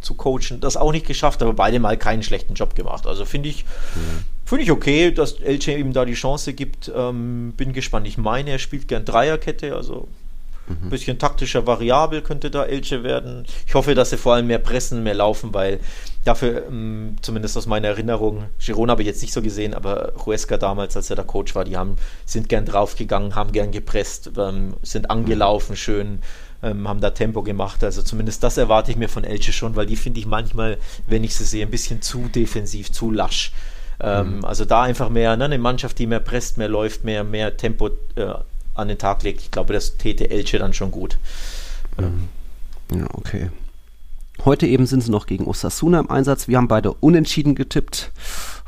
zu 0.00 0.14
coachen. 0.14 0.60
Das 0.60 0.76
auch 0.76 0.92
nicht 0.92 1.06
geschafft, 1.06 1.42
aber 1.42 1.52
beide 1.52 1.78
mal 1.78 1.96
keinen 1.96 2.22
schlechten 2.22 2.54
Job 2.54 2.74
gemacht. 2.74 3.06
Also 3.06 3.24
finde 3.24 3.48
ich, 3.48 3.64
mhm. 3.94 4.24
finde 4.44 4.64
ich 4.64 4.70
okay, 4.70 5.10
dass 5.10 5.40
Elche 5.40 5.72
ihm 5.72 5.92
da 5.92 6.04
die 6.04 6.14
Chance 6.14 6.52
gibt. 6.52 6.90
Ähm, 6.94 7.54
bin 7.56 7.72
gespannt. 7.72 8.06
Ich 8.06 8.18
meine, 8.18 8.50
er 8.50 8.58
spielt 8.58 8.88
gern 8.88 9.04
Dreierkette, 9.04 9.74
also 9.74 10.08
Ein 10.68 10.90
bisschen 10.90 11.18
taktischer 11.18 11.66
variabel 11.66 12.22
könnte 12.22 12.50
da 12.50 12.64
Elche 12.64 13.04
werden. 13.04 13.44
Ich 13.66 13.74
hoffe, 13.74 13.94
dass 13.94 14.10
sie 14.10 14.16
vor 14.16 14.34
allem 14.34 14.48
mehr 14.48 14.58
pressen, 14.58 15.02
mehr 15.02 15.14
laufen, 15.14 15.54
weil 15.54 15.78
dafür, 16.24 16.66
ähm, 16.66 17.16
zumindest 17.22 17.56
aus 17.56 17.66
meiner 17.66 17.88
Erinnerung, 17.88 18.46
Girona 18.58 18.92
habe 18.92 19.02
ich 19.02 19.06
jetzt 19.06 19.22
nicht 19.22 19.32
so 19.32 19.42
gesehen, 19.42 19.74
aber 19.74 20.12
Huesca 20.24 20.56
damals, 20.56 20.96
als 20.96 21.08
er 21.08 21.16
der 21.16 21.24
Coach 21.24 21.54
war, 21.54 21.64
die 21.64 21.76
haben, 21.76 21.96
sind 22.24 22.48
gern 22.48 22.64
draufgegangen, 22.64 23.36
haben 23.36 23.52
gern 23.52 23.70
gepresst, 23.70 24.32
ähm, 24.36 24.74
sind 24.82 25.08
angelaufen, 25.08 25.76
schön, 25.76 26.20
ähm, 26.64 26.88
haben 26.88 27.00
da 27.00 27.10
Tempo 27.10 27.42
gemacht. 27.42 27.84
Also 27.84 28.02
zumindest 28.02 28.42
das 28.42 28.56
erwarte 28.56 28.90
ich 28.90 28.96
mir 28.96 29.08
von 29.08 29.22
Elche 29.22 29.52
schon, 29.52 29.76
weil 29.76 29.86
die 29.86 29.96
finde 29.96 30.18
ich 30.18 30.26
manchmal, 30.26 30.78
wenn 31.06 31.22
ich 31.22 31.36
sie 31.36 31.44
sehe, 31.44 31.64
ein 31.64 31.70
bisschen 31.70 32.02
zu 32.02 32.28
defensiv, 32.28 32.90
zu 32.90 33.10
lasch. 33.10 33.52
Mhm. 33.98 34.44
Also 34.44 34.66
da 34.66 34.82
einfach 34.82 35.08
mehr, 35.08 35.38
ne, 35.38 35.46
eine 35.46 35.56
Mannschaft, 35.56 35.98
die 35.98 36.06
mehr 36.06 36.20
presst, 36.20 36.58
mehr 36.58 36.68
läuft, 36.68 37.04
mehr, 37.04 37.24
mehr 37.24 37.56
Tempo 37.56 37.88
äh, 38.16 38.34
an 38.76 38.88
den 38.88 38.98
Tag 38.98 39.22
legt. 39.22 39.40
Ich 39.40 39.50
glaube, 39.50 39.72
das 39.72 39.96
täte 39.96 40.30
Elche 40.30 40.58
dann 40.58 40.72
schon 40.72 40.90
gut. 40.90 41.18
Mhm. 41.98 42.28
Ja, 42.98 43.06
okay. 43.12 43.50
Heute 44.44 44.66
eben 44.66 44.86
sind 44.86 45.02
sie 45.02 45.10
noch 45.10 45.26
gegen 45.26 45.46
Osasuna 45.46 46.00
im 46.00 46.10
Einsatz. 46.10 46.46
Wir 46.46 46.58
haben 46.58 46.68
beide 46.68 46.92
unentschieden 46.92 47.54
getippt 47.54 48.12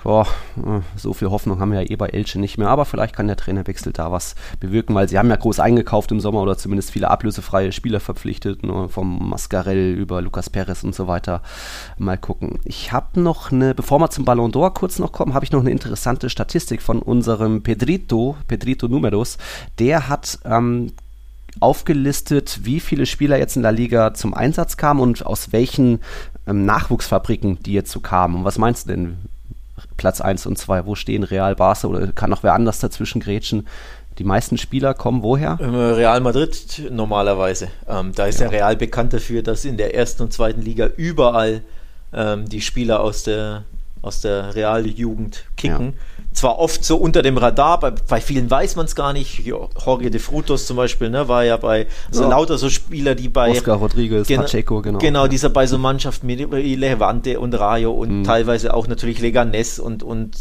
boah, 0.02 0.26
äh, 0.56 0.80
so 0.96 1.12
viel 1.12 1.30
Hoffnung 1.30 1.60
haben 1.60 1.72
wir 1.72 1.82
ja 1.82 1.90
eh 1.90 1.96
bei 1.96 2.08
Elche 2.08 2.38
nicht 2.38 2.58
mehr, 2.58 2.68
aber 2.68 2.84
vielleicht 2.84 3.14
kann 3.14 3.26
der 3.26 3.36
Trainerwechsel 3.36 3.92
da 3.92 4.12
was 4.12 4.34
bewirken, 4.60 4.94
weil 4.94 5.08
sie 5.08 5.18
haben 5.18 5.30
ja 5.30 5.36
groß 5.36 5.60
eingekauft 5.60 6.10
im 6.12 6.20
Sommer 6.20 6.42
oder 6.42 6.56
zumindest 6.56 6.90
viele 6.90 7.10
ablösefreie 7.10 7.72
Spieler 7.72 8.00
verpflichtet, 8.00 8.62
nur 8.62 8.88
vom 8.88 9.28
Mascarell 9.28 9.94
über 9.94 10.22
Lucas 10.22 10.50
Perez 10.50 10.84
und 10.84 10.94
so 10.94 11.08
weiter. 11.08 11.42
Mal 11.98 12.18
gucken. 12.18 12.60
Ich 12.64 12.92
habe 12.92 13.20
noch 13.20 13.52
eine, 13.52 13.74
bevor 13.74 13.98
wir 13.98 14.10
zum 14.10 14.24
Ballon 14.24 14.52
d'Or 14.52 14.72
kurz 14.72 14.98
noch 14.98 15.12
kommen, 15.12 15.34
habe 15.34 15.44
ich 15.44 15.52
noch 15.52 15.60
eine 15.60 15.70
interessante 15.70 16.30
Statistik 16.30 16.82
von 16.82 17.00
unserem 17.00 17.62
Pedrito, 17.62 18.36
Pedrito 18.46 18.88
Numeros. 18.88 19.38
Der 19.78 20.08
hat 20.08 20.38
ähm, 20.44 20.92
aufgelistet, 21.60 22.60
wie 22.62 22.80
viele 22.80 23.06
Spieler 23.06 23.38
jetzt 23.38 23.56
in 23.56 23.62
der 23.62 23.72
Liga 23.72 24.14
zum 24.14 24.34
Einsatz 24.34 24.76
kamen 24.76 25.00
und 25.00 25.26
aus 25.26 25.52
welchen 25.52 26.00
ähm, 26.46 26.64
Nachwuchsfabriken 26.64 27.58
die 27.62 27.72
jetzt 27.72 27.90
so 27.90 28.00
kamen. 28.00 28.36
Und 28.36 28.44
was 28.44 28.58
meinst 28.58 28.86
du 28.86 28.90
denn? 28.90 29.18
Platz 29.98 30.22
1 30.22 30.46
und 30.46 30.56
2? 30.56 30.86
Wo 30.86 30.94
stehen 30.94 31.24
Real, 31.24 31.54
Barca 31.54 31.86
oder 31.86 32.06
kann 32.12 32.30
noch 32.30 32.42
wer 32.42 32.54
anders 32.54 32.78
dazwischen 32.78 33.20
grätschen? 33.20 33.68
Die 34.16 34.24
meisten 34.24 34.56
Spieler 34.56 34.94
kommen 34.94 35.22
woher? 35.22 35.58
Ähm, 35.60 35.74
Real 35.74 36.20
Madrid 36.20 36.82
normalerweise. 36.90 37.68
Ähm, 37.86 38.12
da 38.14 38.24
ist 38.24 38.40
ja. 38.40 38.46
ja 38.46 38.50
Real 38.50 38.76
bekannt 38.76 39.12
dafür, 39.12 39.42
dass 39.42 39.66
in 39.66 39.76
der 39.76 39.94
ersten 39.94 40.22
und 40.22 40.32
zweiten 40.32 40.62
Liga 40.62 40.88
überall 40.96 41.62
ähm, 42.14 42.48
die 42.48 42.62
Spieler 42.62 43.00
aus 43.00 43.24
der, 43.24 43.64
aus 44.00 44.22
der 44.22 44.54
Realjugend 44.54 45.44
kicken. 45.56 45.92
Ja 45.92 46.17
zwar 46.32 46.58
oft 46.58 46.84
so 46.84 46.96
unter 46.96 47.22
dem 47.22 47.36
Radar, 47.36 47.80
bei, 47.80 47.90
bei 47.90 48.20
vielen 48.20 48.50
weiß 48.50 48.76
man 48.76 48.86
es 48.86 48.94
gar 48.94 49.12
nicht. 49.12 49.44
Jorge 49.44 50.10
de 50.10 50.20
Frutos 50.20 50.66
zum 50.66 50.76
Beispiel, 50.76 51.10
ne, 51.10 51.28
war 51.28 51.44
ja 51.44 51.56
bei, 51.56 51.86
also 52.08 52.22
ja. 52.22 52.28
lauter 52.28 52.58
so 52.58 52.70
Spieler, 52.70 53.14
die 53.14 53.28
bei. 53.28 53.50
Oscar 53.50 53.76
Rodriguez, 53.76 54.26
gen 54.26 54.40
Pacheco, 54.40 54.82
genau. 54.82 54.98
Genau, 54.98 55.26
dieser 55.26 55.50
bei 55.50 55.66
so 55.66 55.78
Mannschaften 55.78 56.28
wie 56.28 56.74
Levante 56.76 57.40
und 57.40 57.54
Rayo 57.54 57.92
und 57.92 58.20
mhm. 58.20 58.24
teilweise 58.24 58.74
auch 58.74 58.86
natürlich 58.86 59.20
Leganes 59.20 59.78
und, 59.78 60.02
und 60.02 60.36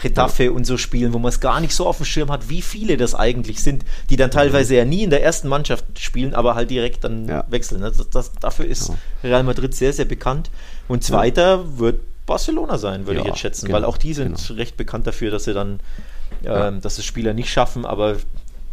Getafe 0.00 0.44
ja. 0.44 0.50
und 0.50 0.66
so 0.66 0.76
spielen, 0.76 1.12
wo 1.12 1.18
man 1.18 1.28
es 1.28 1.40
gar 1.40 1.60
nicht 1.60 1.74
so 1.74 1.86
auf 1.86 1.98
dem 1.98 2.06
Schirm 2.06 2.30
hat, 2.30 2.48
wie 2.48 2.62
viele 2.62 2.96
das 2.96 3.14
eigentlich 3.14 3.62
sind, 3.62 3.84
die 4.10 4.16
dann 4.16 4.30
teilweise 4.30 4.74
ja 4.74 4.84
nie 4.84 5.04
in 5.04 5.10
der 5.10 5.22
ersten 5.22 5.48
Mannschaft 5.48 5.84
spielen, 5.98 6.34
aber 6.34 6.54
halt 6.54 6.70
direkt 6.70 7.04
dann 7.04 7.28
wechseln. 7.48 7.80
Ne? 7.80 7.92
Das, 7.96 8.10
das, 8.10 8.32
dafür 8.40 8.66
ist 8.66 8.92
Real 9.22 9.44
Madrid 9.44 9.74
sehr, 9.74 9.92
sehr 9.92 10.04
bekannt. 10.04 10.50
Und 10.88 11.04
zweiter 11.04 11.78
wird 11.78 12.00
Barcelona 12.26 12.78
sein, 12.78 13.06
würde 13.06 13.20
ja, 13.20 13.22
ich 13.22 13.28
jetzt 13.28 13.38
schätzen, 13.38 13.66
genau, 13.66 13.78
weil 13.78 13.84
auch 13.84 13.96
die 13.96 14.14
sind 14.14 14.36
genau. 14.36 14.58
recht 14.58 14.76
bekannt 14.76 15.06
dafür, 15.06 15.30
dass 15.30 15.44
sie 15.44 15.54
dann, 15.54 15.80
ähm, 16.44 16.44
ja. 16.44 16.70
dass 16.70 16.98
es 16.98 17.04
Spieler 17.04 17.34
nicht 17.34 17.50
schaffen, 17.50 17.84
aber 17.84 18.16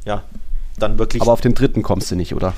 ja, 0.05 0.23
dann 0.77 0.97
wirklich. 0.99 1.21
Aber 1.21 1.33
auf 1.33 1.41
den 1.41 1.55
dritten 1.55 1.81
kommst 1.81 2.11
du 2.11 2.15
nicht, 2.15 2.33
oder? 2.33 2.53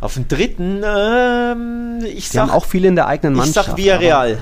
Auf 0.00 0.14
den 0.14 0.28
dritten, 0.28 0.82
ähm, 0.84 1.98
ich 2.04 2.28
die 2.28 2.36
sag. 2.36 2.42
haben 2.42 2.50
auch 2.50 2.64
viele 2.64 2.88
in 2.88 2.94
der 2.94 3.06
eigenen 3.06 3.34
Mannschaft. 3.34 3.68
Ich 3.68 3.72
sag 3.72 3.76
Villarreal. 3.76 4.38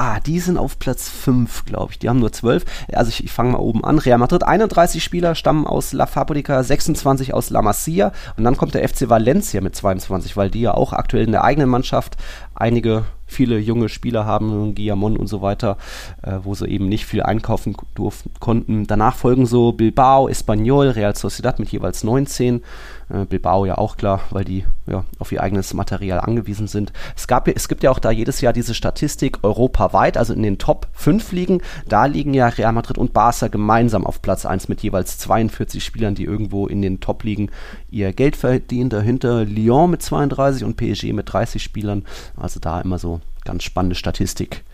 Ah, 0.00 0.20
die 0.20 0.38
sind 0.38 0.58
auf 0.58 0.78
Platz 0.78 1.08
5, 1.08 1.64
glaube 1.64 1.90
ich. 1.90 1.98
Die 1.98 2.08
haben 2.08 2.20
nur 2.20 2.30
12. 2.30 2.64
Also 2.92 3.08
ich, 3.08 3.24
ich 3.24 3.32
fange 3.32 3.52
mal 3.52 3.58
oben 3.58 3.84
an. 3.84 3.98
Real 3.98 4.18
Madrid, 4.18 4.44
31 4.44 5.02
Spieler 5.02 5.34
stammen 5.34 5.66
aus 5.66 5.92
La 5.92 6.06
Fabrica, 6.06 6.62
26 6.62 7.34
aus 7.34 7.50
La 7.50 7.62
Masia. 7.62 8.12
Und 8.36 8.44
dann 8.44 8.56
kommt 8.56 8.74
der 8.74 8.88
FC 8.88 9.08
Valencia 9.08 9.60
mit 9.60 9.74
22, 9.74 10.36
weil 10.36 10.50
die 10.50 10.60
ja 10.60 10.74
auch 10.74 10.92
aktuell 10.92 11.24
in 11.24 11.32
der 11.32 11.42
eigenen 11.42 11.68
Mannschaft 11.68 12.16
einige 12.54 13.06
viele 13.28 13.58
junge 13.58 13.88
Spieler 13.88 14.24
haben, 14.26 14.74
Guillamon 14.74 15.16
und 15.16 15.28
so 15.28 15.42
weiter, 15.42 15.76
äh, 16.22 16.38
wo 16.42 16.54
sie 16.54 16.66
eben 16.66 16.88
nicht 16.88 17.06
viel 17.06 17.22
einkaufen 17.22 17.76
durften, 17.94 18.30
konnten. 18.40 18.86
Danach 18.86 19.14
folgen 19.14 19.46
so 19.46 19.72
Bilbao, 19.72 20.28
Espanyol, 20.28 20.88
Real 20.88 21.14
Sociedad 21.14 21.58
mit 21.58 21.68
jeweils 21.68 22.02
19. 22.02 22.62
Äh, 23.10 23.24
Bilbao 23.24 23.64
ja 23.64 23.78
auch 23.78 23.96
klar, 23.96 24.20
weil 24.30 24.44
die 24.44 24.64
ja, 24.86 25.04
auf 25.18 25.32
ihr 25.32 25.42
eigenes 25.42 25.74
Material 25.74 26.20
angewiesen 26.20 26.66
sind. 26.66 26.92
Es, 27.16 27.26
gab, 27.26 27.48
es 27.48 27.68
gibt 27.68 27.82
ja 27.82 27.90
auch 27.90 27.98
da 27.98 28.10
jedes 28.10 28.40
Jahr 28.40 28.52
diese 28.52 28.74
Statistik 28.74 29.38
europaweit, 29.42 30.16
also 30.16 30.32
in 30.34 30.42
den 30.42 30.58
Top 30.58 30.88
5 30.92 31.32
Ligen. 31.32 31.62
Da 31.88 32.06
liegen 32.06 32.34
ja 32.34 32.48
Real 32.48 32.72
Madrid 32.72 32.98
und 32.98 33.12
Barca 33.12 33.48
gemeinsam 33.48 34.06
auf 34.06 34.22
Platz 34.22 34.46
1 34.46 34.68
mit 34.68 34.82
jeweils 34.82 35.18
42 35.18 35.84
Spielern, 35.84 36.14
die 36.14 36.24
irgendwo 36.24 36.66
in 36.66 36.82
den 36.82 37.00
Top-Ligen 37.00 37.50
ihr 37.90 38.12
Geld 38.12 38.36
verdienen. 38.36 38.90
Dahinter 38.90 39.44
Lyon 39.44 39.90
mit 39.90 40.02
32 40.02 40.64
und 40.64 40.76
PSG 40.76 41.12
mit 41.12 41.32
30 41.32 41.62
Spielern. 41.62 42.04
Also 42.36 42.60
da 42.60 42.80
immer 42.80 42.98
so 42.98 43.20
ganz 43.44 43.62
spannende 43.62 43.96
Statistik. 43.96 44.64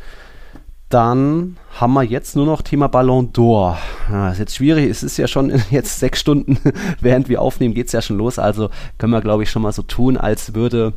Dann 0.94 1.56
haben 1.80 1.92
wir 1.94 2.04
jetzt 2.04 2.36
nur 2.36 2.46
noch 2.46 2.62
Thema 2.62 2.86
Ballon 2.86 3.32
d'Or. 3.32 3.78
Ja, 4.08 4.30
ist 4.30 4.38
jetzt 4.38 4.54
schwierig, 4.54 4.88
es 4.88 5.02
ist 5.02 5.16
ja 5.16 5.26
schon 5.26 5.50
jetzt 5.72 5.98
sechs 5.98 6.20
Stunden, 6.20 6.56
während 7.00 7.28
wir 7.28 7.42
aufnehmen, 7.42 7.74
geht 7.74 7.88
es 7.88 7.92
ja 7.92 8.00
schon 8.00 8.16
los. 8.16 8.38
Also 8.38 8.70
können 8.96 9.12
wir, 9.12 9.20
glaube 9.20 9.42
ich, 9.42 9.50
schon 9.50 9.62
mal 9.62 9.72
so 9.72 9.82
tun, 9.82 10.16
als 10.16 10.54
würde 10.54 10.92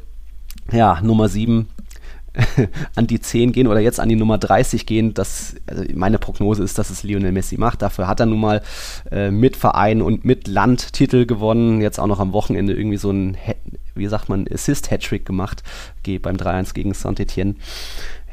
ja 0.72 1.02
Nummer 1.02 1.30
7 1.30 1.68
an 2.96 3.08
die 3.08 3.20
10 3.20 3.54
gehen 3.54 3.66
oder 3.66 3.80
jetzt 3.80 4.00
an 4.00 4.08
die 4.08 4.16
Nummer 4.16 4.38
30 4.38 4.86
gehen. 4.86 5.16
Das, 5.16 5.56
also 5.66 5.84
meine 5.96 6.20
Prognose 6.20 6.64
ist, 6.64 6.78
dass 6.78 6.92
es 6.92 7.02
Lionel 7.02 7.32
Messi 7.32 7.58
macht. 7.58 7.82
Dafür 7.82 8.08
hat 8.08 8.20
er 8.20 8.28
nun 8.28 8.40
mal 8.40 8.62
äh, 9.10 9.32
mit 9.32 9.56
Verein 9.56 10.04
und 10.04 10.26
mit 10.26 10.48
Land 10.48 10.94
Titel 10.94 11.26
gewonnen. 11.26 11.82
Jetzt 11.82 12.00
auch 12.00 12.06
noch 12.06 12.20
am 12.20 12.34
Wochenende 12.34 12.76
irgendwie 12.76 12.98
so 12.98 13.10
ein, 13.10 13.36
wie 13.96 14.06
sagt 14.06 14.30
man, 14.30 14.46
Assist-Hattrick 14.48 15.26
gemacht 15.26 15.64
beim 16.22 16.38
3-1 16.38 16.74
gegen 16.74 16.94
Saint-Etienne 16.94 17.56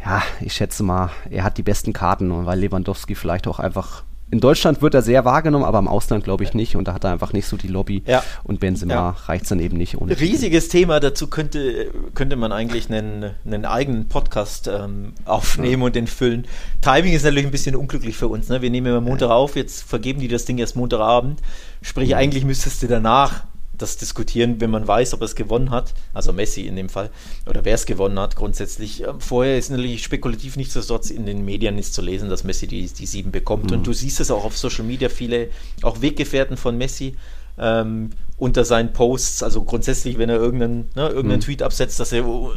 ja, 0.04 0.22
ich 0.40 0.52
schätze 0.52 0.82
mal, 0.82 1.10
er 1.30 1.44
hat 1.44 1.58
die 1.58 1.62
besten 1.62 1.92
Karten 1.92 2.30
und 2.30 2.46
weil 2.46 2.58
Lewandowski 2.58 3.14
vielleicht 3.14 3.46
auch 3.46 3.58
einfach 3.58 4.04
in 4.30 4.40
Deutschland 4.40 4.82
wird 4.82 4.94
er 4.94 5.02
sehr 5.02 5.24
wahrgenommen, 5.24 5.64
aber 5.64 5.78
im 5.78 5.86
Ausland 5.86 6.24
glaube 6.24 6.42
ich 6.42 6.54
nicht. 6.54 6.74
Und 6.74 6.88
da 6.88 6.94
hat 6.94 7.04
er 7.04 7.12
einfach 7.12 7.32
nicht 7.32 7.46
so 7.46 7.56
die 7.56 7.68
Lobby. 7.68 8.02
Ja. 8.04 8.24
Und 8.42 8.58
Benzema 8.58 8.94
ja. 8.94 9.10
reicht 9.26 9.44
es 9.44 9.50
dann 9.50 9.60
eben 9.60 9.76
nicht. 9.76 10.00
Ohne 10.00 10.18
Riesiges 10.18 10.64
Titel. 10.64 10.78
Thema. 10.78 10.98
Dazu 10.98 11.28
könnte, 11.28 11.92
könnte 12.14 12.34
man 12.34 12.50
eigentlich 12.50 12.90
einen, 12.90 13.30
einen 13.44 13.64
eigenen 13.64 14.08
Podcast 14.08 14.66
ähm, 14.66 15.12
aufnehmen 15.24 15.82
ja. 15.82 15.86
und 15.86 15.94
den 15.94 16.08
füllen. 16.08 16.46
Timing 16.80 17.12
ist 17.12 17.22
natürlich 17.22 17.44
ein 17.44 17.52
bisschen 17.52 17.76
unglücklich 17.76 18.16
für 18.16 18.26
uns. 18.26 18.48
Ne? 18.48 18.60
Wir 18.60 18.70
nehmen 18.70 18.88
immer 18.88 19.00
Montag 19.00 19.30
auf, 19.30 19.54
jetzt 19.54 19.84
vergeben 19.84 20.18
die 20.18 20.28
das 20.28 20.46
Ding 20.46 20.58
erst 20.58 20.74
Montagabend. 20.74 21.40
Sprich, 21.80 22.08
mhm. 22.08 22.16
eigentlich 22.16 22.44
müsstest 22.44 22.82
du 22.82 22.88
danach 22.88 23.44
das 23.78 23.96
diskutieren, 23.96 24.60
wenn 24.60 24.70
man 24.70 24.86
weiß, 24.86 25.14
ob 25.14 25.20
er 25.20 25.26
es 25.26 25.34
gewonnen 25.34 25.70
hat, 25.70 25.94
also 26.12 26.32
Messi 26.32 26.62
in 26.62 26.76
dem 26.76 26.88
Fall, 26.88 27.10
oder 27.46 27.64
wer 27.64 27.74
es 27.74 27.86
gewonnen 27.86 28.18
hat 28.18 28.36
grundsätzlich. 28.36 29.02
Ähm, 29.02 29.20
vorher 29.20 29.58
ist 29.58 29.70
natürlich 29.70 30.02
spekulativ 30.02 30.56
nichtsdestotrotz 30.56 31.10
in 31.10 31.26
den 31.26 31.44
Medien 31.44 31.78
ist 31.78 31.94
zu 31.94 32.02
lesen, 32.02 32.28
dass 32.28 32.44
Messi 32.44 32.66
die, 32.66 32.86
die 32.86 33.06
sieben 33.06 33.30
bekommt. 33.30 33.70
Mhm. 33.70 33.78
Und 33.78 33.86
du 33.86 33.92
siehst 33.92 34.20
es 34.20 34.30
auch 34.30 34.44
auf 34.44 34.56
Social 34.56 34.84
Media, 34.84 35.08
viele, 35.08 35.48
auch 35.82 36.00
Weggefährten 36.00 36.56
von 36.56 36.76
Messi, 36.76 37.16
ähm, 37.58 38.10
unter 38.36 38.64
seinen 38.64 38.92
Posts, 38.92 39.42
also 39.42 39.62
grundsätzlich, 39.62 40.18
wenn 40.18 40.28
er 40.28 40.36
irgendeinen, 40.36 40.90
ne, 40.94 41.08
irgendeinen 41.08 41.38
mhm. 41.38 41.44
Tweet 41.44 41.62
absetzt, 41.62 42.00
dass 42.00 42.12
er 42.12 42.26
oh, 42.26 42.50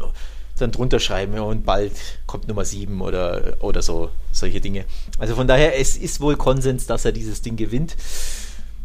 dann 0.58 0.72
drunter 0.72 0.98
schreiben 0.98 1.34
ja, 1.34 1.42
und 1.42 1.64
bald 1.64 1.92
kommt 2.26 2.48
Nummer 2.48 2.64
sieben 2.64 3.00
oder, 3.00 3.56
oder 3.60 3.82
so, 3.82 4.10
solche 4.32 4.60
Dinge. 4.60 4.84
Also 5.18 5.34
von 5.34 5.46
daher, 5.46 5.78
es 5.78 5.96
ist 5.96 6.20
wohl 6.20 6.36
Konsens, 6.36 6.86
dass 6.86 7.04
er 7.04 7.12
dieses 7.12 7.42
Ding 7.42 7.56
gewinnt. 7.56 7.96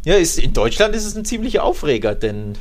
Ja, 0.04 0.14
ist, 0.14 0.38
in 0.38 0.52
Deutschland 0.52 0.94
ist 0.94 1.06
es 1.06 1.16
ein 1.16 1.24
ziemlicher 1.24 1.64
Aufreger, 1.64 2.14
denn 2.14 2.56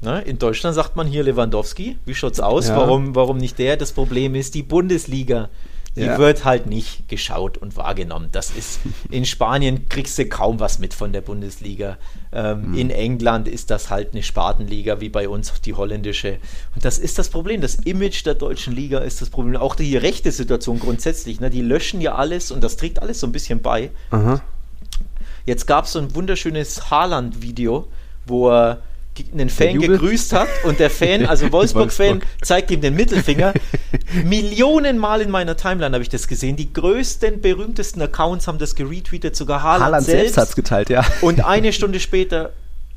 ne, 0.00 0.20
in 0.22 0.38
Deutschland 0.38 0.74
sagt 0.74 0.96
man 0.96 1.06
hier 1.06 1.22
Lewandowski. 1.22 1.96
Wie 2.04 2.14
schaut's 2.14 2.40
aus? 2.40 2.68
Ja. 2.68 2.76
Warum, 2.76 3.14
warum 3.14 3.38
nicht 3.38 3.58
der? 3.58 3.76
Das 3.76 3.92
Problem 3.92 4.34
ist, 4.34 4.54
die 4.54 4.64
Bundesliga, 4.64 5.48
die 5.94 6.00
ja. 6.00 6.18
wird 6.18 6.44
halt 6.44 6.66
nicht 6.66 7.08
geschaut 7.08 7.56
und 7.56 7.76
wahrgenommen. 7.76 8.30
Das 8.32 8.50
ist, 8.50 8.80
in 9.10 9.24
Spanien 9.26 9.88
kriegst 9.88 10.18
du 10.18 10.26
kaum 10.26 10.58
was 10.58 10.80
mit 10.80 10.92
von 10.92 11.12
der 11.12 11.20
Bundesliga. 11.20 11.98
Ähm, 12.32 12.70
mhm. 12.70 12.78
In 12.78 12.90
England 12.90 13.46
ist 13.46 13.70
das 13.70 13.90
halt 13.90 14.12
eine 14.12 14.24
Spartenliga, 14.24 15.00
wie 15.00 15.08
bei 15.08 15.28
uns 15.28 15.52
die 15.60 15.74
holländische. 15.74 16.38
Und 16.74 16.84
das 16.84 16.98
ist 16.98 17.16
das 17.18 17.28
Problem. 17.28 17.60
Das 17.60 17.76
Image 17.76 18.26
der 18.26 18.34
deutschen 18.34 18.74
Liga 18.74 18.98
ist 18.98 19.20
das 19.20 19.30
Problem. 19.30 19.54
Auch 19.56 19.76
die 19.76 19.96
rechte 19.96 20.32
Situation 20.32 20.80
grundsätzlich. 20.80 21.38
Ne? 21.38 21.48
Die 21.48 21.62
löschen 21.62 22.00
ja 22.00 22.16
alles 22.16 22.50
und 22.50 22.64
das 22.64 22.76
trägt 22.76 23.00
alles 23.00 23.20
so 23.20 23.28
ein 23.28 23.32
bisschen 23.32 23.60
bei. 23.60 23.90
Aha. 24.10 24.42
Jetzt 25.46 25.66
gab 25.66 25.84
es 25.86 25.92
so 25.92 25.98
ein 25.98 26.14
wunderschönes 26.14 26.90
Haaland-Video, 26.90 27.88
wo 28.26 28.50
er 28.50 28.82
einen 29.34 29.50
Fan 29.50 29.78
gegrüßt 29.78 30.32
hat 30.32 30.48
und 30.64 30.78
der 30.80 30.88
Fan, 30.88 31.26
also 31.28 31.50
Wolfsburg-Fan, 31.52 32.20
Wolfsburg. 32.20 32.26
zeigt 32.46 32.70
ihm 32.70 32.80
den 32.80 32.94
Mittelfinger. 32.94 33.52
Millionen 34.24 34.98
Mal 34.98 35.20
in 35.20 35.30
meiner 35.30 35.56
Timeline 35.56 35.92
habe 35.94 36.02
ich 36.02 36.08
das 36.08 36.28
gesehen. 36.28 36.56
Die 36.56 36.72
größten, 36.72 37.40
berühmtesten 37.40 38.00
Accounts 38.02 38.46
haben 38.48 38.58
das 38.58 38.74
geretweetet, 38.74 39.36
sogar 39.36 39.62
Haaland, 39.62 39.84
Haaland 39.84 40.04
selbst. 40.06 40.20
selbst 40.34 40.36
hat 40.38 40.48
es 40.48 40.54
geteilt, 40.56 40.88
ja. 40.90 41.04
Und 41.20 41.44
eine 41.44 41.72
Stunde 41.72 42.00
später 42.00 42.52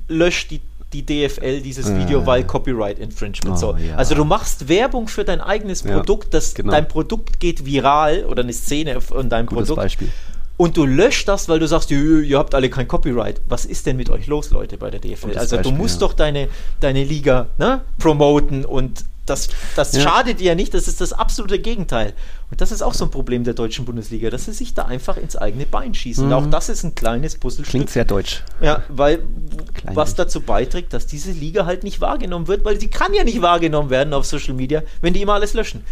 löscht 0.07 0.51
die 0.51 0.61
die 0.93 1.03
DFL 1.05 1.59
dieses 1.61 1.93
Video, 1.93 2.21
Äh. 2.21 2.25
weil 2.25 2.43
Copyright 2.45 2.99
Infringement. 2.99 3.57
Oh, 3.57 3.59
so. 3.59 3.75
ja. 3.77 3.95
Also 3.97 4.15
du 4.15 4.23
machst 4.23 4.69
Werbung 4.69 5.09
für 5.09 5.25
dein 5.25 5.41
eigenes 5.41 5.83
Ja, 5.83 5.97
Produkt, 5.97 6.33
das, 6.33 6.53
genau. 6.53 6.71
dein 6.71 6.87
Produkt 6.87 7.41
geht 7.41 7.65
viral 7.65 8.23
oder 8.23 8.43
eine 8.43 8.53
Szene 8.53 9.01
von 9.01 9.27
deinem 9.27 9.47
Gutes 9.47 9.67
Produkt. 9.67 9.83
Beispiel. 9.83 10.09
Und 10.57 10.77
du 10.77 10.85
löscht 10.85 11.27
das, 11.27 11.49
weil 11.49 11.59
du 11.59 11.67
sagst, 11.67 11.91
ihr, 11.91 12.21
ihr 12.21 12.37
habt 12.37 12.55
alle 12.55 12.69
kein 12.69 12.87
Copyright. 12.87 13.41
Was 13.47 13.65
ist 13.65 13.85
denn 13.85 13.97
mit 13.97 14.09
euch 14.09 14.27
los, 14.27 14.51
Leute, 14.51 14.77
bei 14.77 14.89
der 14.89 15.01
DFL? 15.01 15.37
Also 15.37 15.57
du 15.57 15.63
Beispiel, 15.63 15.77
musst 15.77 16.01
ja. 16.01 16.07
doch 16.07 16.13
deine, 16.13 16.47
deine 16.79 17.03
Liga 17.03 17.47
ne, 17.57 17.81
promoten 17.99 18.63
und 18.63 19.03
das, 19.25 19.49
das 19.75 19.93
Ja. 19.93 20.01
schadet 20.01 20.39
dir 20.39 20.49
ja 20.49 20.55
nicht, 20.55 20.73
das 20.73 20.87
ist 20.87 21.01
das 21.01 21.11
absolute 21.11 21.57
Gegenteil. 21.59 22.13
Und 22.51 22.61
das 22.61 22.71
ist 22.71 22.83
auch 22.83 22.93
so 22.93 23.05
ein 23.05 23.11
Problem 23.11 23.43
der 23.43 23.55
deutschen 23.55 23.83
Bundesliga, 23.83 24.29
dass 24.29 24.45
sie 24.45 24.53
sich 24.53 24.75
da 24.75 24.85
einfach 24.85 25.17
ins 25.17 25.35
eigene 25.35 25.65
Bein 25.65 25.93
schießen. 25.95 26.25
Und 26.27 26.31
auch 26.33 26.45
das 26.45 26.69
ist 26.69 26.83
ein 26.83 26.93
kleines 26.93 27.35
Puzzlestück. 27.35 27.73
Mhm. 27.73 27.77
Klingt 27.77 27.89
sehr 27.89 28.05
deutsch. 28.05 28.43
Ja, 28.61 28.83
weil 28.87 29.23
Klein 29.73 29.95
was 29.95 30.13
dazu 30.13 30.41
beiträgt, 30.41 30.93
dass 30.93 31.07
diese 31.07 31.31
Liga 31.31 31.65
halt 31.65 31.83
nicht 31.83 32.01
wahrgenommen 32.01 32.47
wird, 32.47 32.63
weil 32.65 32.79
sie 32.79 32.87
kann 32.87 33.13
ja 33.15 33.23
nicht 33.23 33.41
wahrgenommen 33.41 33.89
werden 33.89 34.13
auf 34.13 34.25
Social 34.25 34.53
Media, 34.53 34.83
wenn 35.01 35.13
die 35.13 35.21
immer 35.23 35.33
alles 35.33 35.53
löschen. 35.55 35.83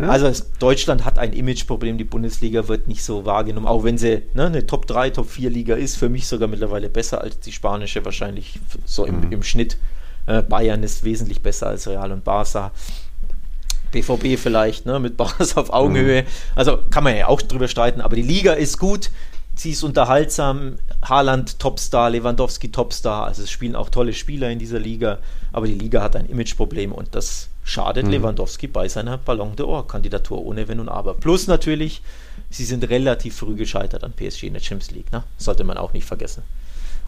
Ja. 0.00 0.08
Also 0.08 0.30
Deutschland 0.58 1.04
hat 1.04 1.18
ein 1.18 1.32
Imageproblem, 1.32 1.98
die 1.98 2.04
Bundesliga 2.04 2.68
wird 2.68 2.88
nicht 2.88 3.02
so 3.02 3.24
wahrgenommen, 3.24 3.66
auch 3.66 3.84
wenn 3.84 3.98
sie 3.98 4.22
ne, 4.34 4.46
eine 4.46 4.66
Top 4.66 4.86
3, 4.86 5.10
Top 5.10 5.28
4 5.28 5.50
Liga 5.50 5.74
ist, 5.74 5.96
für 5.96 6.08
mich 6.08 6.26
sogar 6.26 6.48
mittlerweile 6.48 6.88
besser 6.88 7.20
als 7.20 7.40
die 7.40 7.52
spanische, 7.52 8.04
wahrscheinlich 8.04 8.58
so 8.84 9.04
im, 9.04 9.20
Mhm. 9.20 9.32
im 9.32 9.42
Schnitt. 9.42 9.76
Äh, 10.26 10.42
Bayern 10.42 10.82
ist 10.82 11.04
wesentlich 11.04 11.42
besser 11.42 11.68
als 11.68 11.86
Real 11.88 12.12
und 12.12 12.24
Barca. 12.24 12.72
BVB 13.92 14.38
vielleicht, 14.38 14.86
ne, 14.86 14.98
mit 15.00 15.16
Barca 15.16 15.44
auf 15.60 15.72
Augenhöhe. 15.72 16.24
Also 16.54 16.78
kann 16.90 17.04
man 17.04 17.16
ja 17.16 17.26
auch 17.26 17.42
drüber 17.42 17.66
streiten, 17.68 18.00
aber 18.00 18.16
die 18.16 18.22
Liga 18.22 18.52
ist 18.52 18.78
gut, 18.78 19.10
sie 19.56 19.72
ist 19.72 19.82
unterhaltsam. 19.82 20.76
Haaland 21.02 21.58
Topstar, 21.58 22.10
Lewandowski 22.10 22.70
Topstar. 22.70 23.26
Also 23.26 23.42
es 23.42 23.50
spielen 23.50 23.74
auch 23.74 23.90
tolle 23.90 24.12
Spieler 24.12 24.48
in 24.50 24.58
dieser 24.58 24.78
Liga, 24.78 25.18
aber 25.52 25.66
die 25.66 25.74
Liga 25.74 26.02
hat 26.02 26.14
ein 26.16 26.26
Imageproblem 26.26 26.92
und 26.92 27.14
das 27.14 27.48
schadet 27.64 28.06
Lewandowski 28.08 28.66
bei 28.66 28.88
seiner 28.88 29.18
Ballon 29.18 29.54
d'Or-Kandidatur 29.54 30.44
ohne 30.44 30.66
Wenn 30.68 30.80
und 30.80 30.88
Aber. 30.88 31.14
Plus 31.14 31.46
natürlich, 31.46 32.02
sie 32.50 32.64
sind 32.64 32.88
relativ 32.88 33.36
früh 33.36 33.54
gescheitert 33.54 34.02
an 34.04 34.12
PSG 34.12 34.44
in 34.44 34.54
der 34.54 34.60
Champions 34.60 34.90
League, 34.90 35.12
ne? 35.12 35.24
sollte 35.38 35.64
man 35.64 35.76
auch 35.76 35.92
nicht 35.92 36.04
vergessen. 36.06 36.42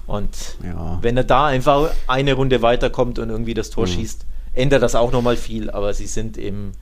Und 0.06 0.56
Ja. 0.64 0.98
wenn 1.00 1.16
er 1.16 1.24
da 1.24 1.46
einfach 1.46 1.90
eine 2.06 2.34
Runde 2.34 2.60
weiterkommt 2.62 3.18
und 3.18 3.30
irgendwie 3.30 3.54
das 3.54 3.70
Tor 3.70 3.86
schießt, 3.86 4.26
ändert 4.52 4.82
das 4.82 4.94
auch 4.94 5.12
nochmal 5.12 5.36
viel. 5.36 5.70
Aber 5.70 5.94
sie 5.94 6.06
sind 6.06 6.36
im 6.36 6.72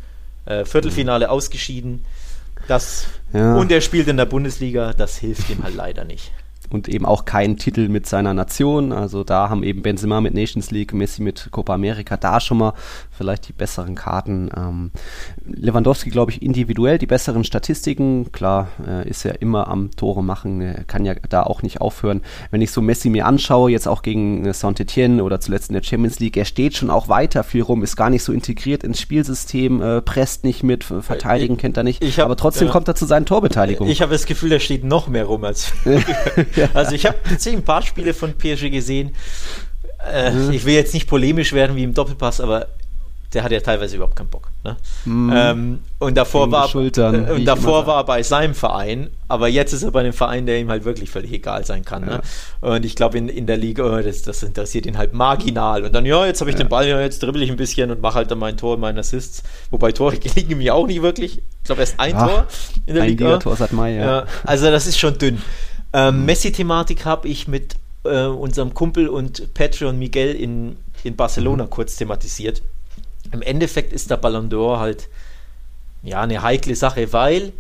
äh, 0.47 0.65
Viertelfinale 0.65 1.31
ausgeschieden. 1.31 2.05
Das, 2.67 3.05
Ja. 3.33 3.57
Und 3.57 3.71
er 3.71 3.81
spielt 3.81 4.09
in 4.09 4.17
der 4.17 4.27
Bundesliga, 4.27 4.93
das 4.93 5.17
hilft 5.17 5.49
ihm 5.51 5.63
halt 5.63 5.75
leider 5.75 6.05
nicht. 6.05 6.33
Und 6.71 6.89
eben 6.89 7.05
auch 7.05 7.25
keinen 7.25 7.57
Titel 7.57 7.89
mit 7.89 8.07
seiner 8.07 8.33
Nation. 8.33 8.93
Also 8.93 9.25
da 9.25 9.49
haben 9.51 9.63
eben 9.63 9.83
Benzema 9.83 10.21
mit 10.21 10.35
Nations 10.35 10.71
League, 10.71 10.93
Messi 10.93 11.23
mit 11.23 11.49
Copa 11.51 11.75
America 11.75 12.17
da 12.17 12.41
schon 12.41 12.59
mal 12.59 12.75
vielleicht 13.11 13.49
die 13.49 13.53
besseren 13.53 13.95
Karten. 13.95 14.51
Ähm, 14.57 14.91
Lewandowski, 15.45 16.11
glaube 16.11 16.31
ich, 16.31 16.43
individuell 16.43 16.99
die 16.99 17.07
besseren 17.07 17.45
Statistiken. 17.45 18.31
Klar, 18.33 18.69
äh, 18.87 19.09
ist 19.09 19.25
ja 19.25 19.33
immer 19.33 19.69
am 19.69 19.91
Tore 19.97 20.23
machen, 20.23 20.61
äh, 20.61 20.85
kann 20.87 21.05
ja 21.05 21.15
da 21.29 21.43
auch 21.43 21.63
nicht 21.63 21.81
aufhören. 21.81 22.23
Wenn 22.51 22.63
ich 22.63 22.71
so 22.71 22.81
Messi 22.81 23.11
mir 23.11 23.27
anschaue, 23.27 23.71
jetzt 23.71 23.89
auch 23.89 24.03
gegen 24.03 24.47
äh, 24.47 24.55
Saint-Etienne 24.55 25.25
oder 25.25 25.41
zuletzt 25.41 25.71
in 25.71 25.75
der 25.75 25.83
Champions 25.83 26.21
League, 26.21 26.37
er 26.37 26.45
steht 26.45 26.77
schon 26.77 26.91
auch 26.91 27.09
weiter 27.09 27.43
viel 27.43 27.63
rum, 27.63 27.83
ist 27.83 27.97
gar 27.97 28.11
nicht 28.11 28.23
so 28.23 28.33
integriert 28.33 28.85
ins 28.85 29.01
Spielsystem, 29.01 29.83
äh, 29.83 30.03
presst 30.03 30.45
nicht 30.45 30.63
mit, 30.63 30.85
verteidigen 30.85 31.57
kennt 31.57 31.77
er 31.77 31.83
nicht, 31.83 32.03
ich 32.03 32.19
hab- 32.19 32.27
aber 32.27 32.37
trotzdem 32.37 32.69
ja. 32.69 32.73
kommt 32.73 32.89
er 32.89 32.95
zu 32.95 33.07
seinen 33.07 33.27
Torbeteiligungen. 33.27 33.93
Ich 33.93 34.03
habe 34.03 34.13
das 34.13 34.27
Gefühl, 34.27 34.51
da 34.51 34.61
steht 34.61 34.85
noch 34.85 35.09
mehr 35.09 35.25
rum 35.25 35.45
als. 35.45 35.73
Also 36.75 36.93
ich 36.95 37.07
habe 37.07 37.17
tatsächlich 37.23 37.61
ein 37.63 37.65
paar 37.65 37.83
Spiele 37.83 38.15
von 38.15 38.35
PSG 38.37 38.71
gesehen. 38.71 39.15
Äh, 40.13 40.31
Mhm. 40.31 40.51
Ich 40.53 40.65
will 40.65 40.75
jetzt 40.75 40.95
nicht 40.95 41.07
polemisch 41.09 41.53
werden 41.53 41.77
wie 41.77 41.83
im 41.85 41.93
Doppelpass, 41.95 42.41
aber 42.41 42.69
der 43.35 43.45
hat 43.45 43.53
ja 43.53 43.61
teilweise 43.61 43.95
überhaupt 43.95 44.17
keinen 44.17 44.29
Bock. 44.29 44.51
Ne? 44.65 44.77
Ähm, 45.07 45.81
und 46.01 46.17
davor 46.17 46.51
war. 46.51 46.69
Schultern, 46.69 47.29
äh, 47.29 47.33
und 47.33 47.45
davor 47.45 47.87
war 47.87 47.99
er 47.99 48.05
bei 48.05 48.23
seinem 48.25 48.55
Verein, 48.55 49.09
aber 49.29 49.47
jetzt 49.47 49.73
ist 49.73 49.85
er 49.85 49.93
bei 49.93 50.01
einem 50.01 50.13
Verein, 50.13 50.47
der 50.47 50.59
ihm 50.59 50.69
halt 50.69 50.85
wirklich 50.85 51.11
völlig 51.11 51.31
egal 51.33 51.65
sein 51.65 51.85
kann. 51.85 52.07
Ne? 52.07 52.21
Und 52.61 52.85
ich 52.85 52.97
glaube 52.97 53.19
in, 53.19 53.29
in 53.29 53.47
der 53.47 53.57
Liga, 53.57 53.85
oh, 53.85 54.03
das, 54.03 54.23
das 54.23 54.43
interessiert 54.43 54.85
ihn 54.87 54.99
halt 54.99 55.13
marginal. 55.15 55.85
Und 55.85 55.95
dann, 55.95 56.07
ja, 56.07 56.27
jetzt 56.27 56.41
habe 56.41 56.51
ich 56.51 56.57
den 56.57 56.69
Ball, 56.69 56.89
ja, 56.89 57.01
jetzt 57.01 57.23
dribbel 57.23 57.43
ich 57.43 57.51
ein 57.51 57.57
bisschen 57.57 57.91
und 57.93 58.01
mache 58.01 58.15
halt 58.17 58.31
dann 58.33 58.39
mein 58.41 58.57
Tor 58.57 58.75
und 58.75 58.81
meinen 58.81 58.99
Assists. 58.99 59.45
Wobei 59.71 59.93
Tore 59.93 60.17
gelingen 60.19 60.59
mir 60.59 60.75
auch 60.75 60.87
nicht 60.89 61.03
wirklich. 61.03 61.39
Ich 61.39 61.65
glaube 61.65 61.83
erst 61.83 62.01
ein 62.01 62.17
Ah, 62.17 62.27
Tor 62.27 62.47
in 62.87 62.95
der 62.95 63.05
ein 63.05 63.11
Liga. 63.11 63.27
Ligator 63.27 63.55
seit 63.55 63.73
Mai, 63.73 63.95
ja. 63.95 64.05
Ja, 64.05 64.27
also 64.45 64.71
das 64.73 64.89
ist 64.89 64.99
schon 64.99 65.17
dünn. 65.19 65.41
Ähm, 65.93 66.25
Messi-Thematik 66.25 67.05
habe 67.05 67.29
ich 67.29 67.49
mit 67.49 67.77
äh, 68.05 68.25
unserem 68.25 68.75
Kumpel 68.75 69.09
und 69.09 69.53
Patreon 69.55 69.99
Miguel 69.99 70.35
in, 70.35 70.77
in 71.05 71.17
Barcelona 71.17 71.67
kurz 71.67 71.97
thematisiert. 71.97 72.63
Im 73.33 73.43
Endeffekt 73.43 73.93
ist 73.93 74.11
der 74.11 74.17
Ballon 74.17 74.51
d'Or 74.51 74.79
halt 74.79 75.09
ja 76.03 76.23
eine 76.23 76.43
heikle 76.43 76.75
Sache, 76.75 77.13
weil 77.13 77.53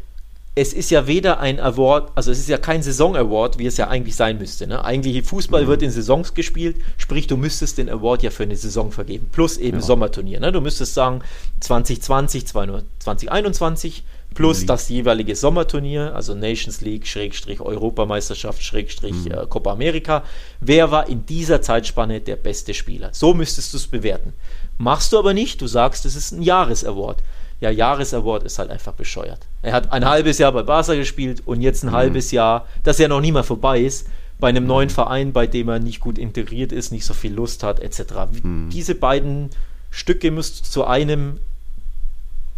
es 0.54 0.72
ist 0.72 0.90
ja 0.90 1.06
weder 1.06 1.38
ein 1.38 1.60
Award, 1.60 2.10
also 2.16 2.32
es 2.32 2.38
ist 2.38 2.48
ja 2.48 2.58
kein 2.58 2.82
Saison-Award, 2.82 3.58
wie 3.58 3.66
es 3.66 3.76
ja 3.76 3.88
eigentlich 3.88 4.16
sein 4.16 4.38
müsste. 4.38 4.66
Ne? 4.66 4.84
Eigentlich 4.84 5.24
Fußball 5.24 5.66
wird 5.68 5.82
in 5.82 5.90
Saisons 5.90 6.34
gespielt, 6.34 6.76
sprich 6.98 7.28
du 7.28 7.36
müsstest 7.36 7.78
den 7.78 7.88
Award 7.88 8.22
ja 8.24 8.30
für 8.30 8.42
eine 8.42 8.56
Saison 8.56 8.90
vergeben, 8.90 9.28
plus 9.30 9.58
eben 9.58 9.80
Sommerturnier. 9.80 10.40
Ne? 10.40 10.50
Du 10.50 10.60
müsstest 10.60 10.94
sagen 10.94 11.22
2020, 11.60 12.46
2021 12.46 14.02
plus 14.34 14.64
das 14.66 14.88
jeweilige 14.88 15.34
Sommerturnier, 15.34 16.14
also 16.14 16.34
Nations 16.34 16.80
League, 16.80 17.06
Schrägstrich 17.06 17.60
Europameisterschaft, 17.60 18.62
Schrägstrich 18.62 19.26
äh, 19.26 19.46
Copa 19.48 19.72
America. 19.72 20.22
Wer 20.60 20.90
war 20.90 21.08
in 21.08 21.26
dieser 21.26 21.62
Zeitspanne 21.62 22.20
der 22.20 22.36
beste 22.36 22.74
Spieler? 22.74 23.10
So 23.12 23.34
müsstest 23.34 23.72
du 23.72 23.76
es 23.76 23.86
bewerten. 23.86 24.32
Machst 24.78 25.12
du 25.12 25.18
aber 25.18 25.34
nicht, 25.34 25.60
du 25.60 25.66
sagst, 25.66 26.06
es 26.06 26.16
ist 26.16 26.32
ein 26.32 26.42
Jahresaward. 26.42 27.22
Ja, 27.60 27.70
Jahresaward 27.70 28.44
ist 28.44 28.58
halt 28.58 28.70
einfach 28.70 28.94
bescheuert. 28.94 29.40
Er 29.60 29.74
hat 29.74 29.92
ein 29.92 30.08
halbes 30.08 30.38
Jahr 30.38 30.52
bei 30.52 30.62
Barca 30.62 30.94
gespielt 30.94 31.42
und 31.44 31.60
jetzt 31.60 31.84
ein 31.84 31.92
halbes 31.92 32.30
Jahr, 32.30 32.66
das 32.84 32.98
ja 32.98 33.08
noch 33.08 33.20
nie 33.20 33.32
mal 33.32 33.42
vorbei 33.42 33.80
ist, 33.80 34.06
bei 34.38 34.48
einem 34.48 34.66
neuen 34.66 34.88
Verein, 34.88 35.34
bei 35.34 35.46
dem 35.46 35.68
er 35.68 35.78
nicht 35.78 36.00
gut 36.00 36.16
integriert 36.16 36.72
ist, 36.72 36.92
nicht 36.92 37.04
so 37.04 37.12
viel 37.12 37.34
Lust 37.34 37.62
hat, 37.62 37.80
etc. 37.80 38.02
Diese 38.72 38.94
beiden 38.94 39.50
Stücke 39.90 40.30
müsst 40.30 40.60
du 40.60 40.70
zu 40.70 40.84
einem 40.86 41.40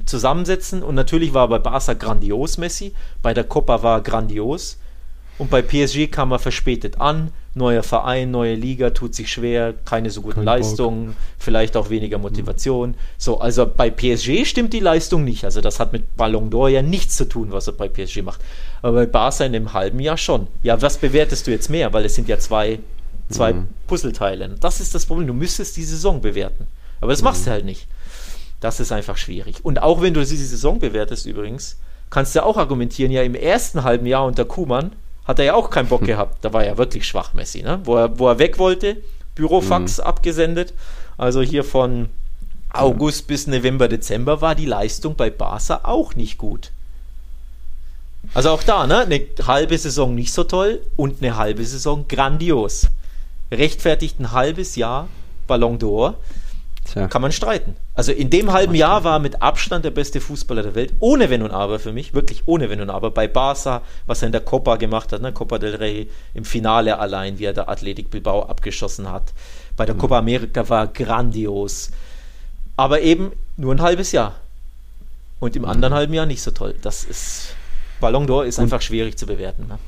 zusammensetzen 0.06 0.82
und 0.82 0.94
natürlich 0.94 1.34
war 1.34 1.48
bei 1.48 1.58
Barca 1.58 1.94
grandios 1.94 2.58
Messi, 2.58 2.92
bei 3.22 3.34
der 3.34 3.44
Copa 3.44 3.82
war 3.82 3.98
er 3.98 4.02
grandios 4.02 4.78
und 5.38 5.50
bei 5.50 5.62
PSG 5.62 6.10
kam 6.10 6.32
er 6.32 6.38
verspätet 6.38 7.00
an, 7.00 7.32
neuer 7.54 7.82
Verein, 7.82 8.30
neue 8.30 8.54
Liga, 8.54 8.90
tut 8.90 9.14
sich 9.14 9.30
schwer, 9.30 9.74
keine 9.84 10.10
so 10.10 10.22
guten 10.22 10.36
Kein 10.36 10.44
Bock. 10.44 10.54
Leistungen, 10.54 11.16
vielleicht 11.38 11.76
auch 11.76 11.90
weniger 11.90 12.18
Motivation. 12.18 12.94
So, 13.18 13.40
also 13.40 13.66
bei 13.66 13.90
PSG 13.90 14.46
stimmt 14.46 14.72
die 14.72 14.80
Leistung 14.80 15.24
nicht, 15.24 15.44
also 15.44 15.60
das 15.60 15.80
hat 15.80 15.92
mit 15.92 16.16
Ballon 16.16 16.50
d'Or 16.50 16.68
ja 16.68 16.82
nichts 16.82 17.16
zu 17.16 17.24
tun, 17.26 17.52
was 17.52 17.66
er 17.66 17.74
bei 17.74 17.88
PSG 17.88 18.22
macht. 18.22 18.40
Aber 18.80 18.92
bei 18.92 19.06
Barca 19.06 19.44
in 19.44 19.54
einem 19.54 19.72
halben 19.72 20.00
Jahr 20.00 20.16
schon. 20.16 20.46
Ja, 20.62 20.80
was 20.80 20.98
bewertest 20.98 21.46
du 21.46 21.50
jetzt 21.50 21.70
mehr, 21.70 21.92
weil 21.92 22.04
es 22.04 22.14
sind 22.14 22.28
ja 22.28 22.38
zwei, 22.38 22.78
zwei 23.30 23.54
Puzzleteile. 23.86 24.56
Das 24.60 24.80
ist 24.80 24.94
das 24.94 25.06
Problem, 25.06 25.26
du 25.26 25.34
müsstest 25.34 25.76
die 25.76 25.84
Saison 25.84 26.20
bewerten. 26.20 26.66
Aber 27.00 27.10
das 27.10 27.22
machst 27.22 27.46
du 27.46 27.50
halt 27.50 27.64
nicht. 27.64 27.86
Das 28.62 28.78
ist 28.78 28.92
einfach 28.92 29.16
schwierig. 29.16 29.64
Und 29.64 29.82
auch 29.82 30.00
wenn 30.02 30.14
du 30.14 30.20
diese 30.20 30.46
Saison 30.46 30.78
bewertest 30.78 31.26
übrigens, 31.26 31.78
kannst 32.10 32.36
du 32.36 32.44
auch 32.44 32.56
argumentieren, 32.56 33.10
ja 33.10 33.22
im 33.22 33.34
ersten 33.34 33.82
halben 33.82 34.06
Jahr 34.06 34.24
unter 34.24 34.44
Kuhmann 34.44 34.92
hat 35.24 35.40
er 35.40 35.46
ja 35.46 35.54
auch 35.54 35.68
keinen 35.68 35.88
Bock 35.88 36.04
gehabt. 36.06 36.44
Da 36.44 36.52
war 36.52 36.64
er 36.64 36.78
wirklich 36.78 37.04
schwach, 37.04 37.34
Messi, 37.34 37.62
ne? 37.62 37.80
Wo 37.82 37.96
er, 37.96 38.20
wo 38.20 38.28
er 38.28 38.38
weg 38.38 38.60
wollte, 38.60 38.98
Bürofax 39.34 39.98
abgesendet. 39.98 40.74
Also 41.18 41.42
hier 41.42 41.64
von 41.64 42.08
August 42.72 43.26
bis 43.26 43.48
November, 43.48 43.88
Dezember 43.88 44.40
war 44.40 44.54
die 44.54 44.66
Leistung 44.66 45.16
bei 45.16 45.28
Barca 45.28 45.80
auch 45.82 46.14
nicht 46.14 46.38
gut. 46.38 46.70
Also 48.34 48.50
auch 48.50 48.62
da, 48.62 48.86
ne? 48.86 48.98
Eine 48.98 49.26
halbe 49.44 49.76
Saison 49.76 50.14
nicht 50.14 50.32
so 50.32 50.44
toll 50.44 50.80
und 50.94 51.20
eine 51.20 51.36
halbe 51.36 51.64
Saison 51.64 52.06
grandios. 52.06 52.86
Rechtfertigt 53.50 54.20
ein 54.20 54.30
halbes 54.30 54.76
Jahr 54.76 55.08
Ballon 55.48 55.80
d'Or 55.80 56.14
Tja. 56.84 57.08
kann 57.08 57.22
man 57.22 57.32
streiten. 57.32 57.76
Also 57.94 58.12
in 58.12 58.28
dem 58.30 58.52
halben 58.52 58.74
Jahr 58.74 59.04
war 59.04 59.16
er 59.16 59.18
mit 59.18 59.40
Abstand 59.40 59.84
der 59.84 59.90
beste 59.90 60.20
Fußballer 60.20 60.62
der 60.62 60.74
Welt, 60.74 60.92
ohne 61.00 61.30
Wenn 61.30 61.42
und 61.42 61.50
Aber 61.50 61.78
für 61.78 61.92
mich, 61.92 62.12
wirklich 62.14 62.42
ohne 62.46 62.68
Wenn 62.70 62.80
und 62.80 62.90
Aber. 62.90 63.10
Bei 63.10 63.28
Barca, 63.28 63.82
was 64.06 64.22
er 64.22 64.26
in 64.26 64.32
der 64.32 64.40
Copa 64.40 64.76
gemacht 64.76 65.12
hat, 65.12 65.22
ne, 65.22 65.32
Copa 65.32 65.58
del 65.58 65.76
Rey, 65.76 66.08
im 66.34 66.44
Finale 66.44 66.98
allein, 66.98 67.38
wie 67.38 67.44
er 67.44 67.52
der 67.52 67.68
Athletic 67.68 68.10
Bilbao 68.10 68.42
abgeschossen 68.42 69.10
hat. 69.10 69.32
Bei 69.76 69.86
der 69.86 69.94
Copa 69.94 70.18
America 70.18 70.68
war 70.68 70.84
er 70.84 70.86
grandios. 70.88 71.90
Aber 72.76 73.00
eben 73.00 73.32
nur 73.56 73.74
ein 73.74 73.80
halbes 73.80 74.12
Jahr. 74.12 74.34
Und 75.40 75.56
im 75.56 75.64
anderen 75.64 75.94
halben 75.94 76.14
Jahr 76.14 76.26
nicht 76.26 76.42
so 76.42 76.50
toll. 76.50 76.74
Das 76.82 77.04
ist. 77.04 77.54
Ballon 78.00 78.26
d'Or 78.26 78.44
ist 78.44 78.58
einfach 78.58 78.82
schwierig 78.82 79.16
zu 79.16 79.26
bewerten. 79.26 79.66
Ne? 79.68 79.78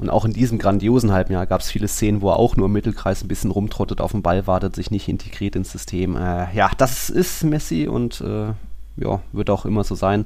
Und 0.00 0.08
auch 0.08 0.24
in 0.24 0.32
diesem 0.32 0.58
grandiosen 0.58 1.12
halben 1.12 1.34
Jahr 1.34 1.46
gab 1.46 1.60
es 1.60 1.70
viele 1.70 1.86
Szenen, 1.86 2.22
wo 2.22 2.30
er 2.30 2.38
auch 2.38 2.56
nur 2.56 2.66
im 2.66 2.72
Mittelkreis 2.72 3.22
ein 3.22 3.28
bisschen 3.28 3.50
rumtrottet, 3.50 4.00
auf 4.00 4.12
den 4.12 4.22
Ball 4.22 4.46
wartet, 4.46 4.74
sich 4.74 4.90
nicht 4.90 5.08
integriert 5.08 5.56
ins 5.56 5.70
System. 5.70 6.16
Äh, 6.16 6.46
ja, 6.54 6.70
das 6.78 7.10
ist 7.10 7.44
Messi 7.44 7.86
und 7.86 8.22
äh, 8.22 8.54
ja, 8.96 9.20
wird 9.32 9.50
auch 9.50 9.66
immer 9.66 9.84
so 9.84 9.94
sein. 9.94 10.24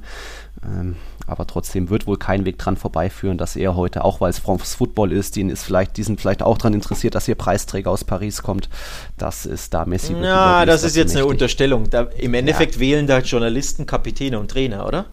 Ähm, 0.63 0.95
aber 1.27 1.45
trotzdem 1.45 1.89
wird 1.89 2.07
wohl 2.07 2.17
kein 2.17 2.45
Weg 2.45 2.57
dran 2.57 2.77
vorbeiführen, 2.77 3.37
dass 3.37 3.57
er 3.57 3.75
heute, 3.75 4.05
auch 4.05 4.21
weil 4.21 4.29
es 4.29 4.39
France 4.39 4.77
Football 4.77 5.11
ist, 5.11 5.35
die, 5.35 5.41
ist 5.41 5.63
vielleicht, 5.63 5.97
die 5.97 6.03
sind 6.03 6.21
vielleicht 6.21 6.41
auch 6.41 6.57
daran 6.57 6.73
interessiert, 6.73 7.13
dass 7.13 7.27
ihr 7.27 7.35
Preisträger 7.35 7.91
aus 7.91 8.05
Paris 8.05 8.43
kommt. 8.43 8.69
Das 9.17 9.45
ist 9.45 9.73
da 9.73 9.85
Messi. 9.85 10.13
Ja, 10.13 10.65
das 10.65 10.83
ist 10.83 10.95
jetzt 10.95 11.07
mächtig. 11.07 11.21
eine 11.23 11.25
Unterstellung. 11.29 11.89
Da, 11.89 12.03
Im 12.17 12.33
Endeffekt 12.33 12.75
ja. 12.75 12.79
wählen 12.79 13.07
da 13.07 13.19
Journalisten, 13.19 13.85
Kapitäne 13.85 14.39
und 14.39 14.51
Trainer, 14.51 14.87
oder? 14.87 15.05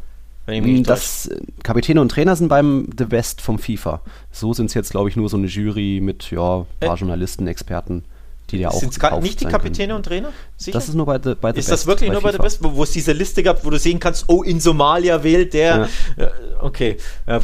Das 0.46 1.26
äh, 1.26 1.40
Kapitäne 1.62 2.00
und 2.00 2.10
Trainer 2.10 2.36
sind 2.36 2.48
beim 2.48 2.88
The 2.96 3.04
Best 3.04 3.40
vom 3.40 3.58
FIFA. 3.58 4.00
So 4.30 4.52
sind 4.52 4.66
es 4.66 4.74
jetzt, 4.74 4.90
glaube 4.90 5.08
ich, 5.08 5.16
nur 5.16 5.28
so 5.28 5.36
eine 5.36 5.46
Jury 5.46 6.00
mit 6.02 6.30
ja, 6.30 6.60
ein 6.60 6.66
paar 6.80 6.96
äh, 6.96 6.98
Journalisten, 6.98 7.46
Experten 7.46 8.04
die 8.50 8.58
ja 8.58 8.68
auch 8.68 8.80
Sind 8.80 9.22
nicht 9.22 9.40
die 9.40 9.46
Kapitäne 9.46 9.88
können. 9.88 9.96
und 9.96 10.06
Trainer? 10.06 10.32
Sicher? 10.56 10.72
Das 10.76 10.88
ist 10.88 10.94
nur 10.94 11.06
bei 11.06 11.18
The, 11.22 11.34
bei 11.40 11.52
the 11.52 11.60
Ist 11.60 11.66
Best, 11.66 11.70
das 11.70 11.86
wirklich 11.86 12.10
nur 12.10 12.20
bei 12.20 12.32
FIFA. 12.32 12.42
The 12.42 12.42
Best, 12.42 12.64
wo, 12.64 12.74
wo, 12.74 12.82
es 12.82 12.90
diese 12.90 13.12
Liste 13.12 13.42
gab, 13.42 13.64
wo 13.64 13.70
du 13.70 13.78
sehen 13.78 13.98
kannst, 13.98 14.24
oh, 14.28 14.42
in 14.42 14.60
Somalia 14.60 15.22
wählt 15.22 15.54
der. 15.54 15.88
Ja. 16.16 16.30
Okay, 16.60 16.98
ja, 17.26 17.40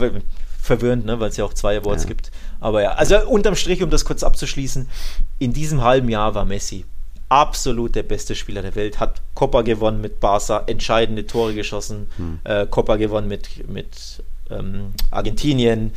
verwirrend, 0.60 1.06
ne, 1.06 1.18
weil 1.18 1.30
es 1.30 1.36
ja 1.36 1.44
auch 1.44 1.54
zwei 1.54 1.78
Awards 1.78 2.04
ja. 2.04 2.08
gibt. 2.08 2.30
Aber 2.60 2.82
ja, 2.82 2.92
also 2.92 3.16
unterm 3.26 3.56
Strich, 3.56 3.82
um 3.82 3.90
das 3.90 4.04
kurz 4.04 4.22
abzuschließen, 4.22 4.88
in 5.38 5.52
diesem 5.52 5.82
halben 5.82 6.08
Jahr 6.08 6.34
war 6.34 6.44
Messi 6.44 6.84
absolut 7.28 7.94
der 7.94 8.02
beste 8.02 8.34
Spieler 8.34 8.62
der 8.62 8.74
Welt, 8.74 9.00
hat 9.00 9.20
Copa 9.34 9.62
gewonnen 9.62 10.00
mit 10.00 10.20
Barca, 10.20 10.64
entscheidende 10.66 11.26
Tore 11.26 11.54
geschossen, 11.54 12.08
hm. 12.16 12.40
äh, 12.44 12.66
Copa 12.66 12.96
gewonnen 12.96 13.28
mit, 13.28 13.68
mit 13.68 14.22
ähm, 14.50 14.92
Argentinien. 15.10 15.92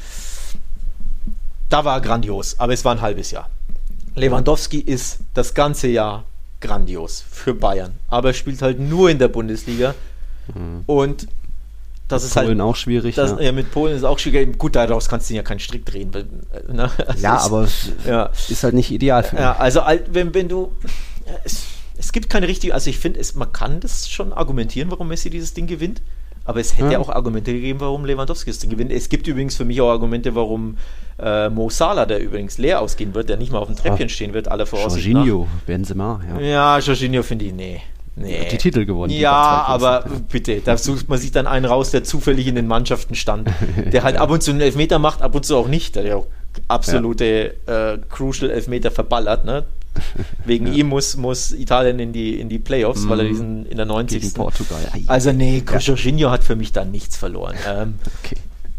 Da 1.69 1.85
war 1.85 1.97
er 1.97 2.01
grandios, 2.01 2.59
aber 2.59 2.73
es 2.73 2.83
war 2.83 2.93
ein 2.93 3.01
halbes 3.01 3.31
Jahr. 3.31 3.49
Lewandowski 4.15 4.79
ist 4.79 5.19
das 5.33 5.53
ganze 5.53 5.87
Jahr 5.87 6.25
grandios 6.59 7.23
für 7.29 7.53
Bayern, 7.53 7.93
aber 8.09 8.29
er 8.29 8.33
spielt 8.33 8.61
halt 8.61 8.79
nur 8.79 9.09
in 9.09 9.17
der 9.17 9.29
Bundesliga 9.29 9.95
mhm. 10.53 10.83
und 10.85 11.27
das 12.11 12.25
ist 12.25 12.35
halt 12.35 12.47
Polen 12.47 12.61
halt, 12.61 12.69
auch 12.69 12.75
schwierig. 12.75 13.15
Das, 13.15 13.31
ja. 13.31 13.39
ja. 13.39 13.51
mit 13.53 13.71
Polen 13.71 13.95
ist 13.95 14.03
auch 14.03 14.19
schwierig. 14.19 14.57
Gut, 14.57 14.75
daraus 14.75 15.07
kannst 15.07 15.29
du 15.29 15.33
ja 15.33 15.43
keinen 15.43 15.59
Strick 15.59 15.85
drehen. 15.85 16.11
Ne? 16.67 16.91
Also 17.07 17.23
ja, 17.23 17.35
ist, 17.37 17.45
aber 17.45 17.67
ja. 18.05 18.29
ist 18.49 18.63
halt 18.63 18.73
nicht 18.73 18.91
ideal 18.91 19.23
für 19.23 19.35
mich. 19.35 19.43
Ja, 19.43 19.55
also 19.55 19.81
wenn, 20.11 20.33
wenn 20.33 20.49
du. 20.49 20.73
Es, 21.43 21.65
es 21.97 22.11
gibt 22.11 22.29
keine 22.29 22.47
richtige, 22.47 22.73
also 22.73 22.89
ich 22.89 22.97
finde, 22.97 23.19
man 23.35 23.51
kann 23.51 23.79
das 23.79 24.09
schon 24.09 24.33
argumentieren, 24.33 24.89
warum 24.91 25.07
Messi 25.07 25.29
dieses 25.29 25.53
Ding 25.53 25.67
gewinnt. 25.67 26.01
Aber 26.43 26.59
es 26.59 26.77
hätte 26.77 26.93
ja. 26.93 26.99
auch 26.99 27.09
Argumente 27.09 27.53
gegeben, 27.53 27.79
warum 27.81 28.03
Lewandowski 28.03 28.49
das 28.49 28.57
Ding 28.57 28.71
gewinnt. 28.71 28.91
Es 28.91 29.09
gibt 29.09 29.27
übrigens 29.27 29.55
für 29.55 29.65
mich 29.65 29.79
auch 29.79 29.89
Argumente, 29.89 30.33
warum 30.33 30.77
äh, 31.19 31.49
Mo 31.49 31.69
Salah, 31.69 32.07
der 32.07 32.19
übrigens 32.19 32.57
leer 32.57 32.81
ausgehen 32.81 33.13
wird, 33.13 33.29
der 33.29 33.37
nicht 33.37 33.51
mal 33.51 33.59
auf 33.59 33.67
dem 33.67 33.75
Treppchen 33.75 34.09
stehen 34.09 34.33
wird, 34.33 34.47
alle 34.47 34.65
Voraussicht 34.65 35.05
Jorginho, 35.05 35.47
Benzema, 35.67 36.19
ja. 36.27 36.41
Ja, 36.41 36.79
Jorginho 36.79 37.21
finde 37.21 37.45
ich, 37.45 37.53
nee. 37.53 37.81
Nee. 38.15 38.47
Die 38.51 38.57
Titel 38.57 38.85
gewonnen. 38.85 39.13
Ja, 39.13 39.63
aber 39.67 40.03
bitte, 40.29 40.61
da 40.61 40.77
sucht 40.77 41.07
man 41.07 41.19
sich 41.19 41.31
dann 41.31 41.47
einen 41.47 41.65
raus, 41.65 41.91
der 41.91 42.03
zufällig 42.03 42.47
in 42.47 42.55
den 42.55 42.67
Mannschaften 42.67 43.15
stand, 43.15 43.49
der 43.93 44.03
halt 44.03 44.17
ab 44.17 44.31
und 44.31 44.41
zu 44.41 44.51
einen 44.51 44.61
Elfmeter 44.61 44.99
macht, 44.99 45.21
ab 45.21 45.35
und 45.35 45.45
zu 45.45 45.55
auch 45.55 45.67
nicht, 45.67 45.95
der 45.95 46.05
ja 46.05 46.15
auch 46.15 46.27
absolute 46.67 47.55
ja. 47.67 47.93
Äh, 47.93 47.99
Crucial 48.09 48.49
Elfmeter 48.49 48.91
verballert, 48.91 49.45
ne? 49.45 49.63
Wegen 50.45 50.67
ja. 50.67 50.73
ihm 50.73 50.87
muss, 50.87 51.17
muss 51.17 51.51
Italien 51.51 51.99
in 51.99 52.13
die, 52.13 52.39
in 52.39 52.49
die 52.49 52.59
Playoffs, 52.59 53.01
mm. 53.01 53.09
weil 53.09 53.19
er 53.19 53.25
mhm. 53.25 53.29
diesen 53.29 53.65
in 53.65 53.77
der 53.77 53.85
90. 53.85 54.21
Gegen 54.21 54.33
Portugal. 54.33 54.79
Also 55.07 55.31
nee, 55.31 55.63
ja. 55.69 55.77
Jorginho 55.77 56.29
hat 56.29 56.43
für 56.43 56.55
mich 56.55 56.71
da 56.71 56.85
nichts 56.85 57.17
verloren. 57.17 57.55
Ähm, 57.67 57.99
okay. 58.23 58.37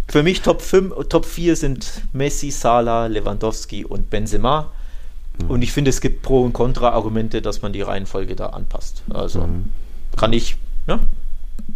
Für 0.09 0.23
mich 0.23 0.43
Top 0.43 0.61
5, 0.61 1.09
Top 1.09 1.25
4 1.25 1.57
sind 1.57 2.03
Messi, 2.13 2.51
Salah, 2.51 3.07
Lewandowski 3.07 3.85
und 3.85 4.11
Benzema. 4.11 4.71
Mhm. 5.41 5.51
Und 5.51 5.63
ich 5.63 5.73
finde, 5.73 5.91
es 5.91 6.01
gibt 6.01 6.23
Pro- 6.23 6.43
und 6.43 6.53
Contra-Argumente, 6.53 7.41
dass 7.41 7.63
man 7.63 7.73
die 7.73 7.83
Reihenfolge 7.83 8.37
da 8.37 8.47
anpasst. 8.49 9.03
Also 9.11 9.41
mhm. 9.41 9.71
kann 10.17 10.33
ich, 10.33 10.57
ja, 10.87 11.01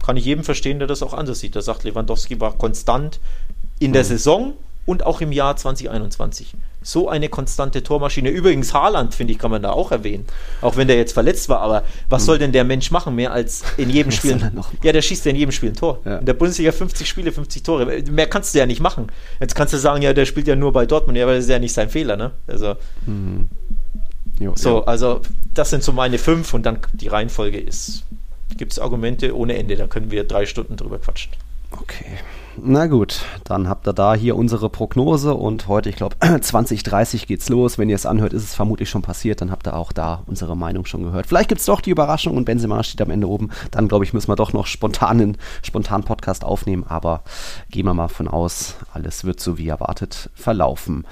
kann 0.05 0.17
ich 0.17 0.25
jedem 0.25 0.45
verstehen, 0.45 0.79
der 0.79 0.89
das 0.89 1.03
auch 1.03 1.15
anders 1.15 1.41
sieht. 1.41 1.55
Der 1.55 1.63
sagt, 1.63 1.85
Lewandowski 1.85 2.41
war 2.41 2.53
konstant 2.53 3.21
in 3.79 3.93
der 3.93 4.03
mhm. 4.03 4.09
Saison 4.09 4.53
und 4.87 5.05
auch 5.05 5.21
im 5.21 5.33
Jahr 5.33 5.57
2021 5.57 6.55
so 6.87 7.09
eine 7.09 7.29
konstante 7.29 7.83
Tormaschine. 7.83 8.31
Übrigens, 8.31 8.73
Haaland, 8.73 9.13
finde 9.13 9.33
ich, 9.33 9.41
kann 9.41 9.51
man 9.51 9.61
da 9.61 9.73
auch 9.73 9.91
erwähnen. 9.91 10.25
Auch 10.61 10.77
wenn 10.77 10.87
der 10.87 10.97
jetzt 10.97 11.13
verletzt 11.13 11.49
war, 11.49 11.61
aber 11.61 11.83
was 12.09 12.25
soll 12.25 12.39
denn 12.39 12.53
der 12.53 12.63
Mensch 12.63 12.93
machen, 12.93 13.17
mehr 13.17 13.33
als 13.33 13.65
in 13.77 13.91
jedem 13.91 14.13
Spiel? 14.13 14.39
Ja, 14.85 14.93
der 14.93 15.03
schießt 15.03 15.25
ja 15.25 15.33
in 15.33 15.37
jedem 15.37 15.51
Spiel 15.51 15.71
ein 15.71 15.75
Tor. 15.75 15.99
Ja. 16.05 16.19
In 16.19 16.27
der 16.27 16.35
Bundesliga 16.35 16.71
50 16.71 17.09
Spiele, 17.09 17.33
50 17.33 17.65
Tore. 17.65 18.03
Mehr 18.09 18.29
kannst 18.29 18.55
du 18.55 18.61
ja 18.61 18.67
nicht 18.67 18.81
machen. 18.81 19.09
Jetzt 19.41 19.57
kannst 19.57 19.75
du 19.75 19.79
sagen, 19.79 20.01
ja, 20.01 20.13
der 20.13 20.27
spielt 20.27 20.47
ja 20.47 20.55
nur 20.55 20.73
bei 20.73 20.87
Dortmund, 20.87 21.19
ja, 21.19 21.25
aber 21.25 21.35
das 21.35 21.45
ist 21.45 21.51
ja 21.51 21.59
nicht 21.59 21.73
sein 21.73 21.91
Fehler, 21.91 22.17
ne? 22.17 22.31
Also. 22.47 22.77
Mhm. 23.07 23.49
Jo, 24.39 24.53
so, 24.55 24.79
ja. 24.79 24.85
also 24.85 25.23
das 25.55 25.71
sind 25.71 25.83
so 25.83 25.93
meine 25.93 26.19
fünf 26.19 26.55
und 26.55 26.65
dann 26.65 26.79
die 26.93 27.09
Reihenfolge 27.09 27.59
ist. 27.59 28.05
Gibt 28.57 28.73
es 28.73 28.79
Argumente 28.79 29.37
ohne 29.37 29.57
Ende, 29.57 29.75
da 29.77 29.89
können 29.89 30.11
wir 30.13 30.25
drei 30.25 30.47
Stunden 30.47 30.77
drüber 30.77 30.99
quatschen. 30.99 31.33
Okay. 31.73 32.19
Na 32.59 32.87
gut, 32.87 33.21
dann 33.45 33.69
habt 33.69 33.87
ihr 33.87 33.93
da 33.93 34.15
hier 34.15 34.35
unsere 34.35 34.71
Prognose 34.71 35.35
und 35.35 35.69
heute, 35.69 35.91
ich 35.91 35.97
glaube, 35.97 36.17
2030 36.41 37.27
geht's 37.27 37.51
los. 37.51 37.77
Wenn 37.77 37.91
ihr 37.91 37.97
es 37.97 38.07
anhört, 38.07 38.33
ist 38.33 38.45
es 38.45 38.55
vermutlich 38.55 38.89
schon 38.89 39.03
passiert. 39.03 39.43
Dann 39.43 39.51
habt 39.51 39.67
ihr 39.69 39.77
auch 39.77 39.93
da 39.93 40.23
unsere 40.27 40.57
Meinung 40.57 40.87
schon 40.87 41.03
gehört. 41.03 41.27
Vielleicht 41.27 41.51
gibt's 41.51 41.67
doch 41.67 41.83
die 41.83 41.91
Überraschung 41.91 42.35
und 42.35 42.47
Benzema 42.47 42.83
steht 42.83 43.03
am 43.03 43.11
Ende 43.11 43.29
oben. 43.29 43.51
Dann, 43.73 43.89
glaube 43.89 44.07
ich, 44.07 44.15
müssen 44.15 44.29
wir 44.29 44.37
doch 44.37 44.55
noch 44.55 44.67
spontanen, 44.67 45.37
spontan 45.63 46.05
Podcast 46.05 46.45
aufnehmen. 46.45 46.85
Aber 46.89 47.25
gehen 47.71 47.85
wir 47.85 47.93
mal 47.93 48.09
von 48.09 48.27
aus, 48.27 48.77
alles 48.95 49.25
wird 49.25 49.39
so 49.39 49.59
wie 49.59 49.69
erwartet 49.69 50.31
verlaufen. 50.35 51.07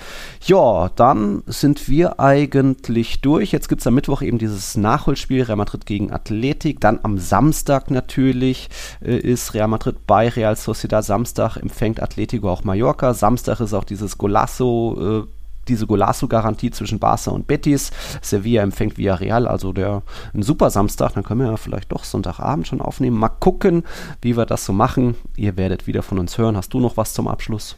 Ja, 0.46 0.88
dann 0.96 1.42
sind 1.46 1.90
wir 1.90 2.20
eigentlich 2.20 3.20
durch. 3.20 3.52
Jetzt 3.52 3.68
gibt's 3.68 3.86
am 3.86 3.94
Mittwoch 3.94 4.22
eben 4.22 4.38
dieses 4.38 4.78
Nachholspiel 4.78 5.42
Real 5.42 5.56
Madrid 5.56 5.84
gegen 5.84 6.10
Athletik. 6.10 6.80
Dann 6.80 7.00
am 7.02 7.18
Samstag 7.18 7.90
natürlich 7.90 8.70
äh, 9.04 9.18
ist 9.18 9.52
Real 9.52 9.68
Madrid 9.68 10.06
bei 10.06 10.30
Real 10.30 10.56
Sociedad 10.56 11.04
Samstag 11.04 11.33
Samstag 11.34 11.60
empfängt 11.60 12.00
Atletico 12.00 12.48
auch 12.48 12.62
Mallorca. 12.62 13.12
Samstag 13.12 13.58
ist 13.58 13.74
auch 13.74 13.82
dieses 13.82 14.18
Golasso, 14.18 15.24
äh, 15.24 15.28
diese 15.66 15.86
Golasso-Garantie 15.86 16.70
zwischen 16.70 17.00
Barca 17.00 17.32
und 17.32 17.48
Betis. 17.48 17.90
Sevilla 18.22 18.62
empfängt 18.62 18.98
Villarreal, 18.98 19.48
also 19.48 19.72
der 19.72 20.02
ein 20.32 20.44
super 20.44 20.70
Samstag. 20.70 21.14
Dann 21.14 21.24
können 21.24 21.40
wir 21.40 21.50
ja 21.50 21.56
vielleicht 21.56 21.90
doch 21.90 22.04
Sonntagabend 22.04 22.68
schon 22.68 22.80
aufnehmen. 22.80 23.18
Mal 23.18 23.30
gucken, 23.30 23.82
wie 24.22 24.36
wir 24.36 24.46
das 24.46 24.64
so 24.64 24.72
machen. 24.72 25.16
Ihr 25.36 25.56
werdet 25.56 25.88
wieder 25.88 26.02
von 26.02 26.20
uns 26.20 26.38
hören. 26.38 26.56
Hast 26.56 26.72
du 26.72 26.78
noch 26.78 26.96
was 26.96 27.14
zum 27.14 27.26
Abschluss? 27.26 27.74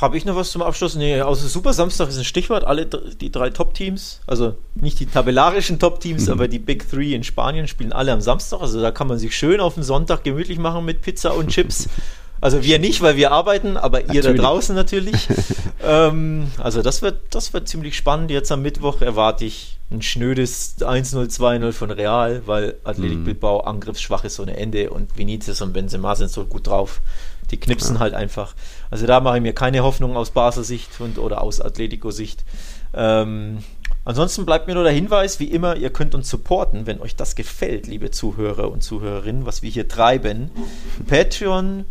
Habe 0.00 0.16
ich 0.16 0.24
noch 0.24 0.36
was 0.36 0.52
zum 0.52 0.62
Abschluss? 0.62 0.94
Nee, 0.94 1.20
außer 1.22 1.48
Super 1.48 1.72
Samstag 1.72 2.08
ist 2.08 2.18
ein 2.18 2.24
Stichwort. 2.24 2.64
Alle 2.64 2.86
die 2.86 3.32
drei 3.32 3.50
Top-Teams, 3.50 4.20
also 4.28 4.54
nicht 4.76 5.00
die 5.00 5.06
tabellarischen 5.06 5.80
Top-Teams, 5.80 6.26
mhm. 6.26 6.32
aber 6.32 6.46
die 6.46 6.58
Big 6.60 6.88
Three 6.88 7.14
in 7.14 7.24
Spanien 7.24 7.66
spielen 7.66 7.92
alle 7.92 8.12
am 8.12 8.20
Samstag. 8.20 8.60
Also 8.60 8.80
da 8.80 8.92
kann 8.92 9.08
man 9.08 9.18
sich 9.18 9.34
schön 9.34 9.58
auf 9.58 9.74
den 9.74 9.82
Sonntag 9.82 10.22
gemütlich 10.22 10.58
machen 10.58 10.84
mit 10.84 11.00
Pizza 11.00 11.34
und 11.34 11.48
Chips 11.48 11.88
Also 12.40 12.62
wir 12.62 12.78
nicht, 12.78 13.02
weil 13.02 13.16
wir 13.16 13.32
arbeiten, 13.32 13.76
aber 13.76 13.98
natürlich. 13.98 14.24
ihr 14.24 14.34
da 14.34 14.42
draußen 14.42 14.74
natürlich. 14.74 15.28
ähm, 15.84 16.50
also 16.58 16.80
das 16.80 17.02
wird, 17.02 17.20
das 17.30 17.52
wird 17.52 17.68
ziemlich 17.68 17.96
spannend. 17.96 18.30
Jetzt 18.30 18.50
am 18.50 18.62
Mittwoch 18.62 19.02
erwarte 19.02 19.44
ich 19.44 19.78
ein 19.90 20.02
schnödes 20.02 20.78
1-0, 20.78 21.36
2-0 21.36 21.72
von 21.72 21.90
Real, 21.90 22.42
weil 22.46 22.76
Athletic 22.84 23.18
mhm. 23.18 23.24
Bilbao 23.24 23.60
angriffsschwach 23.60 24.24
ist 24.24 24.40
ohne 24.40 24.56
Ende 24.56 24.90
und 24.90 25.18
Vinicius 25.18 25.60
und 25.60 25.72
Benzema 25.72 26.14
sind 26.14 26.30
so 26.30 26.44
gut 26.46 26.66
drauf. 26.66 27.00
Die 27.50 27.58
knipsen 27.58 27.96
ja. 27.96 28.00
halt 28.00 28.14
einfach. 28.14 28.54
Also 28.90 29.06
da 29.06 29.20
mache 29.20 29.36
ich 29.36 29.42
mir 29.42 29.52
keine 29.52 29.82
Hoffnung 29.82 30.16
aus 30.16 30.30
Basler 30.30 30.64
Sicht 30.64 30.88
und, 31.00 31.18
oder 31.18 31.42
aus 31.42 31.60
Atletico-Sicht. 31.60 32.44
Ähm, 32.94 33.58
ansonsten 34.04 34.46
bleibt 34.46 34.66
mir 34.66 34.74
nur 34.74 34.84
der 34.84 34.92
Hinweis, 34.92 35.40
wie 35.40 35.50
immer, 35.50 35.76
ihr 35.76 35.90
könnt 35.90 36.14
uns 36.14 36.30
supporten, 36.30 36.86
wenn 36.86 37.00
euch 37.00 37.16
das 37.16 37.34
gefällt, 37.34 37.86
liebe 37.88 38.12
Zuhörer 38.12 38.70
und 38.70 38.82
Zuhörerinnen, 38.82 39.44
was 39.44 39.62
wir 39.62 39.70
hier 39.70 39.88
treiben. 39.88 40.50
Patreon 41.08 41.84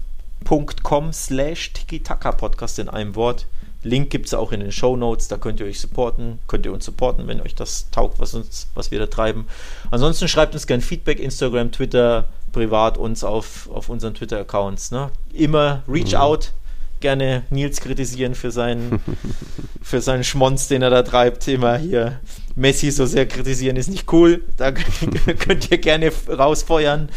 patreon.com 0.44 1.14
slash 1.14 1.74
Tiki-Taka-Podcast 1.74 2.80
in 2.80 2.90
einem 2.90 3.16
Wort. 3.16 3.46
Link 3.82 4.10
gibt 4.10 4.26
es 4.26 4.34
auch 4.34 4.52
in 4.52 4.60
den 4.60 4.74
Show 4.74 4.98
Notes, 4.98 5.30
da 5.30 5.38
könnt 5.38 5.62
ihr 5.62 5.66
euch 5.66 5.80
supporten, 5.80 6.40
könnt 6.48 6.66
ihr 6.66 6.74
uns 6.74 6.84
supporten, 6.84 7.28
wenn 7.28 7.40
euch 7.40 7.56
das 7.56 7.90
taugt, 7.92 8.20
was, 8.20 8.34
uns, 8.34 8.68
was 8.74 8.92
wir 8.92 9.00
da 9.00 9.06
treiben. 9.06 9.48
Ansonsten 9.90 10.28
schreibt 10.28 10.54
uns 10.54 10.68
gerne 10.68 10.84
Feedback, 10.84 11.20
Instagram, 11.20 11.72
Twitter, 11.72 12.26
privat 12.52 12.98
uns 12.98 13.24
auf, 13.24 13.70
auf 13.72 13.88
unseren 13.88 14.14
Twitter-Accounts. 14.16 14.92
Ne? 14.92 15.12
Immer 15.32 15.84
reach 15.88 16.12
mhm. 16.12 16.18
out, 16.20 16.52
gerne 17.00 17.44
Nils 17.52 17.80
kritisieren 17.80 18.36
für 18.36 18.52
seinen, 18.52 19.00
für 19.82 20.02
seinen 20.02 20.26
Schmonz, 20.26 20.68
den 20.68 20.82
er 20.82 20.90
da 20.90 21.04
treibt. 21.04 21.48
Immer 21.48 21.78
hier 21.78 22.20
Messi 22.56 22.92
so 22.92 23.06
sehr 23.06 23.28
kritisieren 23.28 23.78
ist 23.78 23.90
nicht 23.90 24.12
cool. 24.12 24.44
Da 24.58 24.72
könnt 25.40 25.72
ihr 25.72 25.78
gerne 25.78 26.12
rausfeuern. 26.28 27.08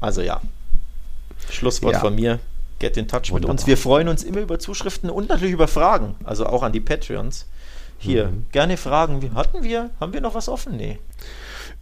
Also 0.00 0.22
ja, 0.22 0.40
Schlusswort 1.50 1.94
ja. 1.94 2.00
von 2.00 2.14
mir. 2.14 2.38
Get 2.78 2.96
in 2.96 3.08
touch 3.08 3.30
Wunderbar. 3.30 3.40
mit 3.40 3.60
uns. 3.60 3.66
Wir 3.66 3.76
freuen 3.76 4.08
uns 4.08 4.24
immer 4.24 4.40
über 4.40 4.58
Zuschriften 4.58 5.10
und 5.10 5.28
natürlich 5.28 5.52
über 5.52 5.68
Fragen. 5.68 6.14
Also 6.24 6.46
auch 6.46 6.62
an 6.62 6.72
die 6.72 6.80
Patreons. 6.80 7.46
Hier, 7.98 8.28
mhm. 8.28 8.46
gerne 8.52 8.76
Fragen. 8.78 9.34
Hatten 9.34 9.62
wir, 9.62 9.90
haben 10.00 10.14
wir 10.14 10.22
noch 10.22 10.34
was 10.34 10.48
offen? 10.48 10.76
Nee. 10.76 10.98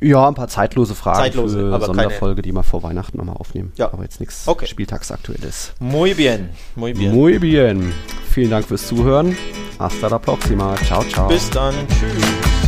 Ja, 0.00 0.28
ein 0.28 0.34
paar 0.34 0.48
zeitlose 0.48 0.94
Fragen 0.94 1.18
zeitlose, 1.18 1.58
für 1.58 1.74
aber 1.74 1.86
Sonderfolge, 1.86 2.36
keine... 2.36 2.42
die 2.42 2.52
wir 2.52 2.62
vor 2.62 2.82
Weihnachten 2.82 3.16
nochmal 3.18 3.36
aufnehmen. 3.36 3.72
Ja. 3.76 3.92
Aber 3.92 4.02
jetzt 4.02 4.20
nichts 4.20 4.46
okay. 4.46 4.66
Spieltagsaktuelles. 4.66 5.72
Muy 5.80 6.14
bien. 6.14 6.50
Muy 6.76 6.92
bien. 6.92 7.14
Muy 7.14 7.38
bien. 7.38 7.92
Vielen 8.30 8.50
Dank 8.50 8.66
fürs 8.66 8.86
Zuhören. 8.86 9.36
Hasta 9.78 10.08
la 10.08 10.18
próxima. 10.18 10.76
Ciao, 10.84 11.02
ciao. 11.04 11.28
Bis 11.28 11.50
dann. 11.50 11.74
Tschüss. 11.88 12.67